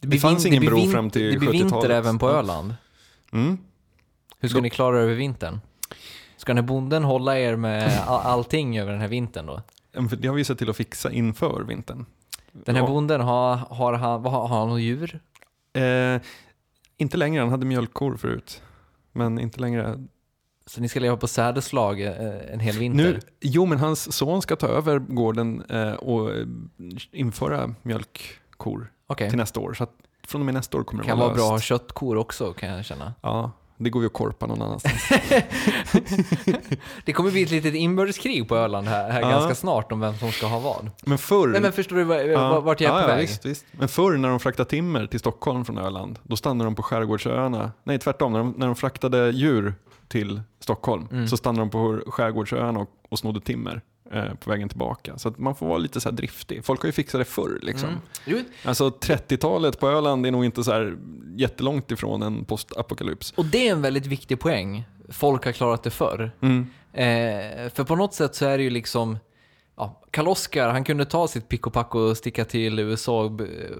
Det, 0.01 0.07
blir 0.07 0.19
fanns 0.19 0.45
ingen 0.45 0.65
bro 0.65 0.85
fram 0.91 1.09
till 1.09 1.31
Det 1.33 1.39
blir 1.39 1.51
vinter 1.51 1.67
70-talet. 1.75 1.91
även 1.91 2.19
på. 2.19 2.29
Öland. 2.29 2.75
Mm. 3.33 3.57
Hur 4.39 4.49
ska 4.49 4.57
Då- 4.57 4.61
ni 4.61 4.69
klara 4.69 4.97
er 4.97 5.01
över 5.01 5.13
vintern? 5.13 5.59
Ska 6.37 6.49
den 6.53 6.57
här 6.63 6.67
bonden 6.67 7.03
hålla 7.03 7.39
er 7.39 7.55
med 7.55 7.99
all, 8.07 8.21
allting 8.21 8.79
över 8.79 8.91
den 8.91 9.01
här 9.01 9.07
vintern 9.07 9.45
då? 9.45 9.61
Det 10.17 10.27
har 10.27 10.35
vi 10.35 10.43
sett 10.43 10.57
till 10.57 10.69
att 10.69 10.77
fixa 10.77 11.11
inför 11.11 11.63
vintern. 11.63 12.05
Den 12.51 12.75
här 12.75 12.83
Ja. 12.83 12.87
bonden, 12.87 13.21
har, 13.21 13.55
har, 13.55 13.93
han, 13.93 14.25
har, 14.25 14.47
han 14.47 14.69
något 14.69 14.81
djur? 14.81 15.19
Eh, 15.73 16.21
inte 16.97 17.17
längre, 17.17 17.41
han 17.41 17.49
hade 17.49 17.65
mjölkkor 17.65 18.17
förut. 18.17 18.61
Men 19.11 19.39
inte 19.39 19.59
längre. 19.61 20.05
Så 20.65 20.81
ni 20.81 20.89
ska 20.89 20.99
leva 20.99 21.17
på 21.17 21.27
sädeslag 21.27 22.01
eh, 22.01 22.53
en 22.53 22.59
hel 22.59 22.77
vinter? 22.77 23.03
Nu, 23.03 23.19
jo, 23.41 23.65
men 23.65 23.77
hans 23.77 24.13
son 24.13 24.41
ska 24.41 24.55
ta 24.55 24.67
över 24.67 24.99
gården 24.99 25.61
eh, 25.69 25.91
och 25.93 26.31
eh, 26.35 26.45
införa 27.11 27.75
mjölkkor 27.81 28.91
Okej. 29.07 29.29
till 29.29 29.37
nästa 29.37 29.59
år. 29.59 29.73
Så 29.73 29.87
från 30.27 30.41
och 30.41 30.45
med 30.45 30.53
nästa 30.53 30.77
år 30.77 30.83
kommer 30.83 31.03
det 31.03 31.09
Kan 31.09 31.17
vara 31.17 31.27
vara 31.27 31.35
bra 31.35 31.43
att 31.43 31.49
ha 31.49 31.55
löst. 31.55 31.65
köttkor 31.65 32.17
också 32.17 32.53
kan 32.53 32.69
jag 32.69 32.85
känna. 32.85 33.13
Ja, 33.21 33.51
det 33.77 33.89
går 33.89 34.01
ju 34.01 34.05
att 34.07 34.13
korpa 34.13 34.45
någon 34.45 34.61
annanstans. 34.61 35.09
Det 37.05 37.13
kommer 37.13 37.31
bli 37.31 37.43
ett 37.43 37.51
litet 37.51 37.75
inbördeskrig 37.75 38.47
på 38.47 38.55
Öland 38.55 38.87
här, 38.87 39.09
här 39.09 39.21
Ja. 39.21 39.29
ganska 39.29 39.55
snart 39.55 39.91
om 39.91 39.99
vem 39.99 40.17
som 40.17 40.31
ska 40.31 40.45
ha 40.47 40.59
vad. 40.59 40.89
Men 41.05 41.17
förr... 41.17 41.47
Nej 41.47 41.61
men 41.61 41.71
förstår 41.71 41.95
du 41.95 42.31
Ja. 42.31 42.59
vart 42.59 42.81
jag 42.81 42.91
är 42.91 42.95
ja, 42.99 43.03
på 43.05 43.09
ja, 43.11 43.15
väg? 43.15 43.27
Visst, 43.27 43.45
visst. 43.45 43.65
Men 43.71 43.87
förr 43.87 44.17
när 44.17 44.29
de 44.29 44.39
fraktade 44.39 44.69
timmer 44.69 45.07
till 45.07 45.19
Stockholm 45.19 45.65
från 45.65 45.77
Öland, 45.77 46.19
då 46.23 46.35
stannade 46.35 46.67
de 46.67 46.75
på 46.75 46.83
skärgårdsöarna. 46.83 47.71
Nej, 47.83 47.99
tvärtom. 47.99 48.31
När 48.33 48.39
de, 48.39 48.53
när 48.57 48.65
de 48.65 48.75
fraktade 48.75 49.29
djur 49.31 49.73
till 50.07 50.41
Stockholm 50.59 51.07
Mm. 51.11 51.27
så 51.27 51.37
stannade 51.37 51.61
de 51.61 51.69
på 51.69 52.11
skärgårdsöarna 52.11 52.79
och, 52.79 52.89
och 53.09 53.19
snodde 53.19 53.41
timmer 53.41 53.81
på 54.39 54.49
vägen 54.49 54.69
tillbaka. 54.69 55.17
Så 55.17 55.29
att 55.29 55.37
man 55.37 55.55
får 55.55 55.67
vara 55.67 55.77
lite 55.77 56.01
så 56.01 56.09
här 56.09 56.15
driftig. 56.15 56.65
Folk 56.65 56.81
har 56.81 56.87
ju 56.87 56.91
fixat 56.93 57.21
det 57.21 57.25
förr. 57.25 57.59
Liksom. 57.61 57.89
Mm. 58.25 58.45
Alltså 58.63 58.89
30-talet 58.89 59.79
på 59.79 59.89
Öland 59.89 60.25
är 60.25 60.31
nog 60.31 60.45
inte 60.45 60.63
så 60.63 60.71
här 60.71 60.97
jättelångt 61.35 61.91
ifrån 61.91 62.21
en 62.21 62.45
postapokalyps. 62.45 63.31
och 63.31 63.45
det 63.45 63.67
är 63.67 63.71
en 63.71 63.81
väldigt 63.81 64.05
viktig 64.05 64.39
poäng. 64.39 64.83
Folk 65.09 65.45
har 65.45 65.51
klarat 65.51 65.83
det 65.83 65.89
förr. 65.89 66.31
Mm. 66.41 66.67
Eh, 66.93 67.69
för 67.73 67.83
på 67.83 67.95
något 67.95 68.13
sätt 68.13 68.35
så 68.35 68.45
är 68.45 68.57
det 68.57 68.63
ju 68.63 68.69
liksom, 68.69 69.17
ja, 69.77 70.01
Karl-Oskar, 70.11 70.69
han 70.69 70.83
kunde 70.83 71.05
ta 71.05 71.27
sitt 71.27 71.49
pick 71.49 71.67
och 71.67 71.73
pack 71.73 71.95
och 71.95 72.17
sticka 72.17 72.45
till 72.45 72.79
USA 72.79 73.23
och 73.23 73.31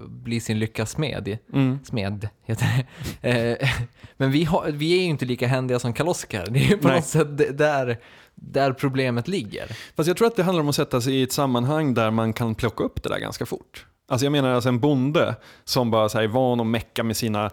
bli 0.08 0.40
sin 0.40 0.58
lyckas 0.58 0.90
smed. 0.90 1.38
Mm. 1.52 1.78
Smed 1.84 2.28
heter 2.44 2.66
det. 2.66 2.86
Eh, 3.28 3.68
men 4.16 4.30
vi, 4.30 4.44
har, 4.44 4.70
vi 4.70 4.98
är 4.98 5.02
ju 5.02 5.08
inte 5.08 5.24
lika 5.24 5.46
händiga 5.46 5.78
som 5.78 5.92
Karl-Oskar. 5.92 6.46
Det 6.50 6.58
är 6.58 6.68
ju 6.68 6.78
på 6.78 6.88
Nej. 6.88 6.96
något 6.96 7.06
sätt 7.06 7.58
där, 7.58 7.98
där 8.34 8.72
problemet 8.72 9.28
ligger. 9.28 9.66
Fast 9.96 10.06
jag 10.06 10.16
tror 10.16 10.26
att 10.26 10.36
det 10.36 10.42
handlar 10.42 10.62
om 10.62 10.68
att 10.68 10.74
sätta 10.74 11.00
sig 11.00 11.14
i 11.14 11.22
ett 11.22 11.32
sammanhang 11.32 11.94
där 11.94 12.10
man 12.10 12.32
kan 12.32 12.54
plocka 12.54 12.84
upp 12.84 13.02
det 13.02 13.08
där 13.08 13.18
ganska 13.18 13.46
fort. 13.46 13.86
Alltså 14.08 14.26
jag 14.26 14.32
menar 14.32 14.50
alltså 14.50 14.68
en 14.68 14.80
bonde 14.80 15.36
som 15.64 15.90
bara 15.90 16.08
så 16.08 16.18
här 16.18 16.24
är 16.24 16.28
van 16.28 16.60
att 16.60 16.66
mecka 16.66 17.04
med 17.04 17.16
sina 17.16 17.50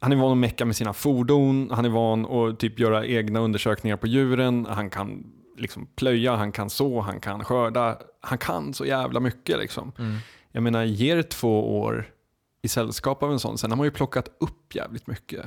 han 0.00 0.12
är 0.12 0.16
van 0.16 0.32
att 0.32 0.38
mecka 0.38 0.64
med 0.64 0.76
sina 0.76 0.92
fordon, 0.92 1.70
han 1.72 1.84
är 1.84 1.88
van 1.88 2.26
att 2.26 2.58
typ 2.58 2.78
göra 2.78 3.06
egna 3.06 3.40
undersökningar 3.40 3.96
på 3.96 4.06
djuren, 4.06 4.66
han 4.70 4.90
kan 4.90 5.24
liksom 5.58 5.86
plöja, 5.86 6.36
han 6.36 6.52
kan 6.52 6.70
så, 6.70 7.00
han 7.00 7.20
kan 7.20 7.44
skörda, 7.44 7.98
han 8.20 8.38
kan 8.38 8.74
så 8.74 8.86
jävla 8.86 9.20
mycket 9.20 9.58
liksom. 9.58 9.92
Jag 10.52 10.62
menar, 10.62 10.84
ger 10.84 11.22
två 11.22 11.78
år 11.80 12.10
i 12.62 12.68
sällskap 12.68 13.22
av 13.22 13.32
en 13.32 13.40
sån, 13.40 13.58
sen 13.58 13.70
har 13.70 13.76
man 13.76 13.86
ju 13.86 13.90
plockat 13.90 14.28
upp 14.40 14.74
jävligt 14.74 15.06
mycket. 15.06 15.46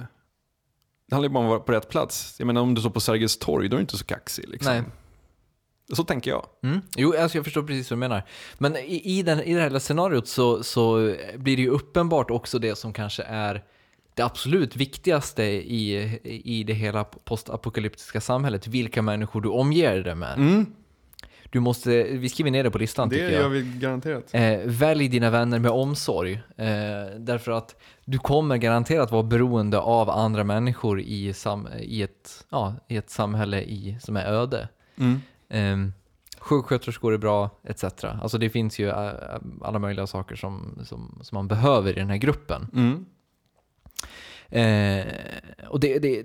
Det 1.07 1.15
handlar 1.15 1.29
ju 1.29 1.33
bara 1.33 1.39
om 1.39 1.45
att 1.45 1.49
vara 1.49 1.59
på 1.59 1.71
rätt 1.71 1.89
plats. 1.89 2.35
Jag 2.39 2.45
menar 2.45 2.61
om 2.61 2.73
du 2.73 2.81
står 2.81 2.89
på 2.89 2.99
Sergels 2.99 3.37
torg, 3.37 3.69
då 3.69 3.75
är 3.75 3.77
du 3.77 3.81
inte 3.81 3.97
så 3.97 4.05
kaxig 4.05 4.49
liksom. 4.49 4.73
Nej. 4.73 4.83
Så 5.93 6.03
tänker 6.03 6.31
jag. 6.31 6.45
Mm. 6.63 6.81
Jo, 6.95 7.13
alltså 7.19 7.37
jag 7.37 7.45
förstår 7.45 7.63
precis 7.63 7.91
vad 7.91 7.97
du 7.97 7.99
menar. 7.99 8.23
Men 8.57 8.77
i, 8.77 9.01
i, 9.19 9.23
den, 9.23 9.39
i 9.39 9.53
det 9.53 9.59
här 9.59 9.67
hela 9.67 9.79
scenariot 9.79 10.27
så, 10.27 10.63
så 10.63 11.15
blir 11.35 11.55
det 11.55 11.61
ju 11.61 11.69
uppenbart 11.69 12.31
också 12.31 12.59
det 12.59 12.75
som 12.75 12.93
kanske 12.93 13.23
är 13.23 13.63
det 14.15 14.23
absolut 14.23 14.75
viktigaste 14.75 15.43
i, 15.43 16.19
i 16.43 16.63
det 16.63 16.73
hela 16.73 17.03
postapokalyptiska 17.03 18.21
samhället. 18.21 18.67
Vilka 18.67 19.01
människor 19.01 19.41
du 19.41 19.49
omger 19.49 20.03
dig 20.03 20.15
med. 20.15 20.37
Mm. 20.37 20.65
Du 21.51 21.59
måste, 21.59 22.03
vi 22.03 22.29
skriver 22.29 22.51
ner 22.51 22.63
det 22.63 22.71
på 22.71 22.77
listan 22.77 23.09
Det 23.09 23.15
tycker 23.15 23.29
gör 23.29 23.41
jag. 23.41 23.49
vi 23.49 23.61
garanterat. 23.61 24.33
Eh, 24.33 24.59
välj 24.65 25.07
dina 25.07 25.29
vänner 25.29 25.59
med 25.59 25.71
omsorg. 25.71 26.33
Eh, 26.57 26.67
därför 27.17 27.51
att 27.51 27.75
du 28.05 28.17
kommer 28.17 28.57
garanterat 28.57 29.11
vara 29.11 29.23
beroende 29.23 29.79
av 29.79 30.09
andra 30.09 30.43
människor 30.43 31.01
i, 31.01 31.33
sam, 31.33 31.67
i, 31.79 32.01
ett, 32.01 32.45
ja, 32.49 32.75
i 32.87 32.97
ett 32.97 33.09
samhälle 33.09 33.61
i, 33.61 33.97
som 34.01 34.17
är 34.17 34.25
öde. 34.25 34.69
Mm. 34.97 35.21
Um, 35.49 35.93
sjuksköterskor 36.39 37.13
är 37.13 37.17
bra, 37.17 37.49
etc. 37.63 37.83
Alltså 38.03 38.37
det 38.37 38.49
finns 38.49 38.79
ju 38.79 38.89
eh, 38.89 39.11
alla 39.61 39.79
möjliga 39.79 40.07
saker 40.07 40.35
som, 40.35 40.79
som, 40.83 41.19
som 41.21 41.35
man 41.35 41.47
behöver 41.47 41.91
i 41.91 41.99
den 41.99 42.09
här 42.09 42.17
gruppen. 42.17 42.67
Mm. 42.73 43.05
Eh, 44.49 45.05
och 45.67 45.79
det, 45.79 45.99
det, 45.99 46.23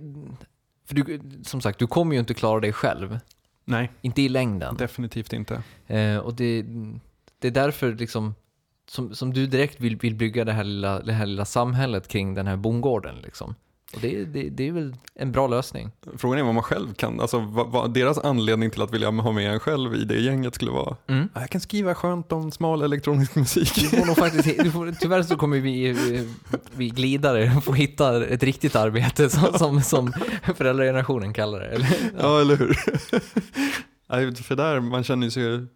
för 0.87 0.95
du, 0.95 1.21
som 1.43 1.61
sagt, 1.61 1.79
du 1.79 1.87
kommer 1.87 2.15
ju 2.15 2.21
inte 2.21 2.35
klara 2.35 2.61
dig 2.61 2.73
själv. 2.73 3.19
Nej, 3.65 3.93
Inte 4.01 4.23
i 4.23 4.29
längden. 4.29 4.77
definitivt 4.77 5.33
inte. 5.33 5.63
Eh, 5.87 6.17
och 6.17 6.35
det, 6.35 6.65
det 7.39 7.49
är 7.49 7.53
därför 7.53 7.95
liksom, 7.95 8.35
som, 8.89 9.15
som 9.15 9.33
du 9.33 9.47
direkt 9.47 9.81
vill, 9.81 9.97
vill 9.97 10.15
bygga 10.15 10.45
det 10.45 10.53
här, 10.53 10.65
lilla, 10.65 11.01
det 11.01 11.13
här 11.13 11.27
lilla 11.27 11.45
samhället 11.45 12.09
kring 12.09 12.35
den 12.35 12.47
här 12.47 12.57
bondgården. 12.57 13.17
Liksom. 13.23 13.55
Och 13.95 14.01
det, 14.01 14.25
det, 14.25 14.49
det 14.49 14.69
är 14.69 14.73
väl 14.73 14.97
en 15.15 15.33
bra 15.33 15.47
lösning. 15.47 15.91
Frågan 16.17 16.39
är 16.39 16.43
vad 16.43 16.55
man 16.55 16.63
själv 16.63 16.95
kan, 16.95 17.21
alltså 17.21 17.39
vad, 17.39 17.69
vad 17.69 17.95
deras 17.95 18.19
anledning 18.19 18.71
till 18.71 18.83
att 18.83 18.95
vilja 18.95 19.11
ha 19.11 19.33
med 19.33 19.53
en 19.53 19.61
själv 19.61 19.95
i 19.95 20.05
det 20.05 20.21
gänget 20.21 20.55
skulle 20.55 20.71
vara. 20.71 20.97
Mm. 21.09 21.29
Jag 21.35 21.51
kan 21.51 21.61
skriva 21.61 21.95
skönt 21.95 22.33
om 22.33 22.51
smal 22.51 22.83
elektronisk 22.83 23.35
musik. 23.35 23.75
Du 23.75 23.89
får 23.89 24.07
nog 24.07 24.17
faktiskt, 24.17 24.65
du 24.65 24.71
får, 24.71 24.93
tyvärr 25.01 25.23
så 25.23 25.37
kommer 25.37 25.61
vi, 25.61 25.89
eh, 25.89 26.23
vi 26.77 26.89
glidare 26.89 27.61
få 27.61 27.73
hitta 27.73 28.27
ett 28.27 28.43
riktigt 28.43 28.77
arbete 28.77 29.31
som, 29.31 29.53
som, 29.53 29.83
som 29.83 30.13
föräldragenerationen 30.57 31.33
kallar 31.33 31.61
det. 31.61 31.67
Eller? 31.67 31.89
Ja, 32.19 32.41
eller 32.41 32.57
hur? 32.57 32.75
För 34.43 34.57
där, 34.57 34.81
man 34.81 35.05
känner 35.05 35.31
sig 35.31 35.67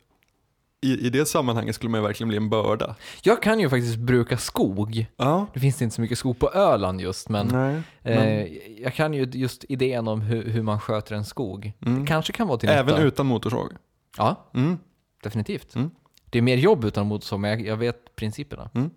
i, 0.83 1.07
i 1.07 1.11
det 1.11 1.26
sammanhanget 1.26 1.74
skulle 1.74 1.91
man 1.91 2.01
ju 2.01 2.07
verkligen 2.07 2.28
bli 2.28 2.37
en 2.37 2.49
börda. 2.51 2.95
Jag 3.22 3.43
kan 3.43 3.61
ju 3.61 3.68
faktiskt 3.70 3.97
bruka 3.97 4.39
skog. 4.39 5.07
Ja. 5.16 5.47
Det 5.55 5.61
finns 5.61 5.83
inte 5.83 5.95
så 5.95 6.01
mycket 6.01 6.18
skog 6.18 6.39
på 6.39 6.51
Öland 6.51 7.01
just, 7.01 7.28
men 7.28 7.47
Nej, 7.47 7.83
eh, 8.03 8.83
jag 8.83 8.95
kan 8.95 9.14
ju 9.14 9.24
just 9.33 9.64
idén 9.68 10.09
om 10.09 10.20
hur, 10.20 10.45
hur 10.49 10.62
man 10.62 10.81
sköter 10.81 11.14
en 11.14 11.24
skog. 11.24 11.72
Mm. 11.87 12.01
Det 12.01 12.07
kanske 12.07 12.33
kan 12.33 12.47
vara 12.49 12.59
till 12.59 12.68
Även 12.68 12.87
nytta. 12.87 13.03
utan 13.03 13.26
motorsåg. 13.26 13.72
Ja, 14.16 14.51
Mm. 14.55 14.78
definitivt. 15.22 15.74
Mm. 15.74 15.91
Det 16.31 16.39
är 16.39 16.43
mer 16.43 16.57
jobb 16.57 16.85
utan 16.85 17.07
motorsåg, 17.07 17.41
men 17.41 17.51
jag, 17.51 17.61
jag 17.66 17.76
vet 17.76 18.16
principerna. 18.16 18.70
Mm. 18.74 18.91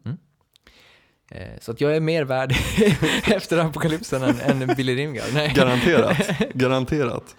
Eh, 1.32 1.60
så 1.62 1.72
att 1.72 1.82
jag 1.82 1.96
är 1.96 2.00
mer 2.00 2.24
värd 2.24 2.52
efter 3.28 3.58
apokalypsen 3.58 4.24
än, 4.24 4.62
än 4.62 4.76
Billy 4.78 4.96
Rimgard. 4.96 5.26
Nej. 5.34 5.54
Garanterat. 5.56 6.18
Garanterat. 6.54 7.36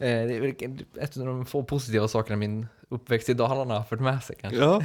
Eh, 0.00 0.26
det 0.26 0.34
är 0.34 0.68
ett 1.00 1.16
av 1.16 1.26
de 1.26 1.46
få 1.46 1.62
positiva 1.62 2.08
sakerna 2.08 2.36
min 2.36 2.66
uppväxt 2.88 3.28
i 3.28 3.34
Dalarna 3.34 3.74
har 3.74 3.84
fört 3.84 4.00
med 4.00 4.22
sig 4.22 4.36
kanske. 4.40 4.60
Ja. 4.60 4.82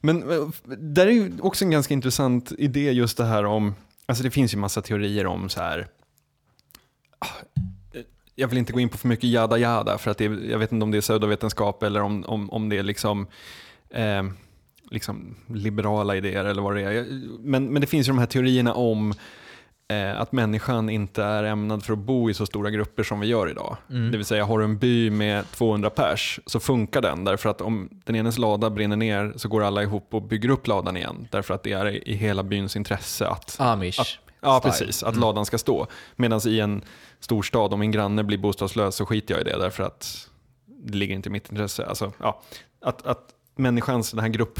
Men 0.00 0.30
eh, 0.30 0.48
där 0.78 1.06
är 1.06 1.10
ju 1.10 1.32
också 1.40 1.64
en 1.64 1.70
ganska 1.70 1.94
intressant 1.94 2.52
idé 2.58 2.92
just 2.92 3.16
det 3.16 3.24
här 3.24 3.44
om, 3.44 3.74
alltså 4.06 4.24
det 4.24 4.30
finns 4.30 4.54
ju 4.54 4.58
massa 4.58 4.82
teorier 4.82 5.26
om 5.26 5.48
så 5.48 5.60
här, 5.60 5.88
ah, 7.18 7.26
eh, 7.92 8.02
jag 8.34 8.48
vill 8.48 8.58
inte 8.58 8.72
gå 8.72 8.80
in 8.80 8.88
på 8.88 8.98
för 8.98 9.08
mycket 9.08 9.30
jada 9.30 9.58
jada 9.58 9.98
för 9.98 10.10
att 10.10 10.18
det, 10.18 10.24
jag 10.24 10.58
vet 10.58 10.72
inte 10.72 10.82
om 10.82 10.90
det 10.90 10.96
är 10.96 11.02
pseudovetenskap 11.02 11.82
eller 11.82 12.00
om, 12.00 12.24
om, 12.24 12.50
om 12.50 12.68
det 12.68 12.78
är 12.78 12.82
liksom, 12.82 13.26
eh, 13.90 14.22
liksom 14.90 15.34
liberala 15.46 16.16
idéer 16.16 16.44
eller 16.44 16.62
vad 16.62 16.76
det 16.76 16.82
är. 16.82 17.06
Men, 17.40 17.66
men 17.66 17.80
det 17.80 17.86
finns 17.86 18.08
ju 18.08 18.12
de 18.12 18.18
här 18.18 18.26
teorierna 18.26 18.74
om 18.74 19.10
eh, 19.10 19.16
att 20.16 20.32
människan 20.32 20.90
inte 20.90 21.22
är 21.22 21.44
ämnad 21.44 21.84
för 21.84 21.92
att 21.92 21.98
bo 21.98 22.30
i 22.30 22.34
så 22.34 22.46
stora 22.46 22.70
grupper 22.70 23.02
som 23.02 23.20
vi 23.20 23.26
gör 23.26 23.50
idag. 23.50 23.76
Mm. 23.90 24.10
Det 24.10 24.16
vill 24.16 24.26
säga, 24.26 24.44
har 24.44 24.58
du 24.58 24.64
en 24.64 24.78
by 24.78 25.10
med 25.10 25.50
200 25.50 25.90
pers 25.90 26.40
så 26.46 26.60
funkar 26.60 27.00
den. 27.00 27.24
Därför 27.24 27.48
att 27.48 27.60
om 27.60 27.88
den 28.04 28.16
enes 28.16 28.38
lada 28.38 28.70
brinner 28.70 28.96
ner 28.96 29.32
så 29.36 29.48
går 29.48 29.62
alla 29.62 29.82
ihop 29.82 30.14
och 30.14 30.22
bygger 30.22 30.48
upp 30.48 30.66
ladan 30.66 30.96
igen. 30.96 31.28
Därför 31.30 31.54
att 31.54 31.62
det 31.62 31.72
är 31.72 32.08
i- 32.08 32.14
hela 32.14 32.42
byns 32.42 32.76
intresse 32.76 33.26
att, 33.28 33.56
Amish. 33.60 34.00
att 34.00 34.06
ja, 34.40 34.60
style. 34.60 34.70
precis, 34.72 35.02
att 35.02 35.08
Mm. 35.14 35.20
ladan 35.20 35.46
ska 35.46 35.58
stå. 35.58 35.86
Medan 36.16 36.40
i 36.46 36.60
en 36.60 36.82
storstad, 37.20 37.72
om 37.72 37.80
min 37.80 37.90
granne 37.90 38.24
blir 38.24 38.38
bostadslös 38.38 38.96
så 38.96 39.06
skiter 39.06 39.34
jag 39.34 39.40
i 39.40 39.44
det 39.44 39.58
därför 39.58 39.82
att 39.82 40.28
det 40.84 40.94
ligger 40.98 41.14
inte 41.14 41.28
i 41.28 41.32
mitt 41.32 41.50
intresse. 41.50 41.86
Alltså, 41.86 42.12
ja, 42.18 42.42
att, 42.84 43.06
att 43.06 43.28
människans, 43.56 44.10
den 44.10 44.20
här 44.20 44.28
grupp, 44.28 44.58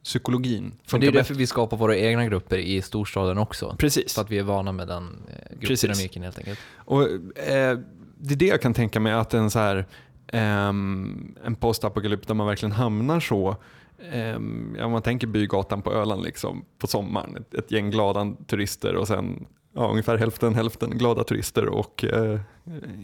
grupppsykologin 0.00 0.62
Men 0.62 0.70
det 0.72 0.90
funkar 0.90 1.08
är 1.08 1.12
därför 1.12 1.34
vi 1.34 1.46
skapar 1.46 1.76
våra 1.76 1.96
egna 1.96 2.26
grupper 2.26 2.58
i 2.58 2.82
storstaden 2.82 3.38
också. 3.38 3.76
Precis. 3.78 4.14
För 4.14 4.22
att 4.22 4.30
vi 4.30 4.38
är 4.38 4.42
vana 4.42 4.72
med 4.72 4.88
den 4.88 5.22
eh, 5.28 5.58
gruppdynamiken 5.60 6.22
helt 6.22 6.38
enkelt. 6.38 6.58
Och, 6.76 7.02
eh, 7.38 7.78
det 8.22 8.34
är 8.34 8.36
det 8.36 8.46
jag 8.46 8.62
kan 8.62 8.74
tänka 8.74 9.00
mig 9.00 9.12
att 9.12 9.34
en 9.34 9.50
så 9.50 9.58
här 9.58 9.86
ehm, 10.26 11.36
en 11.44 11.54
postapokalyp 11.54 12.26
där 12.26 12.34
man 12.34 12.46
verkligen 12.46 12.72
hamnar 12.72 13.20
så 13.20 13.56
Um, 14.12 14.76
ja, 14.78 14.88
man 14.88 15.02
tänker 15.02 15.26
bygatan 15.26 15.82
på 15.82 15.92
Öland 15.92 16.22
liksom, 16.22 16.64
på 16.78 16.86
sommaren. 16.86 17.36
Ett, 17.36 17.54
ett 17.54 17.70
gäng 17.70 17.90
glada 17.90 18.32
turister 18.46 18.94
och 18.94 19.08
sen 19.08 19.46
ja, 19.74 19.90
ungefär 19.90 20.16
hälften 20.16 20.54
hälften 20.54 20.90
glada 20.98 21.24
turister 21.24 21.68
och 21.68 22.04
eh, 22.04 22.40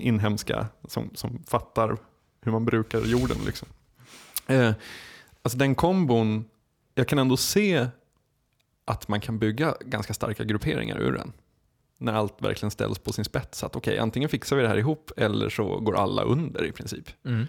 inhemska 0.01 0.67
som, 0.89 1.11
som 1.15 1.43
fattar 1.47 1.97
hur 2.43 2.53
man 2.53 2.65
brukar 2.65 3.01
jorden. 3.01 3.37
Liksom. 3.47 3.69
Eh, 4.47 4.73
alltså 5.43 5.59
den 5.59 5.75
kombon, 5.75 6.45
jag 6.99 7.09
kan 7.09 7.19
ändå 7.19 7.37
se 7.37 7.87
att 8.85 9.09
man 9.09 9.21
kan 9.21 9.39
bygga 9.39 9.75
ganska 9.81 10.15
starka 10.15 10.45
grupperingar 10.45 10.99
ur 11.01 11.13
den. 11.13 11.33
När 11.99 12.13
allt 12.13 12.43
verkligen 12.43 12.71
ställs 12.71 12.99
på 12.99 13.13
sin 13.13 13.25
spets. 13.25 13.65
Att 13.65 13.77
okej, 13.77 13.93
okay, 13.93 14.03
antingen 14.03 14.29
fixar 14.29 14.57
vi 14.57 14.63
det 14.63 14.69
här 14.69 14.79
ihop 14.79 15.11
eller 15.17 15.49
så 15.49 15.81
går 15.81 15.97
alla 15.97 16.23
under 16.23 16.65
i 16.65 16.73
princip. 16.73 17.11
Mm. 17.25 17.47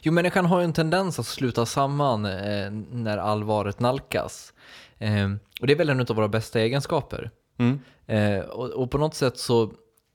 Jo, 0.00 0.12
människan 0.12 0.46
har 0.46 0.60
ju 0.60 0.64
en 0.64 0.72
tendens 0.72 1.18
att 1.18 1.26
sluta 1.26 1.66
samman 1.66 2.24
eh, 2.24 2.70
när 2.90 3.18
allvaret 3.18 3.80
nalkas. 3.80 4.52
Eh, 4.98 5.30
och 5.60 5.66
det 5.66 5.72
är 5.72 5.76
väl 5.76 5.90
en 5.90 6.00
av 6.00 6.16
våra 6.16 6.28
bästa 6.28 6.60
egenskaper. 6.60 7.30
Mm. 7.58 7.80
Eh, 8.06 8.44
och, 8.44 8.70
och, 8.70 8.90
på 8.90 8.98
något 8.98 9.14
sätt 9.14 9.38
så, 9.38 9.62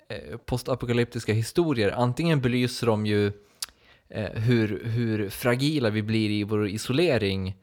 eh, 0.09 0.37
postapokalyptiska 0.45 1.33
historier, 1.33 1.91
antingen 1.91 2.41
belyser 2.41 2.87
de 2.87 3.05
ju 3.05 3.31
eh, 4.09 4.31
hur, 4.31 4.83
hur 4.85 5.29
fragila 5.29 5.89
vi 5.89 6.03
blir 6.03 6.29
i 6.29 6.43
vår 6.43 6.67
isolering 6.67 7.55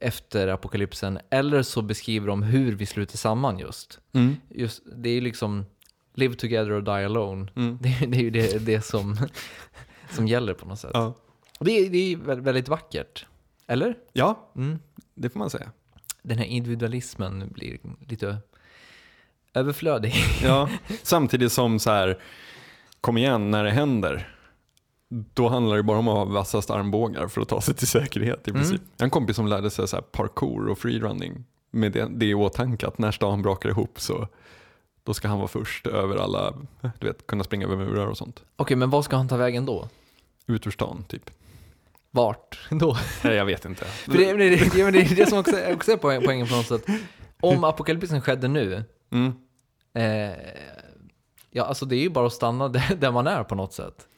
efter 0.00 0.48
apokalypsen, 0.48 1.18
eller 1.30 1.62
så 1.62 1.82
beskriver 1.82 2.26
de 2.28 2.42
hur 2.42 2.72
vi 2.72 2.86
sluter 2.86 3.16
samman 3.18 3.58
just. 3.58 4.00
Mm. 4.12 4.36
just 4.50 4.82
det 4.96 5.08
är 5.08 5.20
liksom 5.20 5.66
live 6.14 6.34
together 6.34 6.72
or 6.78 6.80
die 6.82 7.04
alone. 7.04 7.50
Mm. 7.56 7.78
Det, 7.82 8.06
det, 8.06 8.18
är 8.18 8.22
ju 8.22 8.30
det, 8.30 8.66
det 8.66 8.80
som 8.82 9.16
som 10.10 10.26
gäller 10.28 10.54
på 10.54 10.66
något 10.66 10.78
sätt. 10.78 10.90
Ja. 10.94 11.14
Och 11.58 11.64
det, 11.64 11.72
är, 11.72 11.90
det 11.90 11.98
är 12.12 12.16
väldigt 12.34 12.68
vackert. 12.68 13.26
Eller? 13.66 13.94
Ja, 14.12 14.50
Mm. 14.56 14.78
det 15.14 15.30
får 15.30 15.38
man 15.38 15.50
säga. 15.50 15.70
Den 16.22 16.38
här 16.38 16.44
individualismen 16.46 17.48
blir 17.52 17.78
lite 18.08 18.36
överflödig. 19.54 20.14
Ja, 20.42 20.68
samtidigt 21.02 21.52
som 21.52 21.78
så 21.78 21.90
här, 21.90 22.18
kom 23.00 23.16
igen 23.18 23.50
när 23.50 23.64
det 23.64 23.70
händer. 23.70 24.33
Då 25.34 25.48
handlar 25.48 25.76
det 25.76 25.82
bara 25.82 25.98
om 25.98 26.08
att 26.08 26.14
ha 26.16 26.24
vassast 26.24 26.70
armbågar 26.70 27.28
för 27.28 27.40
att 27.40 27.48
ta 27.48 27.60
sig 27.60 27.74
till 27.74 27.86
säkerhet 27.88 28.48
i 28.48 28.50
Mm. 28.50 28.62
princip. 28.62 28.82
Har 28.98 29.04
en 29.04 29.10
kompis 29.10 29.36
som 29.36 29.46
lärde 29.46 29.70
sig 29.70 29.88
så 29.88 30.02
parkour 30.02 30.68
och 30.68 30.78
freerunning 30.78 31.44
med 31.70 31.92
det, 31.92 32.08
det 32.10 32.26
i 32.26 32.34
åtanke 32.34 32.86
att 32.86 32.98
när 32.98 33.10
stan 33.12 33.42
brakar 33.42 33.68
ihop 33.68 34.00
så 34.00 34.28
då 35.04 35.14
ska 35.14 35.28
han 35.28 35.38
vara 35.38 35.48
först 35.48 35.86
över 35.86 36.16
alla, 36.16 36.54
du 36.98 37.06
vet, 37.06 37.26
kunna 37.26 37.44
springa 37.44 37.66
över 37.66 37.76
murar 37.76 38.06
och 38.06 38.16
sånt. 38.18 38.42
Okej, 38.56 38.76
men 38.76 38.90
vad 38.90 39.04
ska 39.04 39.16
han 39.16 39.28
ta 39.28 39.36
vägen 39.36 39.66
då? 39.66 39.88
Ut 40.46 40.66
ur 40.66 40.70
stan 40.70 41.04
typ. 41.08 41.30
Vart 42.10 42.58
då? 42.70 42.96
Nej, 43.24 43.34
jag 43.34 43.44
vet 43.46 43.64
inte. 43.64 43.84
För 43.84 44.12
det, 44.12 44.32
det, 44.32 44.48
det, 44.48 44.90
det, 44.90 44.98
är 45.00 45.16
det 45.16 45.26
som 45.28 45.38
också, 45.38 45.56
också 45.72 45.92
är 45.92 45.96
poäng- 45.96 46.22
poängen 46.24 46.46
på 46.46 46.56
något 46.56 46.66
sätt. 46.66 46.86
Om 47.40 47.64
apokalypsen 47.64 48.20
skedde 48.20 48.48
nu, 48.48 48.84
Mm. 49.12 49.32
eh, 49.94 50.36
ja 51.50 51.64
alltså 51.64 51.86
det 51.86 51.96
är 51.96 52.00
ju 52.00 52.10
bara 52.10 52.26
att 52.26 52.32
stanna 52.32 52.68
där, 52.68 52.94
där 53.00 53.10
man 53.12 53.26
är 53.26 53.44
på 53.44 53.54
något 53.54 53.72
sätt. 53.72 54.08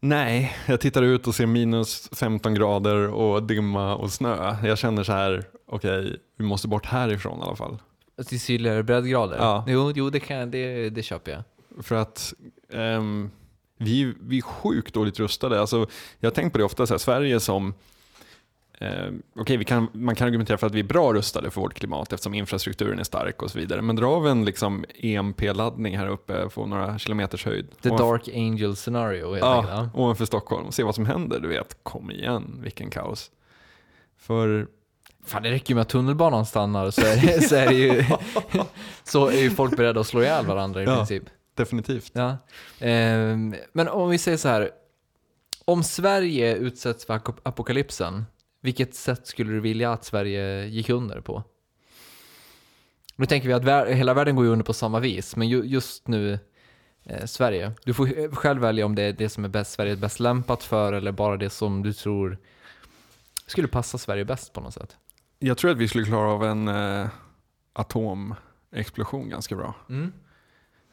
Nej, 0.00 0.56
jag 0.66 0.80
tittar 0.80 1.02
ut 1.02 1.26
och 1.26 1.34
ser 1.34 1.46
minus 1.46 2.08
15 2.12 2.54
grader 2.54 3.08
och 3.08 3.42
dimma 3.42 3.96
och 3.96 4.12
snö. 4.12 4.56
Jag 4.64 4.78
känner 4.78 5.02
så 5.02 5.12
här, 5.12 5.44
okej, 5.66 6.16
vi 6.36 6.44
måste 6.44 6.68
bort 6.68 6.86
härifrån 6.86 7.38
i 7.38 7.42
alla 7.42 7.56
fall. 7.56 7.78
Till 8.26 8.40
sydligare 8.40 8.82
breddgrader. 8.82 9.36
Ja. 9.36 9.64
Jo, 9.68 9.92
jo 9.94 10.10
det, 10.10 10.20
kan, 10.20 10.50
det, 10.50 10.90
det 10.90 11.02
köper 11.02 11.32
jag. 11.32 11.42
För 11.84 11.94
att 11.94 12.34
ehm, 12.72 13.30
vi, 13.78 14.14
vi 14.20 14.38
är 14.38 14.42
sjukt 14.42 14.94
dåligt 14.94 15.20
rustade. 15.20 15.60
Alltså, 15.60 15.86
jag 16.18 16.30
har 16.30 16.34
tänkt 16.34 16.52
på 16.52 16.58
det 16.58 16.64
ofta, 16.64 16.86
så 16.86 16.94
här, 16.94 16.98
Sverige 16.98 17.40
som 17.40 17.74
Eh, 18.82 19.12
Okej, 19.36 19.56
vi 19.56 19.64
kan, 19.64 19.88
man 19.92 20.14
kan 20.14 20.26
argumentera 20.26 20.58
för 20.58 20.66
att 20.66 20.74
vi 20.74 20.80
är 20.80 20.84
bra 20.84 21.12
rustade 21.12 21.50
för 21.50 21.60
vårt 21.60 21.74
klimat 21.74 22.12
eftersom 22.12 22.34
infrastrukturen 22.34 22.98
är 22.98 23.04
stark 23.04 23.42
och 23.42 23.50
så 23.50 23.58
vidare. 23.58 23.82
Men 23.82 23.96
dra 23.96 24.06
av 24.06 24.26
en 24.28 24.44
liksom, 24.44 24.84
EMP-laddning 24.94 25.98
här 25.98 26.08
uppe 26.08 26.48
på 26.48 26.66
några 26.66 26.98
kilometers 26.98 27.44
höjd. 27.44 27.66
The 27.82 27.88
Ovanför- 27.90 28.04
Dark 28.12 28.28
Angel 28.34 28.76
scenario 28.76 29.32
helt 29.34 29.44
enkelt. 29.44 29.70
Ja, 29.72 29.90
Ja. 29.94 30.00
ovanför 30.02 30.24
Stockholm. 30.24 30.66
och 30.66 30.74
Se 30.74 30.82
vad 30.82 30.94
som 30.94 31.06
händer, 31.06 31.40
du 31.40 31.48
vet. 31.48 31.76
Kom 31.82 32.10
igen, 32.10 32.58
vilken 32.62 32.90
kaos. 32.90 33.30
För 34.18 34.66
Fan, 35.26 35.42
det 35.42 35.50
räcker 35.50 35.70
ju 35.70 35.74
med 35.74 35.82
att 35.82 35.88
tunnelbanan 35.88 36.46
stannar 36.46 36.90
så 36.90 37.00
är, 37.00 37.40
så 37.40 37.54
är, 37.56 37.66
det 37.66 37.74
ju, 37.74 38.04
så 39.04 39.26
är 39.28 39.38
ju 39.42 39.50
folk 39.50 39.76
beredda 39.76 40.00
att 40.00 40.06
slå 40.06 40.22
ihjäl 40.22 40.46
varandra 40.46 40.82
i 40.82 40.84
Ja. 40.84 40.96
princip. 40.96 41.22
definitivt. 41.54 42.10
Ja. 42.14 42.36
Ehm, 42.80 43.54
men 43.72 43.88
om 43.88 44.10
vi 44.10 44.18
säger 44.18 44.36
så 44.38 44.48
här, 44.48 44.70
om 45.64 45.82
Sverige 45.82 46.54
utsätts 46.56 47.04
för 47.06 47.14
ap- 47.18 47.40
apokalypsen, 47.42 48.24
vilket 48.60 48.94
sätt 48.94 49.26
skulle 49.26 49.52
du 49.52 49.60
vilja 49.60 49.92
att 49.92 50.04
Sverige 50.04 50.66
gick 50.66 50.88
under 50.90 51.20
på? 51.20 51.42
Nu 53.16 53.26
tänker 53.26 53.48
vi 53.48 53.54
att 53.54 53.64
vär- 53.64 53.92
hela 53.92 54.14
världen 54.14 54.36
går 54.36 54.44
under 54.44 54.64
på 54.64 54.72
samma 54.72 55.00
vis, 55.00 55.36
men 55.36 55.48
ju, 55.48 55.62
just 55.62 56.08
nu 56.08 56.38
eh, 57.04 57.24
Sverige. 57.26 57.72
Du 57.84 57.94
får 57.94 58.34
själv 58.34 58.60
välja 58.60 58.86
om 58.86 58.94
det 58.94 59.02
är 59.02 59.12
det 59.12 59.28
som 59.28 59.44
är 59.44 59.48
bäst, 59.48 59.72
Sverige 59.72 59.92
är 59.92 59.96
bäst 59.96 60.20
lämpat 60.20 60.62
för 60.62 60.92
eller 60.92 61.12
bara 61.12 61.36
det 61.36 61.50
som 61.50 61.82
du 61.82 61.92
tror 61.92 62.38
skulle 63.46 63.68
passa 63.68 63.98
Sverige 63.98 64.24
bäst 64.24 64.52
på 64.52 64.60
något 64.60 64.74
sätt. 64.74 64.96
Jag 65.38 65.58
tror 65.58 65.70
att 65.70 65.76
vi 65.76 65.88
skulle 65.88 66.04
klara 66.04 66.30
av 66.32 66.44
en 66.44 66.68
eh, 66.68 67.08
atomexplosion 67.72 69.28
ganska 69.28 69.56
bra. 69.56 69.74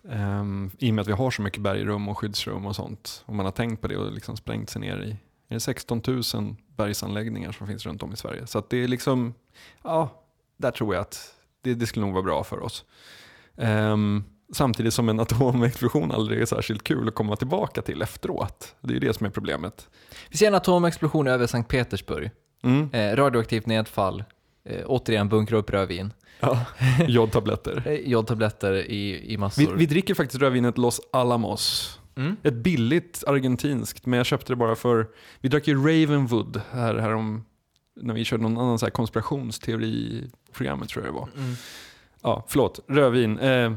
Ehm, 0.09 0.71
I 0.79 0.91
och 0.91 0.95
med 0.95 1.01
att 1.01 1.07
vi 1.07 1.11
har 1.11 1.31
så 1.31 1.41
mycket 1.41 1.61
bergrum 1.61 2.07
och 2.09 2.17
skyddsrum 2.17 2.65
och 2.65 2.75
sånt. 2.75 3.23
Och 3.25 3.35
man 3.35 3.45
har 3.45 3.51
tänkt 3.51 3.81
på 3.81 3.87
det 3.87 3.97
och 3.97 4.11
liksom 4.11 4.37
sprängt 4.37 4.69
sig 4.69 4.81
ner 4.81 4.97
i 5.01 5.09
är 5.49 5.53
det 5.53 5.59
16 5.59 6.01
000 6.07 6.55
bergsanläggningar 6.77 7.51
som 7.51 7.67
finns 7.67 7.85
runt 7.85 8.03
om 8.03 8.13
i 8.13 8.15
Sverige. 8.15 8.47
Så 8.47 8.63
det 8.69 8.83
är 8.83 8.87
liksom, 8.87 9.33
ja, 9.83 10.23
där 10.57 10.71
tror 10.71 10.95
jag 10.95 11.01
att 11.01 11.33
det, 11.61 11.73
det 11.73 11.85
skulle 11.85 12.05
nog 12.05 12.13
vara 12.13 12.23
bra 12.23 12.43
för 12.43 12.63
oss. 12.63 12.85
Ehm, 13.57 14.23
samtidigt 14.53 14.93
som 14.93 15.09
en 15.09 15.19
atomexplosion 15.19 16.11
aldrig 16.11 16.41
är 16.41 16.45
särskilt 16.45 16.83
kul 16.83 17.07
att 17.07 17.15
komma 17.15 17.35
tillbaka 17.35 17.81
till 17.81 18.01
efteråt. 18.01 18.75
Det 18.81 18.95
är 18.95 18.99
det 18.99 19.13
som 19.13 19.25
är 19.25 19.29
problemet. 19.29 19.89
Vi 20.29 20.37
ser 20.37 20.47
en 20.47 20.55
atomexplosion 20.55 21.27
över 21.27 21.47
Sankt 21.47 21.69
Petersburg. 21.69 22.31
Mm. 22.63 22.89
Eh, 22.93 23.15
radioaktivt 23.15 23.65
nedfall. 23.65 24.23
Eh, 24.65 24.83
återigen 24.85 25.29
bunkra 25.29 25.57
upp 25.57 25.69
rödvin. 25.69 26.13
Ja. 26.39 26.65
Jodtabletter. 27.07 27.83
Eh, 27.87 27.93
Jodtabletter 27.93 28.73
i, 28.73 29.33
i 29.33 29.37
massor. 29.37 29.61
Vi, 29.61 29.75
vi 29.75 29.85
dricker 29.85 30.13
faktiskt 30.13 30.41
rödvinet 30.41 30.77
Los 30.77 31.01
Alamos. 31.11 31.96
Mm. 32.17 32.35
Ett 32.43 32.53
billigt 32.53 33.23
argentinskt, 33.27 34.05
men 34.05 34.17
jag 34.17 34.25
köpte 34.25 34.51
det 34.51 34.55
bara 34.55 34.75
för... 34.75 35.07
Vi 35.41 35.49
drack 35.49 35.67
ju 35.67 35.75
Ravenwood 35.75 36.61
här, 36.71 36.95
här 36.95 37.13
om, 37.13 37.45
när 37.95 38.13
vi 38.13 38.25
körde 38.25 38.43
någon 38.43 38.57
annan 38.57 38.79
så 38.79 38.85
här 38.85 38.91
konspirationsteori-programmet 38.91 40.89
tror 40.89 41.05
jag 41.05 41.13
det 41.13 41.19
var. 41.19 41.29
Mm. 41.37 41.55
Ja, 42.21 42.45
förlåt. 42.47 42.79
Rödvin. 42.87 43.39
Eh, 43.39 43.73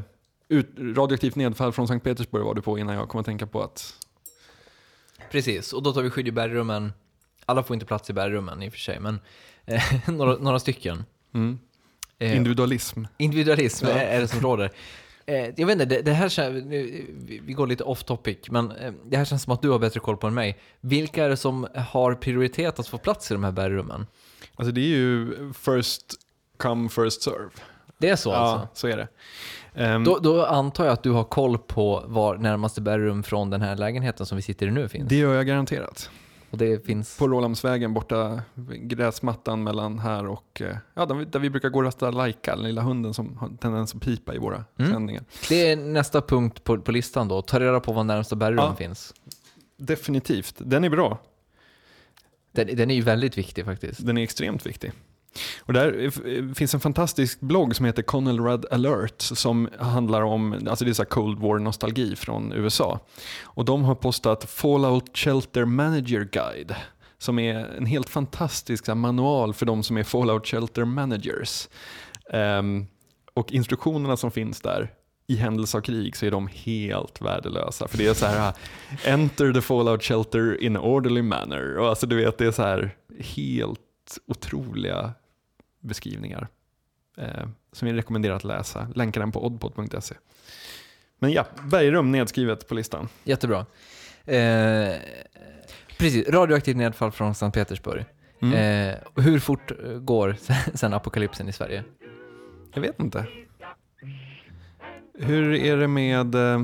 ut, 0.47 0.69
radioaktivt 0.79 1.35
nedfall 1.35 1.71
från 1.71 1.87
Sankt 1.87 2.03
Petersburg 2.03 2.43
var 2.43 2.53
du 2.55 2.61
på 2.61 2.79
innan 2.79 2.95
jag 2.95 3.09
kom 3.09 3.19
att 3.19 3.25
tänka 3.25 3.47
på 3.47 3.61
att... 3.61 3.95
Precis, 5.31 5.73
och 5.73 5.83
då 5.83 5.93
tar 5.93 6.01
vi 6.01 6.09
skydd 6.09 6.27
i 6.27 6.31
bergrummen. 6.31 6.93
Alla 7.45 7.63
får 7.63 7.73
inte 7.73 7.85
plats 7.85 8.09
i 8.09 8.13
bergrummen 8.13 8.63
i 8.63 8.69
och 8.69 8.73
för 8.73 8.79
sig, 8.79 8.99
men 8.99 9.19
eh, 9.65 9.83
några, 10.09 10.35
några 10.37 10.59
stycken. 10.59 11.03
Mm. 11.33 11.59
Eh, 12.19 12.35
Individualism. 12.37 13.03
individualism 13.17 13.85
Ja. 13.85 13.91
är, 13.91 14.05
är 14.05 14.21
det 14.21 14.27
som 14.27 14.39
råder. 14.41 14.71
Eh, 15.31 15.49
jag 15.57 15.67
vet 15.67 15.73
inte, 15.73 15.85
det, 15.85 16.01
det 16.01 16.13
här 16.13 16.29
känns, 16.29 16.65
vi, 16.65 17.53
går 17.53 17.67
lite 17.67 17.83
off 17.83 18.03
topic, 18.03 18.37
men 18.49 18.71
eh, 18.71 18.93
det 19.05 19.17
här 19.17 19.25
känns 19.25 19.43
som 19.43 19.53
att 19.53 19.61
du 19.61 19.69
har 19.69 19.79
bättre 19.79 19.99
koll 19.99 20.17
på 20.17 20.27
än 20.27 20.33
mig. 20.33 20.57
Vilka 20.81 21.25
är 21.25 21.29
det 21.29 21.37
som 21.37 21.67
har 21.75 22.15
prioritet 22.15 22.79
att 22.79 22.87
få 22.87 22.97
plats 22.97 23.31
i 23.31 23.33
de 23.33 23.43
här 23.43 23.51
bergrummen? 23.51 24.07
Alltså 24.55 24.71
det 24.71 24.81
är 24.81 24.87
ju 24.87 25.33
first 25.53 26.13
come, 26.57 26.89
first 26.89 27.21
serve. 27.21 27.49
Det 27.97 28.09
är 28.09 28.15
så 28.15 28.29
ja, 28.29 28.35
alltså? 28.35 28.67
så 28.73 28.87
är 28.87 28.97
det. 28.97 29.07
Ehm, 29.75 30.03
Då, 30.03 30.19
då 30.19 30.45
antar 30.45 30.85
jag 30.85 30.93
att 30.93 31.03
du 31.03 31.11
har 31.11 31.23
koll 31.23 31.57
på 31.57 32.03
var 32.07 32.37
närmaste 32.37 32.81
bergrum 32.81 33.23
från 33.23 33.49
den 33.49 33.61
här 33.61 33.75
lägenheten 33.75 34.25
som 34.25 34.35
vi 34.35 34.41
sitter 34.41 34.67
i 34.67 34.71
nu 34.71 34.89
finns. 34.89 35.09
det 35.09 35.15
gör 35.15 35.33
jag 35.33 35.47
garanterat. 35.47 36.09
Och 36.51 36.57
det 36.57 36.85
finns... 36.85 37.17
På 37.17 37.27
Rålambsvägen 37.27 37.93
borta, 37.93 38.41
gräsmattan 38.69 39.63
mellan 39.63 39.99
här 39.99 40.27
och, 40.27 40.61
eh, 40.61 40.77
ja, 40.93 41.05
där 41.05 41.39
vi, 41.39 41.49
brukar 41.49 41.69
gå 41.69 41.79
och 41.79 41.85
rasta 41.85 42.11
Laika, 42.11 42.55
den 42.55 42.63
lilla 42.65 42.81
hunden 42.81 43.13
som 43.13 43.37
har 43.37 43.49
tendens 43.49 43.95
att 43.95 44.01
pipa 44.01 44.35
i 44.35 44.37
våra 44.37 44.63
Mm. 44.79 44.91
sändningar. 44.91 45.23
Det 45.49 45.69
är 45.71 45.75
nästa 45.75 46.21
punkt 46.21 46.63
på, 46.63 46.81
på 46.81 46.91
listan 46.91 47.27
då. 47.27 47.41
Ta 47.41 47.59
reda 47.59 47.79
på 47.79 47.91
var 47.93 48.03
närmsta 48.03 48.35
bergrum 48.35 48.65
Ja. 48.65 48.75
finns. 48.75 49.13
Definitivt, 49.77 50.55
den 50.57 50.83
är 50.83 50.89
bra. 50.89 51.17
Den, 52.51 52.67
den 52.75 52.91
är 52.91 52.95
ju 52.95 53.01
väldigt 53.01 53.37
viktig 53.37 53.65
faktiskt. 53.65 54.05
Den 54.05 54.17
är 54.17 54.23
extremt 54.23 54.65
viktig. 54.65 54.91
Och 55.59 55.73
där 55.73 56.09
finns 56.53 56.73
en 56.73 56.79
fantastisk 56.79 57.39
blogg 57.39 57.75
som 57.75 57.85
heter 57.85 58.03
Conelrad 58.03 58.65
Alert 58.71 59.21
som 59.21 59.69
handlar 59.79 60.21
om, 60.21 60.67
alltså 60.69 60.85
det 60.85 60.91
är 60.91 60.93
så 60.93 61.05
Cold 61.05 61.39
War-nostalgi 61.39 62.15
från 62.15 62.53
USA. 62.53 62.99
Och 63.43 63.65
de 63.65 63.83
har 63.83 63.95
postat 63.95 64.43
Fallout 64.43 65.17
Shelter 65.17 65.65
Manager 65.65 66.29
Guide 66.31 66.75
som 67.21 67.39
är 67.39 67.55
en 67.55 67.85
helt 67.85 68.09
fantastisk 68.09 68.85
så 68.85 68.91
här, 68.91 68.95
manual 68.95 69.53
för 69.53 69.65
de 69.65 69.83
som 69.83 69.97
är 69.97 70.03
Fallout 70.03 70.47
Shelter 70.47 70.85
Managers. 70.85 71.69
Um, 72.33 72.87
och 73.33 73.51
instruktionerna 73.51 74.17
som 74.17 74.31
finns 74.31 74.61
där, 74.61 74.91
i 75.27 75.35
händelse 75.35 75.77
av 75.77 75.81
krig 75.81 76.15
så 76.15 76.25
är 76.25 76.31
de 76.31 76.47
helt 76.47 77.21
värdelösa. 77.21 77.87
För 77.87 77.97
det 77.97 78.07
är 78.07 78.13
så 78.13 78.25
här, 78.25 78.53
enter 79.05 79.53
the 79.53 79.61
fallout 79.61 80.03
shelter 80.03 80.63
in 80.63 80.77
orderly 80.77 81.21
manner. 81.21 81.77
Och 81.77 81.89
alltså 81.89 82.07
du 82.07 82.15
vet, 82.15 82.37
det 82.37 82.45
är 82.45 82.51
så 82.51 82.61
här 82.61 82.95
helt 83.19 83.79
otroliga 84.27 85.13
beskrivningar. 85.81 86.47
Eh, 87.17 87.47
som 87.71 87.87
jag 87.87 87.97
rekommenderar 87.97 88.35
att 88.35 88.43
läsa. 88.43 88.87
Länkar 88.95 89.21
den 89.21 89.31
på 89.31 89.45
oddpod.se. 89.45 90.15
Men 91.19 91.31
ja, 91.31 91.45
bergrum 91.63 92.11
nedskrivet 92.11 92.67
på 92.67 92.75
listan. 92.75 93.07
Jättebra. 93.23 93.65
Eh, 94.25 94.95
precis, 95.99 96.27
radioaktivt 96.29 96.77
nedfall 96.77 97.11
från 97.11 97.35
Sankt 97.35 97.55
Petersburg. 97.55 98.05
Mm. 98.41 98.89
Eh, 98.89 98.95
hur 99.23 99.39
fort 99.39 99.71
går 100.01 100.35
sen- 100.39 100.77
sen 100.77 100.93
apokalypsen 100.93 101.47
i 101.49 101.53
Sverige? 101.53 101.83
Jag 102.73 102.81
vet 102.81 102.99
inte. 102.99 103.25
Hur 105.19 105.53
är 105.53 105.77
det 105.77 105.87
med... 105.87 106.35
Eh, 106.35 106.63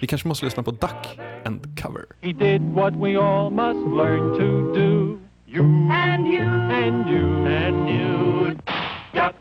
vi 0.00 0.06
kanske 0.06 0.28
måste 0.28 0.44
lyssna 0.44 0.62
på 0.62 0.70
Duck 0.70 1.18
and 1.44 1.80
Cover. 1.80 2.04
He 2.20 2.32
did 2.32 2.62
what 2.62 2.94
we 2.94 3.18
all 3.18 3.50
must 3.50 3.96
learn 3.96 4.38
to 4.38 4.74
do. 4.80 5.18
You 5.46 5.62
and 5.62 6.26
you 6.26 6.40
and 6.40 7.08
you 7.08 7.46
and 7.46 7.88
you. 7.88 8.56
Duck 9.12 9.36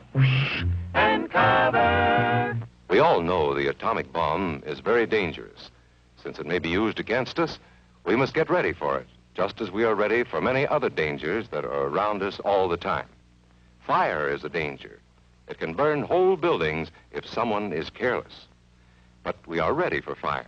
and 0.94 1.30
cover. 1.32 2.58
We 2.90 3.00
all 3.00 3.22
know 3.22 3.54
the 3.54 3.68
atomic 3.68 4.12
bomb 4.12 4.62
is 4.66 4.80
very 4.80 5.06
dangerous. 5.06 5.72
Since 6.22 6.40
it 6.40 6.46
may 6.46 6.60
be 6.60 6.70
used 6.70 7.00
against 7.00 7.40
us, 7.40 7.58
we 8.06 8.16
must 8.16 8.34
get 8.34 8.50
ready 8.50 8.74
for 8.74 8.98
it, 8.98 9.08
just 9.34 9.62
as 9.62 9.72
we 9.72 9.86
are 9.86 9.96
ready 9.96 10.24
for 10.24 10.42
many 10.42 10.68
other 10.68 10.90
dangers 10.90 11.48
that 11.50 11.66
are 11.66 11.88
around 11.88 12.22
us 12.22 12.40
all 12.42 12.68
the 12.68 12.78
time. 12.78 13.08
Fire 13.88 14.30
is 14.30 14.44
a 14.44 14.50
danger. 14.50 15.00
It 15.48 15.58
can 15.58 15.74
burn 15.74 16.04
whole 16.04 16.36
buildings 16.36 16.90
if 17.12 17.26
someone 17.26 17.74
is 17.74 17.90
careless. 17.90 18.48
But 19.24 19.38
we 19.48 19.60
are 19.60 19.74
ready 19.74 20.02
for 20.02 20.16
fires. 20.16 20.48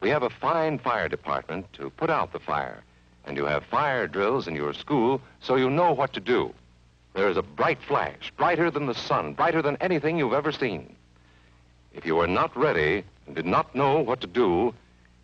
We 0.00 0.10
have 0.10 0.22
a 0.22 0.30
fine 0.30 0.78
fire 0.78 1.08
department 1.08 1.72
to 1.74 1.90
put 1.90 2.10
out 2.10 2.32
the 2.32 2.40
fire, 2.40 2.82
and 3.24 3.36
you 3.36 3.44
have 3.44 3.64
fire 3.64 4.06
drills 4.06 4.48
in 4.48 4.54
your 4.54 4.72
school 4.72 5.20
so 5.40 5.56
you 5.56 5.70
know 5.70 5.92
what 5.92 6.12
to 6.12 6.20
do. 6.20 6.52
There 7.14 7.28
is 7.28 7.36
a 7.36 7.42
bright 7.42 7.78
flash, 7.82 8.32
brighter 8.36 8.70
than 8.70 8.86
the 8.86 8.94
sun, 8.94 9.34
brighter 9.34 9.62
than 9.62 9.76
anything 9.80 10.18
you've 10.18 10.32
ever 10.32 10.52
seen. 10.52 10.96
If 11.94 12.06
you 12.06 12.16
were 12.16 12.26
not 12.26 12.56
ready 12.56 13.04
and 13.26 13.36
did 13.36 13.46
not 13.46 13.74
know 13.74 13.98
what 13.98 14.20
to 14.22 14.26
do, 14.26 14.74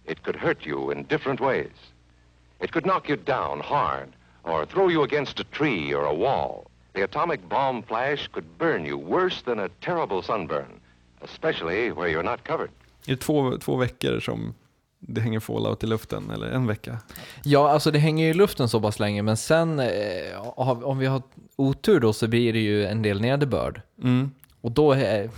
it 0.04 0.22
could 0.22 0.36
hurt 0.36 0.66
you 0.66 0.90
in 0.90 1.04
different 1.04 1.40
ways. 1.40 1.72
It 2.60 2.72
could 2.72 2.84
knock 2.84 3.08
you 3.08 3.16
down 3.16 3.60
hard 3.60 4.08
or 4.44 4.66
throw 4.66 4.88
you 4.88 5.02
against 5.02 5.40
a 5.40 5.44
tree 5.44 5.94
or 5.94 6.04
a 6.04 6.14
wall. 6.14 6.70
The 6.94 7.02
atomic 7.04 7.48
bomb 7.48 7.82
flash 7.82 8.28
could 8.32 8.58
burn 8.58 8.84
you 8.84 8.98
worse 8.98 9.42
than 9.42 9.58
a 9.58 9.68
terrible 9.80 10.22
sunburn, 10.22 10.80
especially 11.22 11.92
where 11.92 12.08
you're 12.08 12.22
not 12.22 12.44
covered. 12.44 12.70
Är 13.06 13.10
det 13.10 13.16
två, 13.16 13.58
två 13.58 13.76
veckor 13.76 14.20
som 14.20 14.54
det 15.00 15.20
hänger 15.20 15.40
fallout 15.40 15.84
i 15.84 15.86
luften, 15.86 16.30
eller 16.30 16.46
en 16.46 16.66
vecka? 16.66 16.98
Ja, 17.44 17.70
alltså 17.70 17.90
det 17.90 17.98
hänger 17.98 18.28
i 18.30 18.34
luften 18.34 18.68
så 18.68 18.80
pass 18.80 18.98
länge, 18.98 19.22
men 19.22 19.36
sen 19.36 19.80
eh, 19.80 20.38
om 20.56 20.98
vi 20.98 21.06
har 21.06 21.22
otur 21.56 22.00
då 22.00 22.12
så 22.12 22.28
blir 22.28 22.52
det 22.52 22.58
ju 22.58 22.86
en 22.86 23.02
del 23.02 23.20
nederbörd. 23.20 23.82
Mm. 24.02 24.30
Och 24.60 24.72
då 24.72 24.94
eh, 24.94 25.30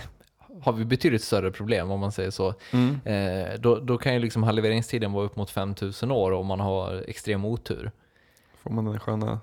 har 0.62 0.72
vi 0.72 0.84
betydligt 0.84 1.24
större 1.24 1.50
problem 1.50 1.90
om 1.90 2.00
man 2.00 2.12
säger 2.12 2.30
så. 2.30 2.54
Mm. 2.72 3.00
Eh, 3.04 3.60
då, 3.60 3.76
då 3.76 3.98
kan 3.98 4.14
ju 4.14 4.18
liksom 4.20 4.42
halveringstiden 4.42 5.12
vara 5.12 5.24
upp 5.24 5.36
mot 5.36 5.50
5000 5.50 6.10
år 6.10 6.32
om 6.32 6.46
man 6.46 6.60
har 6.60 7.04
extrem 7.08 7.44
otur. 7.44 7.90
Får 8.62 8.70
man 8.70 8.84
den 8.84 9.00
sköna 9.00 9.40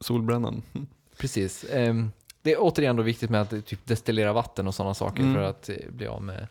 solbrännan. 0.00 0.62
Precis. 1.18 1.64
Ehm, 1.72 2.12
det 2.42 2.52
är 2.52 2.56
återigen 2.60 2.96
då 2.96 3.02
viktigt 3.02 3.30
med 3.30 3.40
att 3.40 3.52
eh, 3.52 3.60
typ 3.60 3.86
destillera 3.86 4.32
vatten 4.32 4.66
och 4.66 4.74
sådana 4.74 4.94
saker 4.94 5.22
Mm. 5.22 5.34
för 5.34 5.42
att 5.42 5.68
eh, 5.68 5.76
bli 5.90 6.06
av 6.06 6.22
med 6.22 6.46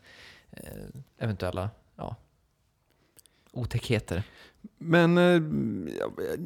eh, 0.52 0.68
eventuella 1.20 1.70
otäckheter. 3.56 4.24
Men 4.78 5.18
eh, 5.18 5.42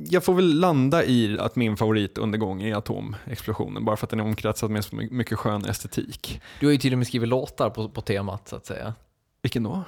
jag 0.09 0.23
får 0.23 0.33
väl 0.33 0.59
landa 0.59 1.03
i 1.05 1.37
att 1.39 1.55
min 1.55 1.77
favoritundergång 1.77 2.61
är 2.63 2.75
atomexplosionen, 2.75 3.85
bara 3.85 3.97
för 3.97 4.05
att 4.05 4.09
den 4.09 4.19
är 4.19 4.23
omkratsad 4.23 4.71
med 4.71 4.85
så 4.85 4.95
my- 4.95 5.09
mycket 5.11 5.37
skön 5.37 5.65
estetik. 5.65 6.41
Du 6.59 6.65
har 6.65 6.71
ju 6.71 6.77
till 6.77 6.93
och 6.93 6.97
med 6.97 7.07
skrivit 7.07 7.29
låtar 7.29 7.69
på, 7.69 7.89
på 7.89 8.01
temat 8.01 8.47
så 8.47 8.55
att 8.55 8.65
säga. 8.65 8.93
Vilken 9.41 9.63
då? 9.63 9.83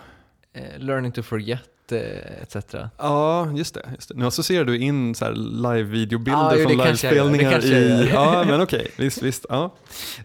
Eh, 0.53 0.79
Learning 0.79 1.11
to 1.11 1.21
forget 1.21 1.91
eh, 1.91 2.41
etc. 2.41 2.55
Ja, 2.97 3.51
just 3.51 3.73
det. 3.73 3.89
Just 3.95 4.09
det. 4.09 4.15
Nu 4.15 4.25
associerar 4.25 4.65
du 4.65 4.77
in 4.77 5.13
live-videobilder 5.35 6.57
det 6.57 6.63
från 6.63 6.77
livespelningar 6.77 7.65
i... 7.65 8.09
Ja, 8.13 8.43
men 8.47 8.61
okej. 8.61 8.91
Visst, 8.97 9.21
visst. 9.21 9.45
Ja. 9.49 9.75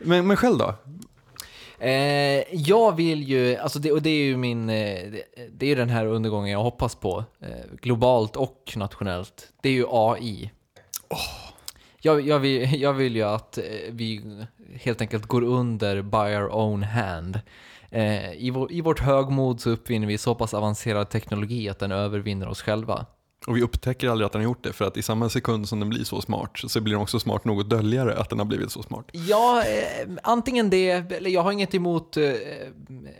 Men, 0.01 0.27
men 0.27 0.37
själv 0.37 0.59
då? 0.59 0.75
Eh, 1.79 2.55
jag 2.55 2.97
vill 2.97 3.23
ju, 3.23 3.57
alltså 3.57 3.79
det, 3.79 3.93
och 3.93 4.03
det 4.03 4.11
är 4.11 4.25
ju 4.25 4.37
min, 4.37 4.71
eh, 4.71 5.11
det, 5.11 5.23
det 5.53 5.73
är 5.73 5.77
den 5.77 5.89
här 5.89 6.07
undergången 6.07 6.53
jag 6.53 6.63
hoppas 6.63 6.95
på, 6.95 7.25
eh, 7.41 7.77
globalt 7.81 8.37
och 8.37 8.73
nationellt. 8.77 9.53
Det 9.61 9.69
är 9.69 9.73
ju 9.73 9.87
AI. 9.89 10.51
Jag, 12.01 12.21
jag, 12.21 12.39
vill, 12.39 12.81
jag 12.81 12.93
vill 12.93 13.17
ju 13.17 13.23
att 13.23 13.59
eh, 13.59 13.65
vi 13.91 14.37
helt 14.81 15.01
enkelt 15.01 15.27
går 15.27 15.43
under 15.43 16.03
by 16.03 16.37
our 16.37 16.55
own 16.55 16.83
hand. 16.83 17.41
Eh, 17.91 18.33
i, 18.33 18.51
vår, 18.51 18.73
I 18.73 18.81
vårt 18.81 19.01
högmod 19.01 19.61
så 19.61 19.71
uppfinner 19.71 20.07
vi 20.07 20.19
så 20.19 20.35
pass 20.35 20.55
avancerad 20.55 21.11
teknologi 21.11 21.69
att 21.69 21.79
den 21.79 21.93
övervinner 21.93 22.49
oss 22.49 22.63
själva. 22.63 23.07
Och 23.47 23.57
vi 23.57 23.63
upptäcker 23.63 24.09
aldrig 24.09 24.27
att 24.27 24.33
den 24.33 24.41
har 24.41 24.45
gjort 24.45 24.65
det, 24.65 24.73
för 24.73 24.85
att 24.85 24.97
i 24.97 25.03
samma 25.03 25.29
sekund 25.29 25.69
som 25.69 25.81
den 25.81 25.89
blir 25.89 26.05
så 26.05 26.21
smart 26.21 26.51
så 26.67 26.81
blir 26.81 26.95
den 26.95 27.03
också 27.03 27.21
smart 27.21 27.45
nog 27.45 27.61
att 27.61 27.71
dölja 27.71 28.05
det, 28.05 28.19
att 28.19 28.31
den 28.31 28.39
har 28.39 28.47
blivit 28.47 28.71
så 28.71 28.83
smart. 28.83 29.05
Ja, 29.13 29.63
eh, 29.65 30.09
antingen 30.23 30.71
det, 30.71 30.91
eller 30.91 31.31
jag 31.31 31.43
har 31.43 31.53
inget 31.53 31.75
emot, 31.75 32.17
eh, 32.17 32.33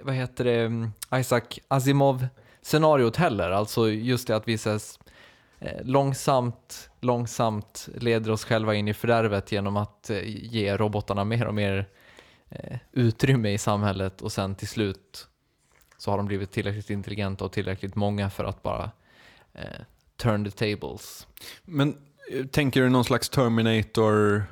vad 0.03 0.15
heter 0.15 0.45
det, 0.45 0.61
mm, 0.61 0.91
Isaac 1.15 1.43
Asimov-scenariot 1.69 3.17
heller. 3.17 3.51
Alltså 3.51 3.89
just 3.89 4.29
det 4.29 4.37
att 4.37 4.49
vi 4.49 4.59
så 4.59 4.71
eh, 5.59 5.85
långsamt, 5.85 6.91
långsamt 7.01 7.89
leder 7.95 8.31
oss 8.31 8.45
själva 8.45 8.75
in 8.75 8.89
i 8.89 8.95
fördärvet 8.95 9.53
genom 9.53 9.77
att 9.77 10.11
eh, 10.11 10.21
ge 10.25 10.77
robotarna 10.77 11.25
mer 11.25 11.47
och 11.47 11.55
mer 11.55 11.89
eh, 12.49 12.77
utrymme 12.93 13.53
i 13.53 13.59
samhället 13.59 14.23
och 14.23 14.33
sen 14.33 14.55
till 14.55 14.69
slut 14.69 15.29
så 15.99 16.11
har 16.11 16.17
de 16.17 16.27
blivit 16.27 16.53
tillräckligt 16.53 16.91
intelligenta 16.91 17.45
och 17.45 17.53
tillräckligt 17.53 17.95
många 17.95 18.31
för 18.31 18.45
att 18.45 18.63
bara 18.63 18.91
eh, 19.55 19.81
turn 20.17 20.51
the 20.51 20.51
tables. 20.75 21.27
Men 21.65 21.97
eh, 22.33 22.47
tänker 22.47 22.83
du 22.83 22.89
någon 22.89 23.05
slags 23.05 23.29
Terminator 23.29 24.45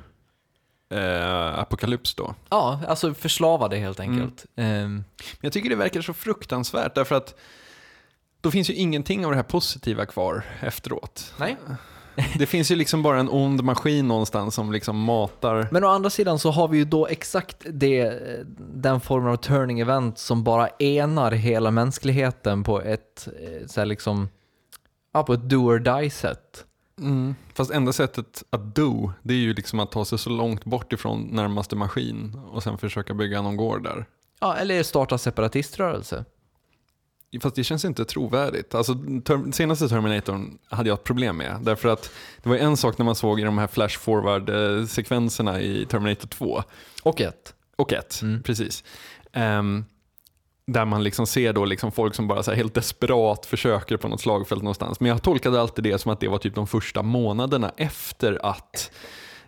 eh, 0.89 1.59
apokalyps 1.59 2.15
då? 2.15 2.35
Ja, 2.49 2.79
alltså 2.87 3.13
förslavade 3.13 3.77
helt 3.77 3.99
enkelt. 3.99 4.45
Ehm, 4.55 4.93
Men 4.95 5.03
jag 5.41 5.53
tycker 5.53 5.69
det 5.69 5.75
verkar 5.75 6.01
så 6.01 6.13
fruktansvärt, 6.13 6.95
därför 6.95 7.15
att 7.15 7.35
då 8.41 8.51
finns 8.51 8.69
ju 8.69 8.73
ingenting 8.73 9.25
av 9.25 9.31
det 9.31 9.35
här 9.37 9.43
positiva 9.43 10.05
kvar 10.05 10.43
efteråt. 10.61 11.33
nej. 11.37 11.57
Det 12.37 12.45
finns 12.45 12.71
ju 12.71 12.75
liksom 12.75 13.03
bara 13.03 13.19
en 13.19 13.29
ond 13.29 13.63
maskin 13.63 14.07
någonstans 14.07 14.55
som 14.55 14.71
liksom 14.71 14.99
matar. 14.99 15.67
Men 15.71 15.83
å 15.83 15.87
andra 15.87 16.09
sidan 16.09 16.39
så 16.39 16.51
har 16.51 16.67
vi 16.67 16.77
ju 16.77 16.85
då 16.85 17.07
exakt 17.07 17.57
det, 17.69 18.19
den 18.57 19.01
formen 19.01 19.31
av 19.31 19.35
turning 19.37 19.79
event 19.79 20.19
som 20.19 20.43
bara 20.43 20.67
enar 20.67 21.31
hela 21.31 21.71
mänskligheten 21.71 22.63
på 22.63 22.81
ett, 22.81 23.27
eh, 23.41 23.67
så 23.67 23.85
liksom, 23.85 24.29
ja, 25.15 25.23
på 25.23 25.33
ett 25.33 25.49
do 25.49 25.57
or 25.57 25.79
die 25.79 26.09
sätt. 26.09 26.65
Mm. 26.99 27.35
Fast 27.53 27.71
enda 27.71 27.93
sättet 27.93 28.43
att 28.49 28.75
do, 28.75 29.11
det 29.23 29.33
är 29.33 29.37
ju 29.37 29.53
liksom 29.53 29.79
att 29.79 29.91
ta 29.91 30.05
sig 30.05 30.17
så 30.17 30.29
långt 30.29 30.65
bort 30.65 30.93
ifrån 30.93 31.21
närmaste 31.31 31.75
maskin 31.75 32.39
och 32.51 32.63
sen 32.63 32.77
försöka 32.77 33.13
bygga 33.13 33.41
någon 33.41 33.57
gård 33.57 33.83
där. 33.83 34.05
Ja, 34.39 34.55
eller 34.55 34.83
starta 34.83 35.17
separatiströrelse. 35.17 36.25
Fast 37.41 37.55
det 37.55 37.63
känns 37.63 37.85
inte 37.85 38.05
trovärdigt. 38.05 38.75
Alltså, 38.75 38.93
ter- 38.93 39.51
senaste 39.51 39.89
Terminatorn 39.89 40.57
hade 40.69 40.89
jag 40.89 40.97
ett 40.97 41.03
problem 41.03 41.37
med. 41.37 41.57
Därför 41.61 41.89
att 41.89 42.11
det 42.43 42.49
var 42.49 42.55
en 42.55 42.77
sak 42.77 42.97
när 42.97 43.05
man 43.05 43.15
såg 43.15 43.39
i 43.39 43.43
de 43.43 43.57
här 43.57 43.67
flash 43.67 43.97
forward-sekvenserna 43.99 45.61
i 45.61 45.85
Terminator 45.85 46.27
2. 46.27 46.63
Och 47.03 47.21
ett. 47.21 47.53
Och 47.75 47.93
ett, 47.93 48.19
Mm. 48.21 48.43
precis. 48.43 48.83
Ehm, 49.31 49.85
där 50.67 50.85
man 50.85 51.03
liksom 51.03 51.27
ser 51.27 51.53
då 51.53 51.65
liksom 51.65 51.91
folk 51.91 52.15
som 52.15 52.27
bara 52.27 52.43
så 52.43 52.51
helt 52.51 52.73
desperat 52.73 53.45
försöker 53.45 53.97
på 53.97 54.07
något 54.07 54.21
slagfält 54.21 54.61
någonstans. 54.61 54.99
Men 54.99 55.09
jag 55.09 55.21
tolkade 55.21 55.61
alltid 55.61 55.83
det 55.83 55.97
som 55.97 56.11
att 56.11 56.19
det 56.19 56.27
var 56.27 56.37
typ 56.37 56.55
de 56.55 56.67
första 56.67 57.03
månaderna 57.03 57.71
efter 57.77 58.45
att 58.45 58.91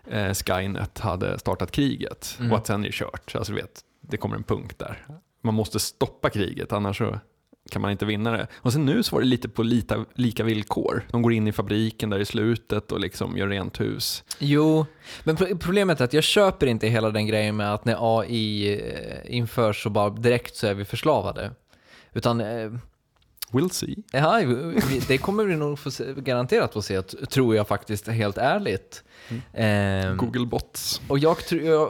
eh, 0.07 0.33
Skynet 0.33 0.99
hade 0.99 1.39
startat 1.39 1.71
kriget. 1.71 2.37
Mm. 2.39 2.51
Och 2.51 2.57
att 2.57 2.67
sen 2.67 2.81
är 2.81 2.87
det 2.87 2.93
kört. 2.93 3.35
Alltså 3.35 3.53
vet, 3.53 3.81
det 4.01 4.17
kommer 4.17 4.35
en 4.35 4.43
punkt 4.43 4.79
där. 4.79 5.05
Man 5.43 5.53
måste 5.53 5.79
stoppa 5.79 6.29
kriget, 6.29 6.71
annars 6.73 6.97
så 6.97 7.19
kan 7.69 7.81
man 7.81 7.91
inte 7.91 8.05
vinna 8.05 8.31
det. 8.31 8.47
Och 8.55 8.73
sen 8.73 8.85
nu 8.85 9.03
så 9.03 9.15
var 9.15 9.21
det 9.21 9.27
lite 9.27 9.49
på 9.49 9.63
lita, 9.63 10.05
lika 10.13 10.43
villkor. 10.43 11.05
De 11.11 11.21
går 11.21 11.33
in 11.33 11.47
i 11.47 11.51
fabriken 11.51 12.09
där 12.09 12.19
i 12.19 12.25
slutet 12.25 12.91
och 12.91 12.99
liksom 12.99 13.37
gör 13.37 13.47
rent 13.47 13.79
hus. 13.79 14.23
Jo, 14.39 14.85
men 15.23 15.35
pro- 15.35 15.57
problemet 15.57 16.01
är 16.01 16.05
att 16.05 16.13
jag 16.13 16.23
köper 16.23 16.67
inte 16.67 16.87
hela 16.87 17.09
den 17.11 17.27
grejen 17.27 17.55
med 17.55 17.73
att 17.73 17.85
när 17.85 18.19
AI 18.19 18.73
eh, 18.79 19.35
införs 19.37 19.83
så 19.83 19.89
bara 19.89 20.09
direkt 20.09 20.55
så 20.55 20.67
är 20.67 20.73
vi 20.73 20.85
förslavade. 20.85 21.51
Utan 22.13 22.41
eh, 22.41 22.71
We'll 23.51 23.69
see. 23.69 23.95
Ja, 24.11 24.41
det 25.07 25.17
kommer 25.17 25.43
vi 25.45 25.55
nog 25.55 25.79
få 25.79 25.91
se, 25.91 26.13
garanterat 26.17 26.73
få 26.73 26.81
se, 26.81 27.01
tror 27.01 27.55
jag 27.55 27.67
faktiskt, 27.67 28.07
helt 28.07 28.37
ärligt. 28.37 29.03
Ehm, 29.53 30.17
Google 30.17 30.45
bots. 30.45 31.01
och, 31.07 31.19
jag, 31.19 31.37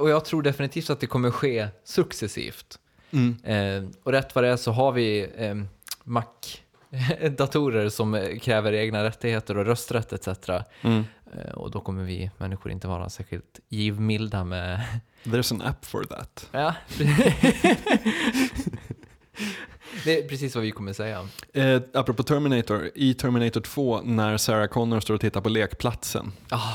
och 0.02 0.10
jag 0.10 0.26
tror 0.26 0.42
definitivt 0.42 0.90
att 0.90 1.00
det 1.00 1.08
kommer 1.08 1.32
ske 1.32 1.68
successivt. 1.84 2.80
Mm. 3.12 3.38
Eh, 3.44 3.90
och 4.04 4.12
rätt 4.12 4.36
vad 4.36 4.44
det 4.44 4.50
är 4.50 4.58
så 4.58 4.72
har 4.72 4.92
vi 4.92 5.30
eh, 5.38 5.56
Mac-datorer 6.04 7.90
som 7.90 8.16
eh, 8.16 8.40
kräver 8.40 8.74
egna 8.74 9.04
rättigheter 9.04 9.58
och 9.58 9.66
rösträtt 9.66 10.14
etc. 10.14 10.50
Mm. 10.82 11.04
Eh, 11.34 11.52
och 11.52 11.72
då 11.72 11.80
kommer 11.80 12.04
vi 12.04 12.32
människor 12.38 12.72
inte 12.72 12.88
vara 12.88 13.10
särskilt 13.10 13.60
givmilda 13.70 14.44
med... 14.44 14.82
There's 15.24 15.54
an 15.54 15.62
app 15.62 15.86
for 15.86 16.04
that. 16.04 16.50
ja. 16.52 16.74
det 20.04 20.20
är 20.24 20.28
precis 20.28 20.56
vad 20.56 20.64
vi 20.64 20.72
kommer 20.72 20.94
säga. 20.94 21.28
Eh, 21.54 21.82
apropå 21.94 22.24
Terminator, 22.24 22.90
i 22.96 23.14
Terminator 23.14 23.62
2 23.62 24.02
när 24.02 24.38
Sarah 24.38 24.68
Connor 24.68 25.00
står 25.00 25.14
och 25.14 25.22
tittar 25.22 25.42
på 25.42 25.50
lekplatsen. 25.50 26.32
Ah, 26.50 26.74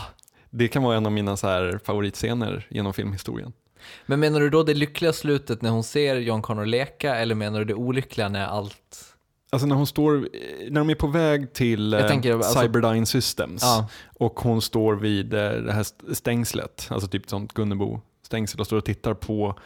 Det 0.51 0.69
kan 0.69 0.83
vara 0.83 0.97
en 0.97 1.07
av 1.07 1.13
mina 1.13 1.37
så 1.37 1.47
här 1.47 1.81
favoritsscener 1.85 2.67
genom 2.71 2.93
filmhistorien. 2.95 3.53
Men 4.07 4.21
menar 4.21 4.41
du 4.41 4.51
då 4.51 4.63
det 4.63 4.75
lyckliga 4.75 5.13
slutet 5.13 5.63
när 5.63 5.71
hon 5.71 5.83
ser 5.85 6.17
John 6.17 6.43
Connor 6.43 6.67
leka 6.67 7.15
eller 7.17 7.35
menar 7.35 7.59
du 7.59 7.65
det 7.65 7.75
olyckliga 7.75 8.29
när 8.29 8.47
allt... 8.47 9.05
Alltså 9.51 9.67
när 9.67 9.77
hon 9.77 9.87
står, 9.87 10.29
när 10.71 10.81
de 10.81 10.91
är 10.91 10.95
på 10.95 11.07
väg 11.07 11.53
till 11.53 11.93
Jag 11.93 12.01
eh, 12.03 12.09
tänker, 12.09 12.33
alltså- 12.35 12.61
Cyberdyne 12.61 13.07
Systems 13.07 13.63
Ja. 13.63 13.89
och 14.19 14.41
hon 14.41 14.63
står 14.63 14.95
vid 14.95 15.35
eh, 15.35 15.51
det 15.51 15.73
här 15.73 15.81
st- 15.81 16.15
stängslet, 16.15 16.87
alltså 16.91 17.09
typ 17.09 17.29
sånt 17.31 17.53
Gunnebo-stängsel 17.55 18.61
och 18.61 18.67
står 18.67 18.77
och 18.77 18.85
tittar 18.85 19.15
på 19.15 19.59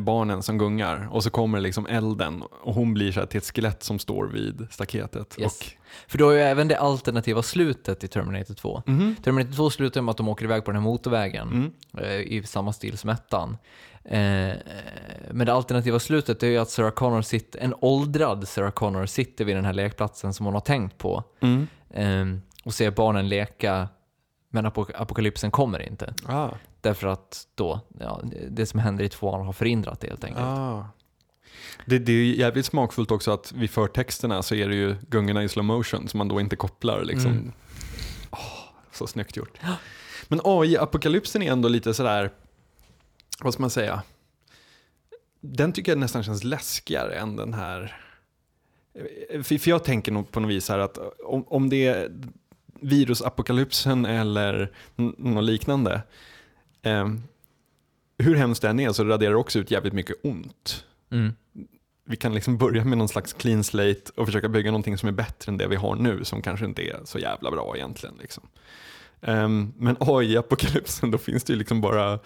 barnen 0.00 0.42
som 0.42 0.58
gungar 0.58 1.08
och 1.10 1.22
så 1.24 1.30
kommer 1.30 1.60
liksom 1.60 1.86
elden 1.86 2.42
och 2.62 2.74
hon 2.74 2.94
blir 2.94 3.12
så 3.12 3.20
här 3.20 3.26
till 3.26 3.38
ett 3.38 3.44
skelett 3.54 3.82
som 3.82 3.98
står 3.98 4.26
vid 4.26 4.66
staketet. 4.70 5.36
Yes. 5.38 5.60
Och, 5.60 5.66
För 6.10 6.18
då 6.18 6.30
är 6.30 6.34
ju 6.34 6.40
även 6.40 6.68
det 6.68 6.76
alternativa 6.78 7.42
slutet 7.42 8.04
i 8.04 8.08
Terminator 8.08 8.54
2. 8.54 8.82
Mhm. 8.86 9.16
Terminator 9.22 9.54
2 9.56 9.70
slutar 9.70 10.02
med 10.02 10.10
att 10.10 10.16
de 10.16 10.28
åker 10.28 10.44
iväg 10.44 10.64
på 10.64 10.70
den 10.70 10.82
här 10.82 10.88
motorvägen 10.90 11.48
Mm. 11.48 11.72
eh, 12.06 12.20
i 12.20 12.42
samma 12.46 12.72
stil 12.72 12.98
som 12.98 13.10
ettan. 13.10 13.56
Eh, 14.04 14.52
men 15.30 15.46
det 15.46 15.52
alternativa 15.52 15.98
slutet 15.98 16.42
är 16.42 16.46
ju 16.46 16.58
att 16.58 16.70
Sarah 16.70 16.90
Connor 16.90 17.22
sitter, 17.22 17.60
en 17.60 17.74
åldrad 17.80 18.48
Sarah 18.48 18.70
Connor 18.70 19.06
sitter 19.06 19.44
vid 19.44 19.56
den 19.56 19.64
här 19.64 19.72
lekplatsen 19.72 20.34
som 20.34 20.46
hon 20.46 20.54
har 20.54 20.60
tänkt 20.60 20.98
på 20.98 21.24
Mm. 21.40 21.68
eh, 21.90 22.38
och 22.64 22.74
ser 22.74 22.90
barnen 22.90 23.28
leka 23.28 23.88
men 24.54 24.66
apok- 24.66 24.92
apokalypsen 24.96 25.50
kommer 25.50 25.82
inte. 25.88 26.14
Ah. 26.26 26.50
Därför 26.80 27.06
att 27.08 27.46
då, 27.54 27.80
ja, 28.00 28.20
det- 28.50 28.66
som 28.66 28.80
händer 28.80 29.04
i 29.04 29.08
tvåan 29.08 29.46
har 29.46 29.52
förhindrat 29.52 30.00
det 30.00 30.08
helt 30.08 30.24
enkelt. 30.24 30.46
Ah. 30.46 30.88
Det, 31.86 31.98
det 31.98 32.12
är 32.12 32.16
ju 32.16 32.36
jävligt 32.36 32.66
smakfullt 32.66 33.10
också 33.10 33.30
att 33.32 33.52
vid 33.52 33.70
förtexterna 33.70 34.42
så 34.42 34.54
är 34.54 34.68
det 34.68 34.74
ju 34.74 34.96
gungorna 35.08 35.42
i 35.44 35.48
slow 35.48 35.64
motion 35.64 36.08
som 36.08 36.18
man 36.18 36.28
då 36.28 36.40
inte 36.40 36.56
kopplar. 36.56 37.04
Liksom. 37.04 37.30
Mm. 37.30 37.52
Åh, 38.30 38.38
så 38.92 39.06
snyggt 39.06 39.36
gjort. 39.36 39.58
Men 40.28 40.40
AI-apokalypsen 40.44 41.42
är 41.42 41.52
ändå 41.52 41.68
lite 41.68 41.94
sådär, 41.94 42.30
vad 43.40 43.52
ska 43.52 43.60
man 43.62 43.70
säga? 43.70 44.02
Den 45.40 45.72
tycker 45.72 45.92
jag 45.92 45.98
nästan 45.98 46.22
känns 46.22 46.44
läskigare 46.44 47.14
än 47.14 47.36
den 47.36 47.54
här. 47.54 47.96
För, 49.42 49.58
för 49.58 49.70
jag 49.70 49.84
tänker 49.84 50.12
nog 50.12 50.30
på 50.30 50.40
något 50.40 50.50
vis 50.50 50.68
här 50.68 50.78
att 50.78 50.98
om, 51.24 51.44
om 51.48 51.68
det 51.70 51.86
är 51.86 52.10
virusapokalypsen 52.82 54.06
eller 54.06 54.72
något 54.96 55.44
liknande. 55.44 56.02
Eh, 56.82 57.08
hur 58.18 58.34
hemskt 58.34 58.62
det 58.62 58.68
än 58.68 58.80
är 58.80 58.92
så 58.92 59.04
raderar 59.04 59.30
det 59.30 59.36
också 59.36 59.58
ut 59.58 59.70
jävligt 59.70 59.92
mycket 59.92 60.16
ont. 60.22 60.84
Mm. 61.10 61.32
Vi 62.04 62.16
kan 62.16 62.34
liksom 62.34 62.58
börja 62.58 62.84
med 62.84 62.98
någon 62.98 63.08
slags 63.08 63.32
clean 63.32 63.64
slate 63.64 64.12
och 64.16 64.26
försöka 64.26 64.48
bygga 64.48 64.70
någonting 64.70 64.98
som 64.98 65.08
är 65.08 65.12
bättre 65.12 65.52
än 65.52 65.58
det 65.58 65.68
vi 65.68 65.76
har 65.76 65.96
nu 65.96 66.24
som 66.24 66.42
kanske 66.42 66.66
inte 66.66 66.82
är 66.82 67.00
så 67.04 67.18
jävla 67.18 67.50
bra 67.50 67.76
egentligen. 67.76 68.14
Liksom. 68.20 68.48
Ehm, 69.20 69.72
men 69.76 69.96
AI-apokalypsen, 70.00 71.10
då 71.10 71.18
finns 71.18 71.44
det 71.44 71.52
ju 71.52 71.58
liksom 71.58 71.80
bara, 71.80 72.18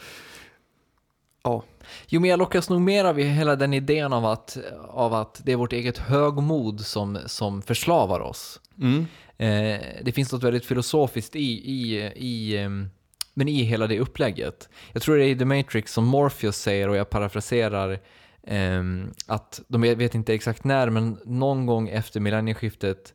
ja, 1.43 1.63
Jo, 2.07 2.21
men 2.21 2.31
jag 2.31 2.39
lockas 2.39 2.71
nog 2.71 2.81
mer 2.81 3.05
av 3.05 3.19
hela 3.19 3.57
den 3.57 3.75
idén 3.75 4.13
av 4.13 4.27
att, 4.27 4.59
av 4.89 5.15
att 5.15 5.41
det 5.45 5.53
är 5.53 5.57
vårt 5.57 5.73
eget 5.73 5.99
högmod 5.99 6.81
som, 6.81 7.19
som 7.27 7.63
förslavar 7.63 8.21
oss. 8.21 8.61
mm, 8.79 9.07
Eh, 9.39 9.81
det 10.03 10.13
finns 10.15 10.33
något 10.33 10.43
väldigt 10.43 10.67
filosofiskt 10.67 11.37
i, 11.37 11.41
i, 11.73 11.97
i, 12.17 12.57
ehm, 12.59 12.89
men 13.35 13.49
i 13.49 13.63
hela 13.63 13.87
det 13.87 14.01
upplägget. 14.01 14.69
Jag 14.93 15.03
tror 15.03 15.17
det 15.17 15.25
är 15.25 15.29
i 15.29 15.39
The 15.39 15.45
Matrix 15.45 15.93
som 15.93 16.05
Morpheus 16.05 16.57
säger, 16.57 16.89
och 16.89 16.97
jag 16.97 17.11
parafraserar, 17.11 17.99
ehm, 18.47 19.11
att 19.27 19.61
de 19.69 19.81
vet 19.81 20.15
inte 20.15 20.35
exakt 20.35 20.65
när, 20.65 20.91
men 20.91 21.19
någon 21.25 21.67
gång 21.67 21.89
efter 21.89 22.21
millennieskiftet, 22.21 23.15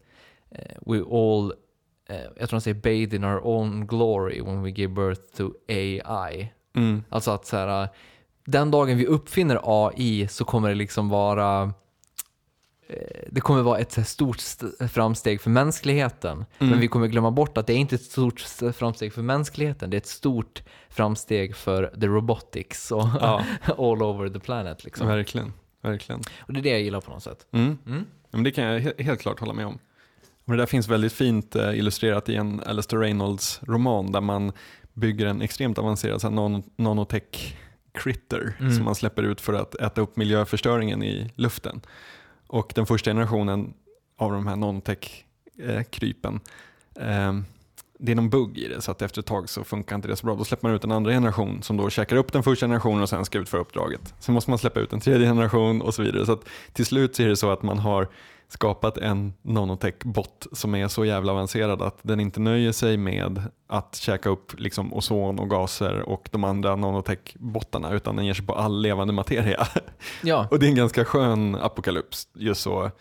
eh, 0.51 0.75
we 0.85 0.97
all, 1.11 1.53
eh, 2.09 2.15
jag 2.37 2.49
tror 2.49 2.51
han 2.51 2.61
säger 2.61 2.75
bathe 2.75 3.15
in 3.15 3.23
our 3.23 3.47
own 3.47 3.87
glory 3.87 4.41
when 4.41 4.63
we 4.63 4.69
give 4.69 4.93
birth 4.93 5.21
to 5.37 5.51
AI. 5.67 6.51
mm, 6.75 7.03
Alltså 7.09 7.31
att 7.31 7.45
så 7.45 7.57
här, 7.57 7.87
den 8.45 8.71
dagen 8.71 8.97
vi 8.97 9.05
uppfinner 9.05 9.59
AI 9.63 10.27
så 10.27 10.45
kommer 10.45 10.69
det 10.69 10.75
liksom 10.75 11.09
vara 11.09 11.61
eh, 11.63 11.69
det 13.29 13.41
kommer 13.41 13.61
vara 13.61 13.79
ett 13.79 14.07
stort 14.07 14.37
st- 14.39 14.87
framsteg 14.87 15.41
för 15.41 15.49
mänskligheten. 15.49 16.45
Men 16.57 16.79
vi 16.79 16.87
kommer 16.87 17.07
glömma 17.07 17.31
bort 17.31 17.57
att 17.57 17.67
det 17.67 17.73
är 17.73 17.77
inte 17.77 17.95
ett 17.95 18.03
stort 18.03 18.39
st- 18.41 18.73
framsteg 18.73 19.13
för 19.13 19.21
mänskligheten. 19.21 19.89
Det 19.89 19.95
är 19.95 20.01
ett 20.01 20.07
stort 20.07 20.63
framsteg 20.89 21.55
för 21.55 21.93
the 22.01 22.07
robotics 22.07 22.91
och 22.91 23.07
Ja. 23.21 23.43
all 23.77 24.03
over 24.03 24.29
the 24.29 24.39
planet. 24.39 24.83
Liksom. 24.83 25.07
verkligen, 25.07 25.53
verkligen. 25.81 26.21
Och 26.39 26.53
det 26.53 26.59
är 26.59 26.63
det 26.63 26.69
jag 26.69 26.81
gillar 26.81 27.01
på 27.01 27.11
något 27.11 27.23
sätt. 27.23 27.45
Mm. 27.51 27.77
Mm. 27.85 28.05
Ja, 28.07 28.27
Men 28.31 28.43
det 28.43 28.51
kan 28.51 28.63
jag 28.63 28.79
he- 28.81 29.03
helt 29.03 29.21
klart 29.21 29.39
hålla 29.39 29.53
med 29.53 29.65
om. 29.65 29.79
Och 30.45 30.51
det 30.51 30.57
där 30.57 30.65
finns 30.65 30.87
väldigt 30.87 31.13
fint 31.13 31.55
eh, 31.55 31.77
illustrerat 31.79 32.29
i 32.29 32.35
en 32.35 32.61
Alastair 32.65 32.99
Reynolds 32.99 33.59
roman 33.63 34.11
där 34.11 34.21
man 34.21 34.51
bygger 34.93 35.25
en 35.25 35.41
extremt 35.41 35.77
avancerad 35.77 36.21
non- 36.21 36.63
nanotech 36.75 37.55
critter 37.93 38.53
Mm. 38.59 38.75
som 38.75 38.85
man 38.85 38.95
släpper 38.95 39.23
ut 39.23 39.41
för 39.41 39.53
att 39.53 39.75
äta 39.75 40.01
upp 40.01 40.15
miljöförstöringen 40.17 41.03
i 41.03 41.31
luften. 41.35 41.81
Och 42.51 42.71
den 42.75 42.85
första 42.85 43.09
generationen 43.09 43.73
av 44.17 44.31
de 44.31 44.47
här 44.47 44.55
nanotech-krypen, 44.55 46.39
eh, 46.95 47.33
det 47.99 48.11
är 48.11 48.15
någon 48.15 48.29
bugg 48.29 48.57
i 48.57 48.67
det 48.67 48.81
så 48.81 48.91
att 48.91 49.01
efter 49.01 49.19
ett 49.19 49.25
tag 49.25 49.49
så 49.49 49.63
funkar 49.63 49.95
inte 49.95 50.07
det 50.07 50.15
så 50.15 50.25
bra. 50.25 50.35
Då 50.35 50.43
släpper 50.43 50.67
man 50.67 50.75
ut 50.75 50.83
en 50.83 50.91
andra 50.91 51.11
generation 51.11 51.63
som 51.63 51.77
då 51.77 51.89
käkar 51.89 52.15
upp 52.15 52.33
den 52.33 52.43
första 52.43 52.65
generationen 52.65 53.01
och 53.01 53.09
sen 53.09 53.25
ska 53.25 53.39
utföra 53.39 53.61
uppdraget. 53.61 54.13
Sen 54.19 54.33
måste 54.33 54.49
man 54.49 54.59
släppa 54.59 54.79
ut 54.79 54.93
en 54.93 54.99
tredje 54.99 55.27
generation 55.27 55.81
och 55.81 55.93
så 55.93 56.01
vidare. 56.01 56.25
Så 56.25 56.31
att 56.31 56.45
till 56.73 56.85
slut 56.85 57.15
så 57.15 57.23
är 57.23 57.27
det 57.27 57.37
så 57.37 57.51
att 57.51 57.63
man 57.63 57.79
har 57.79 58.07
skapat 58.51 58.97
en 58.97 59.33
nanotech-bot 59.41 60.47
som 60.51 60.75
är 60.75 60.87
så 60.87 61.05
jävla 61.05 61.31
avancerad 61.31 61.81
att 61.81 61.99
den 62.01 62.19
inte 62.19 62.39
nöjer 62.39 62.71
sig 62.71 62.97
med 62.97 63.41
att 63.67 63.95
käka 63.95 64.29
upp 64.29 64.59
liksom 64.59 64.93
ozon 64.93 65.39
och 65.39 65.49
gaser 65.49 66.01
och 66.01 66.29
de 66.31 66.43
andra 66.43 66.75
nanotech-bottarna 66.75 67.93
utan 67.93 68.15
den 68.15 68.25
ger 68.25 68.33
sig 68.33 68.45
på 68.45 68.53
all 68.53 68.81
levande 68.81 69.13
materia. 69.13 69.67
Ja, 70.23 70.47
och 70.51 70.59
det 70.59 70.65
är 70.65 70.69
en 70.69 70.75
ganska 70.75 71.05
skön 71.05 71.55
apokalyps, 71.55 72.27
just 72.33 72.61
så. 72.61 72.91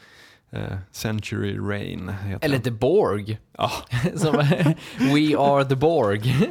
Eh, 0.53 0.76
Century 0.92 1.59
Rain 1.59 2.09
heter 2.09 2.44
eller 2.44 2.57
den. 2.57 2.62
The 2.64 2.70
Borg. 2.70 3.38
Ja, 3.59 3.70
Som, 4.16 4.32
we 4.98 5.38
are 5.38 5.64
the 5.64 5.76
Borg. 5.76 6.48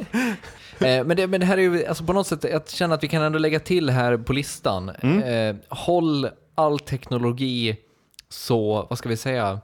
Eh, 0.78 1.04
men, 1.04 1.16
det, 1.16 1.26
men 1.26 1.40
det 1.40 1.46
här 1.46 1.58
är 1.58 1.62
ju, 1.62 1.86
alltså 1.86 2.04
på 2.04 2.12
något 2.12 2.26
sätt, 2.26 2.44
jag 2.44 2.70
känner 2.70 2.94
att 2.94 3.04
vi 3.04 3.08
kan 3.08 3.22
ändå 3.22 3.38
lägga 3.38 3.60
till 3.60 3.90
här 3.90 4.16
på 4.16 4.32
listan. 4.32 4.88
Eh, 4.88 5.56
håll 5.68 6.28
all 6.54 6.78
teknologi 6.78 7.76
så, 8.30 8.86
vad 8.90 8.98
ska 8.98 9.08
vi 9.08 9.16
säga? 9.16 9.60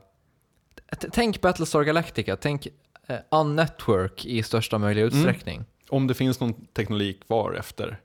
T- 1.00 1.08
Tänk 1.12 1.40
Battlestar 1.40 1.82
Galactica, 1.82 2.36
tänk 2.36 2.66
eh, 3.06 3.16
unnetwork 3.30 4.24
i 4.24 4.42
största 4.42 4.78
möjliga 4.78 5.04
utsträckning. 5.04 5.64
om 5.88 6.06
det 6.06 6.14
finns 6.14 6.40
någon 6.40 6.66
teknik 6.66 7.26
kvar 7.26 7.52
efter 7.54 8.00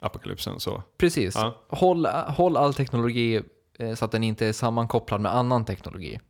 apokalypsen 0.00 0.60
så. 0.60 0.82
Precis. 0.98 1.34
Ja. 1.34 1.60
Håll, 1.68 2.06
håll 2.06 2.56
all 2.56 2.74
teknologi 2.74 3.40
eh, 3.78 3.94
så 3.94 4.04
att 4.04 4.12
den 4.12 4.24
inte 4.24 4.46
är 4.46 4.52
sammankopplad 4.52 5.20
med 5.20 5.34
annan 5.34 5.64
teknologi. 5.64 6.20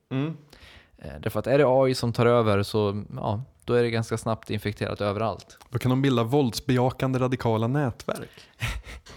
Eh, 0.99 1.13
därför 1.21 1.39
att 1.41 1.47
är 1.47 1.59
det 1.59 1.65
AI 1.67 1.95
som 1.95 2.13
tar 2.13 2.27
över 2.27 2.63
så, 2.63 3.05
ja, 3.17 3.43
då 3.65 3.75
är 3.75 3.83
det 3.83 3.91
ganska 3.91 4.19
snabbt 4.19 4.51
infekterat 4.51 5.01
överallt. 5.01 5.59
Då 5.71 5.79
kan 5.79 5.91
de 5.91 6.03
bilda 6.03 6.23
våldsbejakande 6.23 7.19
radikala 7.19 7.67
nätverk. 7.67 8.31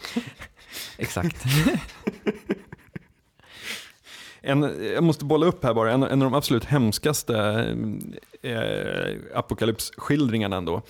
Exakt. 0.98 1.44
En, 4.42 4.86
jag 4.94 5.04
måste 5.04 5.26
bolla 5.26 5.46
upp 5.46 5.64
här 5.64 5.74
bara, 5.74 5.92
en, 5.92 6.04
en 6.04 6.22
av 6.22 6.32
de 6.32 6.34
absolut 6.34 6.66
hemskaste 6.66 7.38
eh, 8.42 9.38
apokalypsskildringarna 9.38 10.56
ändå. 10.56 10.82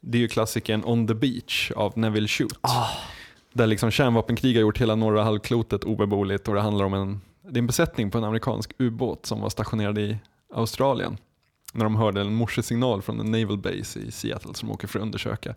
Det 0.00 0.18
är 0.18 0.22
ju 0.22 0.28
klassikern 0.28 0.84
On 0.84 1.06
the 1.06 1.14
Beach 1.14 1.70
av 1.76 1.98
Neville 1.98 2.28
Shute. 2.28 2.54
Där 3.52 3.66
liksom 3.66 3.90
kärnvapenkrig 3.90 4.54
har 4.54 4.60
gjort 4.60 4.80
hela 4.80 4.94
norra 4.94 5.22
halvklotet 5.22 5.84
obeboeligt 5.84 6.48
och 6.48 6.54
det 6.54 6.60
handlar 6.60 6.84
om 6.84 6.94
en, 6.94 7.20
det 7.42 7.56
är 7.56 7.58
en 7.58 7.66
besättning 7.66 8.10
på 8.10 8.18
en 8.18 8.24
amerikansk 8.24 8.72
ubåt 8.78 9.26
som 9.26 9.40
var 9.40 9.50
stationerad 9.50 9.98
i 9.98 10.16
Australien. 10.54 11.16
När 11.72 11.84
de 11.84 11.96
hörde 11.96 12.20
en 12.20 12.34
morsesignal 12.34 13.02
från 13.02 13.20
en 13.20 13.30
naval 13.30 13.58
base 13.58 14.00
i 14.00 14.10
Seattle 14.10 14.54
som 14.54 14.70
åker 14.70 14.88
för 14.88 14.98
att 14.98 15.02
undersöka. 15.02 15.54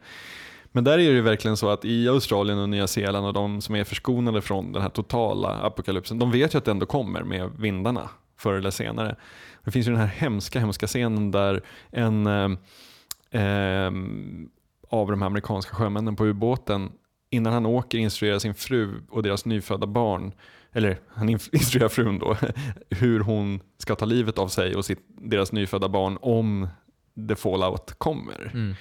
Men 0.72 0.84
där 0.84 1.00
är 1.00 1.14
det 1.14 1.22
verkligen 1.22 1.58
så 1.58 1.70
att 1.70 1.86
i 1.86 2.10
Australien 2.10 2.60
och 2.60 2.70
Nya 2.70 2.88
Zeeland 2.88 3.26
och 3.26 3.34
de 3.34 3.62
som 3.62 3.76
är 3.76 3.84
förskonade 3.84 4.42
från 4.42 4.72
den 4.72 4.82
här 4.82 4.90
totala 4.90 5.50
apokalypsen, 5.50 6.20
de 6.20 6.32
vet 6.32 6.54
ju 6.54 6.58
att 6.58 6.66
det 6.66 6.72
ändå 6.72 6.86
kommer 6.86 7.24
med 7.24 7.52
vindarna 7.58 8.10
förr 8.38 8.54
eller 8.54 8.72
senare. 8.72 9.16
Det 9.64 9.72
finns 9.72 9.88
ju 9.88 9.92
den 9.92 10.00
här 10.00 10.08
hemska, 10.08 10.60
hemska 10.60 10.88
scenen 10.88 11.32
där 11.32 11.62
en 11.90 12.28
eh, 12.28 13.42
eh, 13.42 13.92
av 14.90 15.12
de 15.12 15.22
här 15.22 15.28
amerikanska 15.28 15.76
sjömännen 15.76 16.16
på 16.16 16.26
ubåten 16.26 16.92
innan 17.30 17.54
han 17.54 17.66
åker 17.66 17.98
instruerar 17.98 18.40
sin 18.40 18.54
fru 18.54 19.02
och 19.10 19.24
deras 19.24 19.46
nyfödda 19.46 19.88
barn, 19.88 20.34
eller 20.72 21.00
han 21.08 21.30
instruerar 21.30 21.90
frun 21.90 22.20
då, 22.20 22.38
hur 22.90 23.20
hon 23.20 23.60
ska 23.78 23.96
ta 23.96 24.06
livet 24.06 24.38
av 24.38 24.48
sig 24.48 24.76
och 24.76 24.86
sitt, 24.86 25.06
deras 25.08 25.52
nyfödda 25.52 25.90
barn 25.90 26.18
om 26.22 26.68
the 27.28 27.36
fallout 27.36 27.94
kommer. 27.98 28.52
Mm. 28.54 28.76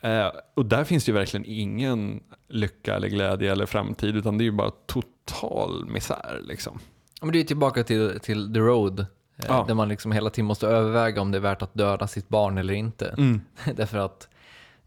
Eh, 0.00 0.30
och 0.54 0.66
där 0.66 0.84
finns 0.84 1.04
det 1.04 1.10
ju 1.10 1.14
verkligen 1.18 1.44
ingen 1.48 2.22
lycka 2.48 2.94
eller 2.96 3.08
glädje 3.08 3.52
eller 3.52 3.66
framtid 3.66 4.16
utan 4.16 4.38
det 4.38 4.42
är 4.42 4.46
ju 4.46 4.52
bara 4.52 4.70
total 4.86 5.86
misär 5.86 6.40
liksom. 6.44 6.78
Ja, 7.20 7.26
Men 7.26 7.32
det 7.32 7.40
är 7.40 7.44
tillbaka 7.44 7.84
till, 7.84 8.20
till 8.22 8.54
The 8.54 8.60
Road, 8.60 9.00
eh, 9.00 9.06
Ja. 9.48 9.64
där 9.68 9.74
man 9.74 9.88
liksom 9.88 10.12
hela 10.12 10.30
tiden 10.30 10.46
måste 10.46 10.66
överväga 10.66 11.20
om 11.20 11.30
det 11.30 11.38
är 11.38 11.42
värt 11.42 11.62
att 11.62 11.74
döda 11.74 12.06
sitt 12.06 12.28
barn 12.28 12.58
eller 12.58 12.74
inte. 12.74 13.08
Mm. 13.18 13.40
Därför 13.76 13.98
att 13.98 14.28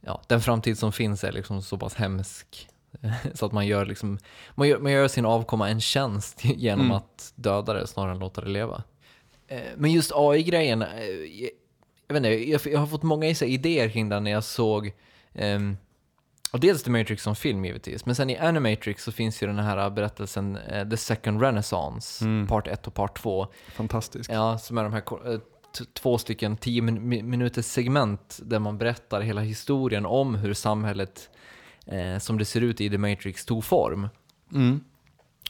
ja, 0.01 0.21
den 0.27 0.41
framtid 0.41 0.77
som 0.77 0.91
finns 0.91 1.23
är 1.23 1.31
liksom 1.31 1.61
så 1.61 1.77
pass 1.77 1.95
hemsk. 1.95 2.67
Så 3.33 3.45
att 3.45 3.51
man 3.51 3.67
gör, 3.67 3.85
liksom, 3.85 4.17
man 4.55 4.67
gör, 4.67 4.79
man 4.79 4.91
gör 4.91 5.07
sin 5.07 5.25
avkomma 5.25 5.69
en 5.69 5.81
tjänst 5.81 6.39
genom 6.45 6.85
Mm. 6.85 6.97
att 6.97 7.33
döda 7.35 7.73
det 7.73 7.87
snarare 7.87 8.11
än 8.11 8.19
låta 8.19 8.41
det 8.41 8.49
leva. 8.49 8.83
Eh, 9.47 9.61
Men 9.77 9.91
just 9.91 10.11
AI-grejen, 10.15 10.81
eh, 10.81 10.87
jag, 12.07 12.13
vet 12.13 12.17
inte, 12.25 12.49
jag, 12.51 12.61
jag 12.73 12.79
har 12.79 12.87
fått 12.87 13.03
många 13.03 13.25
här 13.25 13.43
idéer 13.43 13.89
kring 13.89 14.09
den 14.09 14.23
när 14.23 14.31
jag 14.31 14.43
såg 14.43 14.91
ehm, 15.33 15.77
och 16.53 16.59
dels 16.59 16.83
The 16.83 16.91
Matrix 16.91 17.23
som 17.23 17.35
film 17.35 17.65
givetvis, 17.65 18.05
men 18.05 18.15
sen 18.15 18.29
i 18.29 18.37
Animatrix 18.37 19.03
så 19.03 19.11
finns 19.11 19.43
ju 19.43 19.47
den 19.47 19.59
här 19.59 19.89
berättelsen 19.89 20.55
eh, 20.57 20.89
The 20.89 20.97
Second 20.97 21.41
Renaissance, 21.41 22.25
Mm. 22.25 22.47
part 22.47 22.67
1 22.67 22.87
och 22.87 22.93
part 22.93 23.17
2. 23.17 23.47
Fantastiskt. 23.75 24.29
Ja, 24.31 24.57
som 24.57 24.77
är 24.77 24.83
de 24.83 24.93
här 24.93 25.33
eh, 25.33 25.39
två 25.93 26.17
stycken 26.17 26.57
10 26.57 26.81
min 26.81 26.99
mi- 27.13 27.23
minuters 27.23 27.65
segment 27.65 28.39
där 28.43 28.59
man 28.59 28.77
berättar 28.77 29.21
hela 29.21 29.41
historien 29.41 30.05
om 30.05 30.35
hur 30.35 30.53
samhället 30.53 31.29
eh, 31.85 32.17
som 32.19 32.37
det 32.37 32.45
ser 32.45 32.61
ut 32.61 32.81
i 32.81 32.89
The 32.89 32.97
Matrix 32.97 33.45
tog 33.45 33.63
form. 33.63 34.07
Mm. 34.53 34.83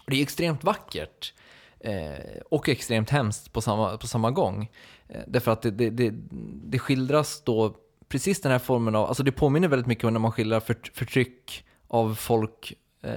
Det 0.07 0.15
är 0.15 0.21
extremt 0.21 0.63
vackert 0.63 1.33
eh, 1.79 2.41
och 2.51 2.69
extremt 2.69 3.09
hemskt 3.09 3.53
på 3.53 3.61
samma, 3.61 3.97
på 3.97 4.07
samma 4.07 4.31
gång. 4.31 4.69
Eh, 5.13 5.21
därför 5.27 5.51
att 5.51 5.61
det, 5.61 5.71
det, 5.71 5.89
det, 5.89 6.13
det 6.63 6.79
skildras 6.79 7.41
då 7.45 7.75
precis 8.07 8.41
den 8.41 8.51
här 8.51 8.59
formen 8.59 8.95
av, 8.95 9.07
alltså 9.07 9.23
det 9.23 9.31
påminner 9.31 9.67
väldigt 9.67 9.87
mycket 9.87 10.03
om 10.03 10.13
när 10.13 10.19
man 10.19 10.31
skildrar 10.31 10.59
för, 10.59 10.75
förtryck 10.93 11.65
av 11.87 12.15
folk 12.15 12.73
eh, 13.01 13.13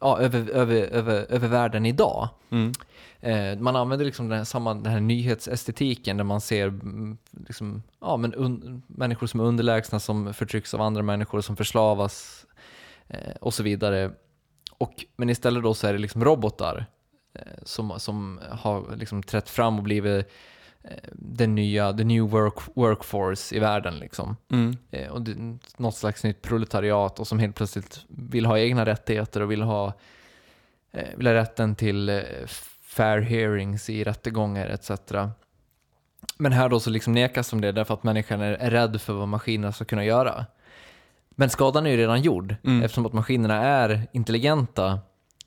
ja, 0.00 0.18
över, 0.18 0.50
över, 0.50 0.74
över, 0.74 1.26
över 1.28 1.48
världen 1.48 1.86
idag. 1.86 2.28
Mm. 2.50 2.72
Eh, 3.20 3.58
man 3.58 3.76
använder 3.76 4.06
liksom 4.06 4.28
den 4.28 4.38
här, 4.38 4.44
samma 4.44 4.74
den 4.74 4.92
här 4.92 5.00
nyhetsestetiken 5.00 6.16
där 6.16 6.24
man 6.24 6.40
ser 6.40 6.66
mm, 6.66 7.18
liksom, 7.46 7.82
ja, 8.00 8.16
men 8.16 8.34
un, 8.34 8.82
människor 8.86 9.26
som 9.26 9.40
är 9.40 9.44
underlägsna, 9.44 10.00
som 10.00 10.34
förtrycks 10.34 10.74
av 10.74 10.80
andra 10.80 11.02
människor, 11.02 11.40
som 11.40 11.56
förslavas 11.56 12.46
eh, 13.08 13.34
och 13.40 13.54
så 13.54 13.62
vidare. 13.62 14.10
Och, 14.78 15.04
men 15.16 15.30
istället 15.30 15.62
då 15.62 15.74
så 15.74 15.86
är 15.86 15.92
det 15.92 15.98
liksom 15.98 16.24
robotar 16.24 16.86
eh, 17.34 17.62
som, 17.62 18.00
som 18.00 18.40
har 18.50 18.96
liksom 18.96 19.22
trätt 19.22 19.50
fram 19.50 19.76
och 19.76 19.82
blivit 19.82 20.30
den 21.12 21.54
nya, 21.54 21.92
the 21.92 22.04
new 22.04 22.30
work, 22.30 22.54
workforce 22.74 23.56
i 23.56 23.58
världen. 23.58 23.98
Liksom. 23.98 24.36
Mm. 24.52 24.76
Eh, 24.90 25.08
och 25.08 25.22
det, 25.22 25.58
något 25.76 25.96
slags 25.96 26.24
nytt 26.24 26.42
proletariat 26.42 27.20
och 27.20 27.26
som 27.26 27.38
helt 27.38 27.56
plötsligt 27.56 28.04
vill 28.08 28.46
ha 28.46 28.58
egna 28.58 28.86
rättigheter 28.86 29.40
och 29.40 29.50
vill 29.50 29.62
ha, 29.62 29.92
eh, 30.92 31.16
vill 31.16 31.26
ha 31.26 31.34
rätten 31.34 31.74
till 31.74 32.08
eh, 32.08 32.22
fair 32.82 33.20
hearings 33.20 33.90
i 33.90 34.04
rättegångar 34.04 34.66
etc. 34.66 34.90
Men 36.38 36.52
här 36.52 36.68
då 36.68 36.80
så 36.80 36.90
liksom 36.90 37.12
nekas 37.12 37.50
de 37.50 37.60
det 37.60 37.72
därför 37.72 37.94
att 37.94 38.02
människan 38.02 38.40
är, 38.40 38.52
är 38.52 38.70
rädd 38.70 39.00
för 39.00 39.12
vad 39.12 39.28
maskinerna 39.28 39.72
ska 39.72 39.84
kunna 39.84 40.04
göra. 40.04 40.46
Men 41.30 41.50
skadan 41.50 41.86
är 41.86 41.90
ju 41.90 41.96
redan 41.96 42.22
gjord. 42.22 42.56
Mm. 42.64 42.82
Eftersom 42.82 43.06
att 43.06 43.12
maskinerna 43.12 43.54
är 43.54 44.06
intelligenta 44.12 44.98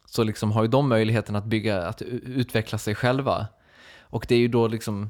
så 0.05 0.23
liksom 0.23 0.51
har 0.51 0.61
ju 0.61 0.67
de 0.67 0.89
möjligheten 0.89 1.35
att 1.35 1.45
bygga, 1.45 1.87
att 1.87 2.01
utveckla 2.01 2.77
sig 2.77 2.95
själva. 2.95 3.47
Och 3.99 4.25
det 4.29 4.35
är 4.35 4.39
ju 4.39 4.47
då 4.47 4.67
liksom, 4.67 5.09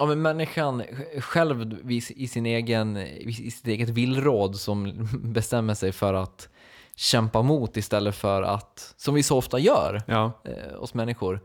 ja 0.00 0.06
men 0.06 0.22
människan 0.22 0.82
själv 1.18 1.90
i 1.90 2.28
sin 2.28 2.46
egen, 2.46 2.96
i 2.96 3.50
sitt 3.50 3.66
eget 3.66 3.88
villråd 3.88 4.56
som 4.56 5.08
bestämmer 5.32 5.74
sig 5.74 5.92
för 5.92 6.14
att 6.14 6.48
kämpa 6.96 7.42
mot 7.42 7.76
istället 7.76 8.14
för 8.16 8.42
att, 8.42 8.94
som 8.96 9.14
vi 9.14 9.22
så 9.22 9.36
ofta 9.38 9.58
gör, 9.58 10.02
Ja. 10.06 10.40
eh, 10.44 10.82
oss 10.82 10.94
människor. 10.94 11.40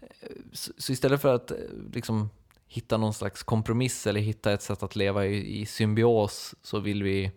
Eh, 0.00 0.08
Så, 0.52 0.72
så 0.78 0.92
istället 0.92 1.20
för 1.22 1.34
att 1.34 1.50
eh, 1.50 1.56
liksom 1.92 2.30
hitta 2.68 2.96
någon 2.96 3.14
slags 3.14 3.42
kompromiss 3.42 4.06
eller 4.06 4.20
hitta 4.20 4.52
ett 4.52 4.62
sätt 4.62 4.82
att 4.82 4.96
leva 4.96 5.26
i, 5.26 5.60
i 5.60 5.66
symbios 5.66 6.54
så 6.62 6.78
vill 6.80 7.02
vi 7.02 7.30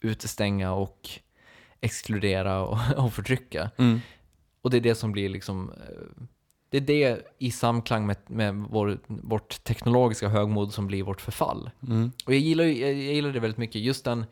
utestänga 0.00 0.72
och 0.72 1.10
exkludera 1.80 2.60
och, 2.62 2.78
och 3.04 3.12
förtrycka. 3.12 3.70
Mm. 3.78 4.00
Och 4.62 4.70
det 4.70 4.76
är 4.76 4.80
det 4.80 4.94
som 4.94 5.12
blir 5.12 5.28
liksom, 5.28 5.70
eh, 5.70 6.22
det 6.72 6.78
är 6.78 6.80
det 6.80 7.22
i 7.38 7.50
samklang 7.50 8.06
med, 8.06 8.16
med 8.26 8.54
vår, 8.54 8.98
vårt 9.06 9.64
teknologiska 9.64 10.28
högmod 10.28 10.72
som 10.72 10.86
blir 10.86 11.02
vårt 11.02 11.20
förfall. 11.20 11.70
Mm. 11.88 12.12
Och 12.26 12.34
jag 12.34 12.40
gillar, 12.40 12.64
jag, 12.64 12.94
gillar 12.94 13.32
det 13.32 13.40
väldigt 13.40 13.58
mycket, 13.58 13.82
just 13.82 14.04
den, 14.04 14.24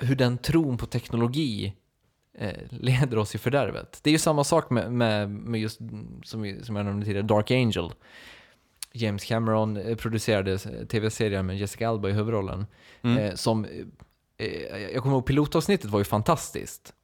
hur 0.00 0.16
den 0.16 0.38
tron 0.38 0.76
på 0.76 0.86
teknologi 0.86 1.72
eh, 2.38 2.56
leder 2.70 3.18
oss 3.18 3.34
i 3.34 3.38
fördärvet. 3.38 4.00
Det 4.02 4.10
är 4.10 4.12
ju 4.12 4.18
samma 4.18 4.44
sak 4.44 4.70
med, 4.70 4.92
med, 4.92 5.30
med 5.30 5.60
just, 5.60 5.78
som, 6.24 6.58
som 6.62 6.76
jag 6.76 6.86
nämnde 6.86 7.06
tidigare, 7.06 7.26
Dark 7.26 7.50
Angel. 7.50 7.92
James 8.92 9.24
Cameron 9.24 9.76
eh, 9.76 9.96
producerade 9.96 10.52
eh, 10.52 10.86
tv-serien 10.86 11.46
med 11.46 11.58
Jessica 11.58 11.88
Alba 11.88 12.08
i 12.08 12.12
huvudrollen. 12.12 12.66
Mm. 13.02 13.18
Eh, 13.18 13.34
som, 13.34 13.64
eh, 14.36 14.76
jag 14.92 15.02
kommer 15.02 15.16
ihåg 15.16 15.26
pilotavsnittet 15.26 15.90
var 15.90 15.98
ju 15.98 16.04
fantastiskt. 16.04 16.94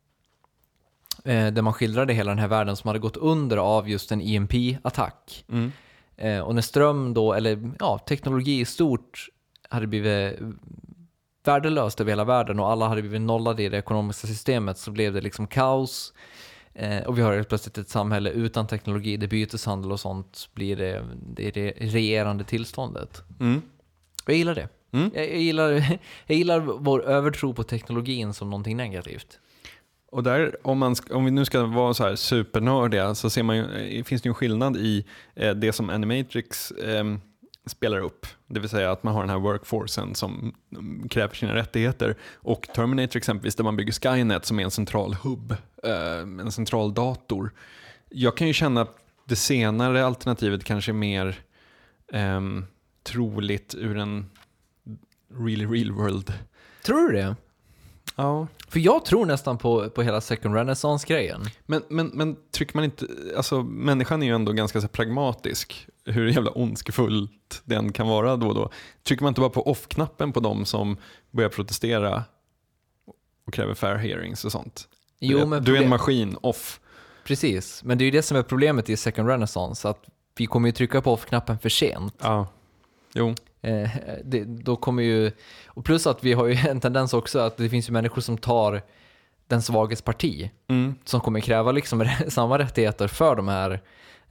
Eh, 1.25 1.47
där 1.47 1.63
man 1.63 1.73
skildrade 1.73 2.13
hela 2.13 2.31
den 2.31 2.39
här 2.39 2.49
världen 2.49 2.77
som 2.77 2.89
hade 2.89 2.99
gått 2.99 3.17
under 3.17 3.57
av 3.57 3.89
just 3.89 4.13
en 4.13 4.21
EMP-attack. 4.21 5.45
Mm. 5.49 5.73
Eh, 6.17 6.41
och 6.41 6.55
när 6.55 6.63
ström 6.63 7.15
då, 7.15 7.33
eller 7.33 7.73
ja, 7.79 7.99
teknologi 7.99 8.61
i 8.61 8.65
stort 8.65 9.29
hade 9.69 9.87
blivit 9.87 10.39
värdelöst 11.45 12.01
över 12.01 12.13
hela 12.13 12.25
världen 12.25 12.61
och 12.61 12.71
alla 12.71 12.89
hade 12.89 13.03
blivit 13.03 13.21
nollade 13.21 13.63
i 13.63 13.69
det 13.69 13.79
ekonomiska 13.79 14.27
systemet 14.27 14.79
så 14.79 14.91
blev 14.91 15.13
det 15.13 15.21
liksom 15.21 15.47
kaos. 15.47 16.13
Eh, 16.75 17.03
och 17.03 17.19
vi 17.19 17.23
har 17.23 17.35
helt 17.35 17.49
plötsligt 17.49 17.79
ett 17.79 17.89
samhälle 17.89 18.31
utan 18.31 18.67
teknologi 18.67 19.17
där 19.17 19.27
byteshandel 19.27 19.93
och 19.93 20.01
sånt 20.01 20.49
blir 20.55 20.77
det, 20.77 21.05
det, 21.27 21.51
det 21.51 21.71
regerande 21.71 22.45
tillståndet. 22.45 23.23
Mm. 23.41 23.63
Jag 24.27 24.37
gillar 24.37 24.55
det. 24.55 24.69
Mm. 24.93 25.11
Jag, 25.15 25.25
jag, 25.31 25.41
gillar, 25.41 25.71
jag 26.27 26.39
gillar 26.39 26.61
vår 26.61 27.05
övertro 27.05 27.55
på 27.55 27.63
teknologin 27.63 28.35
som 28.35 28.51
någonting 28.51 28.77
negativt. 28.77 29.39
Och 30.15 30.23
där, 30.23 30.57
om, 30.63 30.79
man, 30.79 30.97
om 31.11 31.25
vi 31.25 31.31
nu 31.31 31.45
ska 31.45 31.65
vara 31.65 31.95
så 31.95 32.05
här 32.05 32.17
supernördiga 32.17 33.15
så 33.15 33.31
ser 33.31 33.43
man 33.43 33.57
ju, 33.57 33.63
eh, 33.99 34.05
finns 34.05 34.23
det 34.23 34.27
ju 34.27 34.31
en 34.31 34.35
skillnad 34.35 34.77
i 34.77 35.05
eh, 35.35 35.55
det 35.55 35.73
som 35.73 35.91
Animatrix 35.91 36.71
eh, 36.71 37.05
spelar 37.67 38.01
upp. 38.01 38.27
Det 38.47 38.61
vill 38.61 38.69
säga 38.69 38.93
att 38.93 39.03
man 39.03 39.15
har 39.15 39.21
den 39.21 39.31
här 39.31 39.39
workforcen 39.39 40.15
som 40.15 40.55
mm, 40.73 41.09
kräver 41.09 41.35
sina 41.35 41.55
rättigheter. 41.55 42.17
Och 42.35 42.69
Terminator 42.75 43.17
exempelvis 43.17 43.55
där 43.55 43.65
man 43.65 43.77
bygger 43.77 43.93
Skynet 43.93 44.45
som 44.45 44.61
är 44.61 44.65
en 44.65 44.71
central 44.71 45.15
hubb, 45.15 45.57
eh, 45.83 46.19
en 46.19 46.53
central 46.53 46.95
dator. 46.95 47.53
Jag 48.09 48.37
kan 48.37 48.47
ju 48.47 48.53
känna 48.53 48.81
att 48.81 48.97
det 49.25 49.37
senare 49.37 50.07
alternativet 50.07 50.65
kanske 50.65 50.91
är 50.91 50.95
mer 50.95 51.39
eh, 52.13 52.41
troligt 53.03 53.75
ur 53.75 53.99
en 53.99 54.31
really 55.31 55.67
real 55.67 55.93
world. 55.93 56.33
Tror 56.85 57.09
du 57.09 57.17
det? 57.17 57.37
Ja. 58.17 58.47
För 58.69 58.81
jag 58.81 59.05
tror 59.05 59.27
nästan 59.27 59.59
på, 59.59 59.91
på 59.91 60.03
hela 60.03 60.21
second 60.21 60.55
renaissance-grejen. 60.55 61.41
Men, 61.67 61.83
men, 61.89 62.07
men 62.07 62.37
trycker 62.51 62.77
man 62.77 62.85
inte, 62.85 63.07
alltså 63.37 63.63
människan 63.63 64.23
är 64.23 64.27
ju 64.27 64.35
ändå 64.35 64.53
ganska 64.53 64.81
så 64.81 64.89
pragmatisk, 64.89 65.87
hur 66.05 66.27
jävla 66.27 66.51
ondskefullt 66.51 67.63
den 67.65 67.93
kan 67.93 68.09
vara 68.09 68.37
då 68.37 68.49
och 68.49 68.55
då. 68.55 68.71
Trycker 69.03 69.23
man 69.23 69.31
inte 69.31 69.41
bara 69.41 69.51
på 69.51 69.71
off-knappen 69.71 70.33
på 70.33 70.41
de 70.41 70.65
som 70.65 70.97
börjar 71.31 71.51
protestera 71.51 72.25
och 73.47 73.55
kräver 73.55 73.75
fair 73.75 73.97
hearings 73.97 74.45
och 74.45 74.53
sånt? 74.53 74.89
Jo, 75.19 75.39
du, 75.39 75.47
men 75.47 75.65
du 75.65 75.77
är 75.77 75.83
en 75.83 75.89
maskin, 75.89 76.37
off. 76.41 76.81
Precis, 77.25 77.85
men 77.85 77.99
det 77.99 78.05
är 78.05 78.07
ju 78.07 78.11
det 78.11 78.23
som 78.23 78.37
är 78.37 78.43
problemet 78.43 78.91
i 78.91 78.97
second 78.97 79.29
renaissance, 79.29 79.89
att 79.89 80.05
vi 80.37 80.47
kommer 80.47 80.69
ju 80.69 80.73
trycka 80.73 81.01
på 81.03 81.13
off-knappen 81.13 81.59
för 81.59 81.69
sent. 81.69 82.15
Ja, 82.23 82.47
jo. 83.13 83.35
Eh, 83.65 83.91
det, 84.25 84.45
då 84.45 84.77
kommer 84.77 85.03
ju, 85.03 85.33
och 85.67 85.85
plus 85.85 86.07
att 86.07 86.25
vi 86.25 86.33
har 86.33 86.47
ju 86.47 86.57
en 86.69 86.81
tendens 86.81 87.15
också 87.15 87.39
att 87.39 87.57
det 87.57 87.69
finns 87.69 87.89
ju 87.89 87.93
människor 87.93 88.21
som 88.23 88.39
tar 88.39 88.83
den 89.49 89.63
svages 89.63 90.03
parti, 90.03 90.51
Mm. 90.69 90.95
som 91.05 91.21
kommer 91.21 91.41
kräva 91.41 91.73
liksom 91.73 92.09
samma 92.29 92.59
rättigheter 92.59 93.09
för 93.09 93.37
de 93.37 93.49
här 93.49 93.81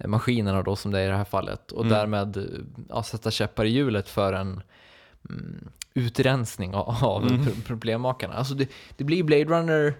maskinerna 0.05 0.61
då 0.63 0.75
som 0.75 0.91
det 0.91 0.99
är 0.99 1.05
i 1.05 1.09
det 1.09 1.15
här 1.17 1.23
fallet 1.25 1.71
och 1.71 1.85
Mm. 1.85 1.93
därmed 1.93 2.37
ja, 2.89 3.03
sätta 3.03 3.31
käppar 3.31 3.65
i 3.65 3.69
hjulet 3.69 4.09
för 4.09 4.33
en 4.33 4.61
mm, 5.29 5.69
utrensning 5.93 6.73
av, 6.75 6.95
av 7.05 7.27
Mm. 7.27 7.43
pro- 7.45 7.53
problemmakarna. 7.65 8.33
Alltså 8.33 8.53
det, 8.53 8.69
det 8.97 9.03
blir 9.03 9.23
Blade 9.23 9.43
Runner 9.45 9.93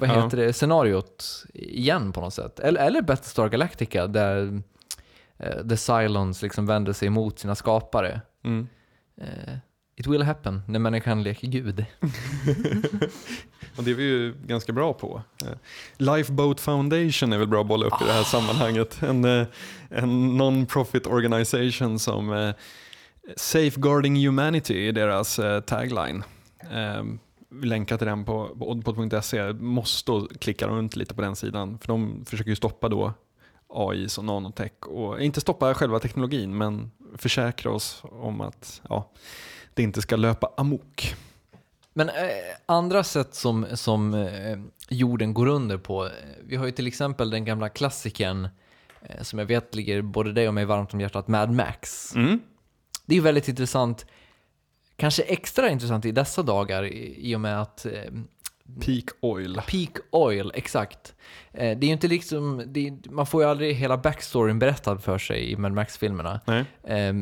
vad 0.00 0.08
Ja. 0.08 0.24
heter 0.24 0.36
det, 0.36 0.52
scenariot 0.52 1.24
igen 1.54 2.12
på 2.12 2.20
något 2.20 2.34
sätt. 2.34 2.60
Eller, 2.60 2.80
eller 2.86 3.02
Battlestar 3.02 3.48
Galactica 3.48 4.06
där 4.06 4.62
eh, 5.38 5.66
The 5.68 5.76
Cylons 5.92 6.42
liksom 6.42 6.66
vänder 6.66 6.92
sig 6.92 7.06
emot 7.08 7.38
sina 7.38 7.54
skapare. 7.54 8.20
Mm. 8.46 8.68
Eh, 9.20 9.54
It 9.98 10.06
will 10.06 10.22
happen 10.22 10.62
när 10.66 10.78
människan 10.78 11.22
leker 11.22 11.48
gud. 11.48 11.84
Och 13.76 13.84
det 13.84 13.90
är 13.90 13.94
vi 13.94 14.02
ju 14.02 14.34
ganska 14.46 14.72
bra 14.72 14.92
på. 14.92 15.22
Eh, 15.44 15.52
Lifeboat 15.96 16.60
Foundation 16.60 17.32
är 17.32 17.38
väl 17.38 17.48
bra 17.48 17.60
att 17.60 17.66
bolla 17.66 17.86
upp 17.86 18.02
i 18.02 18.04
det 18.04 18.12
här 18.12 18.22
sammanhanget. 18.22 19.02
En, 19.02 19.24
eh, 19.24 19.46
en 19.88 20.36
non-profit 20.36 21.06
organisation 21.06 21.98
som 21.98 22.32
eh, 22.32 22.54
Safeguarding 23.36 24.26
Humanity 24.26 24.88
är 24.88 24.92
deras 24.92 25.40
tagline. 25.66 26.24
Vi 27.48 27.66
länkar 27.66 27.98
till 27.98 28.06
den 28.06 28.24
på, 28.24 28.56
på 28.58 28.70
oddpod.se. 28.70 29.52
Måste 29.52 30.12
klicka 30.40 30.68
runt 30.68 30.96
lite 30.96 31.14
på 31.14 31.22
den 31.22 31.36
sidan 31.36 31.78
för 31.78 31.88
de 31.88 32.24
försöker 32.24 32.50
ju 32.50 32.56
stoppa 32.56 32.88
då 32.88 33.12
AI 33.68 34.08
och 34.18 34.24
nanotech 34.24 34.86
och 34.86 35.20
inte 35.20 35.40
stoppa 35.40 35.74
själva 35.74 35.98
teknologin 35.98 36.58
men 36.58 36.90
försäkra 37.14 37.70
oss 37.70 38.02
om 38.02 38.40
att 38.40 38.82
ja, 38.88 39.10
det 39.74 39.82
inte 39.82 40.02
ska 40.02 40.16
löpa 40.16 40.52
amok. 40.56 41.14
Men 41.92 42.08
eh, 42.08 42.14
andra 42.66 43.04
sätt 43.04 43.34
som, 43.34 43.66
som 43.74 44.14
eh, 44.14 44.58
jorden 44.88 45.34
går 45.34 45.46
under 45.46 45.78
på, 45.78 46.04
eh, 46.04 46.10
vi 46.44 46.56
har 46.56 46.66
ju 46.66 46.72
till 46.72 46.86
exempel 46.86 47.30
den 47.30 47.44
gamla 47.44 47.68
klassikern 47.68 48.48
eh, 49.02 49.22
som 49.22 49.38
jag 49.38 49.46
vet 49.46 49.74
ligger 49.74 50.02
både 50.02 50.32
dig 50.32 50.48
och 50.48 50.54
mig 50.54 50.64
varmt 50.64 50.94
om 50.94 51.00
hjärtat, 51.00 51.28
Mad 51.28 51.50
Max. 51.50 52.14
Mm. 52.14 52.40
Det 53.06 53.14
är 53.14 53.16
ju 53.16 53.22
väldigt 53.22 53.48
intressant, 53.48 54.06
kanske 54.96 55.22
extra 55.22 55.70
intressant 55.70 56.04
i 56.04 56.12
dessa 56.12 56.42
dagar 56.42 56.84
i, 56.84 57.30
i 57.30 57.36
och 57.36 57.40
med 57.40 57.62
att 57.62 57.86
eh, 57.86 58.12
Peak 58.80 59.04
oil. 59.20 59.60
Peak 59.66 59.90
oil, 60.10 60.52
exakt. 60.54 61.14
Eh, 61.52 61.78
det 61.78 61.84
är 61.84 61.88
ju 61.88 61.92
inte 61.92 62.08
liksom, 62.08 62.60
är, 62.60 63.10
man 63.10 63.26
får 63.26 63.42
ju 63.42 63.48
aldrig 63.48 63.74
hela 63.74 63.96
backstoryn 63.96 64.58
berättad 64.58 64.98
för 64.98 65.18
sig 65.18 65.52
i 65.52 65.56
Mad 65.56 65.72
Max-filmerna. 65.72 66.40
Nej. 66.46 66.64
Eh, 66.84 67.14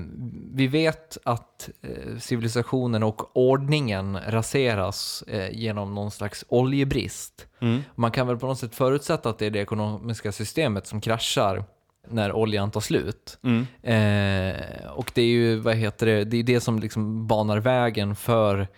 vi 0.52 0.66
vet 0.66 1.18
att 1.24 1.70
eh, 1.82 2.18
civilisationen 2.18 3.02
och 3.02 3.36
ordningen 3.36 4.18
raseras 4.28 5.24
eh, 5.28 5.50
genom 5.50 5.94
någon 5.94 6.10
slags 6.10 6.44
oljebrist. 6.48 7.46
Mm. 7.60 7.82
Man 7.94 8.10
kan 8.10 8.26
väl 8.26 8.36
på 8.36 8.46
något 8.46 8.58
sätt 8.58 8.74
förutsätta 8.74 9.30
att 9.30 9.38
det 9.38 9.46
är 9.46 9.50
det 9.50 9.60
ekonomiska 9.60 10.32
systemet 10.32 10.86
som 10.86 11.00
kraschar 11.00 11.64
när 12.08 12.32
oljan 12.32 12.70
tar 12.70 12.80
slut. 12.80 13.38
Mm. 13.42 13.66
Eh, 13.82 14.90
och 14.90 15.12
det 15.14 15.22
är 15.22 15.26
ju, 15.26 15.56
vad 15.56 15.74
heter 15.74 16.06
det, 16.06 16.24
det 16.24 16.36
är 16.36 16.42
det 16.42 16.60
som 16.60 16.78
liksom 16.78 17.26
banar 17.26 17.58
vägen 17.58 18.16
för 18.16 18.68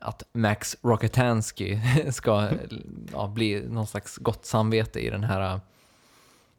att 0.00 0.22
Max 0.32 0.76
Rockatansky 0.82 1.78
ska 2.10 2.48
ja, 3.12 3.26
bli 3.26 3.64
någon 3.68 3.86
slags 3.86 4.16
gott 4.16 4.46
samvete 4.46 5.00
i 5.00 5.10
den 5.10 5.24
här 5.24 5.60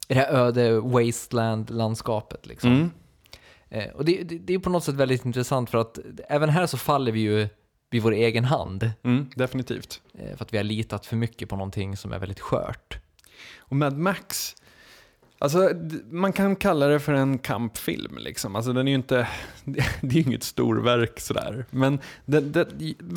i 0.07 0.13
det 0.13 0.19
här 0.19 0.33
öde 0.33 0.79
wasteland-landskapet. 0.79 2.45
Liksom. 2.45 2.71
Mm. 2.71 2.91
Eh, 3.69 3.89
och 3.89 4.05
det, 4.05 4.23
det, 4.23 4.37
det 4.37 4.53
är 4.53 4.59
på 4.59 4.69
något 4.69 4.83
sätt 4.83 4.95
väldigt 4.95 5.25
intressant 5.25 5.69
för 5.69 5.77
att 5.77 5.99
även 6.29 6.49
här 6.49 6.65
så 6.65 6.77
faller 6.77 7.11
vi 7.11 7.19
ju 7.19 7.47
vid 7.89 8.01
vår 8.01 8.11
egen 8.11 8.45
hand. 8.45 8.91
Mm, 9.03 9.29
definitivt. 9.35 10.01
Eh, 10.13 10.37
för 10.37 10.45
att 10.45 10.53
vi 10.53 10.57
har 10.57 10.63
litat 10.63 11.05
för 11.05 11.15
mycket 11.15 11.49
på 11.49 11.55
någonting 11.55 11.97
som 11.97 12.13
är 12.13 12.19
väldigt 12.19 12.39
skört. 12.39 12.99
Och 13.57 13.75
Mad 13.75 13.97
Max, 13.97 14.55
alltså 15.43 15.69
man 16.09 16.33
kan 16.33 16.55
kalla 16.55 16.87
det 16.87 16.99
för 16.99 17.13
en 17.13 17.37
kampfilm 17.37 18.17
liksom. 18.17 18.55
Alltså 18.55 18.73
den 18.73 18.87
är 18.87 18.93
inte, 18.93 19.27
det 19.63 19.79
är 20.01 20.13
ju 20.13 20.21
inget 20.21 20.43
storverk 20.43 21.19
sådär. 21.19 21.65
Men 21.69 21.99
det, 22.25 22.39
det, 22.39 22.67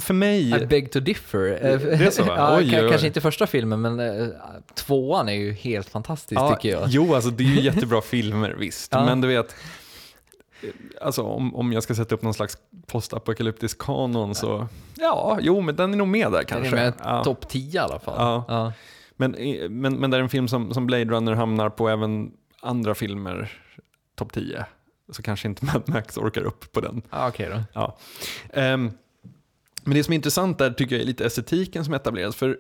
för 0.01 0.15
mig... 0.15 0.63
I 0.63 0.67
beg 0.67 0.93
to 0.93 1.01
differ. 1.01 1.41
Det 1.41 2.05
är 2.05 2.11
så, 2.11 2.23
ja, 2.27 2.57
Oj, 2.57 2.81
oj. 2.83 2.89
Kanske 2.91 3.07
inte 3.07 3.21
första 3.21 3.47
filmen, 3.47 3.81
men 3.81 4.01
eh, 4.01 4.29
tvåan 4.75 5.29
är 5.29 5.35
ju 5.35 5.53
helt 5.53 5.89
fantastisk 5.89 6.41
tycker 6.51 6.69
jag. 6.69 6.89
Jo, 6.89 7.15
alltså 7.15 7.31
det 7.31 7.45
är 7.45 7.49
ju 7.49 7.61
jättebra 7.73 8.01
filmer 8.01 8.51
visst. 8.59 8.93
Ja. 8.93 9.05
Men 9.05 9.21
du 9.21 9.29
vet, 9.29 9.55
alltså 11.01 11.23
om, 11.23 11.57
om 11.57 11.73
jag 11.73 11.83
ska 11.83 11.95
sätta 11.95 12.15
upp 12.15 12.23
någon 12.23 12.35
slags 12.35 12.59
postapokalyptisk 12.87 13.79
kanon 13.79 14.35
så, 14.35 14.69
ja, 14.95 15.39
jo, 15.41 15.61
men 15.61 15.77
den 15.77 15.93
är 15.93 15.97
nog 15.97 16.09
med 16.09 16.33
där 16.33 16.39
Den 16.39 16.47
kanske. 16.47 16.77
är 16.77 16.85
med 16.85 16.93
ja. 17.05 17.25
topp 17.25 17.49
10 17.49 17.75
i 17.75 17.79
alla 17.79 17.99
fall. 17.99 18.45
Ja. 18.49 18.73
Men, 19.17 19.31
men, 19.81 19.95
men 19.95 20.11
det 20.11 20.17
är 20.17 20.21
en 20.21 20.29
film 20.29 20.49
som, 20.49 20.75
som 20.75 20.87
Blade 20.87 21.05
Runner 21.05 21.33
hamnar 21.35 21.71
på 21.71 21.89
även 21.89 22.33
andra 22.63 22.95
filmer, 22.95 23.53
topp 24.15 24.33
10. 24.33 24.67
Så 25.13 25.23
kanske 25.23 25.49
inte 25.49 25.65
Mad 25.75 25.83
Max 25.89 26.17
orkar 26.19 26.43
upp 26.43 26.73
på 26.73 26.81
den. 26.81 27.03
Ah, 27.11 27.29
Okej 27.29 27.49
då. 27.51 27.63
Ja. 27.73 27.99
Ehm, 28.53 28.91
men 29.85 29.95
det 29.95 30.05
som 30.05 30.13
är 30.13 30.17
intressant 30.17 30.59
där 30.59 30.71
tycker 30.71 30.95
jag 30.95 31.03
är 31.03 31.07
lite 31.07 31.27
estetiken 31.27 31.85
som 31.85 31.95
etableras. 31.95 32.37
För 32.37 32.59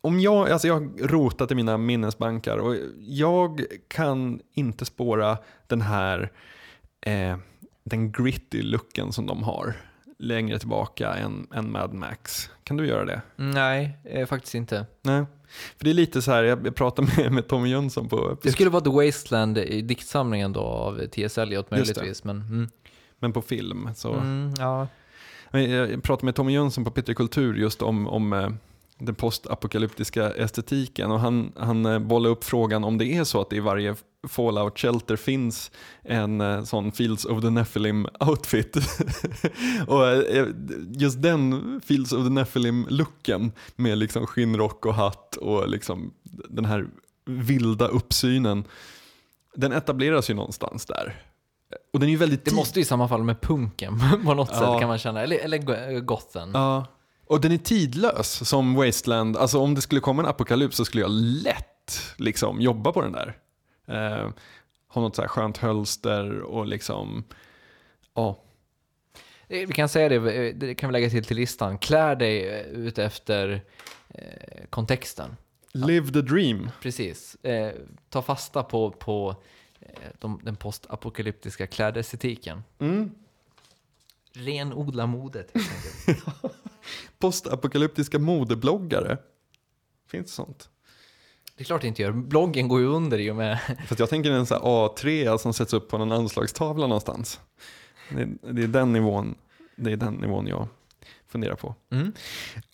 om 0.00 0.20
jag, 0.20 0.50
alltså 0.50 0.68
jag 0.68 0.74
har 0.74 1.08
rotat 1.08 1.50
i 1.50 1.54
mina 1.54 1.78
minnesbankar 1.78 2.58
och 2.58 2.76
jag 2.98 3.64
kan 3.88 4.40
inte 4.52 4.84
spåra 4.84 5.38
den 5.66 5.80
här 5.80 6.32
eh, 7.00 7.36
den 7.84 8.12
gritty 8.12 8.62
looken 8.62 9.12
som 9.12 9.26
de 9.26 9.42
har 9.42 9.74
längre 10.18 10.58
tillbaka 10.58 11.14
än, 11.14 11.46
än 11.54 11.72
Mad 11.72 11.94
Max. 11.94 12.50
Kan 12.64 12.76
du 12.76 12.86
göra 12.86 13.04
det? 13.04 13.22
Nej, 13.36 13.98
eh, 14.04 14.26
faktiskt 14.26 14.54
inte. 14.54 14.86
Nej. 15.02 15.24
För 15.76 15.84
det 15.84 15.90
är 15.90 15.94
lite 15.94 16.22
så 16.22 16.32
här, 16.32 16.42
jag 16.42 16.74
pratade 16.74 17.08
med, 17.16 17.32
med 17.32 17.48
Tommy 17.48 17.68
Jönsson 17.68 18.08
på, 18.08 18.36
Det 18.42 18.52
skulle 18.52 18.70
vara 18.70 18.84
The 18.84 18.90
Wasteland 18.90 19.58
i 19.58 19.82
diktsamlingen 19.82 20.52
då 20.52 20.60
av 20.60 21.06
T.S. 21.06 21.38
Eliot 21.38 21.70
möjligtvis. 21.70 22.24
Men, 22.24 22.40
mm. 22.40 22.68
men 23.18 23.32
på 23.32 23.42
film. 23.42 23.90
Så. 23.96 24.12
Mm, 24.12 24.54
ja. 24.58 24.86
Jag 25.50 26.02
pratade 26.02 26.24
med 26.24 26.34
Tommy 26.34 26.52
Jönsson 26.52 26.84
på 26.84 26.90
Peter 26.90 27.14
Kultur 27.14 27.54
just 27.54 27.82
om, 27.82 28.06
om 28.08 28.32
eh, 28.32 28.48
den 28.98 29.14
postapokalyptiska 29.14 30.30
estetiken 30.30 31.10
och 31.10 31.20
han, 31.20 31.52
han 31.56 31.86
eh, 31.86 31.98
bollade 31.98 32.32
upp 32.32 32.44
frågan 32.44 32.84
om 32.84 32.98
det 32.98 33.06
är 33.06 33.24
så 33.24 33.40
att 33.40 33.50
det 33.50 33.56
i 33.56 33.60
varje 33.60 33.94
Fallout 34.28 34.78
Shelter 34.78 35.16
finns 35.16 35.70
en 36.02 36.40
eh, 36.40 36.62
sån 36.64 36.92
Fields 36.92 37.24
of 37.24 37.40
the 37.42 37.50
Nephilim 37.50 38.06
outfit. 38.20 38.76
och 39.88 40.06
eh, 40.08 40.46
just 40.92 41.22
den 41.22 41.80
Fields 41.84 42.12
of 42.12 42.24
the 42.24 42.30
Nephilim 42.30 42.86
looken 42.90 43.52
med 43.76 43.98
liksom 43.98 44.26
skinnrock 44.26 44.86
och 44.86 44.94
hatt 44.94 45.36
och 45.36 45.68
liksom 45.68 46.12
den 46.48 46.64
här 46.64 46.86
vilda 47.26 47.88
uppsynen. 47.88 48.64
Den 49.54 49.72
etableras 49.72 50.30
ju 50.30 50.34
någonstans 50.34 50.86
där. 50.86 51.22
Och 51.92 52.00
den 52.00 52.08
är 52.08 52.10
ju 52.10 52.16
väldigt 52.18 52.44
Det 52.44 52.54
måste 52.54 52.78
ju 52.78 52.84
sammanfalla 52.84 53.24
med 53.24 53.40
punken 53.40 54.00
på 54.24 54.34
något 54.34 54.48
Ja. 54.52 54.58
sätt 54.58 54.80
kan 54.80 54.88
man 54.88 54.98
känna. 54.98 55.22
Eller, 55.22 55.38
eller 55.38 55.58
go- 55.58 56.00
gothen. 56.00 56.50
Ja, 56.54 56.86
och 57.26 57.40
den 57.40 57.52
är 57.52 57.58
tidlös 57.58 58.48
som 58.48 58.74
Wasteland. 58.74 59.36
Alltså 59.36 59.58
om 59.58 59.74
det 59.74 59.80
skulle 59.80 60.00
komma 60.00 60.22
en 60.22 60.28
apokalyps 60.28 60.76
så 60.76 60.84
skulle 60.84 61.02
jag 61.02 61.10
lätt 61.10 62.02
liksom 62.16 62.60
jobba 62.60 62.92
på 62.92 63.00
den 63.02 63.12
där. 63.12 63.36
Eh, 63.86 64.30
ha 64.88 65.02
något 65.02 65.16
så 65.16 65.22
här 65.22 65.28
skönt 65.28 65.56
hölster 65.58 66.40
och 66.40 66.66
liksom, 66.66 67.24
ja. 68.14 68.42
Eh, 69.48 69.66
Vi 69.68 69.72
kan 69.74 69.88
säga 69.88 70.08
det, 70.08 70.16
eh, 70.46 70.54
det 70.54 70.74
kan 70.74 70.88
vi 70.88 70.92
lägga 70.92 71.10
till 71.10 71.24
till 71.24 71.36
listan. 71.36 71.78
Klär 71.78 72.16
dig 72.16 72.48
eh, 72.48 72.66
ut 72.66 72.98
efter 72.98 73.64
eh, 74.08 74.64
kontexten. 74.70 75.36
Live 75.72 76.12
the 76.12 76.20
dream. 76.22 76.70
Precis. 76.82 77.34
Eh, 77.34 77.72
ta 78.08 78.22
fasta 78.22 78.62
på, 78.62 78.90
på 78.90 79.36
de, 80.18 80.40
den 80.42 80.56
postapokalyptiska 80.56 81.66
klädestetiken. 81.66 82.62
Mm. 82.78 83.10
Renodla 84.32 85.06
modet 85.06 85.50
helt 85.54 86.08
enkelt. 86.08 86.54
Postapokalyptiska 87.18 88.18
modebloggare. 88.18 89.18
Finns 90.08 90.26
det 90.26 90.32
sånt? 90.32 90.70
Det 91.56 91.62
är 91.62 91.64
klart 91.64 91.82
det 91.82 91.88
inte 91.88 92.02
gör. 92.02 92.12
Bloggen 92.12 92.68
går 92.68 92.80
ju 92.80 92.86
under 92.86 93.18
i 93.18 93.30
och 93.30 93.36
med... 93.36 93.58
För 93.86 93.94
att 93.94 93.98
jag 93.98 94.10
tänker 94.10 94.30
en 94.30 94.46
så 94.46 94.54
här 94.54 94.62
A3 94.62 95.38
som 95.38 95.52
sätts 95.54 95.72
upp 95.72 95.88
på 95.88 95.98
någon 95.98 96.12
anslagstavla 96.12 96.86
någonstans. 96.86 97.40
Det 98.10 98.22
är, 98.22 98.52
det 98.52 98.62
är 98.62 98.68
den 98.68 98.92
nivån, 98.92 99.34
det 99.76 99.92
är 99.92 99.96
den 99.96 100.14
nivån 100.14 100.46
jag 100.46 100.68
funderar 101.28 101.54
på. 101.54 101.74
Mm. 101.90 102.12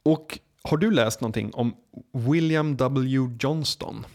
Och 0.02 0.38
har 0.62 0.76
du 0.76 0.90
läst 0.90 1.20
någonting 1.20 1.54
om 1.54 1.74
William 2.12 2.76
W. 2.76 3.36
Johnston? 3.40 4.06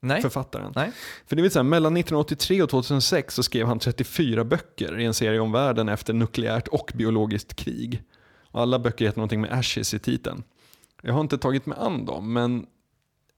Nej. 0.00 0.22
författaren. 0.22 0.72
Nej. 0.76 0.92
För 1.26 1.36
det 1.36 1.42
vill 1.42 1.50
säga, 1.50 1.62
mellan 1.62 1.96
1983 1.96 2.62
och 2.62 2.70
2006 2.70 3.34
så 3.34 3.42
skrev 3.42 3.66
han 3.66 3.78
34 3.78 4.44
böcker 4.44 5.00
i 5.00 5.04
en 5.04 5.14
serie 5.14 5.40
om 5.40 5.52
världen 5.52 5.88
efter 5.88 6.12
nukleärt 6.12 6.68
och 6.68 6.92
biologiskt 6.94 7.54
krig. 7.54 8.02
Och 8.50 8.60
alla 8.60 8.78
böcker 8.78 9.04
heter 9.04 9.18
någonting 9.18 9.40
med 9.40 9.52
Ashes 9.52 9.94
i 9.94 9.98
titeln. 9.98 10.42
Jag 11.02 11.12
har 11.12 11.20
inte 11.20 11.38
tagit 11.38 11.66
mig 11.66 11.78
an 11.80 12.04
dem, 12.04 12.32
men 12.32 12.66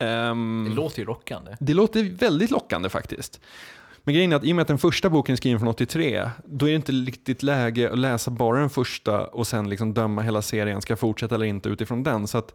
ehm, 0.02 0.66
Det 0.68 0.74
låter 0.74 0.98
ju 0.98 1.04
lockande. 1.04 1.56
det 1.60 1.74
låter 1.74 2.04
väldigt 2.04 2.50
lockande 2.50 2.88
faktiskt. 2.88 3.40
Men 4.04 4.14
grejen 4.14 4.32
är 4.32 4.36
att 4.36 4.44
i 4.44 4.52
och 4.52 4.56
med 4.56 4.62
att 4.62 4.68
den 4.68 4.78
första 4.78 5.10
boken 5.10 5.32
är 5.32 5.36
skriven 5.36 5.58
från 5.60 5.68
83, 5.68 6.30
då 6.44 6.66
är 6.66 6.70
det 6.70 6.76
inte 6.76 6.92
riktigt 6.92 7.42
läge 7.42 7.92
att 7.92 7.98
läsa 7.98 8.30
bara 8.30 8.60
den 8.60 8.70
första 8.70 9.26
och 9.26 9.46
sen 9.46 9.68
liksom 9.68 9.94
döma 9.94 10.22
hela 10.22 10.42
serien, 10.42 10.82
ska 10.82 10.96
fortsätta 10.96 11.34
eller 11.34 11.46
inte 11.46 11.68
utifrån 11.68 12.02
den. 12.02 12.26
Så 12.26 12.38
att, 12.38 12.54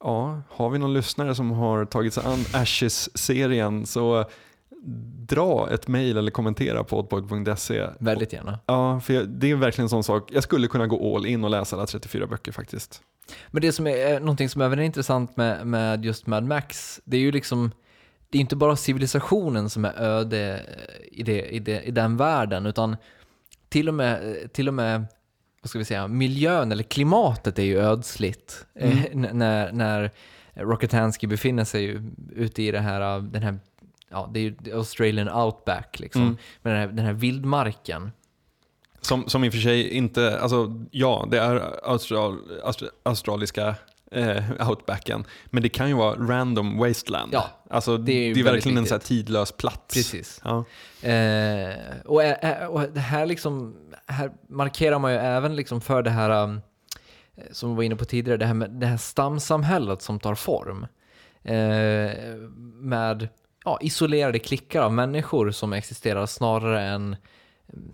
ja, 0.00 0.40
har 0.50 0.70
vi 0.70 0.78
någon 0.78 0.92
lyssnare 0.94 1.34
som 1.34 1.50
har 1.50 1.84
tagit 1.84 2.14
sig 2.14 2.24
an 2.26 2.44
Ashes-serien 2.52 3.86
så 3.86 4.24
dra 5.28 5.68
ett 5.70 5.88
mejl 5.88 6.16
eller 6.16 6.30
kommentera 6.30 6.84
på 6.84 6.98
oddboy.se. 6.98 7.86
Väldigt 7.98 8.32
gärna. 8.32 8.58
Ja, 8.66 9.00
för 9.00 9.14
jag, 9.14 9.28
det 9.28 9.50
är 9.50 9.56
verkligen 9.56 9.84
en 9.84 9.88
sån 9.88 10.04
sak. 10.04 10.30
Jag 10.32 10.42
skulle 10.42 10.68
kunna 10.68 10.86
gå 10.86 11.16
all 11.16 11.26
in 11.26 11.44
och 11.44 11.50
läsa 11.50 11.76
alla 11.76 11.86
34 11.86 12.26
böcker 12.26 12.52
faktiskt. 12.52 13.02
Men 13.50 13.62
det 13.62 13.72
som 13.72 13.86
är 13.86 14.12
eh, 14.14 14.20
någonting 14.20 14.48
som 14.48 14.62
även 14.62 14.78
är 14.78 14.82
intressant 14.82 15.36
med, 15.36 15.66
med 15.66 16.04
just 16.04 16.26
Mad 16.26 16.44
Max, 16.44 17.00
det 17.04 17.16
är 17.16 17.20
ju 17.20 17.32
liksom, 17.32 17.70
det 18.30 18.38
är 18.38 18.40
inte 18.40 18.56
bara 18.56 18.76
civilisationen 18.76 19.70
som 19.70 19.84
är 19.84 20.00
öde 20.00 20.54
eh, 20.54 21.18
i, 21.18 21.22
det, 21.22 21.46
i, 21.46 21.58
det, 21.58 21.82
i 21.82 21.90
den 21.90 22.16
världen, 22.16 22.66
utan 22.66 22.96
till 23.68 23.88
och 23.88 23.94
med, 23.94 24.30
eh, 24.30 24.48
till 24.48 24.68
och 24.68 24.74
med 24.74 25.06
vad 25.62 25.70
ska 25.70 25.78
vi 25.78 25.84
säga, 25.84 26.08
miljön 26.08 26.72
eller 26.72 26.82
klimatet 26.82 27.58
är 27.58 27.62
ju 27.62 27.78
ödsligt. 27.78 28.66
N- 28.74 29.28
när, 29.32 29.72
när 29.72 30.10
Rocketansky 30.54 31.26
befinner 31.26 31.64
sig 31.64 32.00
ute 32.32 32.62
i 32.62 32.70
det 32.70 32.80
här, 32.80 33.20
den 33.20 33.42
här, 33.42 33.58
ja 34.10 34.30
det 34.34 34.40
är 34.40 34.42
ju 34.44 34.74
Australian 34.74 35.28
outback 35.28 35.98
liksom. 36.00 36.22
Mm. 36.22 36.36
Men 36.62 36.72
den 36.72 36.80
här, 36.80 36.88
den 36.88 37.04
här 37.04 37.12
vildmarken. 37.12 38.12
Som, 39.00 39.28
som 39.28 39.44
i 39.44 39.48
och 39.48 39.52
för 39.52 39.60
sig 39.60 39.88
inte, 39.90 40.40
alltså 40.40 40.86
ja, 40.90 41.28
det 41.30 41.38
är 41.38 41.80
austral, 41.90 42.38
austra, 42.64 42.88
australiska 43.02 43.74
eh, 44.10 44.68
outbacken, 44.68 45.24
men 45.46 45.62
det 45.62 45.68
kan 45.68 45.88
ju 45.88 45.94
vara 45.94 46.14
random 46.14 46.78
wasteland. 46.78 47.30
Ja, 47.34 47.48
alltså, 47.70 47.96
det 47.96 48.04
det 48.04 48.12
är 48.12 48.16
är, 48.16 48.26
ju 48.26 48.42
väldigt 48.42 48.46
verkligen 48.54 48.78
en 48.78 48.84
viktigt. 48.84 48.88
så 48.88 48.94
här 49.14 49.16
tidlös 49.22 49.52
plats. 49.52 49.94
Precis. 49.94 50.40
Ja. 50.44 50.64
Eh, 51.08 51.74
och, 52.04 52.22
ä- 52.24 52.66
och 52.66 52.80
det 52.80 53.00
här, 53.00 53.26
liksom, 53.26 53.76
här 54.06 54.30
markerar 54.48 54.98
man 54.98 55.12
ju 55.12 55.18
även 55.18 55.56
liksom 55.56 55.80
för 55.80 56.02
det 56.02 56.10
här, 56.10 56.42
um, 56.44 56.60
som 57.50 57.70
vi 57.70 57.76
var 57.76 57.82
inne 57.82 57.96
på 57.96 58.04
tidigare, 58.04 58.38
det 58.38 58.46
här, 58.46 58.54
med, 58.54 58.70
det 58.70 58.86
här 58.86 58.96
stamsamhället 58.96 60.02
som 60.02 60.20
tar 60.20 60.34
form. 60.34 60.86
Eh, 61.42 62.36
med 62.80 63.28
ja, 63.66 63.78
isolerade 63.80 64.38
klickar 64.38 64.82
av 64.82 64.92
människor 64.92 65.50
som 65.50 65.72
existerar 65.72 66.26
snarare 66.26 66.82
än 66.82 67.16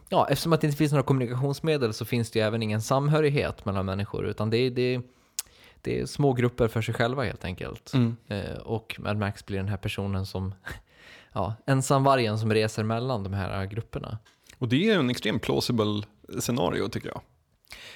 Ja, 0.09 0.29
eftersom 0.31 0.53
att 0.53 0.61
det 0.61 0.67
inte 0.67 0.77
finns 0.77 0.93
några 0.93 1.03
kommunikationsmedel 1.03 1.93
så 1.93 2.05
finns 2.05 2.31
det 2.31 2.39
ju 2.39 2.45
även 2.45 2.63
ingen 2.63 2.83
samhörighet 2.83 3.65
mellan 3.65 3.87
människor, 3.87 4.27
utan 4.27 4.51
det 4.51 4.57
är, 4.57 4.71
det 4.71 5.01
det 5.83 6.01
är 6.01 6.07
små 6.07 6.33
grupper 6.33 6.69
för 6.69 6.83
sig 6.83 6.95
själva 6.95 7.25
helt 7.25 7.45
enkelt. 7.45 7.93
Mm. 7.95 8.17
Eh, 8.29 8.57
och 8.57 8.97
Mad 8.99 9.17
Max 9.17 9.47
blir 9.47 9.57
den 9.57 9.69
här 9.69 9.77
personen 9.77 10.27
som, 10.27 10.55
ja, 11.33 11.55
ensamvargen 11.67 12.39
som 12.39 12.53
reser 12.53 12.85
mellan 12.85 13.23
de 13.23 13.33
här 13.33 13.67
grupperna. 13.67 14.19
Och 14.59 14.69
det 14.69 14.91
är 14.91 14.99
en 14.99 15.11
extremt 15.11 15.43
plausible 15.43 16.03
scenario 16.39 16.89
tycker 16.89 17.09
jag. 17.09 17.21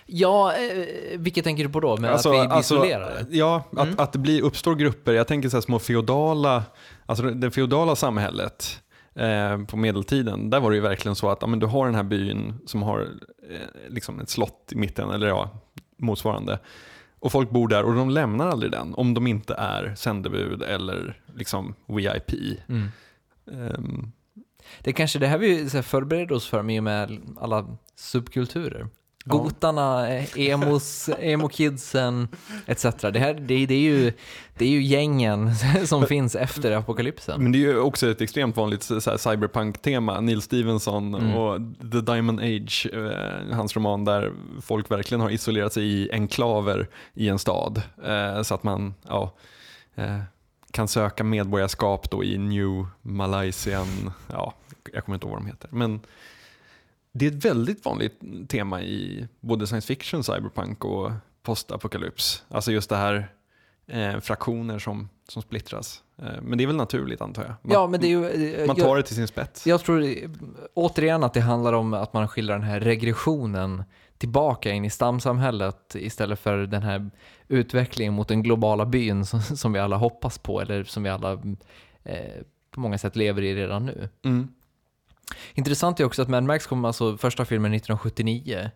Ja, 0.07 0.53
eh, 0.55 0.87
vilket 1.19 1.45
tänker 1.45 1.65
du 1.65 1.71
på 1.71 1.81
då? 1.81 1.97
Med 1.97 2.11
Alltså, 2.13 2.29
att 2.29 2.35
vi 2.35 2.39
blir 2.47 2.57
alltså, 2.57 2.75
isolerade? 2.75 3.27
Ja, 3.31 3.65
Mm. 3.73 3.89
att, 3.93 4.01
att 4.01 4.13
det 4.13 4.19
blir, 4.19 4.43
uppstår 4.43 4.75
grupper. 4.75 5.13
Jag 5.13 5.27
tänker 5.27 5.49
så 5.49 5.57
här 5.57 5.63
små 5.63 5.79
feodala, 5.79 6.63
alltså 7.07 7.25
det 7.31 7.51
feodala 7.51 7.97
samhället 7.97 8.81
eh, 9.15 9.63
på 9.65 9.77
medeltiden. 9.77 10.51
Där 10.51 10.61
var 10.61 10.71
det 10.71 10.77
ju 10.77 10.83
verkligen 10.83 11.17
så 11.17 11.31
att 11.31 11.39
ja, 11.41 11.47
men 11.47 11.59
du 11.59 11.67
har 11.67 11.87
den 11.87 11.95
här 11.95 12.03
byn 12.03 12.55
som 12.67 12.83
har 12.83 13.01
eh, 13.51 13.57
liksom 13.89 14.21
ett 14.21 14.29
slott 14.31 14.69
i 14.73 14.77
mitten, 14.77 15.11
eller 15.11 15.27
ja, 15.27 15.51
motsvarande. 15.99 16.59
Och 17.19 17.33
folk 17.33 17.51
bor 17.51 17.69
där 17.69 17.85
och 17.85 17.95
de 17.95 18.11
lämnar 18.11 18.49
aldrig 18.49 18.73
den 18.73 18.95
om 18.95 19.15
de 19.15 19.27
inte 19.27 19.55
är 19.55 19.95
sändebud 19.97 20.63
eller 20.63 21.21
liksom 21.35 21.75
VIP. 21.87 22.33
Mm. 22.69 22.89
Ehm, 23.53 24.13
Det 24.81 24.91
är 24.91 24.95
kanske 24.95 25.19
det 25.19 25.27
här 25.27 25.39
vi 25.39 25.69
förbereder 25.83 26.33
oss 26.35 26.47
för 26.49 26.63
med 26.63 27.19
alla 27.41 27.77
subkulturer. 27.97 28.89
Gotarna, 29.29 30.09
emos, 30.37 31.11
emo-kidsen 31.19 32.29
etc. 32.67 32.83
Det, 32.83 33.19
här, 33.19 33.35
det, 33.35 33.67
det, 33.67 33.75
är 33.75 33.81
ju, 33.81 34.13
det 34.59 34.65
är 34.65 34.69
ju 34.69 34.83
gängen 34.83 35.55
som 35.87 36.07
finns 36.07 36.35
efter 36.35 36.73
apokalypsen. 36.73 37.43
Men 37.43 37.53
det 37.53 37.59
är 37.59 37.61
ju 37.61 37.79
också 37.79 38.11
ett 38.11 38.21
extremt 38.21 38.57
vanligt 38.57 38.83
cyberpunk-tema. 38.83 40.21
Neil 40.21 40.43
Stevenson 40.43 41.15
Mm. 41.15 41.35
och 41.35 41.61
The 41.93 42.01
Diamond 42.01 42.41
Age, 42.41 42.87
eh, 42.93 43.57
hans 43.57 43.77
roman 43.77 44.05
där 44.05 44.33
folk 44.63 44.91
verkligen 44.91 45.21
har 45.21 45.31
isolerat 45.31 45.73
sig 45.73 45.85
i 45.85 46.11
enklaver 46.13 46.89
i 47.15 47.29
en 47.29 47.39
stad. 47.39 47.83
Eh, 48.05 48.43
så 48.43 48.55
att 48.55 48.63
man 48.63 48.95
ja, 49.09 49.33
eh, 49.95 50.19
kan 50.71 50.89
söka 50.89 51.25
medborgarskap 51.25 52.11
då 52.11 52.25
i 52.25 52.39
New 52.39 52.87
Malaysian, 53.03 54.11
ja, 54.33 54.55
jag 54.93 55.05
kommer 55.05 55.17
inte 55.17 55.27
ihåg 55.27 55.35
vad 55.35 55.43
de 55.43 55.47
heter. 55.47 55.69
Men 55.73 56.01
det 57.19 57.27
är 57.27 57.31
ett 57.31 57.45
väldigt 57.45 57.85
vanligt 57.85 58.21
tema 58.49 58.83
i 58.83 59.29
både 59.41 59.67
science 59.67 59.87
fiction, 59.87 60.25
cyberpunk 60.25 60.85
och 60.85 61.11
postapokalyps. 61.43 62.45
Alltså 62.49 62.73
just 62.73 62.91
det 62.91 62.97
här 62.97 63.29
eh, 63.87 64.21
fraktioner 64.21 64.79
som, 64.79 65.09
som 65.29 65.43
splittras. 65.43 66.03
Eh, 66.23 66.43
men 66.43 66.59
det 66.59 66.65
är 66.65 66.67
väl 66.67 66.77
naturligt 66.77 67.21
antar 67.21 67.43
jag. 67.43 67.51
Man, 67.63 67.73
Ja, 67.73 67.87
men 67.87 68.01
det 68.01 68.07
är 68.07 68.09
ju... 68.09 68.55
eh, 68.55 68.67
man 68.67 68.77
jag- 68.77 68.87
tar 68.87 68.97
det 68.97 69.03
till 69.03 69.17
sin 69.17 69.29
spets. 69.29 69.67
Jag 69.67 69.81
tror 69.81 70.03
eh, 70.03 70.31
återigen 70.75 71.25
att 71.25 71.35
det 71.35 71.41
handlar 71.41 71.73
om 71.73 71.95
att 71.95 72.13
man 72.13 72.29
skildrar 72.29 72.55
den 72.59 72.69
här 72.69 72.81
regressionen 72.81 73.85
tillbaka 74.19 74.71
in 74.71 74.85
i 74.85 74.91
stamsamhället 74.91 75.95
istället 75.95 76.41
för 76.41 76.59
den 76.59 76.83
här 76.83 77.11
utvecklingen 77.49 78.15
mot 78.15 78.29
den 78.29 78.43
globala 78.43 78.87
byn 78.87 79.27
som, 79.27 79.41
som 79.43 79.73
vi 79.73 79.79
alla 79.79 79.97
hoppas 79.97 80.39
på 80.39 80.61
eller 80.61 80.85
som 80.85 81.03
vi 81.03 81.09
alla 81.11 81.33
eh, 82.05 82.43
på 82.71 82.81
många 82.81 82.99
sätt 82.99 83.17
lever 83.17 83.43
i 83.43 83.55
redan 83.55 83.87
nu. 83.87 84.09
Mm. 84.25 84.49
Intressant 85.55 86.01
är 86.01 86.05
också 86.05 86.23
att 86.23 86.29
Mad 86.29 86.45
Max 86.45 86.67
kom 86.67 86.85
alltså 86.85 87.17
första 87.17 87.45
filmen 87.45 87.75
1979. 87.75 88.71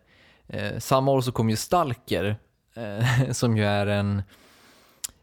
Eh, 0.47 0.79
samma 0.79 1.11
år 1.11 1.21
så 1.21 1.31
kom 1.31 1.49
ju 1.49 1.55
Stalker 1.55 2.35
eh, 2.75 3.31
som 3.31 3.57
ju 3.57 3.65
är 3.65 3.87
en 3.87 4.23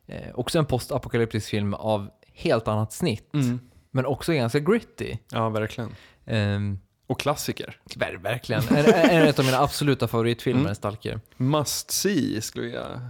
eh, 0.06 0.34
också 0.34 0.58
en 0.58 0.66
postapokalyptisk 0.66 1.48
film 1.48 1.74
av 1.74 2.10
helt 2.34 2.68
annat 2.68 2.92
snitt. 2.92 3.34
Mm. 3.34 3.60
Men 3.90 4.06
också 4.06 4.32
ganska 4.32 4.58
gritty. 4.60 5.16
Ja, 5.32 5.48
verkligen. 5.48 5.94
Ehm, 6.26 6.78
Och 7.06 7.20
klassiker. 7.20 7.80
Ver- 7.96 8.22
Verkligen. 8.22 8.62
En, 8.68 8.84
en 9.10 9.28
av 9.28 9.44
mina 9.44 9.58
absoluta 9.58 10.08
favoritfilmer, 10.08 10.60
Mm. 10.62 10.74
Stalker. 10.74 11.20
Must 11.36 11.90
see 11.90 12.40
skulle 12.42 12.66
jag 12.68 13.00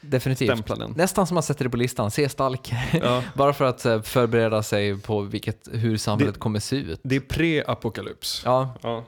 Definitivt. 0.00 0.48
stämpla 0.50 0.76
den. 0.76 0.92
Nästan 0.96 1.26
som 1.26 1.34
man 1.34 1.42
sätter 1.42 1.64
det 1.64 1.70
på 1.70 1.76
listan, 1.76 2.10
se 2.10 2.28
Stalker. 2.28 2.98
Ja. 3.02 3.22
Bara 3.34 3.52
för 3.52 3.64
att 3.64 3.84
eh, 3.84 4.02
förbereda 4.02 4.62
sig 4.62 4.98
på 5.00 5.20
vilket, 5.20 5.68
hur 5.72 5.96
samhället 5.96 6.34
Det- 6.34 6.40
kommer 6.40 6.60
se 6.60 6.76
ut. 6.76 7.00
Det 7.02 7.16
är 7.16 7.20
pre-apokalyps. 7.20 8.42
Ja, 8.44 8.74
Ja. 8.82 9.04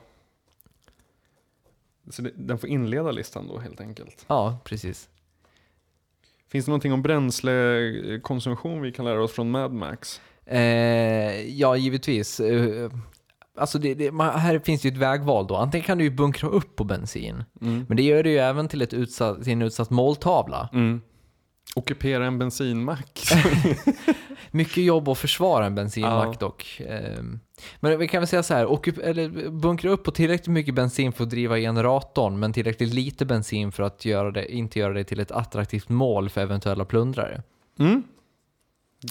Så 2.11 2.23
det, 2.23 2.31
den 2.35 2.59
får 2.59 2.69
inleda 2.69 3.11
listan 3.11 3.49
då 3.49 3.59
helt 3.59 3.81
enkelt. 3.81 4.25
ja, 4.29 4.59
precis. 4.65 5.09
Finns 6.49 6.65
det 6.65 6.71
någonting 6.71 6.93
om 6.93 7.03
bränslekonsumtion 7.03 8.83
vi 8.83 8.93
kan 8.93 9.05
lära 9.05 9.23
oss 9.23 9.33
från 9.33 9.51
Mad 9.51 9.73
Max? 9.73 10.21
Eh, 10.47 10.61
ja, 11.61 11.77
givetvis. 11.77 12.41
Alltså 13.59 13.79
det, 13.79 13.95
det, 13.95 14.11
man, 14.13 14.39
här 14.41 14.59
finns 14.59 14.85
ju 14.87 14.89
ett 14.91 14.97
vägval 14.97 15.47
då. 15.47 15.57
Antingen 15.57 15.85
kan 15.85 15.99
du 15.99 16.05
ju 16.05 16.11
bunkra 16.11 16.49
upp 16.49 16.77
på 16.77 16.85
bensin, 16.85 17.45
Mm. 17.61 17.85
men 17.89 17.97
det 17.97 18.03
gör 18.03 18.23
det 18.23 18.31
ju 18.31 18.39
även 18.39 18.69
till, 18.69 18.83
ett 18.83 18.95
utsatt, 18.95 19.43
till 19.45 19.53
en 19.53 19.63
utsatt 19.63 19.91
måltavla. 19.91 20.69
Mm. 20.73 21.01
Ockupera 21.77 22.27
en 22.27 22.39
bensinmack. 22.39 23.21
Mycket 24.51 24.85
jobb 24.85 25.09
att 25.09 25.19
försvara 25.19 25.67
en 25.67 25.75
bensinmack 25.75 26.35
Ja. 26.35 26.39
dock. 26.41 26.83
Ehm, 26.89 27.41
Men 27.81 27.99
vi 27.99 28.09
kan 28.09 28.21
väl 28.21 28.27
säga 28.29 28.43
så 28.43 28.55
här, 28.55 28.67
ockup- 28.67 29.01
eller 29.03 29.51
bunkra 29.51 29.91
upp 29.91 30.05
på 30.05 30.11
tillräckligt 30.11 30.47
mycket 30.55 30.75
bensin 30.75 31.13
för 31.13 31.25
att 31.25 31.31
driva 31.31 31.57
generatorn, 31.59 32.39
men 32.39 32.53
tillräckligt 32.53 32.95
lite 32.95 33.25
bensin 33.27 33.73
för 33.73 33.83
att 33.83 34.05
göra 34.05 34.31
det, 34.31 34.53
inte 34.55 34.79
göra 34.79 34.93
det 34.93 35.05
till 35.05 35.21
ett 35.21 35.31
attraktivt 35.31 35.89
mål 35.89 36.29
för 36.31 36.41
eventuella 36.41 36.85
plundrare. 36.85 37.43
Mm. 37.79 38.03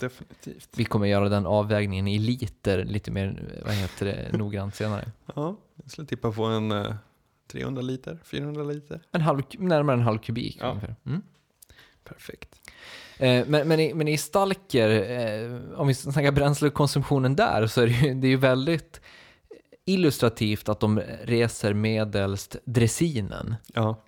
Definitivt. 0.02 0.70
Vi 0.76 0.86
kommer 0.86 1.08
göra 1.08 1.30
den 1.30 1.46
avvägningen 1.46 2.08
i 2.08 2.20
liter 2.20 2.86
lite 2.86 3.12
mer 3.12 3.60
vad 3.66 3.74
heter 3.74 4.06
det, 4.06 4.38
noggrant 4.38 4.76
senare. 4.76 5.06
Ja, 5.36 5.56
jag 5.84 5.92
skulle 5.92 6.08
tippa 6.08 6.32
på 6.32 6.44
en 6.44 6.72
eh, 6.72 6.96
300 7.52 7.82
liter, 7.82 8.20
400 8.24 8.64
liter. 8.64 9.02
En 9.12 9.22
halv, 9.22 9.42
närmare 9.60 9.96
en 9.96 10.02
halv 10.02 10.18
kubik 10.20 10.58
Ja. 10.62 10.70
ungefär. 10.70 10.96
Mm. 11.06 11.22
Perfekt. 12.04 12.72
Eh, 13.18 13.46
Men, 13.48 13.68
men, 13.68 13.80
i, 13.80 13.94
men 13.94 14.08
i 14.08 14.18
Stalker, 14.18 14.90
eh, 14.90 15.80
om 15.80 15.88
vi 15.88 15.94
snackar 15.94 16.32
bränslekonsumtionen 16.32 17.36
där, 17.36 17.68
så 17.68 17.82
är 17.82 17.88
det 17.88 17.94
ju, 17.94 18.14
det 18.14 18.28
är 18.28 18.30
ju 18.30 18.38
väldigt 18.38 19.02
illustrativt 19.86 20.70
att 20.70 20.80
de 20.80 21.00
reser 21.24 21.74
medelst 21.74 22.56
dressinen. 22.66 23.56
Ja. 23.74 24.04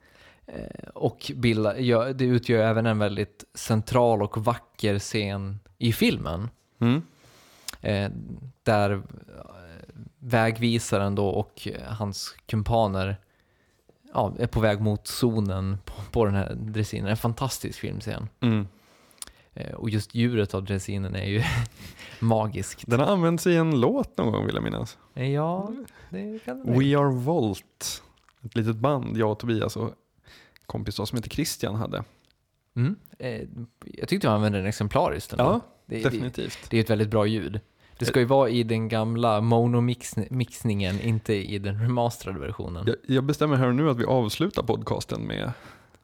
Eh, 0.47 0.87
Och 0.93 1.31
bilda, 1.35 1.79
ja, 1.79 2.13
det 2.13 2.25
utgör 2.25 2.63
även 2.63 2.85
en 2.85 2.99
väldigt 2.99 3.43
central 3.53 4.21
och 4.23 4.37
vacker 4.45 4.99
scen 4.99 5.59
i 5.77 5.93
filmen. 5.93 6.49
Mm. 6.79 7.01
Eh, 7.81 8.11
där 8.63 8.91
eh, 8.91 9.01
vägvisaren 10.19 11.15
då 11.15 11.27
och 11.27 11.67
eh, 11.67 11.93
hans 11.93 12.35
kumpaner 12.45 13.17
ja, 14.13 14.33
är 14.39 14.47
på 14.47 14.59
väg 14.59 14.81
mot 14.81 15.07
zonen 15.07 15.77
på, 15.85 15.93
på 16.11 16.25
den 16.25 16.35
här 16.35 16.55
dressinen. 16.55 17.07
En 17.09 17.17
fantastisk 17.17 17.79
filmscen. 17.79 18.29
Mm. 18.39 18.67
Eh, 19.53 19.73
Och 19.73 19.89
just 19.89 20.15
djuret 20.15 20.53
av 20.53 20.63
dressinen 20.63 21.15
är 21.15 21.25
ju 21.25 21.43
magiskt. 22.19 22.83
Den 22.87 22.99
har 22.99 23.07
använts 23.07 23.47
i 23.47 23.55
en 23.55 23.79
låt 23.79 24.17
någon 24.17 24.31
gång 24.31 24.45
vill 24.45 24.55
jag 24.55 24.63
minnas. 24.63 24.97
Ja, 25.13 25.71
det 26.09 26.39
kan 26.45 26.63
det. 26.65 26.71
We 26.79 26.97
Are 26.97 27.11
Volt. 27.13 28.03
Ett 28.43 28.55
litet 28.55 28.75
band 28.75 29.17
jag 29.17 29.31
och 29.31 29.39
Tobias 29.39 29.75
och 29.77 29.91
kompis 30.65 30.95
som 30.95 31.05
heter 31.17 31.29
Christian 31.29 31.75
hade. 31.75 32.03
Mm. 32.75 32.95
Eh, 33.19 33.41
Jag 33.85 34.09
tyckte 34.09 34.27
man 34.27 34.35
använde 34.35 34.57
den 34.57 34.67
exemplariskt. 34.67 35.31
ändå. 35.33 35.43
Ja, 35.43 35.59
det, 35.85 35.95
det, 35.97 36.03
definitivt. 36.03 36.59
det 36.69 36.77
är 36.77 36.81
ett 36.81 36.89
väldigt 36.89 37.09
bra 37.09 37.25
ljud. 37.27 37.59
Det 37.99 38.05
ska 38.05 38.19
ju 38.19 38.25
vara 38.25 38.49
i 38.49 38.63
den 38.63 38.87
gamla 38.89 39.41
mono-mixningen, 39.41 41.01
inte 41.01 41.33
i 41.33 41.59
den 41.59 41.81
remasterade 41.81 42.39
versionen. 42.39 42.83
Jag, 42.87 42.95
jag 43.15 43.23
bestämmer 43.23 43.55
här 43.55 43.67
och 43.67 43.75
nu 43.75 43.89
att 43.89 43.97
vi 43.97 44.05
avslutar 44.05 44.63
podcasten 44.63 45.21
med, 45.21 45.51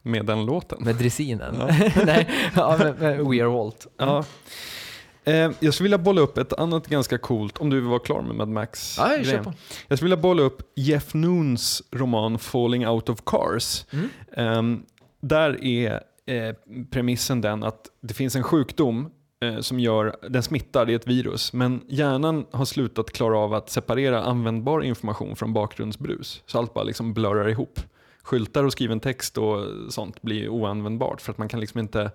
med 0.02 0.26
den 0.26 0.46
låten. 0.46 0.78
Med 0.84 0.96
dressinen. 0.96 1.54
Ja. 1.58 1.66
Nej, 2.06 2.28
ja, 2.56 2.76
med, 2.78 3.00
med 3.00 3.16
We 3.18 3.42
Are 3.42 3.48
Walt. 3.48 3.86
Ja. 3.96 4.24
Eh, 5.24 5.50
jag 5.60 5.74
skulle 5.74 5.84
vilja 5.84 5.98
bolla 5.98 6.20
upp 6.20 6.38
ett 6.38 6.52
annat 6.52 6.86
ganska 6.86 7.18
coolt, 7.18 7.58
om 7.58 7.70
du 7.70 7.80
vill 7.80 7.88
vara 7.88 7.98
klar 7.98 8.22
med 8.22 8.36
Mad 8.36 8.48
Max. 8.48 8.96
Ja, 8.98 9.24
kör 9.24 9.42
på. 9.42 9.52
Jag 9.88 9.98
skulle 9.98 10.06
vilja 10.06 10.22
bolla 10.22 10.42
upp 10.42 10.72
Jeff 10.74 11.14
Noons 11.14 11.82
roman 11.90 12.38
Falling 12.38 12.88
Out 12.88 13.08
of 13.08 13.22
Cars. 13.26 13.86
Mm. 13.90 14.08
Ehm, 14.32 14.82
där 15.20 15.64
är 15.64 16.00
eh, 16.26 16.54
premissen 16.90 17.40
den 17.40 17.64
att 17.64 17.86
det 18.00 18.14
finns 18.14 18.36
en 18.36 18.42
sjukdom 18.42 19.10
eh, 19.42 19.58
som 19.60 19.80
gör, 19.80 20.16
den 20.28 20.42
smittar, 20.42 20.86
det 20.86 20.92
är 20.92 20.96
ett 20.96 21.06
virus, 21.06 21.52
men 21.52 21.80
hjärnan 21.88 22.46
har 22.50 22.64
slutat 22.64 23.10
klara 23.10 23.38
av 23.38 23.54
att 23.54 23.70
separera 23.70 24.22
användbar 24.22 24.82
information 24.82 25.36
från 25.36 25.52
bakgrundsbrus. 25.52 26.42
Så 26.46 26.58
allt 26.58 26.74
bara 26.74 26.84
liksom 26.84 27.14
blurrar 27.14 27.48
ihop. 27.48 27.80
Skyltar 28.22 28.64
och 28.64 28.72
skriven 28.72 29.00
text 29.00 29.38
och 29.38 29.66
sånt 29.88 30.22
blir 30.22 30.48
oanvändbart 30.48 31.20
för 31.20 31.32
att 31.32 31.38
man 31.38 31.48
kan 31.48 31.60
liksom 31.60 31.80
inte 31.80 32.10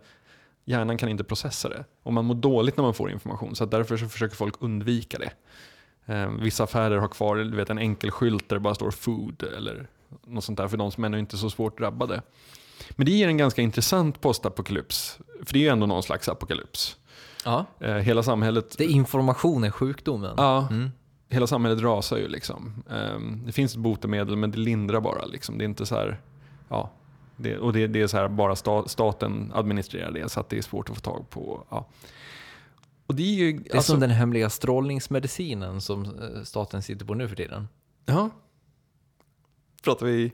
Hjärnan 0.69 0.97
kan 0.97 1.09
inte 1.09 1.23
processa 1.23 1.69
det. 1.69 1.85
Och 2.03 2.13
man 2.13 2.25
mår 2.25 2.35
dåligt 2.35 2.77
när 2.77 2.83
man 2.83 2.93
får 2.93 3.11
information, 3.11 3.55
så 3.55 3.65
därför 3.65 3.97
så 3.97 4.07
försöker 4.07 4.35
folk 4.35 4.55
undvika 4.59 5.17
det. 5.19 5.31
Eh, 6.13 6.29
vissa 6.29 6.63
affärer 6.63 6.97
har 6.97 7.07
kvar 7.07 7.35
du 7.35 7.55
vet, 7.55 7.69
en 7.69 7.77
enkel 7.79 8.11
skylt 8.11 8.49
där 8.49 8.55
det 8.55 8.59
bara 8.59 8.75
står 8.75 8.91
food 8.91 9.43
eller 9.57 9.87
något 10.27 10.43
sånt 10.43 10.57
där 10.57 10.67
för 10.67 10.77
de 10.77 10.91
som 10.91 11.03
ännu 11.03 11.19
inte 11.19 11.35
är 11.35 11.37
så 11.37 11.49
svårt 11.49 11.77
drabbade. 11.77 12.21
Men 12.91 13.05
det 13.05 13.11
ger 13.11 13.27
en 13.27 13.37
ganska 13.37 13.61
intressant 13.61 14.21
postapokalyps. 14.21 15.19
För 15.45 15.53
det 15.53 15.59
är 15.59 15.63
ju 15.63 15.69
ändå 15.69 15.85
någon 15.85 16.03
slags 16.03 16.29
apokalyps. 16.29 16.97
Ja. 17.45 17.65
Eh, 17.79 17.93
hela 17.95 18.23
samhället 18.23 18.75
Det 18.77 18.83
är 18.83 18.89
information 18.89 19.63
är 19.63 19.71
sjukdomen. 19.71 20.33
Ja, 20.37 20.67
Mm. 20.71 20.91
hela 21.29 21.47
samhället 21.47 21.81
rasar 21.81 22.17
ju 22.17 22.27
liksom. 22.27 22.83
Ehm, 22.89 23.43
det 23.45 23.51
finns 23.51 23.73
ett 23.73 23.79
botemedel 23.79 24.35
men 24.35 24.51
det 24.51 24.57
lindrar 24.57 24.99
bara. 25.01 25.25
Liksom. 25.25 25.57
Det 25.57 25.63
är 25.63 25.65
inte 25.65 25.85
så 25.85 25.95
här, 25.95 26.19
ja. 26.69 26.89
Det, 27.37 27.57
och 27.57 27.73
det, 27.73 27.87
det 27.87 28.01
är 28.01 28.07
så 28.07 28.17
här, 28.17 28.27
bara 28.27 28.55
sta, 28.55 28.87
staten 28.87 29.51
administrerar 29.55 30.11
det 30.11 30.29
så 30.29 30.39
att 30.39 30.49
det 30.49 30.57
är 30.57 30.61
svårt 30.61 30.89
att 30.89 30.95
få 30.95 31.01
tag 31.01 31.29
på. 31.29 31.67
Ja. 31.69 31.87
Och 33.07 33.15
det 33.15 33.23
är 33.23 33.33
ju... 33.35 33.53
Det 33.53 33.69
är 33.71 33.75
alltså- 33.75 33.91
som 33.91 33.99
den 33.99 34.09
hemliga 34.09 34.49
strålningsmedicinen 34.49 35.81
som 35.81 36.03
eh, 36.05 36.43
staten 36.43 36.81
sitter 36.83 37.05
på 37.05 37.13
nu 37.13 37.27
för 37.27 37.35
tiden. 37.35 37.67
Ja. 38.05 38.29
Pratar 39.83 40.05
vi... 40.05 40.31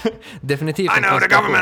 Definitivt 0.40 0.90
en 0.96 1.02
konspiration. 1.02 1.52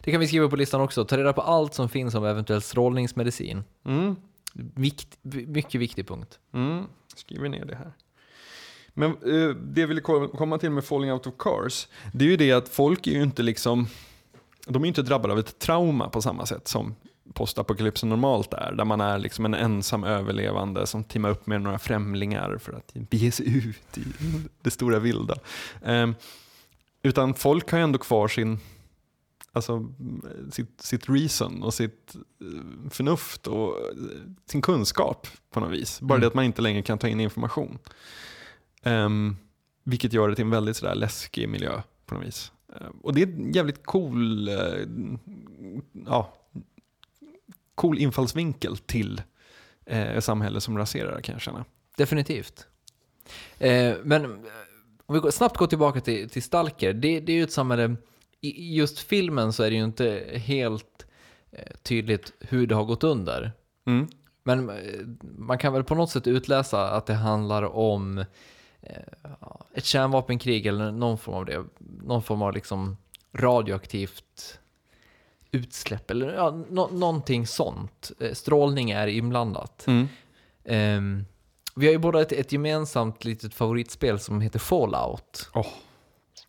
Det 0.00 0.10
kan 0.10 0.20
vi 0.20 0.26
skriva 0.26 0.48
på 0.48 0.56
listan 0.56 0.80
också. 0.80 1.04
Ta 1.04 1.16
reda 1.16 1.32
på 1.32 1.42
allt 1.42 1.74
som 1.74 1.88
finns 1.88 2.14
om 2.14 2.24
eventuell 2.24 2.62
strålningsmedicin. 2.62 3.64
Mm. 3.84 4.16
Vikt, 4.52 5.18
mycket 5.46 5.80
viktig 5.80 6.08
punkt. 6.08 6.38
Mm. 6.54 6.84
Skriver 7.16 7.48
ner 7.48 7.64
det 7.64 7.76
här. 7.76 7.92
Men 8.98 9.10
eh, 9.10 9.48
det 9.56 9.80
jag 9.80 9.88
ville 9.88 10.00
ko- 10.00 10.28
komma 10.28 10.58
till 10.58 10.70
med 10.70 10.84
Falling 10.84 11.12
Out 11.12 11.26
of 11.26 11.34
Cars, 11.38 11.88
det 12.12 12.24
är 12.24 12.28
ju 12.28 12.36
det 12.36 12.52
att 12.52 12.68
folk 12.68 13.06
är 13.06 13.10
ju 13.12 13.22
inte 13.22 13.42
liksom, 13.42 13.86
de 14.66 14.84
är 14.84 14.88
inte 14.88 15.02
drabbade 15.02 15.32
av 15.32 15.38
ett 15.38 15.58
trauma 15.58 16.08
på 16.08 16.22
samma 16.22 16.46
sätt 16.46 16.68
som 16.68 16.94
postapokalypsen 17.34 18.08
normalt 18.08 18.52
är, 18.52 18.72
där 18.72 18.84
man 18.84 19.00
är 19.00 19.18
liksom 19.18 19.44
en 19.44 19.54
ensam 19.54 20.04
överlevande 20.04 20.86
som 20.86 21.04
teamar 21.04 21.30
upp 21.30 21.46
med 21.46 21.62
några 21.62 21.78
främlingar 21.78 22.58
för 22.58 22.72
att 22.72 22.92
bege 22.94 23.32
sig 23.32 23.56
ut 23.58 23.98
i 23.98 24.04
det 24.62 24.70
stora 24.70 24.98
vilda. 24.98 25.34
Ehm, 25.84 26.14
utan 27.02 27.34
folk 27.34 27.70
har 27.70 27.78
ju 27.78 27.84
ändå 27.84 27.98
kvar 27.98 28.28
sin, 28.28 28.58
alltså, 29.52 29.86
sitt, 30.50 30.80
sitt 30.80 31.08
reason 31.08 31.62
och 31.62 31.74
sitt 31.74 32.14
eh, 32.40 32.90
förnuft 32.90 33.46
och 33.46 33.68
eh, 33.68 33.84
sin 34.46 34.62
kunskap 34.62 35.26
på 35.50 35.60
något 35.60 35.72
vis. 35.72 36.00
Bara 36.00 36.14
Mm. 36.14 36.20
det 36.20 36.26
att 36.26 36.34
man 36.34 36.44
inte 36.44 36.62
längre 36.62 36.82
kan 36.82 36.98
ta 36.98 37.08
in 37.08 37.20
information. 37.20 37.78
Ehm, 38.82 39.36
vilket 39.84 40.12
gör 40.12 40.28
det 40.28 40.34
till 40.34 40.44
en 40.44 40.50
väldigt 40.50 40.76
sådär 40.76 40.94
läskig 40.94 41.48
miljö 41.48 41.82
på 42.06 42.14
något 42.14 42.26
vis. 42.26 42.52
Ehm, 42.76 43.00
och 43.02 43.14
det 43.14 43.22
är 43.22 43.26
en 43.26 43.52
jävligt 43.52 43.86
cool, 43.86 44.48
eh, 44.48 44.54
ja, 46.06 46.34
cool 47.74 47.98
infallsvinkel 47.98 48.76
till 48.76 49.22
eh, 49.86 50.20
samhälle 50.20 50.60
som 50.60 50.78
raserar 50.78 51.20
kan 51.20 51.32
jag 51.32 51.42
känna. 51.42 51.64
Definitivt. 51.96 52.66
Eh, 53.58 53.94
men 54.02 54.46
om 55.06 55.20
vi 55.22 55.32
snabbt 55.32 55.56
går 55.56 55.66
tillbaka 55.66 56.00
till, 56.00 56.28
till 56.28 56.42
Stalker. 56.42 56.92
Det, 56.92 57.20
det 57.20 57.32
är 57.32 57.36
ju 57.36 57.42
ett 57.42 57.52
samhälle, 57.52 57.96
i 58.40 58.76
just 58.76 58.98
filmen 58.98 59.52
så 59.52 59.62
är 59.62 59.70
det 59.70 59.76
ju 59.76 59.84
inte 59.84 60.24
helt 60.34 61.06
eh, 61.50 61.76
tydligt 61.82 62.32
hur 62.40 62.66
det 62.66 62.74
har 62.74 62.84
gått 62.84 63.04
under. 63.04 63.52
Mm. 63.86 64.08
Men 64.42 64.70
eh, 64.70 64.76
man 65.38 65.58
kan 65.58 65.72
väl 65.72 65.84
på 65.84 65.94
något 65.94 66.10
sätt 66.10 66.26
utläsa 66.26 66.90
att 66.90 67.06
det 67.06 67.14
handlar 67.14 67.62
om 67.62 68.24
ett 69.74 69.84
kärnvapenkrig 69.84 70.66
eller 70.66 70.92
någon 70.92 71.18
form 71.18 71.34
av 71.34 71.44
det. 71.44 71.64
Någon 72.02 72.22
form 72.22 72.42
av 72.42 72.52
liksom 72.54 72.96
radioaktivt 73.34 74.58
utsläpp 75.50 76.10
eller 76.10 76.32
ja, 76.34 76.50
nå- 76.70 76.88
någonting 76.92 77.46
sånt. 77.46 78.10
Eh, 78.20 78.32
Strålning 78.32 78.90
är 78.90 79.06
inblandat. 79.06 79.84
Mm. 79.86 80.08
Ehm, 80.64 81.24
vi 81.76 81.86
har 81.86 81.92
ju 81.92 81.98
båda 81.98 82.20
ett, 82.22 82.32
ett 82.32 82.52
gemensamt 82.52 83.24
litet 83.24 83.54
favoritspel 83.54 84.18
som 84.20 84.40
heter 84.40 84.58
Fallout. 84.58 85.50
Åh. 85.54 85.66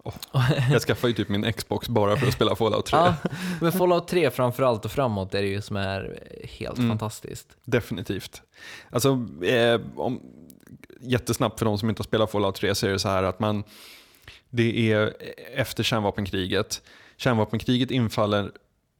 Åh. 0.03 0.13
Jag 0.71 0.81
skaffade 0.81 1.07
ju 1.11 1.13
typ 1.15 1.29
min 1.29 1.53
Xbox 1.53 1.89
bara 1.89 2.17
för 2.17 2.27
att 2.27 2.33
spela 2.33 2.55
Fallout 2.55 2.85
3. 2.85 2.97
Ja, 2.99 3.15
men 3.61 3.71
Fallout 3.71 4.07
3 4.07 4.29
framförallt 4.31 4.85
och 4.85 4.91
framåt 4.91 5.33
är 5.33 5.41
det 5.41 5.47
ju 5.47 5.61
som 5.61 5.75
är 5.75 6.19
helt 6.59 6.77
Mm. 6.77 6.89
fantastiskt. 6.89 7.47
Definitivt. 7.65 8.41
Alltså, 8.89 9.09
eh, 9.45 9.81
om, 9.95 10.21
jättesnabbt 11.01 11.59
för 11.59 11.65
de 11.65 11.77
som 11.77 11.89
inte 11.89 11.99
har 11.99 12.05
spelat 12.05 12.31
Fallout 12.31 12.55
3 12.55 12.75
så 12.75 12.87
är 12.87 12.91
det 12.91 12.99
så 12.99 13.09
här 13.09 13.23
att 13.23 13.39
man, 13.39 13.63
det 14.49 14.91
är 14.91 15.13
efter 15.55 15.83
kärnvapenkriget. 15.83 16.81
Kärnvapenkriget 17.17 17.91
infaller 17.91 18.51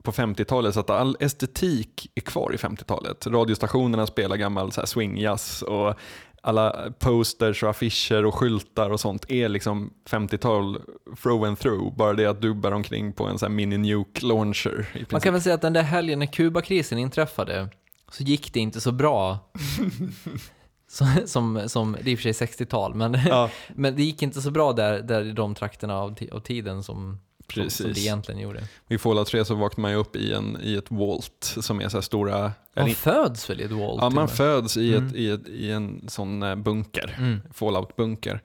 på 0.03 0.11
50-talet 0.11 0.73
så 0.73 0.79
att 0.79 0.89
all 0.89 1.17
estetik 1.19 2.11
är 2.15 2.21
kvar 2.21 2.53
i 2.53 2.57
50-talet. 2.57 3.27
Radiostationerna 3.27 4.07
spelar 4.07 4.35
gammal 4.35 4.71
så 4.71 4.81
här 4.81 4.85
swingjazz 4.85 5.61
och 5.61 5.95
alla 6.41 6.91
posters 6.99 7.63
och 7.63 7.69
affischer 7.69 8.25
och 8.25 8.35
skyltar 8.35 8.89
och 8.89 8.99
sånt 8.99 9.25
är 9.29 9.49
liksom 9.49 9.93
50-tal 10.09 10.81
through 11.23 11.47
and 11.47 11.59
through. 11.59 11.95
Bara 11.95 12.13
det 12.13 12.25
att 12.25 12.41
du 12.41 12.53
bär 12.53 12.73
omkring 12.73 13.13
på 13.13 13.25
en 13.25 13.39
sån 13.39 13.55
mini 13.55 13.77
nuke 13.77 14.25
launcher. 14.25 15.05
Man 15.09 15.21
kan 15.21 15.33
väl 15.33 15.41
säga 15.41 15.55
att 15.55 15.61
den 15.61 15.73
där 15.73 15.83
helgen 15.83 16.19
när 16.19 16.25
Kubakrisen 16.25 16.97
inträffade 16.97 17.69
så 18.11 18.23
gick 18.23 18.53
det 18.53 18.59
inte 18.59 18.81
så 18.81 18.91
bra. 18.91 19.37
som, 20.89 21.07
som, 21.25 21.69
som, 21.69 21.97
det 22.03 22.09
är 22.09 22.11
i 22.11 22.15
och 22.15 22.19
för 22.19 22.33
sig 22.33 22.47
60-tal, 22.47 22.93
men, 22.95 23.17
Ja. 23.27 23.49
men 23.75 23.95
det 23.95 24.03
gick 24.03 24.21
inte 24.21 24.41
så 24.41 24.51
bra 24.51 24.73
där, 24.73 25.01
där 25.01 25.25
i 25.25 25.31
de 25.31 25.55
trakterna 25.55 25.97
av, 25.97 26.15
av 26.31 26.39
tiden 26.39 26.83
som, 26.83 27.19
som, 27.53 27.69
som 27.69 27.93
det 27.93 27.99
egentligen 27.99 28.41
gjorde. 28.41 28.63
I 28.87 28.97
Fallout 28.97 29.27
3 29.27 29.45
så 29.45 29.55
vaknar 29.55 29.81
man 29.81 29.91
ju 29.91 29.97
upp 29.97 30.15
i, 30.15 30.33
en, 30.33 30.57
i 30.63 30.75
ett 30.75 30.91
vault 30.91 31.55
som 31.61 31.81
är 31.81 31.89
så 31.89 31.97
här 31.97 32.01
stora... 32.01 32.39
Man 32.39 32.53
eller- 32.85 32.93
föds 32.93 33.49
väl 33.49 33.61
i 33.61 33.63
ett 33.63 33.71
wall? 33.71 33.97
ja, 34.01 34.09
man 34.09 34.27
föds 34.27 34.77
i, 34.77 34.93
Mm. 34.95 35.07
ett, 35.07 35.15
i, 35.15 35.29
ett, 35.29 35.47
i 35.47 35.71
en 35.71 36.03
sån 36.07 36.43
eh, 36.43 36.55
bunker, 36.55 37.15
Mm. 37.19 37.39
Fallout-bunker. 37.53 38.39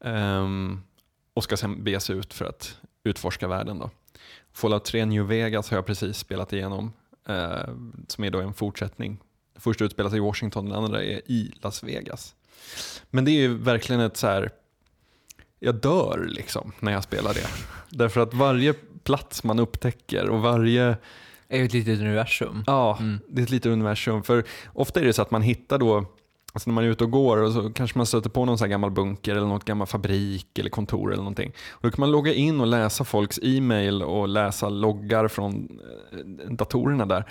Ehm, 0.00 0.80
och 1.34 1.44
ska 1.44 1.56
sen 1.56 1.84
bege 1.84 2.00
sig 2.00 2.16
ut 2.16 2.34
för 2.34 2.44
att 2.44 2.76
utforska 3.04 3.48
världen. 3.48 3.78
Då. 3.78 3.90
Fallout 4.52 4.84
3 4.84 5.04
New 5.04 5.26
Vegas 5.26 5.70
har 5.70 5.76
jag 5.76 5.86
precis 5.86 6.18
spelat 6.18 6.52
igenom, 6.52 6.92
eh, 7.28 7.68
som 8.08 8.24
är 8.24 8.30
då 8.30 8.40
en 8.40 8.54
fortsättning. 8.54 9.18
Första 9.58 9.84
utspelar 9.84 10.10
sig 10.10 10.16
i 10.16 10.20
Washington, 10.22 10.68
den 10.68 10.84
andra 10.84 11.04
är 11.04 11.20
i 11.30 11.52
Las 11.62 11.82
Vegas. 11.82 12.34
Men 13.10 13.24
det 13.24 13.30
är 13.30 13.40
ju 13.40 13.54
verkligen 13.58 14.00
ett 14.02 14.16
så 14.16 14.26
här, 14.26 14.50
jag 15.58 15.74
dör 15.74 16.26
liksom 16.28 16.72
när 16.80 16.92
jag 16.92 17.02
spelar 17.02 17.34
det. 17.34 17.46
Därför 17.90 18.20
att 18.20 18.34
varje 18.34 18.72
plats 19.02 19.44
man 19.44 19.58
upptäcker 19.58 20.28
och 20.28 20.40
varje 20.42 20.96
är 21.48 21.58
ju 21.58 21.64
ett 21.64 21.72
litet 21.72 21.98
universum. 22.00 22.64
Ja, 22.66 22.96
Mm. 23.00 23.18
det 23.28 23.40
är 23.40 23.44
ett 23.44 23.50
litet 23.50 23.72
universum. 23.72 24.22
För 24.22 24.44
ofta 24.72 25.00
är 25.00 25.04
det 25.04 25.12
så 25.12 25.22
att 25.22 25.30
man 25.30 25.42
hittar 25.42 25.78
då, 25.78 25.96
alltså 26.52 26.70
när 26.70 26.74
man 26.74 26.84
är 26.84 26.88
ute 26.88 27.04
och 27.04 27.10
går 27.10 27.36
och 27.36 27.52
så 27.52 27.70
kanske 27.72 27.98
man 27.98 28.06
stöter 28.06 28.30
på 28.30 28.44
någon 28.44 28.58
här 28.60 28.66
gammal 28.66 28.90
bunker 28.90 29.32
eller 29.36 29.46
något 29.46 29.64
gammal 29.64 29.86
fabrik 29.86 30.58
eller 30.58 30.70
kontor 30.70 31.08
eller 31.12 31.22
någonting. 31.22 31.52
Och 31.70 31.82
då 31.82 31.90
kan 31.90 32.00
man 32.00 32.10
logga 32.10 32.34
in 32.34 32.60
och 32.60 32.66
läsa 32.66 33.04
folks 33.04 33.38
e-mail 33.42 34.02
och 34.02 34.28
läsa 34.28 34.68
loggar 34.68 35.28
från 35.28 35.80
eh, 36.12 36.50
datorerna 36.52 37.06
där. 37.06 37.24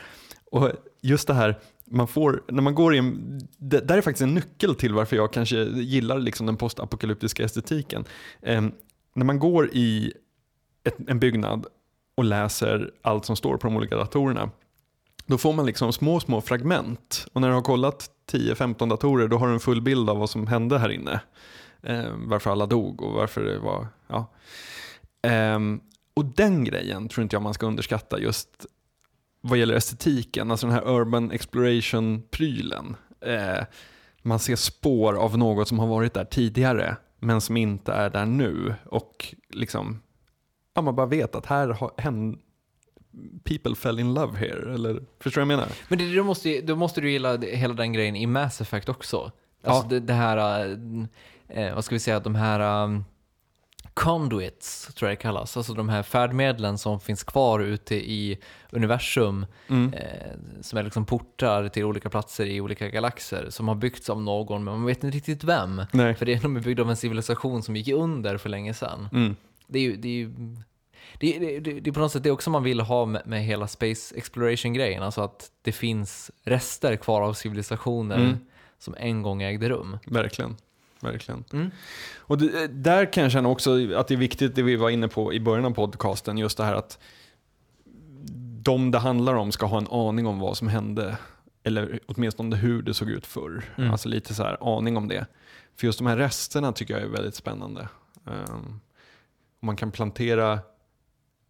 Och 0.51 0.71
just 1.01 1.27
det 1.27 1.33
här, 1.33 1.59
man 1.89 2.07
får, 2.07 2.43
när 2.47 2.61
man 2.61 2.75
går 2.75 2.95
in, 2.95 3.39
det 3.57 3.79
där 3.79 3.97
är 3.97 4.01
faktiskt 4.01 4.21
en 4.21 4.33
nyckel 4.33 4.75
till 4.75 4.93
varför 4.93 5.15
jag 5.15 5.33
kanske 5.33 5.57
gillar 5.63 6.19
liksom 6.19 6.45
den 6.45 6.57
postapokalyptiska 6.57 7.43
estetiken. 7.43 8.05
Eh, 8.41 8.65
när 9.13 9.25
man 9.25 9.39
går 9.39 9.69
i 9.73 10.13
ett, 10.83 10.95
en 11.07 11.19
byggnad 11.19 11.65
och 12.15 12.23
läser 12.23 12.91
allt 13.01 13.25
som 13.25 13.35
står 13.35 13.57
på 13.57 13.67
de 13.67 13.75
olika 13.75 13.95
datorerna, 13.95 14.49
då 15.25 15.37
får 15.37 15.53
man 15.53 15.65
liksom 15.65 15.93
små, 15.93 16.19
små 16.19 16.41
fragment. 16.41 17.27
Och 17.33 17.41
när 17.41 17.47
du 17.47 17.53
har 17.53 17.61
kollat 17.61 18.09
10-15 18.31 18.89
datorer, 18.89 19.27
då 19.27 19.37
har 19.37 19.47
du 19.47 19.53
en 19.53 19.59
full 19.59 19.81
bild 19.81 20.09
av 20.09 20.17
vad 20.17 20.29
som 20.29 20.47
hände 20.47 20.79
här 20.79 20.89
inne. 20.89 21.21
Eh, 21.83 22.11
varför 22.15 22.51
alla 22.51 22.65
dog 22.65 23.01
och 23.01 23.13
varför 23.13 23.43
det 23.43 23.59
var, 23.59 23.87
ja. 24.07 24.33
Eh, 25.29 25.59
och 26.13 26.25
den 26.25 26.63
grejen 26.63 27.07
tror 27.07 27.23
inte 27.23 27.35
jag 27.35 27.43
man 27.43 27.53
ska 27.53 27.65
underskatta 27.65 28.19
just 28.19 28.65
vad 29.47 29.57
gäller 29.59 29.75
estetiken, 29.75 30.51
alltså 30.51 30.67
den 30.67 30.73
här 30.75 30.87
urban 30.89 31.31
exploration-prylen. 31.31 32.95
Eh, 33.21 33.63
man 34.21 34.39
ser 34.39 34.55
spår 34.55 35.13
av 35.13 35.37
något 35.37 35.67
som 35.67 35.79
har 35.79 35.87
varit 35.87 36.13
där 36.13 36.25
tidigare, 36.25 36.97
men 37.19 37.41
som 37.41 37.57
inte 37.57 37.93
är 37.93 38.09
där 38.09 38.25
nu. 38.25 38.75
Och 38.85 39.35
liksom, 39.49 40.01
ja, 40.73 40.81
man 40.81 40.95
bara 40.95 41.05
vet 41.07 41.35
att 41.35 41.45
här 41.45 41.67
har, 41.67 41.91
hän, 41.97 42.37
people 43.43 43.75
fell 43.75 43.99
in 43.99 44.13
love 44.13 44.37
here. 44.37 44.73
Eller, 44.73 45.01
förstår 45.19 45.41
du 45.41 45.45
vad 45.45 45.53
jag 45.53 45.59
menar? 45.59 45.71
Men 45.89 45.97
det, 45.97 46.15
då, 46.15 46.23
måste, 46.23 46.61
då 46.61 46.75
måste 46.75 47.01
du 47.01 47.11
gilla 47.11 47.37
hela 47.37 47.73
den 47.73 47.93
grejen 47.93 48.15
i 48.15 48.25
Mass 48.27 48.61
Effect 48.61 48.89
också. 48.89 49.31
Alltså 49.63 49.83
Ja. 49.83 49.89
det, 49.89 49.99
det 49.99 50.13
här, 50.13 50.65
eh, 51.49 51.63
eh, 51.67 51.75
vad 51.75 51.85
ska 51.85 51.95
vi 51.95 51.99
säga, 51.99 52.19
de 52.19 52.35
här 52.35 52.83
um, 52.83 53.05
conduits, 53.97 54.93
tror 54.95 55.09
jag 55.09 55.17
det 55.17 55.21
kallas. 55.21 55.57
Alltså 55.57 55.73
de 55.73 55.89
här 55.89 56.03
färdmedlen 56.03 56.77
som 56.77 56.99
finns 56.99 57.23
kvar 57.23 57.59
ute 57.59 57.95
i 57.95 58.37
universum. 58.69 59.45
Mm. 59.67 59.93
Eh, 59.93 60.31
som 60.61 60.79
är 60.79 60.83
liksom 60.83 61.05
portar 61.05 61.69
till 61.69 61.83
olika 61.83 62.09
platser 62.09 62.45
i 62.45 62.61
olika 62.61 62.89
galaxer. 62.89 63.47
Som 63.49 63.67
har 63.67 63.75
byggts 63.75 64.09
av 64.09 64.21
någon, 64.21 64.63
men 64.63 64.73
man 64.73 64.85
vet 64.85 65.03
inte 65.03 65.17
riktigt 65.17 65.43
vem. 65.43 65.81
Nej. 65.91 66.15
För 66.15 66.25
det 66.25 66.33
är, 66.33 66.39
de 66.41 66.55
är 66.55 66.59
byggda 66.59 66.83
av 66.83 66.89
en 66.89 66.95
civilisation 66.97 67.63
som 67.63 67.75
gick 67.75 67.87
under 67.87 68.37
för 68.37 68.49
länge 68.49 68.73
sedan. 68.73 69.09
Mm. 69.13 69.35
Det 69.67 69.79
är 69.79 69.83
ju, 69.83 69.95
det 69.95 70.07
är 70.07 70.13
ju 70.13 70.31
det, 71.19 71.39
det, 71.39 71.59
det, 71.59 71.79
det 71.79 71.89
är 71.89 71.91
på 71.93 71.99
något 71.99 72.11
sätt 72.11 72.23
det 72.23 72.31
också 72.31 72.49
man 72.49 72.63
vill 72.63 72.79
ha 72.79 73.05
med, 73.05 73.21
med 73.25 73.43
hela 73.43 73.67
space 73.67 74.15
exploration-grejen. 74.17 75.03
Alltså 75.03 75.21
att 75.21 75.51
det 75.61 75.71
finns 75.71 76.31
rester 76.43 76.95
kvar 76.95 77.21
av 77.21 77.33
civilisationer 77.33 78.15
Mm. 78.17 78.37
som 78.79 78.95
en 78.97 79.21
gång 79.21 79.41
ägde 79.43 79.69
rum. 79.69 79.97
Verkligen. 80.05 80.55
Verkligen. 80.99 81.43
Mm. 81.53 81.71
Och 82.17 82.37
det, 82.37 82.67
där 82.67 83.13
kan 83.13 83.23
jag 83.23 83.31
känna 83.31 83.49
också 83.49 83.93
att 83.95 84.07
det 84.07 84.13
är 84.13 84.17
viktigt, 84.17 84.55
det 84.55 84.63
vi 84.63 84.75
var 84.75 84.89
inne 84.89 85.07
på 85.07 85.33
i 85.33 85.39
början 85.39 85.65
av 85.65 85.71
podcasten, 85.71 86.37
just 86.37 86.57
det 86.57 86.63
här 86.63 86.73
att 86.73 86.99
de 88.61 88.91
det 88.91 88.99
handlar 88.99 89.33
om 89.33 89.51
ska 89.51 89.65
ha 89.65 89.77
en 89.77 89.87
aning 89.87 90.27
om 90.27 90.39
vad 90.39 90.57
som 90.57 90.67
hände, 90.67 91.17
eller 91.63 91.99
åtminstone 92.05 92.55
hur 92.55 92.81
det 92.81 92.93
såg 92.93 93.09
ut 93.09 93.25
förr. 93.25 93.63
Mm. 93.77 93.91
Alltså 93.91 94.09
lite 94.09 94.33
så 94.33 94.43
här 94.43 94.77
aning 94.77 94.97
om 94.97 95.07
det. 95.07 95.25
För 95.75 95.87
just 95.87 95.99
de 95.99 96.07
här 96.07 96.17
resterna 96.17 96.71
tycker 96.71 96.93
jag 96.93 97.03
är 97.03 97.07
väldigt 97.07 97.35
spännande. 97.35 97.87
Um, 98.23 98.81
man 99.59 99.75
kan 99.75 99.91
plantera, 99.91 100.59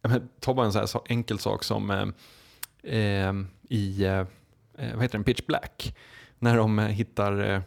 ja, 0.02 0.10
men 0.10 0.30
ta 0.40 0.54
bara 0.54 0.66
en 0.66 0.74
så 0.74 0.80
här 0.80 0.86
så 0.86 1.04
enkel 1.06 1.40
sak 1.40 1.64
som 1.64 1.92
eh, 1.92 2.08
eh, 2.98 3.34
i, 3.70 4.04
eh, 4.04 4.26
vad 4.94 5.02
heter 5.02 5.18
den, 5.18 5.24
Pitch 5.24 5.46
Black. 5.46 5.96
När 6.40 6.58
de 6.58 6.80
eh, 6.80 6.86
hittar 6.86 7.54
eh, 7.54 7.62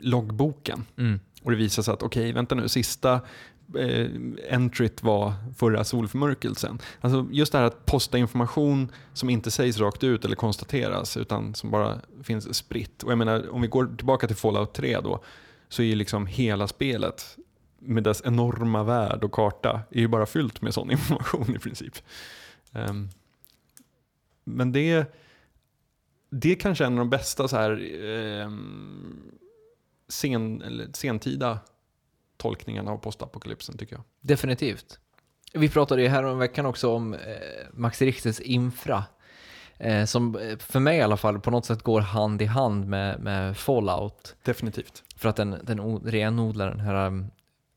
loggboken. 0.00 0.84
Mm. 0.96 1.20
Och 1.42 1.50
det 1.50 1.56
visar 1.56 1.82
sig 1.82 1.94
att 1.94 2.02
okej, 2.02 2.32
vänta 2.32 2.54
nu, 2.54 2.68
sista 2.68 3.20
eh, 3.78 4.10
entryt 4.50 5.02
var 5.02 5.32
förra 5.56 5.84
solförmörkelsen. 5.84 6.78
Alltså 7.00 7.28
just 7.30 7.52
det 7.52 7.58
här 7.58 7.64
att 7.64 7.86
posta 7.86 8.18
information 8.18 8.92
som 9.12 9.30
inte 9.30 9.50
sägs 9.50 9.78
rakt 9.78 10.04
ut 10.04 10.24
eller 10.24 10.36
konstateras 10.36 11.16
utan 11.16 11.54
som 11.54 11.70
bara 11.70 12.00
finns 12.22 12.54
spritt. 12.54 13.02
Och 13.02 13.10
jag 13.10 13.18
menar, 13.18 13.50
om 13.50 13.60
vi 13.60 13.68
går 13.68 13.96
tillbaka 13.96 14.26
till 14.26 14.36
Fallout 14.36 14.74
3 14.74 15.00
då, 15.00 15.24
så 15.68 15.82
är 15.82 15.86
ju 15.86 15.94
liksom 15.94 16.26
hela 16.26 16.66
spelet 16.68 17.36
med 17.78 18.02
dess 18.02 18.22
enorma 18.24 18.84
värld 18.84 19.24
och 19.24 19.32
karta 19.32 19.80
är 19.90 20.00
ju 20.00 20.08
bara 20.08 20.26
fyllt 20.26 20.62
med 20.62 20.74
sån 20.74 20.90
information 20.90 21.56
i 21.56 21.58
princip. 21.58 21.94
Ehm, 22.72 23.08
men 24.44 24.72
det, 24.72 25.16
det 26.30 26.52
är 26.52 26.56
kanske 26.56 26.84
en 26.84 26.92
av 26.92 26.98
de 26.98 27.10
bästa 27.10 27.48
så 27.48 27.56
här, 27.56 27.70
ehm, 28.04 29.30
sen, 30.10 30.62
eller 30.62 30.88
sentida 30.92 31.58
tolkningarna 32.36 32.90
av 32.90 32.96
postapokalypsen 32.96 33.78
tycker 33.78 33.94
jag. 33.96 34.04
Definitivt. 34.20 34.98
Vi 35.52 35.68
pratade 35.68 36.02
ju 36.02 36.08
här 36.08 36.22
om 36.22 36.38
veckan 36.38 36.66
också 36.66 36.94
om 36.94 37.14
eh, 37.14 37.20
Max 37.72 38.02
Richters 38.02 38.40
infra. 38.40 39.04
Eh, 39.78 40.04
som 40.04 40.36
eh, 40.36 40.58
för 40.58 40.80
mig 40.80 40.98
i 40.98 41.02
alla 41.02 41.16
fall 41.16 41.40
på 41.40 41.50
något 41.50 41.66
sätt 41.66 41.82
går 41.82 42.00
hand 42.00 42.42
i 42.42 42.44
hand 42.44 42.86
med, 42.86 43.20
med 43.20 43.56
Fallout. 43.56 44.36
Definitivt. 44.42 45.02
För 45.16 45.28
att 45.28 45.36
den, 45.36 45.56
den 45.62 45.98
renodlar 45.98 46.70
den 46.70 46.80
här, 46.80 47.06
um, 47.06 47.30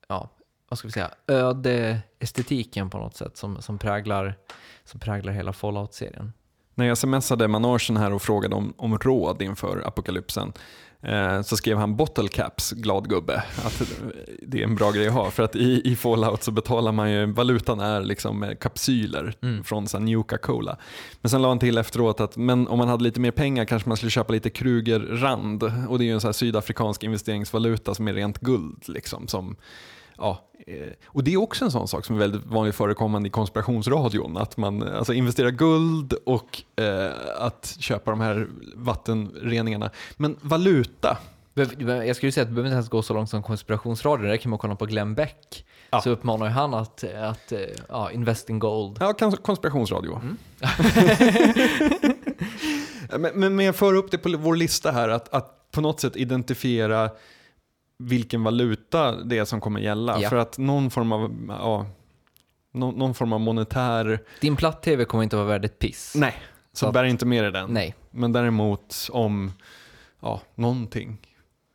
ja, 0.07 0.30
vad 0.69 0.77
ska 0.77 0.88
vi 0.88 0.91
säga, 0.91 1.11
öde 1.27 1.99
estetiken 2.19 2.89
på 2.89 2.97
något 2.97 3.15
sätt 3.15 3.38
som, 3.38 3.61
som, 3.61 3.77
präglar, 3.77 4.38
som 4.84 4.99
präglar 4.99 5.34
hela 5.34 5.53
Fallout-serien. 5.53 6.34
När 6.76 6.85
jag 6.85 6.97
smsade 6.97 7.47
Manarsen 7.47 7.97
här 7.97 8.14
och 8.14 8.22
frågade 8.22 8.55
om, 8.55 8.73
om 8.77 8.97
råd 8.97 9.41
inför 9.41 9.88
apokalypsen 9.88 10.53
så 11.44 11.58
skrev 11.58 11.78
han 11.78 11.96
bottle 11.96 12.28
caps, 12.28 12.72
glad 12.72 13.10
gubbe. 13.10 13.44
Att 13.66 13.82
det 14.42 14.60
är 14.60 14.64
en 14.64 14.76
bra 14.76 14.92
grej 14.92 15.08
att 15.08 15.14
ha. 15.14 15.32
För 15.32 15.44
att 15.44 15.56
i, 15.56 15.82
i 15.92 15.96
Fallout 15.96 16.44
så 16.44 16.52
betalar 16.52 16.92
man 16.92 17.12
ju, 17.12 17.26
valutan 17.26 17.80
är 17.80 18.02
liksom 18.02 18.44
eh, 18.44 18.56
kapsyler 18.56 19.36
Mm. 19.42 19.64
från 19.64 19.88
så 19.88 19.98
här 19.98 20.06
Nuka-Cola. 20.06 20.78
Men 21.22 21.30
sen 21.30 21.42
la 21.42 21.48
han 21.48 21.60
till 21.60 21.78
efteråt 21.78 22.20
att 22.20 22.38
men 22.38 22.68
om 22.68 22.78
man 22.78 22.88
hade 22.88 23.04
lite 23.04 23.20
mer 23.20 23.32
pengar 23.32 23.66
kanske 23.66 23.90
man 23.90 23.98
skulle 23.98 24.10
köpa 24.10 24.34
lite 24.34 24.50
Kruger-rand. 24.50 25.64
Och 25.90 25.98
det 26.00 26.04
är 26.04 26.06
ju 26.06 26.14
en 26.14 26.22
så 26.22 26.34
sydafrikansk 26.34 27.04
investeringsvaluta 27.04 27.96
som 27.96 28.08
är 28.08 28.14
rent 28.14 28.40
guld. 28.40 28.84
Liksom, 28.88 29.28
som, 29.28 29.56
ja, 30.18 30.41
eh, 30.68 30.76
och 31.06 31.23
det 31.23 31.34
är 31.34 31.38
också 31.38 31.65
en 31.65 31.72
sån 31.72 31.88
sak 31.88 32.06
som 32.06 32.15
är 32.15 32.19
väldigt 32.19 32.45
vanligt 32.45 32.76
förekommande 32.76 33.27
i 33.27 33.31
konspirationsradion. 33.31 34.38
Att 34.38 34.57
man 34.57 34.84
alltså, 34.84 35.14
investerar 35.14 35.49
guld 35.49 36.14
och 36.14 36.64
eh, 36.76 37.11
att 37.40 37.76
köpa 37.80 38.11
de 38.11 38.22
här 38.22 38.48
vattenreningarna. 38.76 39.90
Men 40.18 40.35
valuta, 40.41 41.18
Jag 41.53 42.15
skulle 42.15 42.31
säga 42.31 42.41
att 42.41 42.49
det 42.49 42.53
behöver 42.53 42.69
inte 42.69 42.76
ens 42.76 42.90
gå 42.90 43.02
så 43.02 43.14
långt 43.14 43.30
som 43.30 43.44
konspirationsradion, 43.44 44.26
det 44.26 44.31
räcker 44.31 44.49
med 44.49 44.56
att 44.56 44.61
kolla 44.61 44.76
på 44.76 44.85
Glenn 44.85 45.15
Beck. 45.15 45.65
Ja. 45.90 46.02
Så 46.02 46.10
uppmanar 46.10 46.48
han 46.48 46.73
att, 46.73 47.03
att 47.03 47.52
eh, 47.52 47.60
ja, 47.90 48.11
invest 48.11 48.49
in 48.49 48.60
gold. 48.60 48.98
ja 48.99 49.11
kons- 49.11 49.41
konspirationsradio. 49.41 50.19
men, 53.10 53.31
men, 53.34 53.56
men 53.56 53.65
jag 53.65 53.76
för 53.76 53.94
upp 53.94 54.11
det 54.11 54.18
på 54.18 54.38
vår 54.38 54.56
lista 54.56 54.91
här, 54.91 55.10
att, 55.10 55.34
att 55.34 55.72
på 55.72 55.81
något 55.81 55.99
sätt 55.99 56.15
identifiera 56.15 57.10
vilken 58.08 58.44
valuta 58.44 59.12
det 59.12 59.38
är 59.38 59.46
som 59.46 59.62
kommer 59.62 59.80
gälla. 59.80 60.20
Ja. 60.22 60.30
För 60.30 60.36
att 60.38 60.58
någon 60.58 60.92
form 60.92 61.12
av, 61.12 61.36
ja, 61.50 61.86
någon, 62.72 62.96
någon 62.96 63.14
form 63.14 63.34
av 63.34 63.40
monetär, 63.40 64.20
Din 64.42 64.56
platt-tv 64.56 65.06
kommer 65.06 65.24
inte 65.24 65.36
vara 65.36 65.46
värd 65.48 65.66
ett 65.66 65.80
piss. 65.80 66.14
nej, 66.16 66.36
så 66.74 66.78
Så 66.80 66.88
att- 66.88 66.94
bär 66.94 67.04
inte 67.04 67.26
med 67.26 67.44
dig 67.44 67.52
den. 67.52 67.70
Nej. 67.74 67.96
Men 68.12 68.32
däremot 68.34 69.10
om 69.12 69.52
ja, 70.20 70.42
någonting. 70.56 71.18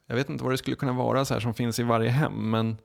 Jag 0.07 0.17
vet 0.17 0.29
inte 0.29 0.45
vad 0.45 0.53
det 0.53 0.59
skulle 0.59 0.77
kunna 0.77 0.93
vara 0.93 1.25
så 1.25 1.35
här 1.35 1.41
som 1.41 1.55
finns 1.55 1.79
i 1.79 1.83
varje 1.83 2.11
hem. 2.11 2.51
Men, 2.51 2.77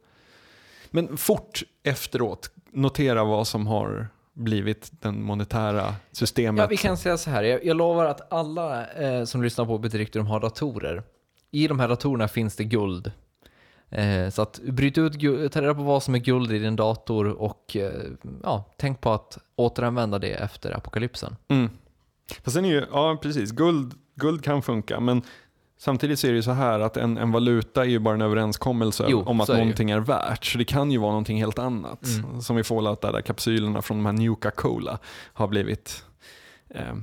men 0.91 1.17
fort 1.17 1.63
efteråt 1.83 2.49
notera 2.71 3.23
vad 3.23 3.47
som 3.47 3.67
har 3.67 4.07
blivit 4.33 4.91
den 5.01 5.23
monetära 5.23 5.95
systemet. 6.11 6.61
Ja, 6.61 6.67
vi 6.67 6.77
kan 6.77 6.97
säga 6.97 7.17
så 7.17 7.29
här. 7.29 7.43
Jag, 7.43 7.65
jag 7.65 7.77
lovar 7.77 8.05
att 8.05 8.33
alla 8.33 8.87
eh, 8.91 9.23
som 9.25 9.43
lyssnar 9.43 9.65
på 9.65 9.77
Bedrykter 9.77 10.19
de 10.19 10.27
har 10.27 10.39
datorer. 10.39 11.03
I 11.51 11.67
de 11.67 11.79
här 11.79 11.87
datorerna 11.87 12.27
finns 12.27 12.55
det 12.55 12.63
guld. 12.63 13.11
Eh, 13.93 14.29
så 14.29 14.41
att 14.41 14.59
bryt 14.63 14.97
ut, 14.97 15.13
ta 15.51 15.61
reda 15.61 15.73
på 15.75 15.83
vad 15.83 16.03
som 16.03 16.15
är 16.15 16.19
guld 16.19 16.51
i 16.51 16.59
din 16.59 16.75
dator 16.75 17.27
och 17.27 17.75
eh, 17.75 17.91
ja, 18.43 18.73
tänk 18.77 19.01
på 19.01 19.11
att 19.11 19.37
återanvända 19.55 20.19
det 20.19 20.33
efter 20.33 20.77
apokalypsen. 20.77 21.35
Mm. 21.47 21.69
Fast 22.43 22.55
sen 22.55 22.65
är 22.65 22.69
ju, 22.69 22.85
ja 22.91 23.19
precis, 23.21 23.51
guld, 23.51 23.93
guld 24.15 24.43
kan 24.43 24.61
funka. 24.61 24.99
Men 24.99 25.21
samtidigt 25.79 26.19
så 26.19 26.27
är 26.27 26.31
det 26.31 26.35
ju 26.35 26.43
så 26.43 26.51
här 26.51 26.79
att 26.79 26.97
en, 26.97 27.17
en 27.17 27.31
valuta 27.31 27.81
är 27.81 27.89
ju 27.89 27.99
bara 27.99 28.15
en 28.15 28.21
överenskommelse 28.21 29.05
Jo, 29.09 29.23
om 29.25 29.41
att 29.41 29.49
är 29.49 29.53
det 29.53 29.59
ju. 29.59 29.65
någonting 29.65 29.89
är 29.91 29.99
värt. 29.99 30.45
Så 30.45 30.57
det 30.57 30.65
kan 30.65 30.91
ju 30.91 30.97
vara 30.97 31.11
någonting 31.11 31.37
helt 31.37 31.59
annat. 31.59 32.05
Mm. 32.05 32.41
Som 32.41 32.57
i 32.57 32.63
Fallout 32.63 33.01
där, 33.01 33.11
där 33.11 33.21
kapsylerna 33.21 33.81
från 33.81 33.97
de 33.97 34.05
här 34.05 34.13
Nuka-Cola 34.13 34.99
har 35.33 35.47
blivit. 35.47 36.05
Eh, 36.69 36.95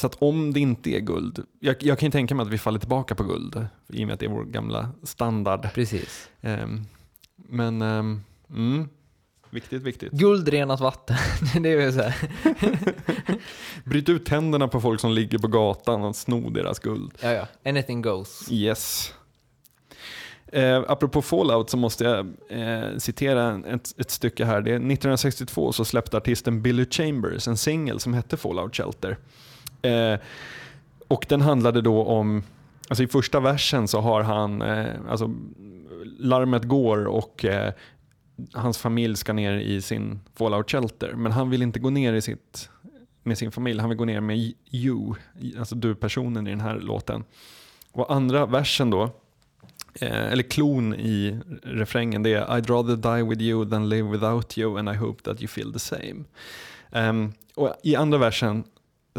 så 0.00 0.06
att 0.06 0.22
om 0.22 0.52
det 0.52 0.60
inte 0.60 0.90
är 0.90 1.00
guld, 1.00 1.46
jag, 1.60 1.76
jag 1.80 1.98
kan 1.98 2.06
ju 2.06 2.10
tänka 2.10 2.34
mig 2.34 2.44
att 2.44 2.52
vi 2.52 2.58
faller 2.58 2.78
tillbaka 2.78 3.14
på 3.14 3.24
guld 3.24 3.66
i 3.88 4.04
och 4.04 4.06
med 4.06 4.14
att 4.14 4.20
det 4.20 4.26
är 4.26 4.30
vår 4.30 4.44
gamla 4.44 4.90
standard. 5.02 5.68
Precis. 5.74 6.30
Ehm, 6.40 6.84
men, 7.36 7.82
ehm, 7.82 8.22
mm, 8.50 8.88
viktigt, 9.50 9.82
viktigt. 9.82 10.12
Guld, 10.12 10.48
renat 10.48 10.80
vatten. 10.80 11.16
det 11.62 11.72
är 11.72 11.92
så 11.92 12.02
här. 12.02 12.14
Bryt 13.84 14.08
ut 14.08 14.26
tänderna 14.26 14.68
på 14.68 14.80
folk 14.80 15.00
som 15.00 15.12
ligger 15.12 15.38
på 15.38 15.48
gatan 15.48 16.02
och 16.02 16.16
sno 16.16 16.50
deras 16.50 16.78
guld. 16.78 17.12
Ja, 17.20 17.32
ja. 17.32 17.46
Anything 17.64 18.02
goes. 18.02 18.52
Yes. 18.52 19.14
Eh, 20.52 20.84
apropå 20.88 21.22
Fallout 21.22 21.70
så 21.70 21.76
måste 21.76 22.04
jag 22.04 22.26
eh, 22.48 22.96
citera 22.98 23.62
ett, 23.66 24.00
ett 24.00 24.10
stycke 24.10 24.44
här. 24.44 24.60
Det 24.60 24.70
är 24.70 24.74
1962 24.74 25.72
så 25.72 25.84
släppte 25.84 26.16
artisten 26.16 26.62
Billy 26.62 26.86
Chambers 26.90 27.48
en 27.48 27.56
singel 27.56 28.00
som 28.00 28.14
hette 28.14 28.36
Fallout 28.36 28.76
Shelter. 28.76 29.18
Eh, 29.82 30.20
och 31.08 31.26
den 31.28 31.40
handlade 31.40 31.80
då 31.80 32.04
om, 32.04 32.42
alltså 32.88 33.02
i 33.02 33.06
första 33.06 33.40
versen 33.40 33.88
så 33.88 34.00
har 34.00 34.22
han, 34.22 34.62
eh, 34.62 34.86
alltså 35.08 35.34
larmet 36.18 36.64
går 36.64 37.06
och 37.06 37.44
eh, 37.44 37.72
hans 38.52 38.78
familj 38.78 39.16
ska 39.16 39.32
ner 39.32 39.52
i 39.52 39.82
sin 39.82 40.20
Fallout 40.34 40.70
Shelter. 40.70 41.12
Men 41.12 41.32
han 41.32 41.50
vill 41.50 41.62
inte 41.62 41.78
gå 41.78 41.90
ner 41.90 42.12
i 42.12 42.22
sitt, 42.22 42.68
med 43.22 43.38
sin 43.38 43.52
familj, 43.52 43.80
han 43.80 43.88
vill 43.88 43.98
gå 43.98 44.04
ner 44.04 44.20
med 44.20 44.52
you, 44.70 45.14
alltså 45.58 45.74
du-personen 45.74 46.46
i 46.46 46.50
den 46.50 46.60
här 46.60 46.80
låten. 46.80 47.24
Och 47.92 48.12
andra 48.12 48.46
versen 48.46 48.90
då, 48.90 49.02
eh, 50.00 50.32
eller 50.32 50.42
klon 50.42 50.94
i 50.94 51.38
refrängen, 51.62 52.22
det 52.22 52.34
är 52.34 52.46
I'd 52.46 52.68
rather 52.68 52.96
die 52.96 53.28
with 53.28 53.42
you 53.42 53.70
than 53.70 53.88
live 53.88 54.10
without 54.10 54.58
you 54.58 54.78
and 54.78 54.88
I 54.88 54.94
hope 54.94 55.22
that 55.22 55.40
you 55.40 55.48
feel 55.48 55.72
the 55.72 55.78
same. 55.78 56.24
Um, 56.90 57.32
och 57.54 57.74
I 57.82 57.96
andra 57.96 58.18
versen 58.18 58.64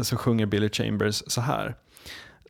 så 0.04 0.16
sjunger 0.16 0.46
Billy 0.46 0.68
Chambers 0.68 1.22
så 1.26 1.40
här. 1.40 1.74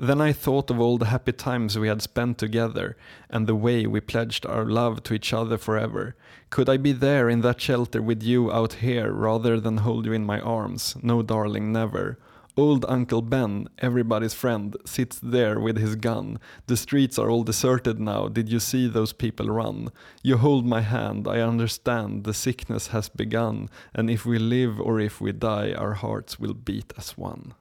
Then 0.01 0.21
I 0.21 0.33
thought 0.33 0.71
of 0.71 0.79
all 0.79 0.97
the 0.97 1.07
happy 1.07 1.33
times 1.33 1.77
we 1.77 1.89
had 1.89 2.03
spent 2.03 2.39
together 2.39 2.97
and 3.29 3.47
the 3.47 3.57
way 3.57 3.85
we 3.85 4.01
pledged 4.01 4.47
our 4.47 4.65
love 4.65 5.03
to 5.03 5.15
each 5.15 5.33
other 5.33 5.59
forever. 5.59 6.15
Could 6.51 6.69
I 6.69 6.79
be 6.79 6.93
there 6.93 7.29
in 7.29 7.41
that 7.41 7.61
shelter 7.61 8.01
with 8.01 8.23
you 8.23 8.53
out 8.53 8.75
here 8.75 9.13
rather 9.13 9.61
than 9.61 9.79
hold 9.79 10.07
you 10.07 10.13
in 10.13 10.25
my 10.25 10.41
arms? 10.41 10.97
No, 11.03 11.23
darling, 11.23 11.73
never. 11.73 12.17
Old 12.59 12.85
Uncle 12.89 13.23
Ben, 13.23 13.69
everybody's 13.79 14.35
friend, 14.35 14.77
sits 14.85 15.21
there 15.23 15.61
with 15.61 15.79
his 15.79 15.95
gun. 15.95 16.41
The 16.67 16.77
streets 16.77 17.17
are 17.17 17.31
all 17.31 17.45
deserted 17.45 18.01
now. 18.01 18.27
Did 18.27 18.49
you 18.49 18.59
see 18.59 18.89
those 18.89 19.13
people 19.13 19.47
run? 19.47 19.93
You 20.23 20.39
hold 20.39 20.67
my 20.67 20.81
hand, 20.81 21.29
I 21.29 21.41
understand 21.41 22.25
the 22.25 22.35
sickness 22.35 22.89
has 22.89 23.09
begun. 23.09 23.69
And 23.95 24.11
if 24.11 24.27
we 24.27 24.41
live 24.41 24.81
or 24.81 24.99
if 24.99 25.21
we 25.21 25.31
die, 25.31 25.73
our 25.73 25.95
hearts 25.95 26.41
will 26.41 26.55
beat 26.55 26.93
as 26.97 27.17
one. 27.17 27.55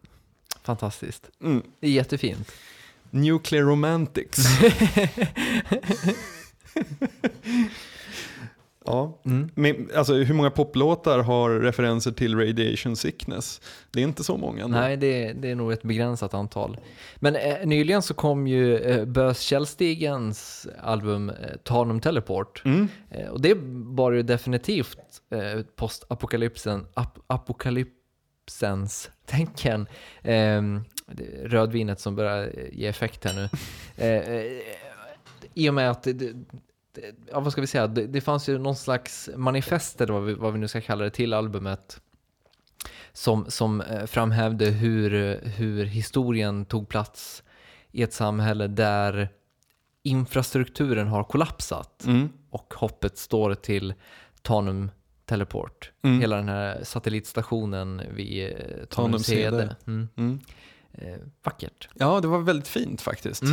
Fantastiskt. 0.63 1.29
Mm. 1.41 1.63
Det 1.79 1.87
är 1.87 1.91
jättefint. 1.91 2.51
Nuclear 3.11 3.63
Romantics. 3.63 4.37
ja, 8.87 9.21
Mm. 9.25 9.49
men, 9.55 9.89
alltså 9.95 10.13
hur 10.13 10.33
många 10.33 10.49
poplåtar 10.51 11.19
har 11.19 11.49
referenser 11.59 12.11
till 12.11 12.35
radiation 12.35 12.95
sickness? 12.95 13.61
Det 13.91 13.99
är 13.99 14.03
inte 14.03 14.23
så 14.23 14.37
många. 14.37 14.63
ändå. 14.63 14.77
Nej, 14.79 14.97
det, 14.97 15.33
det 15.33 15.51
är 15.51 15.55
nog 15.55 15.71
ett 15.71 15.83
begränsat 15.83 16.33
antal. 16.33 16.77
Men 17.15 17.35
eh, 17.35 17.55
nyligen 17.65 18.01
så 18.01 18.13
kom 18.13 18.47
ju 18.47 18.77
eh, 18.77 19.05
Bös 19.05 19.39
Källstigens 19.39 20.67
album 20.81 21.29
eh, 21.29 21.35
Tanum 21.63 21.99
Teleport. 21.99 22.61
Mm. 22.65 22.87
Eh, 23.11 23.27
och 23.27 23.41
det 23.41 23.57
var 23.95 24.11
ju 24.11 24.21
definitivt 24.21 24.97
eh, 25.31 25.61
postapokalypsen, 25.75 26.85
ap 26.93 27.17
apokalypsens 28.07 29.09
tänken. 29.25 29.81
Eh, 30.21 30.61
det 31.11 31.23
är 31.43 31.47
rödvinet 31.47 31.99
som 31.99 32.15
börjar 32.15 32.51
ge 32.71 32.87
effekt 32.87 33.25
här 33.25 33.33
nu. 33.33 33.49
Eh, 33.99 34.33
eh, 34.35 34.45
I 35.53 35.69
och 35.69 35.73
med 35.73 35.91
att 35.91 36.07
ja, 37.31 37.39
vad 37.39 37.51
ska 37.51 37.61
vi 37.61 37.67
säga, 37.67 37.87
det, 37.87 38.07
det 38.07 38.21
fanns 38.21 38.49
ju 38.49 38.57
någon 38.57 38.75
slags 38.75 39.29
manifest, 39.35 40.01
eller 40.01 40.13
vad 40.13 40.23
vi, 40.23 40.33
vad 40.33 40.53
vi 40.53 40.59
nu 40.59 40.67
ska 40.67 40.81
kalla 40.81 41.03
det, 41.03 41.09
till 41.09 41.33
albumet 41.33 42.01
som, 43.13 43.45
som 43.49 43.81
eh, 43.81 44.05
framhävde 44.05 44.65
hur, 44.65 45.39
hur 45.45 45.85
historien 45.85 46.65
tog 46.65 46.89
plats 46.89 47.43
i 47.91 48.03
ett 48.03 48.13
samhälle 48.13 48.67
där 48.67 49.29
infrastrukturen 50.03 51.07
har 51.07 51.23
kollapsat 51.23 52.03
Mm. 52.05 52.29
och 52.49 52.73
hoppet 52.77 53.17
står 53.17 53.55
till 53.55 53.93
Tanum 54.41 54.91
Teleport. 55.25 55.91
Mm. 56.01 56.19
Hela 56.21 56.35
den 56.35 56.49
här 56.49 56.83
satellitstationen 56.83 58.01
vid 58.15 58.43
eh, 58.45 58.55
Tanums 58.89 58.89
Tanumshede. 58.89 59.41
hede. 59.57 59.75
Mm. 59.87 60.07
Mm. 60.15 60.39
Eh, 60.91 61.17
vackert. 61.43 61.89
Ja, 61.93 62.19
det 62.21 62.27
var 62.27 62.39
väldigt 62.39 62.67
fint 62.67 63.01
faktiskt. 63.01 63.43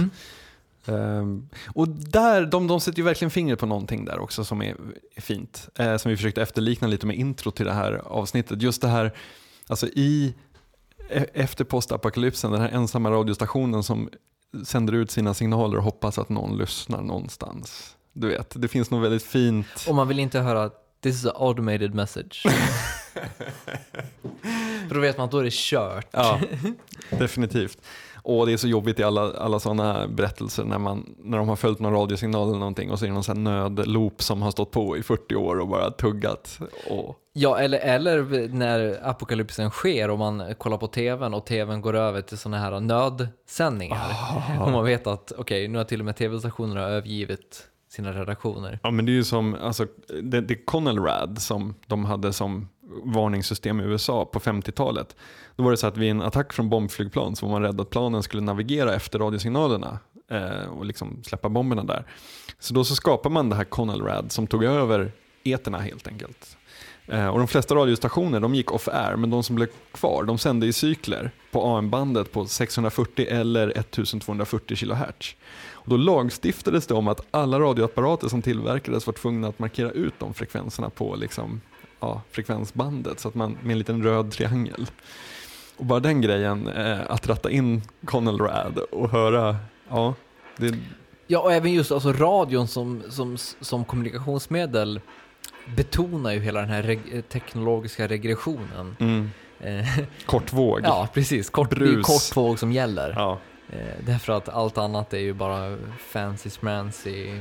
Ehm, 0.86 1.48
och 1.66 1.88
där, 1.88 2.46
de, 2.46 2.66
de 2.66 2.80
sätter 2.80 2.98
ju 2.98 3.04
verkligen 3.04 3.30
fingret 3.30 3.58
på 3.58 3.66
någonting 3.66 4.04
där 4.04 4.18
också 4.18 4.44
som 4.44 4.62
är, 4.62 4.76
är 5.14 5.20
fint. 5.20 5.68
Eh, 5.74 5.96
som 5.96 6.10
vi 6.10 6.16
försökte 6.16 6.42
efterlikna 6.42 6.88
lite 6.88 7.06
med 7.06 7.16
intro 7.16 7.50
till 7.50 7.66
det 7.66 7.72
här 7.72 7.92
avsnittet. 8.04 8.62
Just 8.62 8.82
det 8.82 8.88
här, 8.88 9.12
alltså 9.66 9.86
i, 9.86 10.34
e- 11.10 11.26
efter 11.34 11.64
postapokalypsen, 11.64 12.52
den 12.52 12.60
här 12.60 12.68
ensamma 12.68 13.10
radiostationen 13.10 13.82
som 13.82 14.08
sänder 14.64 14.92
ut 14.92 15.10
sina 15.10 15.34
signaler 15.34 15.76
och 15.76 15.84
hoppas 15.84 16.18
att 16.18 16.28
någon 16.28 16.58
lyssnar 16.58 17.02
någonstans. 17.02 17.96
Du 18.12 18.28
vet, 18.28 18.62
det 18.62 18.68
finns 18.68 18.90
något 18.90 19.04
väldigt 19.04 19.22
fint. 19.22 19.66
Och 19.88 19.94
man 19.94 20.08
vill 20.08 20.18
inte 20.18 20.40
höra 20.40 20.70
This 21.02 21.14
is 21.16 21.26
an 21.26 21.32
automated 21.36 21.94
message. 21.94 22.42
För 24.88 24.94
då 24.94 25.00
vet 25.00 25.18
man 25.18 25.24
att 25.24 25.30
då 25.30 25.38
är 25.38 25.44
det 25.44 25.52
kört. 25.52 26.06
Ja, 26.10 26.40
definitivt. 27.10 27.78
Och 28.24 28.46
det 28.46 28.52
är 28.52 28.56
så 28.56 28.68
jobbigt 28.68 28.98
i 29.00 29.02
alla, 29.02 29.32
alla 29.32 29.60
sådana 29.60 30.08
berättelser 30.08 30.64
när, 30.64 30.78
man, 30.78 31.14
när 31.18 31.38
de 31.38 31.48
har 31.48 31.56
följt 31.56 31.78
någon 31.78 31.92
radiosignal 31.92 32.48
eller 32.48 32.58
någonting 32.58 32.90
och 32.90 32.98
så 32.98 33.04
är 33.04 33.08
det 33.08 33.14
någon 33.14 33.24
sån 33.24 33.46
här 33.46 33.68
nödloop 33.68 34.22
som 34.22 34.42
har 34.42 34.50
stått 34.50 34.70
på 34.70 34.96
i 34.96 35.02
40 35.02 35.34
år 35.34 35.60
och 35.60 35.68
bara 35.68 35.90
tuggat. 35.90 36.58
Och, 36.90 37.20
Ja, 37.36 37.58
eller, 37.58 37.78
eller 37.78 38.48
när 38.48 39.08
apokalypsen 39.08 39.70
sker 39.70 40.10
och 40.10 40.18
man 40.18 40.54
kollar 40.58 40.78
på 40.78 40.86
tvn 40.86 41.34
och 41.34 41.46
tvn 41.46 41.80
går 41.80 41.94
över 41.96 42.20
till 42.20 42.38
sådana 42.38 42.58
här 42.58 42.80
nödsändningar. 42.80 44.16
Och 44.60 44.70
man 44.70 44.84
vet 44.84 45.06
att 45.06 45.32
okej, 45.38 45.68
nu 45.68 45.78
har 45.78 45.84
till 45.84 46.00
och 46.00 46.04
med 46.04 46.16
tv-stationerna 46.16 46.80
övergivit 46.80 47.68
sina 47.90 48.12
redaktioner. 48.12 48.78
ja 48.82 48.90
men 48.90 49.06
det 49.06 49.12
är 49.12 49.14
ju 49.14 49.24
som, 49.24 49.54
alltså, 49.54 49.86
det, 50.22 50.40
det 50.40 50.54
är 50.54 50.64
Conelrad 50.64 51.42
som 51.42 51.74
de 51.86 52.04
hade 52.04 52.32
som 52.32 52.68
varningssystem 53.04 53.80
i 53.80 53.84
USA 53.84 54.24
på 54.24 54.40
50-talet. 54.40 55.16
Då 55.56 55.62
var 55.62 55.70
det 55.70 55.76
så 55.76 55.86
att 55.86 55.96
vid 55.96 56.10
en 56.10 56.22
attack 56.22 56.52
från 56.52 56.68
bombflygplan 56.68 57.36
så 57.36 57.46
var 57.46 57.52
man 57.52 57.62
rädd 57.62 57.80
att 57.80 57.90
planen 57.90 58.22
skulle 58.22 58.42
navigera 58.42 58.94
efter 58.94 59.18
radiosignalerna 59.18 59.98
eh, 60.30 60.68
och 60.70 60.84
liksom 60.84 61.22
släppa 61.22 61.48
bomberna 61.48 61.84
där. 61.84 62.04
Så 62.58 62.74
då 62.74 62.84
så 62.84 62.94
skapar 62.94 63.30
man 63.30 63.48
det 63.48 63.56
här 63.56 63.64
Conelrad 63.64 64.32
som 64.32 64.46
tog 64.46 64.64
över 64.64 65.12
eterna 65.44 65.78
helt 65.78 66.08
enkelt. 66.08 66.56
Eh, 67.06 67.26
och 67.26 67.38
de 67.38 67.48
flesta 67.48 67.74
radiostationer 67.74 68.40
de 68.40 68.54
gick 68.54 68.72
off-air, 68.72 69.16
men 69.16 69.30
de 69.30 69.42
som 69.42 69.56
blev 69.56 69.68
kvar 69.92 70.24
de 70.24 70.38
sände 70.38 70.66
i 70.66 70.72
cykler 70.72 71.30
på 71.50 71.76
AM-bandet 71.76 72.32
på 72.32 72.46
640 72.46 73.26
eller 73.28 73.68
1240 73.78 74.76
kHz. 74.76 75.36
Och 75.72 75.90
då 75.90 75.96
lagstiftades 75.96 76.86
det 76.86 76.94
om 76.94 77.08
att 77.08 77.26
alla 77.30 77.60
radioapparater 77.60 78.28
som 78.28 78.42
tillverkades 78.42 79.06
var 79.06 79.14
tvungna 79.14 79.48
att 79.48 79.58
markera 79.58 79.90
ut 79.90 80.14
de 80.18 80.34
frekvenserna 80.34 80.90
på 80.90 81.16
liksom, 81.16 81.60
ja, 82.04 82.22
frekvensbandet 82.30 83.20
så 83.20 83.28
att 83.28 83.34
man 83.34 83.58
med 83.62 83.72
en 83.72 83.78
liten 83.78 84.02
röd 84.02 84.30
triangel. 84.30 84.86
Och 85.76 85.84
bara 85.86 86.00
den 86.00 86.20
grejen, 86.20 86.68
eh, 86.68 86.98
att 87.08 87.26
ratta 87.28 87.50
in 87.50 87.82
Conelrad 88.04 88.78
och 88.78 89.10
höra, 89.10 89.56
ja, 89.88 90.14
det, 90.56 90.74
Ja, 91.26 91.38
och 91.40 91.52
även 91.52 91.72
just 91.72 91.92
alltså 91.92 92.12
radion 92.12 92.68
som, 92.68 93.02
som, 93.10 93.36
som 93.60 93.84
kommunikationsmedel 93.84 95.00
betonar 95.76 96.32
ju 96.32 96.40
hela 96.40 96.60
den 96.60 96.68
här 96.68 96.82
reg- 96.82 97.22
teknologiska 97.22 98.06
regressionen. 98.08 98.96
mm, 99.00 99.30
Eh, 99.60 99.86
kort 100.26 100.52
våg. 100.52 100.80
ja, 100.84 101.08
precis. 101.14 101.50
Kort, 101.50 101.70
det 101.70 101.76
är 101.76 101.86
ju 101.86 101.92
Brus. 101.94 102.06
kort 102.06 102.36
våg 102.36 102.58
som 102.58 102.72
gäller. 102.72 103.12
Ja. 103.16 103.38
Eh, 103.70 103.78
därför 104.06 104.32
att 104.32 104.48
allt 104.48 104.78
annat 104.78 105.14
är 105.14 105.18
ju 105.18 105.32
bara 105.32 105.76
fancy 105.98 106.50
smancy 106.50 107.40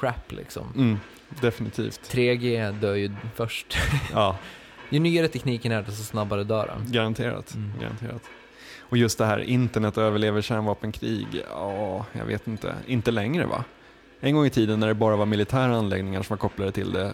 crap 0.00 0.32
liksom. 0.32 0.72
Mm, 0.76 1.00
definitivt. 1.40 2.00
3G 2.12 2.72
dör 2.80 2.94
ju 2.94 3.12
först. 3.34 3.78
Ja. 4.12 4.36
Ju 4.90 4.98
nyare 4.98 5.28
tekniken 5.28 5.72
är 5.72 5.82
desto 5.82 6.04
snabbare 6.04 6.44
dör 6.44 6.66
den. 6.66 6.92
Garanterat. 6.92 7.54
Mm. 7.54 7.80
Garanterat. 7.80 8.22
Och 8.88 8.96
just 8.96 9.18
det 9.18 9.26
här, 9.26 9.38
internet 9.38 9.98
överlever 9.98 10.42
kärnvapenkrig. 10.42 11.26
Ja, 11.50 12.06
jag 12.12 12.24
vet 12.24 12.46
inte. 12.46 12.74
Inte 12.86 13.10
längre 13.10 13.46
va? 13.46 13.64
En 14.20 14.34
gång 14.34 14.46
i 14.46 14.50
tiden 14.50 14.80
när 14.80 14.86
det 14.86 14.94
bara 14.94 15.16
var 15.16 15.26
militära 15.26 15.76
anläggningar 15.76 16.22
som 16.22 16.34
var 16.34 16.38
kopplade 16.38 16.72
till 16.72 16.92
det 16.92 17.12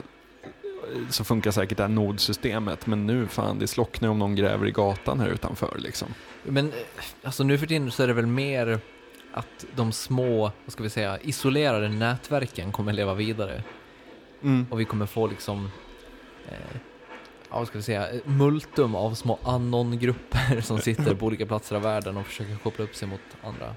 så 1.10 1.24
funkar 1.24 1.51
säkert 1.51 1.76
det 1.78 1.82
här 1.84 1.90
nodsystemet. 1.90 2.86
Men 2.86 3.06
nu 3.06 3.26
fan, 3.26 3.59
det 3.59 3.66
slocknar 3.66 4.09
om 4.09 4.18
någon 4.18 4.34
gräver 4.34 4.66
i 4.66 4.70
gatan 4.70 5.20
här 5.20 5.28
utanför 5.28 5.76
liksom. 5.78 6.09
Men 6.43 6.68
eh, 6.68 6.74
alltså 7.22 7.44
nu 7.44 7.59
för 7.59 7.66
tiden 7.66 7.90
så 7.90 8.02
är 8.02 8.06
det 8.06 8.12
väl 8.12 8.26
mer 8.26 8.78
att 9.32 9.66
de 9.74 9.93
små, 9.93 10.52
vad 10.64 10.72
ska 10.72 10.82
vi 10.82 10.90
säga, 10.90 11.18
isolerade 11.20 11.89
nätverken 11.89 12.72
kommer 12.72 12.93
leva 12.93 13.14
vidare. 13.14 13.62
Mm. 14.43 14.66
Och 14.70 14.81
vi 14.81 14.85
kommer 14.85 15.06
få 15.06 15.27
liksom, 15.27 15.70
eh, 16.48 16.55
ja 17.51 17.59
vad 17.59 17.66
ska 17.69 17.78
vi 17.78 17.82
säga, 17.82 18.06
multum 18.24 18.94
av 18.94 19.14
små 19.14 19.39
anon-grupper 19.43 20.60
som 20.60 20.78
sitter 20.89 21.14
på 21.14 21.27
olika 21.27 21.47
platser 21.47 21.77
av 21.77 21.82
världen 21.82 22.16
och 22.16 22.27
försöker 22.27 22.56
koppla 22.56 22.85
upp 22.85 22.94
sig 22.97 23.09
mot 23.09 23.20
andra 23.43 23.74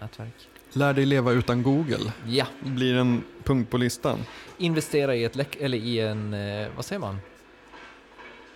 nätverk. 0.00 0.34
Lär 0.72 0.92
dig 0.94 1.06
leva 1.06 1.32
utan 1.32 1.62
Google. 1.62 2.12
Ja, 2.26 2.46
Blir 2.60 2.94
en 2.96 3.22
punkt 3.44 3.70
på 3.70 3.76
listan. 3.78 4.18
investera 4.58 5.16
i 5.16 5.24
ett 5.24 5.36
läck, 5.36 5.56
eller 5.60 5.78
i 5.78 6.00
en, 6.00 6.34
eh, 6.34 6.68
vad 6.76 6.84
säger 6.84 7.00
man? 7.00 7.18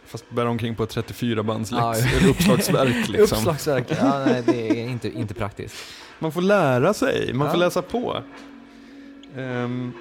Fast 0.06 0.30
bär 0.30 0.46
omkring 0.46 0.74
på 0.74 0.82
ett 0.82 0.90
34 0.90 1.42
bands 1.42 1.72
eller 1.72 2.28
uppslagsverk 2.28 3.08
liksom. 3.08 3.38
Uppslagsverk, 3.38 3.86
ja 4.00 4.24
nej 4.26 4.42
det 4.46 4.68
är 4.82 4.88
inte, 4.88 5.18
inte 5.18 5.34
praktiskt. 5.34 5.76
Man 6.18 6.32
får 6.32 6.42
lära 6.42 6.94
sig, 6.94 7.32
man 7.32 7.48
får 7.50 7.60
Ja. 7.60 7.64
läsa 7.66 7.82
på. 7.82 8.22
Ehm, 9.36 9.92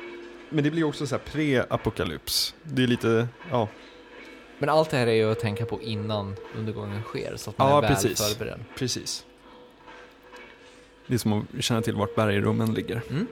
men 0.49 0.63
det 0.63 0.71
blir 0.71 0.83
också 0.83 1.07
så 1.07 1.15
här 1.15 1.23
pre-apokalyps. 1.31 2.53
Det 2.63 2.83
är 2.83 2.87
lite, 2.87 3.27
ja, 3.51 3.67
Men 4.57 4.69
allt 4.69 4.89
det 4.89 4.97
här 4.97 5.07
är 5.07 5.13
ju 5.13 5.31
att 5.31 5.39
tänka 5.39 5.65
på 5.65 5.81
innan 5.81 6.35
undergången 6.57 7.01
sker, 7.03 7.35
så 7.35 7.49
att 7.49 7.57
man 7.57 7.69
Ja, 7.69 7.77
är 7.77 7.81
väl 7.81 7.91
precis. 7.91 8.21
förberedd. 8.33 8.59
precis. 8.77 9.25
Det 11.07 11.13
är 11.13 11.17
som 11.17 11.33
att 11.57 11.63
känna 11.63 11.81
till 11.81 11.95
vart 11.95 12.15
bergrummen 12.15 12.73
ligger. 12.73 13.01
Mm. 13.09 13.27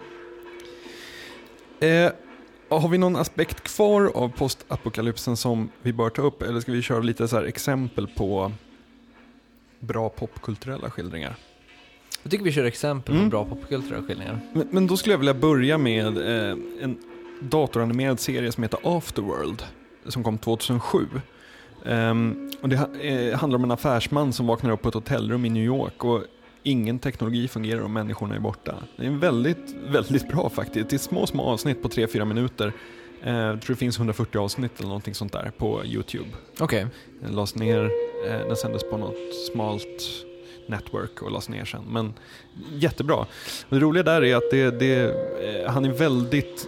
Eh, 1.80 2.12
har 2.82 2.90
vi 2.90 2.98
någon 2.98 3.16
aspekt 3.16 3.62
kvar 3.62 4.12
av 4.16 4.30
postapokalypsen 4.30 5.38
som 5.38 5.70
vi 5.82 5.94
bör 5.94 6.10
ta 6.10 6.22
upp? 6.22 6.42
Eller 6.42 6.60
ska 6.60 6.72
vi 6.72 6.82
köra 6.82 7.00
lite 7.00 7.28
så 7.28 7.40
exempel 7.42 8.08
på 8.08 8.52
bra 9.80 10.10
popkulturella 10.10 10.90
skildringar? 10.92 11.36
Jag 12.24 12.32
tycker 12.32 12.44
vi 12.46 12.52
kör 12.52 12.64
exempel 12.66 13.16
Mm. 13.16 13.26
på 13.26 13.30
bra 13.30 13.46
popkulturella 13.46 14.04
skildringar. 14.08 14.40
Men, 14.54 14.68
men 14.72 14.88
då 14.88 14.98
skulle 14.98 15.14
jag 15.14 15.20
vilja 15.20 15.34
börja 15.34 15.78
med 15.78 16.18
eh, 16.18 16.58
en 16.82 16.98
datoranimerad 17.40 18.20
serie 18.20 18.52
som 18.52 18.64
heter 18.64 18.80
Afterworld, 18.98 19.64
som 20.08 20.24
kom 20.24 20.38
2007. 20.38 21.06
Ehm, 21.86 22.52
och 22.62 22.70
det 22.70 22.78
ha- 22.78 22.96
eh, 23.02 23.38
handlar 23.38 23.58
om 23.60 23.64
en 23.64 23.72
affärsman 23.72 24.34
som 24.34 24.48
vaknar 24.48 24.72
upp 24.72 24.82
på 24.82 24.88
ett 24.90 24.96
hotellrum 24.96 25.46
i 25.46 25.50
New 25.50 25.64
York 25.64 26.04
och 26.06 26.22
ingen 26.64 27.00
teknologi 27.00 27.48
fungerar 27.48 27.82
om 27.82 27.94
människorna 27.94 28.36
är 28.36 28.40
borta. 28.40 28.76
Det 28.98 29.06
är 29.06 29.10
väldigt, 29.12 29.76
väldigt 29.88 30.28
bra 30.28 30.50
faktiskt. 30.50 30.90
Det 30.90 30.96
är 30.96 30.98
små, 30.98 31.28
små 31.28 31.44
avsnitt 31.44 31.82
på 31.82 31.88
3-4 31.90 32.26
minuter. 32.26 32.74
Eh, 33.24 33.34
jag 33.36 33.62
tror 33.62 33.76
det 33.76 33.80
finns 33.80 33.98
140 33.98 34.38
avsnitt 34.40 34.80
eller 34.80 34.88
någonting 34.88 35.14
sånt 35.14 35.32
där 35.34 35.52
på 35.58 35.86
YouTube. 35.86 36.30
Okej. 36.60 36.88
Den 37.22 37.36
lades 37.36 37.56
ner, 37.56 37.84
eh, 38.28 38.48
den 38.48 38.56
sändes 38.56 38.90
på 38.90 38.98
något 38.98 39.16
smalt 39.54 40.26
network 40.68 41.22
och 41.22 41.32
lades 41.32 41.50
ner 41.50 41.66
sen. 41.66 41.84
Men 41.90 42.14
jättebra. 42.72 43.26
Det 43.70 43.80
roliga 43.80 44.04
där 44.04 44.24
är 44.24 44.36
att 44.36 44.52
det, 44.52 44.80
det, 44.80 45.04
eh, 45.04 45.72
han 45.72 45.86
är 45.86 45.90
väldigt 45.90 46.68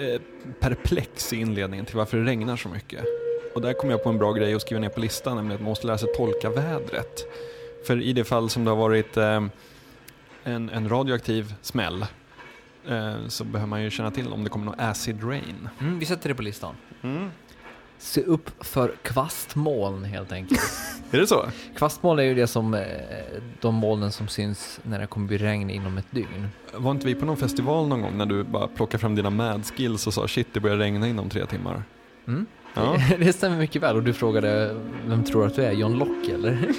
eh, 0.00 0.20
perplex 0.60 1.32
i 1.32 1.36
inledningen 1.36 1.86
till 1.86 1.96
varför 1.96 2.16
det 2.18 2.24
regnar 2.24 2.56
så 2.56 2.68
mycket. 2.68 3.04
Och 3.54 3.60
där 3.62 3.72
kom 3.72 3.90
jag 3.90 4.02
på 4.02 4.08
en 4.08 4.18
bra 4.18 4.32
grej 4.32 4.54
att 4.54 4.62
skriva 4.62 4.80
ner 4.80 4.88
på 4.88 5.00
listan, 5.00 5.36
nämligen 5.36 5.54
att 5.54 5.60
man 5.60 5.68
måste 5.68 5.86
lära 5.86 5.98
sig 5.98 6.14
tolka 6.16 6.50
vädret. 6.50 7.26
För 7.86 8.02
i 8.02 8.12
det 8.12 8.24
fall 8.24 8.50
som 8.50 8.64
det 8.64 8.70
har 8.70 8.76
varit 8.76 9.16
eh, 9.16 9.44
en, 10.44 10.70
en 10.70 10.88
radioaktiv 10.88 11.54
smäll 11.62 12.06
eh, 12.88 13.14
så 13.28 13.44
behöver 13.44 13.68
man 13.68 13.82
ju 13.82 13.90
känna 13.90 14.10
till 14.10 14.32
om 14.32 14.44
det 14.44 14.50
kommer 14.50 14.64
någon 14.64 14.80
acid 14.80 15.24
rain. 15.24 15.68
Mm, 15.80 15.98
vi 15.98 16.06
sätter 16.06 16.28
det 16.28 16.34
på 16.34 16.42
listan. 16.42 16.74
Se 18.02 18.22
upp 18.22 18.64
för 18.64 18.94
kvastmoln 19.02 20.04
helt 20.04 20.32
enkelt. 20.32 20.60
Är 21.10 21.18
det 21.18 21.26
så? 21.26 21.46
kvastmoln 21.76 22.18
är 22.18 22.22
ju 22.22 22.34
det 22.34 22.46
som, 22.46 22.74
eh, 22.74 22.80
de 23.60 23.74
molnen 23.74 24.12
som 24.12 24.28
syns 24.28 24.80
när 24.82 24.98
det 24.98 25.06
kommer 25.06 25.26
bli 25.26 25.38
regn 25.38 25.70
inom 25.70 25.98
ett 25.98 26.06
dygn. 26.10 26.48
Var 26.74 26.90
inte 26.90 27.06
vi 27.06 27.14
på 27.14 27.26
någon 27.26 27.36
festival 27.36 27.88
någon 27.88 28.02
gång 28.02 28.18
när 28.18 28.26
du 28.26 28.42
bara 28.42 28.68
plockade 28.68 28.98
fram 28.98 29.14
dina 29.14 29.30
mad 29.30 29.64
skills 29.66 30.06
och 30.06 30.14
sa 30.14 30.28
shit 30.28 30.46
det 30.52 30.60
börjar 30.60 30.76
regna 30.76 31.08
inom 31.08 31.30
tre 31.30 31.46
timmar? 31.46 31.82
Mm. 32.26 32.46
Ja. 32.74 32.96
det 33.18 33.32
stämmer 33.32 33.56
mycket 33.56 33.82
väl 33.82 33.96
och 33.96 34.02
du 34.02 34.12
frågade 34.12 34.76
vem 35.06 35.24
tror 35.24 35.40
du 35.40 35.46
att 35.46 35.56
du 35.56 35.64
är? 35.64 35.72
John 35.72 35.98
Locke 35.98 36.34
eller? 36.34 36.68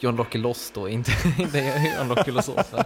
John 0.00 0.16
Locke 0.16 0.38
Lost 0.38 0.74
då, 0.74 0.88
inte, 0.88 1.12
inte 1.38 1.92
John 1.98 2.08
Locke 2.08 2.30
Lososa. 2.32 2.84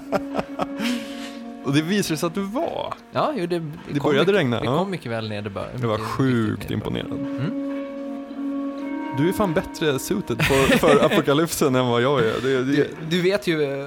Och 1.66 1.72
det 1.72 1.82
visade 1.82 2.18
sig 2.18 2.26
att 2.26 2.34
du 2.34 2.40
var. 2.40 2.94
Ja, 3.12 3.32
jo, 3.36 3.46
det, 3.46 3.58
Det 3.92 3.98
kom 4.00 4.10
började 4.10 4.26
mycket, 4.26 4.34
regna, 4.34 4.60
Det 4.60 4.64
ja. 4.66 4.78
kom 4.78 4.90
mycket 4.90 5.12
väl 5.12 5.28
nederbörd. 5.28 5.68
Jag 5.80 5.88
var 5.88 5.94
Mycket- 5.98 6.10
sjukt 6.10 6.58
mycket 6.58 6.70
imponerad. 6.70 7.12
Mm. 7.12 7.62
Du 9.18 9.28
är 9.28 9.32
fan 9.32 9.54
bättre 9.54 9.98
suited 9.98 10.42
för, 10.42 10.78
för 10.78 11.04
apokalypsen 11.04 11.74
än 11.74 11.86
vad 11.86 12.02
jag 12.02 12.20
är. 12.20 12.32
Det, 12.42 12.64
det, 12.64 12.64
Du, 12.64 12.88
du 13.10 13.20
vet 13.22 13.46
ju 13.46 13.80
eh, 13.80 13.86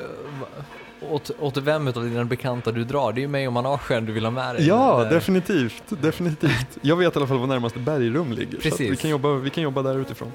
åt, 1.10 1.32
åt 1.40 1.58
vem 1.58 1.88
av 1.88 1.94
dina 1.94 2.26
bekanta 2.26 2.72
du 2.72 2.84
drar. 2.84 3.14
Det 3.14 3.20
är 3.20 3.22
ju 3.22 3.28
mig 3.28 3.48
och 3.48 3.54
managen 3.54 4.06
du 4.06 4.12
vill 4.14 4.24
ha 4.26 4.32
med 4.32 4.56
dig. 4.56 4.68
ja, 4.68 5.04
Där. 5.04 5.10
definitivt, 5.10 5.84
definitivt. 6.02 6.78
Jag 6.82 6.96
vet 6.96 7.16
i 7.16 7.20
alla 7.20 7.28
fall 7.28 7.38
var 7.40 7.48
närmaste 7.48 7.80
bergrum 7.80 8.32
ligger. 8.32 8.58
Precis. 8.58 8.92
vi, 8.92 8.96
kan 8.96 9.10
jobba, 9.10 9.34
vi 9.34 9.50
kan 9.50 9.64
jobba 9.64 9.82
där 9.82 10.00
utifrån. 10.00 10.32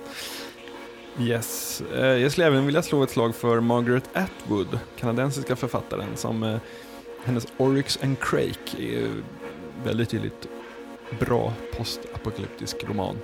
Yes. 1.21 1.83
Eh, 1.97 2.07
Jag 2.07 2.33
skulle 2.33 2.47
även 2.47 2.66
vilja 2.66 2.83
slå 2.83 3.03
ett 3.03 3.11
slag 3.11 3.35
för 3.35 3.61
Margaret 3.61 4.11
Atwood, 4.15 4.79
kanadensiska 5.01 5.57
författaren, 5.57 6.07
som 6.15 6.43
eh, 6.43 6.57
hennes 7.25 7.47
Oryx 7.57 7.99
and 8.03 8.19
Crake 8.21 8.77
är 8.79 9.11
väldigt 9.85 10.09
tydligt 10.11 10.49
bra 11.21 11.53
postapokalyptisk 11.77 12.85
roman. 12.89 13.17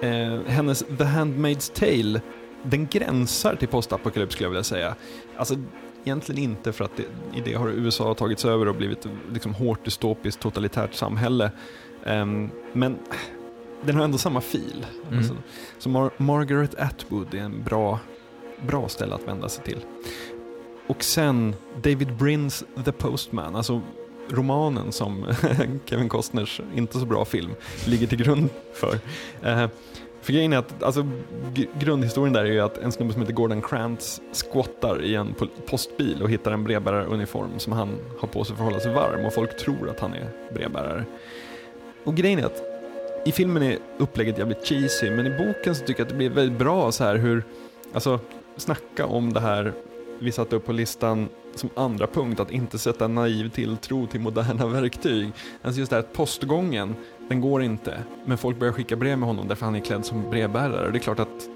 Eh, 0.00 0.40
hennes 0.46 0.78
The 0.78 1.04
Handmaid's 1.04 1.72
Tale, 1.74 2.20
den 2.62 2.86
gränsar 2.86 3.56
till 3.56 3.68
postapokalyps 3.68 4.32
skulle 4.34 4.44
jag 4.44 4.50
vilja 4.50 4.64
säga. 4.64 4.94
Alltså 5.36 5.54
egentligen 6.04 6.42
inte 6.42 6.72
för 6.72 6.84
att 6.84 6.96
det, 6.96 7.02
i 7.38 7.40
det 7.44 7.54
har 7.54 7.68
USA 7.68 8.14
tagits 8.14 8.44
över 8.44 8.68
och 8.68 8.74
blivit 8.74 9.06
liksom 9.32 9.54
hårt 9.54 9.84
dystopiskt 9.84 10.42
totalitärt 10.42 10.94
samhälle. 10.94 11.50
Ehm, 12.06 12.50
men 12.72 12.98
den 13.82 13.96
har 13.96 14.04
ändå 14.04 14.18
samma 14.18 14.40
fil. 14.40 14.86
Mm. 15.06 15.18
Alltså, 15.18 15.36
så 15.78 15.88
Mar- 15.88 16.10
Margaret 16.16 16.74
Atwood 16.74 17.34
är 17.34 17.38
en 17.38 17.62
bra, 17.62 17.98
bra 18.66 18.88
ställe 18.88 19.14
att 19.14 19.28
vända 19.28 19.48
sig 19.48 19.64
till. 19.64 19.78
Och 20.90 21.04
sen 21.04 21.54
David 21.82 22.16
Brinns 22.16 22.64
The 22.84 22.92
Postman, 22.92 23.56
alltså 23.56 23.80
romanen 24.28 24.92
som 24.92 25.26
Kevin 25.84 26.08
Costners 26.08 26.60
inte 26.74 26.98
så 26.98 27.06
bra 27.06 27.24
film 27.24 27.50
ligger 27.86 28.06
till 28.06 28.18
grund 28.18 28.48
för. 28.74 28.94
Eh, 29.42 29.68
för 30.20 30.32
grejen 30.32 30.52
är 30.52 30.56
att 30.56 30.82
alltså, 30.82 31.08
grundhistorien 31.80 32.32
där 32.32 32.44
är 32.44 32.52
ju 32.52 32.60
att 32.60 32.78
en 32.78 32.92
snubbe 32.92 33.12
som 33.12 33.22
heter 33.22 33.34
Gordon 33.34 33.62
Krantz 33.62 34.20
squattar 34.32 35.02
i 35.02 35.14
en 35.14 35.34
postbil 35.66 36.22
och 36.22 36.30
hittar 36.30 36.52
en 36.52 36.64
brevbäraruniform 36.64 37.58
som 37.58 37.72
han 37.72 37.98
har 38.20 38.28
på 38.28 38.44
sig 38.44 38.56
för 38.56 38.64
att 38.64 38.70
hålla 38.70 38.80
sig 38.80 38.94
varm 38.94 39.24
och 39.26 39.34
folk 39.34 39.56
tror 39.56 39.90
att 39.90 40.00
han 40.00 40.12
är 40.14 40.30
brevbärare. 40.54 41.04
Och 42.04 42.14
grejen 42.14 42.38
är 42.38 42.44
att 42.44 42.62
i 43.26 43.32
filmen 43.32 43.62
är 43.62 43.78
upplägget 43.98 44.38
jävligt 44.38 44.66
cheesy 44.66 45.10
men 45.10 45.26
i 45.26 45.30
boken 45.30 45.74
så 45.74 45.84
tycker 45.84 46.00
jag 46.00 46.04
att 46.04 46.08
det 46.10 46.16
blir 46.16 46.30
väldigt 46.30 46.58
bra 46.58 46.92
så 46.92 47.04
här 47.04 47.16
hur, 47.16 47.44
alltså 47.92 48.20
snacka 48.56 49.06
om 49.06 49.32
det 49.32 49.40
här 49.40 49.72
vi 50.20 50.32
satte 50.32 50.56
upp 50.56 50.66
på 50.66 50.72
listan 50.72 51.28
som 51.54 51.70
andra 51.74 52.06
punkt, 52.06 52.40
att 52.40 52.50
inte 52.50 52.78
sätta 52.78 53.08
naiv 53.08 53.48
tilltro 53.48 54.06
till 54.06 54.20
moderna 54.20 54.66
verktyg. 54.66 55.32
Alltså 55.62 55.80
just 55.80 55.90
det 55.90 55.96
här 55.96 56.02
att 56.02 56.12
postgången, 56.12 56.94
den 57.28 57.40
går 57.40 57.62
inte, 57.62 57.98
men 58.24 58.38
folk 58.38 58.58
börjar 58.58 58.72
skicka 58.72 58.96
brev 58.96 59.18
med 59.18 59.28
honom 59.28 59.48
därför 59.48 59.64
han 59.64 59.74
är 59.74 59.80
klädd 59.80 60.04
som 60.04 60.30
brevbärare. 60.30 60.86
Och 60.86 60.92
det 60.92 60.98
är 60.98 61.00
klart 61.00 61.20
att 61.20 61.48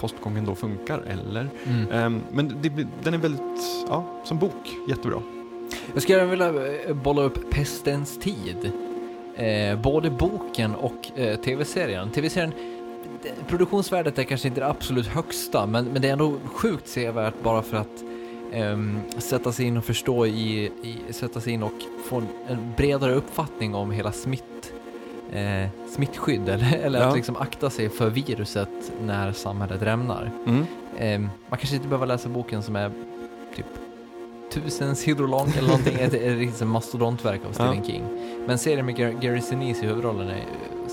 postgången 0.00 0.44
då 0.44 0.54
funkar, 0.54 0.98
eller? 0.98 1.48
Mm. 1.64 1.90
Ehm, 1.90 2.20
men 2.32 2.54
det, 2.62 2.86
den 3.02 3.14
är 3.14 3.18
väldigt, 3.18 3.86
ja, 3.88 4.20
som 4.24 4.38
bok, 4.38 4.76
jättebra. 4.88 5.22
Jag 5.94 6.02
skulle 6.02 6.24
vilja 6.24 6.48
eh, 6.86 6.94
bolla 6.94 7.22
upp 7.22 7.50
Pestens 7.50 8.18
tid. 8.18 8.72
Eh, 9.36 9.80
både 9.80 10.10
boken 10.10 10.74
och 10.74 11.18
eh, 11.18 11.36
tv-serien. 11.36 12.10
Tv-serien, 12.10 12.52
produktionsvärdet 13.48 14.18
är 14.18 14.22
kanske 14.24 14.48
inte 14.48 14.60
det 14.60 14.66
absolut 14.68 15.06
högsta, 15.06 15.66
men, 15.66 15.84
men 15.84 16.02
det 16.02 16.08
är 16.08 16.12
ändå 16.12 16.34
sjukt 16.54 16.88
sevärt 16.88 17.34
bara 17.42 17.62
för 17.62 17.76
att 17.76 18.04
ehm, 18.52 18.98
sätta 19.18 19.52
sig 19.52 19.66
in 19.66 19.76
och 19.76 19.84
förstå 19.84 20.26
i, 20.26 20.64
i, 20.82 21.12
sätta 21.12 21.40
sig 21.40 21.52
in 21.52 21.62
och 21.62 21.72
få 22.04 22.22
en, 22.48 22.72
bredare 22.76 23.14
uppfattning 23.14 23.74
om 23.74 23.90
hela 23.90 24.12
smitt, 24.12 24.72
eh, 25.32 25.68
smittskydd, 25.90 26.48
eller, 26.48 26.76
eller 26.82 27.00
Ja. 27.00 27.06
att 27.06 27.16
liksom 27.16 27.36
akta 27.36 27.70
sig 27.70 27.88
för 27.88 28.10
viruset 28.10 28.92
när 29.04 29.32
samhället 29.32 29.82
rämnar. 29.82 30.30
Mm. 30.46 30.64
Ehm, 30.98 31.28
man 31.48 31.58
kanske 31.58 31.76
inte 31.76 31.88
behöver 31.88 32.06
läsa 32.06 32.28
boken 32.28 32.62
som 32.62 32.76
är 32.76 32.90
typ 33.56 33.66
tusen 34.50 34.96
sidor 34.96 35.28
lång 35.28 35.52
eller 35.58 35.68
någonting, 35.68 35.94
ett, 36.00 36.14
ett 36.14 36.38
riktigt 36.38 36.66
mastodontverk 36.66 37.40
av 37.48 37.52
Stephen 37.52 37.76
Ja. 37.76 37.84
King. 37.84 38.02
Men 38.46 38.58
serien 38.58 38.86
med 38.86 38.96
Gar- 38.96 39.20
Gary 39.20 39.40
Sinise 39.40 39.84
i 39.84 39.88
huvudrollen 39.88 40.28
är 40.28 40.44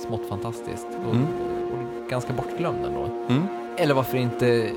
smått 0.07 0.30
fantastiskt 0.30 0.88
och, 1.07 1.15
Mm. 1.15 1.27
Ganska 2.10 2.34
bortglömd 2.34 2.86
ändå. 2.86 3.10
Mm. 3.30 3.48
Eller 3.77 3.94
varför 3.94 4.18
inte 4.18 4.72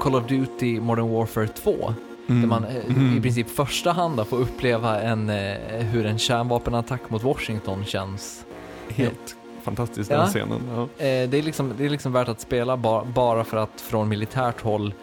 Call 0.00 0.14
of 0.14 0.26
Duty 0.26 0.80
Modern 0.80 1.08
Warfare 1.10 1.48
2, 1.48 1.94
Mm. 2.28 2.40
där 2.40 2.48
man 2.48 2.64
eh, 2.64 2.76
Mm. 2.88 3.18
i 3.18 3.20
princip 3.20 3.50
första 3.50 3.92
hand 3.92 4.26
får 4.26 4.36
uppleva 4.40 5.00
en, 5.00 5.30
eh, 5.30 5.56
hur 5.92 6.06
en 6.06 6.18
kärnvapenattack 6.18 7.10
mot 7.10 7.22
Washington 7.22 7.84
känns. 7.84 8.44
Helt 8.88 9.36
fantastiskt 9.62 10.10
Ja. 10.10 10.16
den 10.18 10.26
scenen. 10.26 10.60
Ja. 10.74 10.82
Eh, 10.82 11.28
det, 11.28 11.38
är 11.38 11.42
liksom, 11.42 11.72
det 11.78 11.84
är 11.84 11.88
liksom 11.90 12.12
värt 12.12 12.28
att 12.28 12.40
spela 12.40 12.76
ba, 12.76 13.04
bara 13.04 13.44
för 13.44 13.56
att 13.56 13.80
från 13.80 14.08
militärt 14.08 14.60
håll 14.62 14.94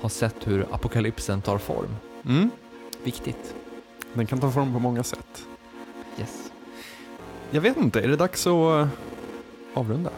ha 0.00 0.08
sett 0.08 0.34
hur 0.46 0.66
apokalypsen 0.70 1.42
tar 1.42 1.58
form. 1.58 1.96
Mm. 2.28 2.50
Viktigt. 3.04 3.54
Den 4.14 4.26
kan 4.26 4.38
ta 4.40 4.50
form 4.50 4.72
på 4.72 4.78
många 4.78 5.02
sätt. 5.02 5.42
Yes. 6.20 6.50
Jag 7.50 7.60
vet 7.60 7.76
inte, 7.76 8.00
är 8.00 8.08
det 8.08 8.16
dags 8.16 8.46
att 8.46 8.88
avrunda? 9.74 10.10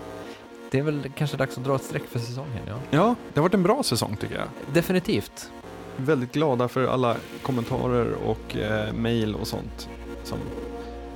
Det 0.70 0.78
är 0.78 0.82
väl 0.82 1.10
kanske 1.14 1.36
dags 1.36 1.58
att 1.58 1.64
dra 1.64 1.74
ett 1.76 1.82
streck 1.82 2.04
för 2.08 2.18
säsongen, 2.18 2.62
ja. 2.66 2.74
Ja, 2.90 3.14
det 3.34 3.40
har 3.40 3.42
varit 3.42 3.54
en 3.54 3.62
bra 3.62 3.82
säsong 3.82 4.16
tycker 4.20 4.34
jag. 4.34 4.74
Definitivt. 4.74 5.50
Väldigt 5.96 6.32
glada 6.32 6.68
för 6.68 6.86
alla 6.86 7.16
kommentarer 7.42 8.12
och 8.26 8.56
eh, 8.56 8.92
mail 8.92 9.34
och 9.34 9.46
sånt 9.46 9.88
som 10.24 10.38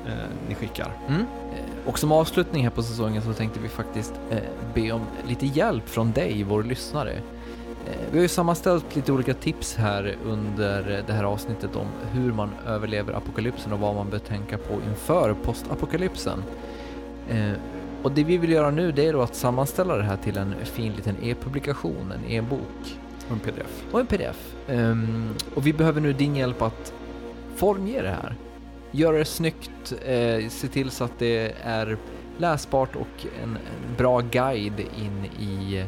eh, 0.06 0.12
ni 0.48 0.54
skickar. 0.54 0.92
Mm. 1.08 1.20
Eh, 1.20 1.26
Och 1.88 1.98
som 1.98 2.12
avslutning 2.12 2.62
här 2.62 2.70
på 2.70 2.82
säsongen 2.82 3.22
så 3.22 3.32
tänkte 3.32 3.60
vi 3.60 3.68
faktiskt 3.68 4.12
eh, 4.30 4.38
be 4.74 4.92
om 4.92 5.00
lite 5.28 5.46
hjälp 5.46 5.88
från 5.88 6.12
dig, 6.12 6.42
vår 6.42 6.62
lyssnare. 6.62 7.12
Eh, 7.86 7.96
vi 8.10 8.18
har 8.18 8.22
ju 8.22 8.28
sammanställt 8.28 8.96
lite 8.96 9.12
olika 9.12 9.34
tips 9.34 9.76
här 9.76 10.16
under 10.24 11.04
det 11.06 11.12
här 11.12 11.24
avsnittet 11.24 11.76
om 11.76 11.86
hur 12.12 12.32
man 12.32 12.50
överlever 12.66 13.12
apokalypsen 13.12 13.72
och 13.72 13.78
vad 13.78 13.94
man 13.94 14.10
bör 14.10 14.18
tänka 14.18 14.58
på 14.58 14.74
inför 14.90 15.34
postapokalypsen. 15.34 16.42
Och 18.02 18.12
det 18.12 18.24
vi 18.24 18.38
vill 18.38 18.50
göra 18.50 18.70
nu 18.70 18.92
det 18.92 19.06
är 19.06 19.12
då 19.12 19.22
att 19.22 19.34
sammanställa 19.34 19.96
det 19.96 20.02
här 20.02 20.16
till 20.16 20.36
en 20.36 20.54
fin 20.64 20.92
liten 20.92 21.16
e-publikation, 21.22 22.12
en 22.12 22.30
e-bok. 22.30 22.98
Och 23.26 23.32
en 23.32 23.38
pdf. 23.38 23.84
och 23.92 24.00
en 24.00 24.06
pdf. 24.06 24.54
Ehm, 24.68 25.34
och 25.54 25.66
vi 25.66 25.72
behöver 25.72 26.00
nu 26.00 26.12
din 26.12 26.36
hjälp 26.36 26.62
att 26.62 26.92
formge 27.56 28.02
det 28.02 28.08
här. 28.08 28.34
Göra 28.90 29.18
det 29.18 29.24
snyggt, 29.24 29.92
eh, 30.06 30.48
se 30.48 30.68
till 30.68 30.90
så 30.90 31.04
att 31.04 31.18
det 31.18 31.54
är 31.62 31.96
läsbart 32.38 32.96
och 32.96 33.26
en, 33.42 33.50
en 33.50 33.96
bra 33.96 34.20
guide 34.20 34.80
in 34.80 35.24
i 35.40 35.78
eh, 35.78 35.86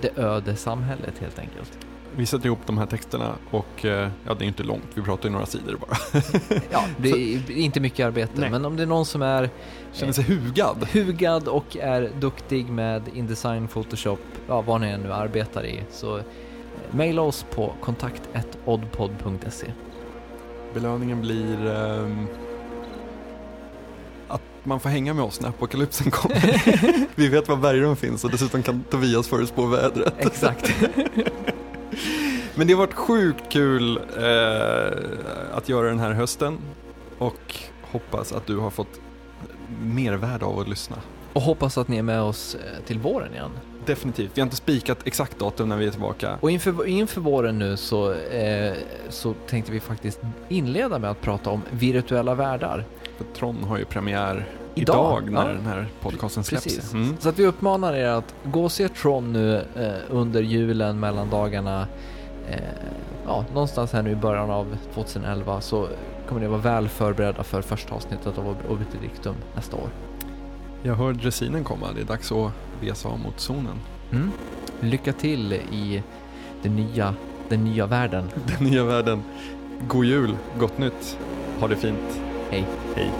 det 0.00 0.18
öde 0.18 0.56
samhället 0.56 1.18
helt 1.18 1.38
enkelt. 1.38 1.85
Vi 2.18 2.26
sätter 2.26 2.46
ihop 2.46 2.58
de 2.66 2.78
här 2.78 2.86
texterna 2.86 3.34
och 3.50 3.84
eh, 3.84 4.08
ja, 4.26 4.34
det 4.34 4.44
är 4.44 4.46
inte 4.46 4.62
långt, 4.62 4.84
vi 4.94 5.02
pratar 5.02 5.28
ju 5.28 5.32
några 5.32 5.46
sidor 5.46 5.78
bara. 5.80 5.96
Ja, 6.70 6.84
det 6.96 7.08
är 7.10 7.50
inte 7.50 7.80
mycket 7.80 8.06
arbete, 8.06 8.32
Nej. 8.34 8.50
men 8.50 8.64
om 8.64 8.76
det 8.76 8.82
är 8.82 8.86
någon 8.86 9.06
som 9.06 9.22
är 9.22 9.50
Känner 9.92 10.12
sig 10.12 10.24
hugad. 10.24 10.88
hugad 10.92 11.48
och 11.48 11.76
är 11.76 12.10
duktig 12.20 12.68
med 12.68 13.02
Indesign, 13.14 13.68
Photoshop, 13.68 14.20
ja, 14.48 14.60
vad 14.60 14.80
ni 14.80 14.88
än 14.88 15.00
nu 15.00 15.12
arbetar 15.12 15.66
i, 15.66 15.82
så 15.90 16.16
eh, 16.18 16.24
mejla 16.90 17.22
oss 17.22 17.46
på 17.54 17.74
kontakt.oddpod.se. 17.80 19.66
Belöningen 20.74 21.20
blir 21.20 21.66
ehm, 21.66 22.26
att 24.28 24.42
man 24.62 24.80
får 24.80 24.88
hänga 24.88 25.14
med 25.14 25.24
oss 25.24 25.40
när 25.40 25.48
apokalypsen 25.48 26.10
kommer. 26.10 26.62
vi 27.14 27.28
vet 27.28 27.48
var 27.48 27.56
bergrum 27.56 27.96
finns 27.96 28.24
och 28.24 28.30
dessutom 28.30 28.62
kan 28.62 28.84
Tobias 28.90 29.28
förutspå 29.28 29.66
vädret. 29.66 30.14
Exakt. 30.18 30.74
Men 32.54 32.66
det 32.66 32.72
har 32.72 32.78
varit 32.78 32.94
sjukt 32.94 33.52
kul 33.52 33.96
eh, 33.96 34.92
att 35.52 35.68
göra 35.68 35.88
den 35.88 35.98
här 35.98 36.12
hösten 36.12 36.58
och 37.18 37.54
hoppas 37.82 38.32
att 38.32 38.46
du 38.46 38.56
har 38.56 38.70
fått 38.70 39.00
mervärde 39.82 40.44
av 40.44 40.58
att 40.58 40.68
lyssna. 40.68 40.96
och 41.32 41.42
hoppas 41.42 41.78
att 41.78 41.88
ni 41.88 41.96
är 41.96 42.02
med 42.02 42.22
oss 42.22 42.54
eh, 42.54 42.84
till 42.86 42.98
våren 42.98 43.32
igen. 43.32 43.50
Definitivt. 43.86 44.30
Vi 44.34 44.40
har 44.40 44.46
inte 44.46 44.56
spikat 44.56 44.98
exakt 45.04 45.38
datum 45.38 45.68
när 45.68 45.76
vi 45.76 45.86
är 45.86 45.90
tillbaka. 45.90 46.38
Och 46.40 46.50
inför, 46.50 46.86
inför 46.86 47.20
våren 47.20 47.58
nu 47.58 47.76
så, 47.76 48.12
eh, 48.12 48.72
så 49.08 49.34
tänkte 49.46 49.72
vi 49.72 49.80
faktiskt 49.80 50.20
inleda 50.48 50.98
med 50.98 51.10
att 51.10 51.20
prata 51.20 51.50
om 51.50 51.62
virtuella 51.70 52.34
världar. 52.34 52.84
För 53.16 53.24
Tron 53.24 53.64
har 53.64 53.78
ju 53.78 53.84
premiär 53.84 54.46
Idag, 54.78 55.22
idag, 55.22 55.32
när 55.32 55.48
ja. 55.48 55.54
den 55.54 55.66
här 55.66 55.86
podcasten 56.00 56.44
släpps. 56.44 56.92
Mm. 56.92 57.16
Så 57.20 57.28
att 57.28 57.38
vi 57.38 57.46
uppmanar 57.46 57.94
er 57.94 58.08
att 58.08 58.34
gå 58.44 58.64
och 58.64 58.72
se 58.72 58.88
Tron 58.88 59.32
nu 59.32 59.56
eh, 59.76 59.90
under 60.08 60.42
julen 60.42 61.00
mellan 61.00 61.30
dagarna. 61.30 61.86
Eh, 62.50 62.58
ja, 63.26 63.44
någonstans 63.52 63.92
här 63.92 64.02
nu 64.02 64.10
i 64.10 64.16
början 64.16 64.50
av 64.50 64.76
2011 64.94 65.60
så 65.60 65.88
kommer 66.28 66.40
ni 66.40 66.46
vara 66.46 66.60
väl 66.60 66.88
förberedda 66.88 67.42
för 67.42 67.62
första 67.62 67.94
avsnittet 67.94 68.38
av 68.38 68.44
Ob- 68.44 68.72
Obiter 68.72 68.98
Dictum 69.02 69.34
nästa 69.54 69.76
år. 69.76 69.88
Jag 70.82 70.94
hör 70.94 71.12
dressinen 71.12 71.64
komma. 71.64 71.86
Det 71.94 72.00
är 72.00 72.04
dags 72.04 72.32
att 72.32 72.52
resa 72.80 73.08
av 73.08 73.18
mot 73.18 73.40
zonen. 73.40 73.80
Mm. 74.12 74.30
Lycka 74.80 75.12
till 75.12 75.52
i 75.52 76.02
den 76.62 76.76
nya, 76.76 77.14
den 77.48 77.64
nya 77.64 77.86
världen. 77.86 78.28
Den 78.58 78.68
nya 78.68 78.84
världen. 78.84 79.22
God 79.88 80.04
jul, 80.04 80.36
gott 80.58 80.78
nytt. 80.78 81.18
Ha 81.60 81.68
det 81.68 81.76
fint. 81.76 82.20
Hej. 82.50 82.66
Hej. 82.94 83.10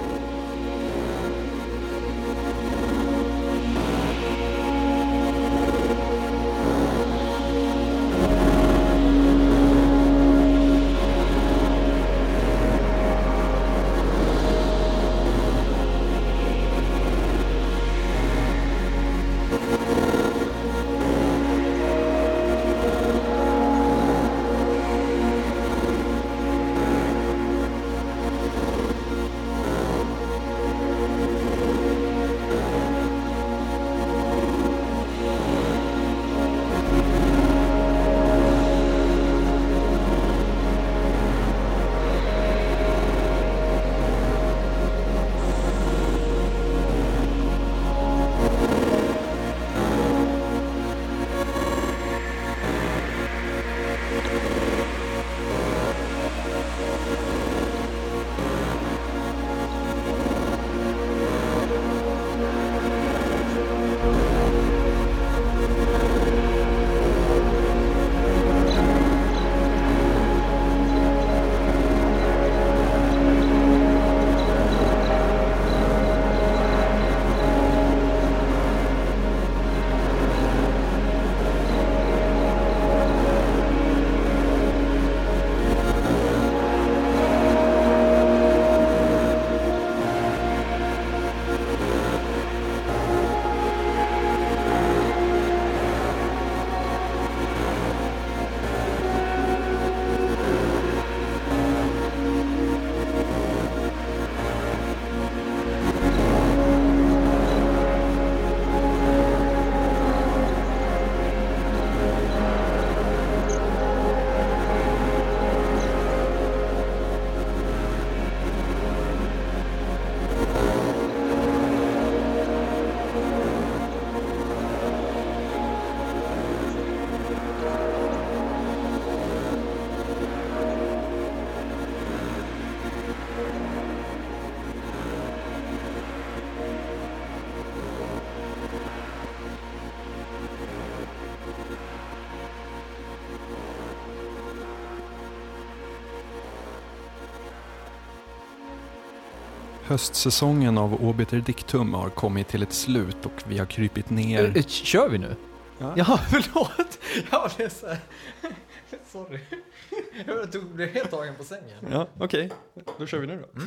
Höstsäsongen 149.87 150.79
av 150.79 151.05
Obiter 151.05 151.41
Dictum 151.41 151.95
har 151.95 152.11
kommit 152.11 152.49
till 152.49 152.63
ett 152.63 152.73
slut 152.73 153.27
och 153.27 153.33
vi 153.49 153.59
har 153.59 153.67
krypit 153.67 154.11
ner. 154.11 154.57
Eh, 154.57 154.63
Kör 154.67 155.09
vi 155.09 155.19
nu? 155.19 155.37
Ja. 155.79 155.93
Ja, 155.97 156.21
förlåt. 156.31 156.99
Jag 157.31 157.51
blev 157.57 157.69
så 157.69 157.87
här... 157.87 157.99
Sorry. 159.13 159.39
Jag 160.27 160.53
tog- 160.53 160.75
blev 160.75 160.89
helt 160.95 161.11
tagen 161.11 161.35
på 161.35 161.45
sängen. 161.45 161.79
Ja, 161.91 162.09
okej. 162.21 162.51
Då 162.99 163.07
kör 163.07 163.19
vi 163.19 163.27
nu 163.27 163.45
då. 163.53 163.61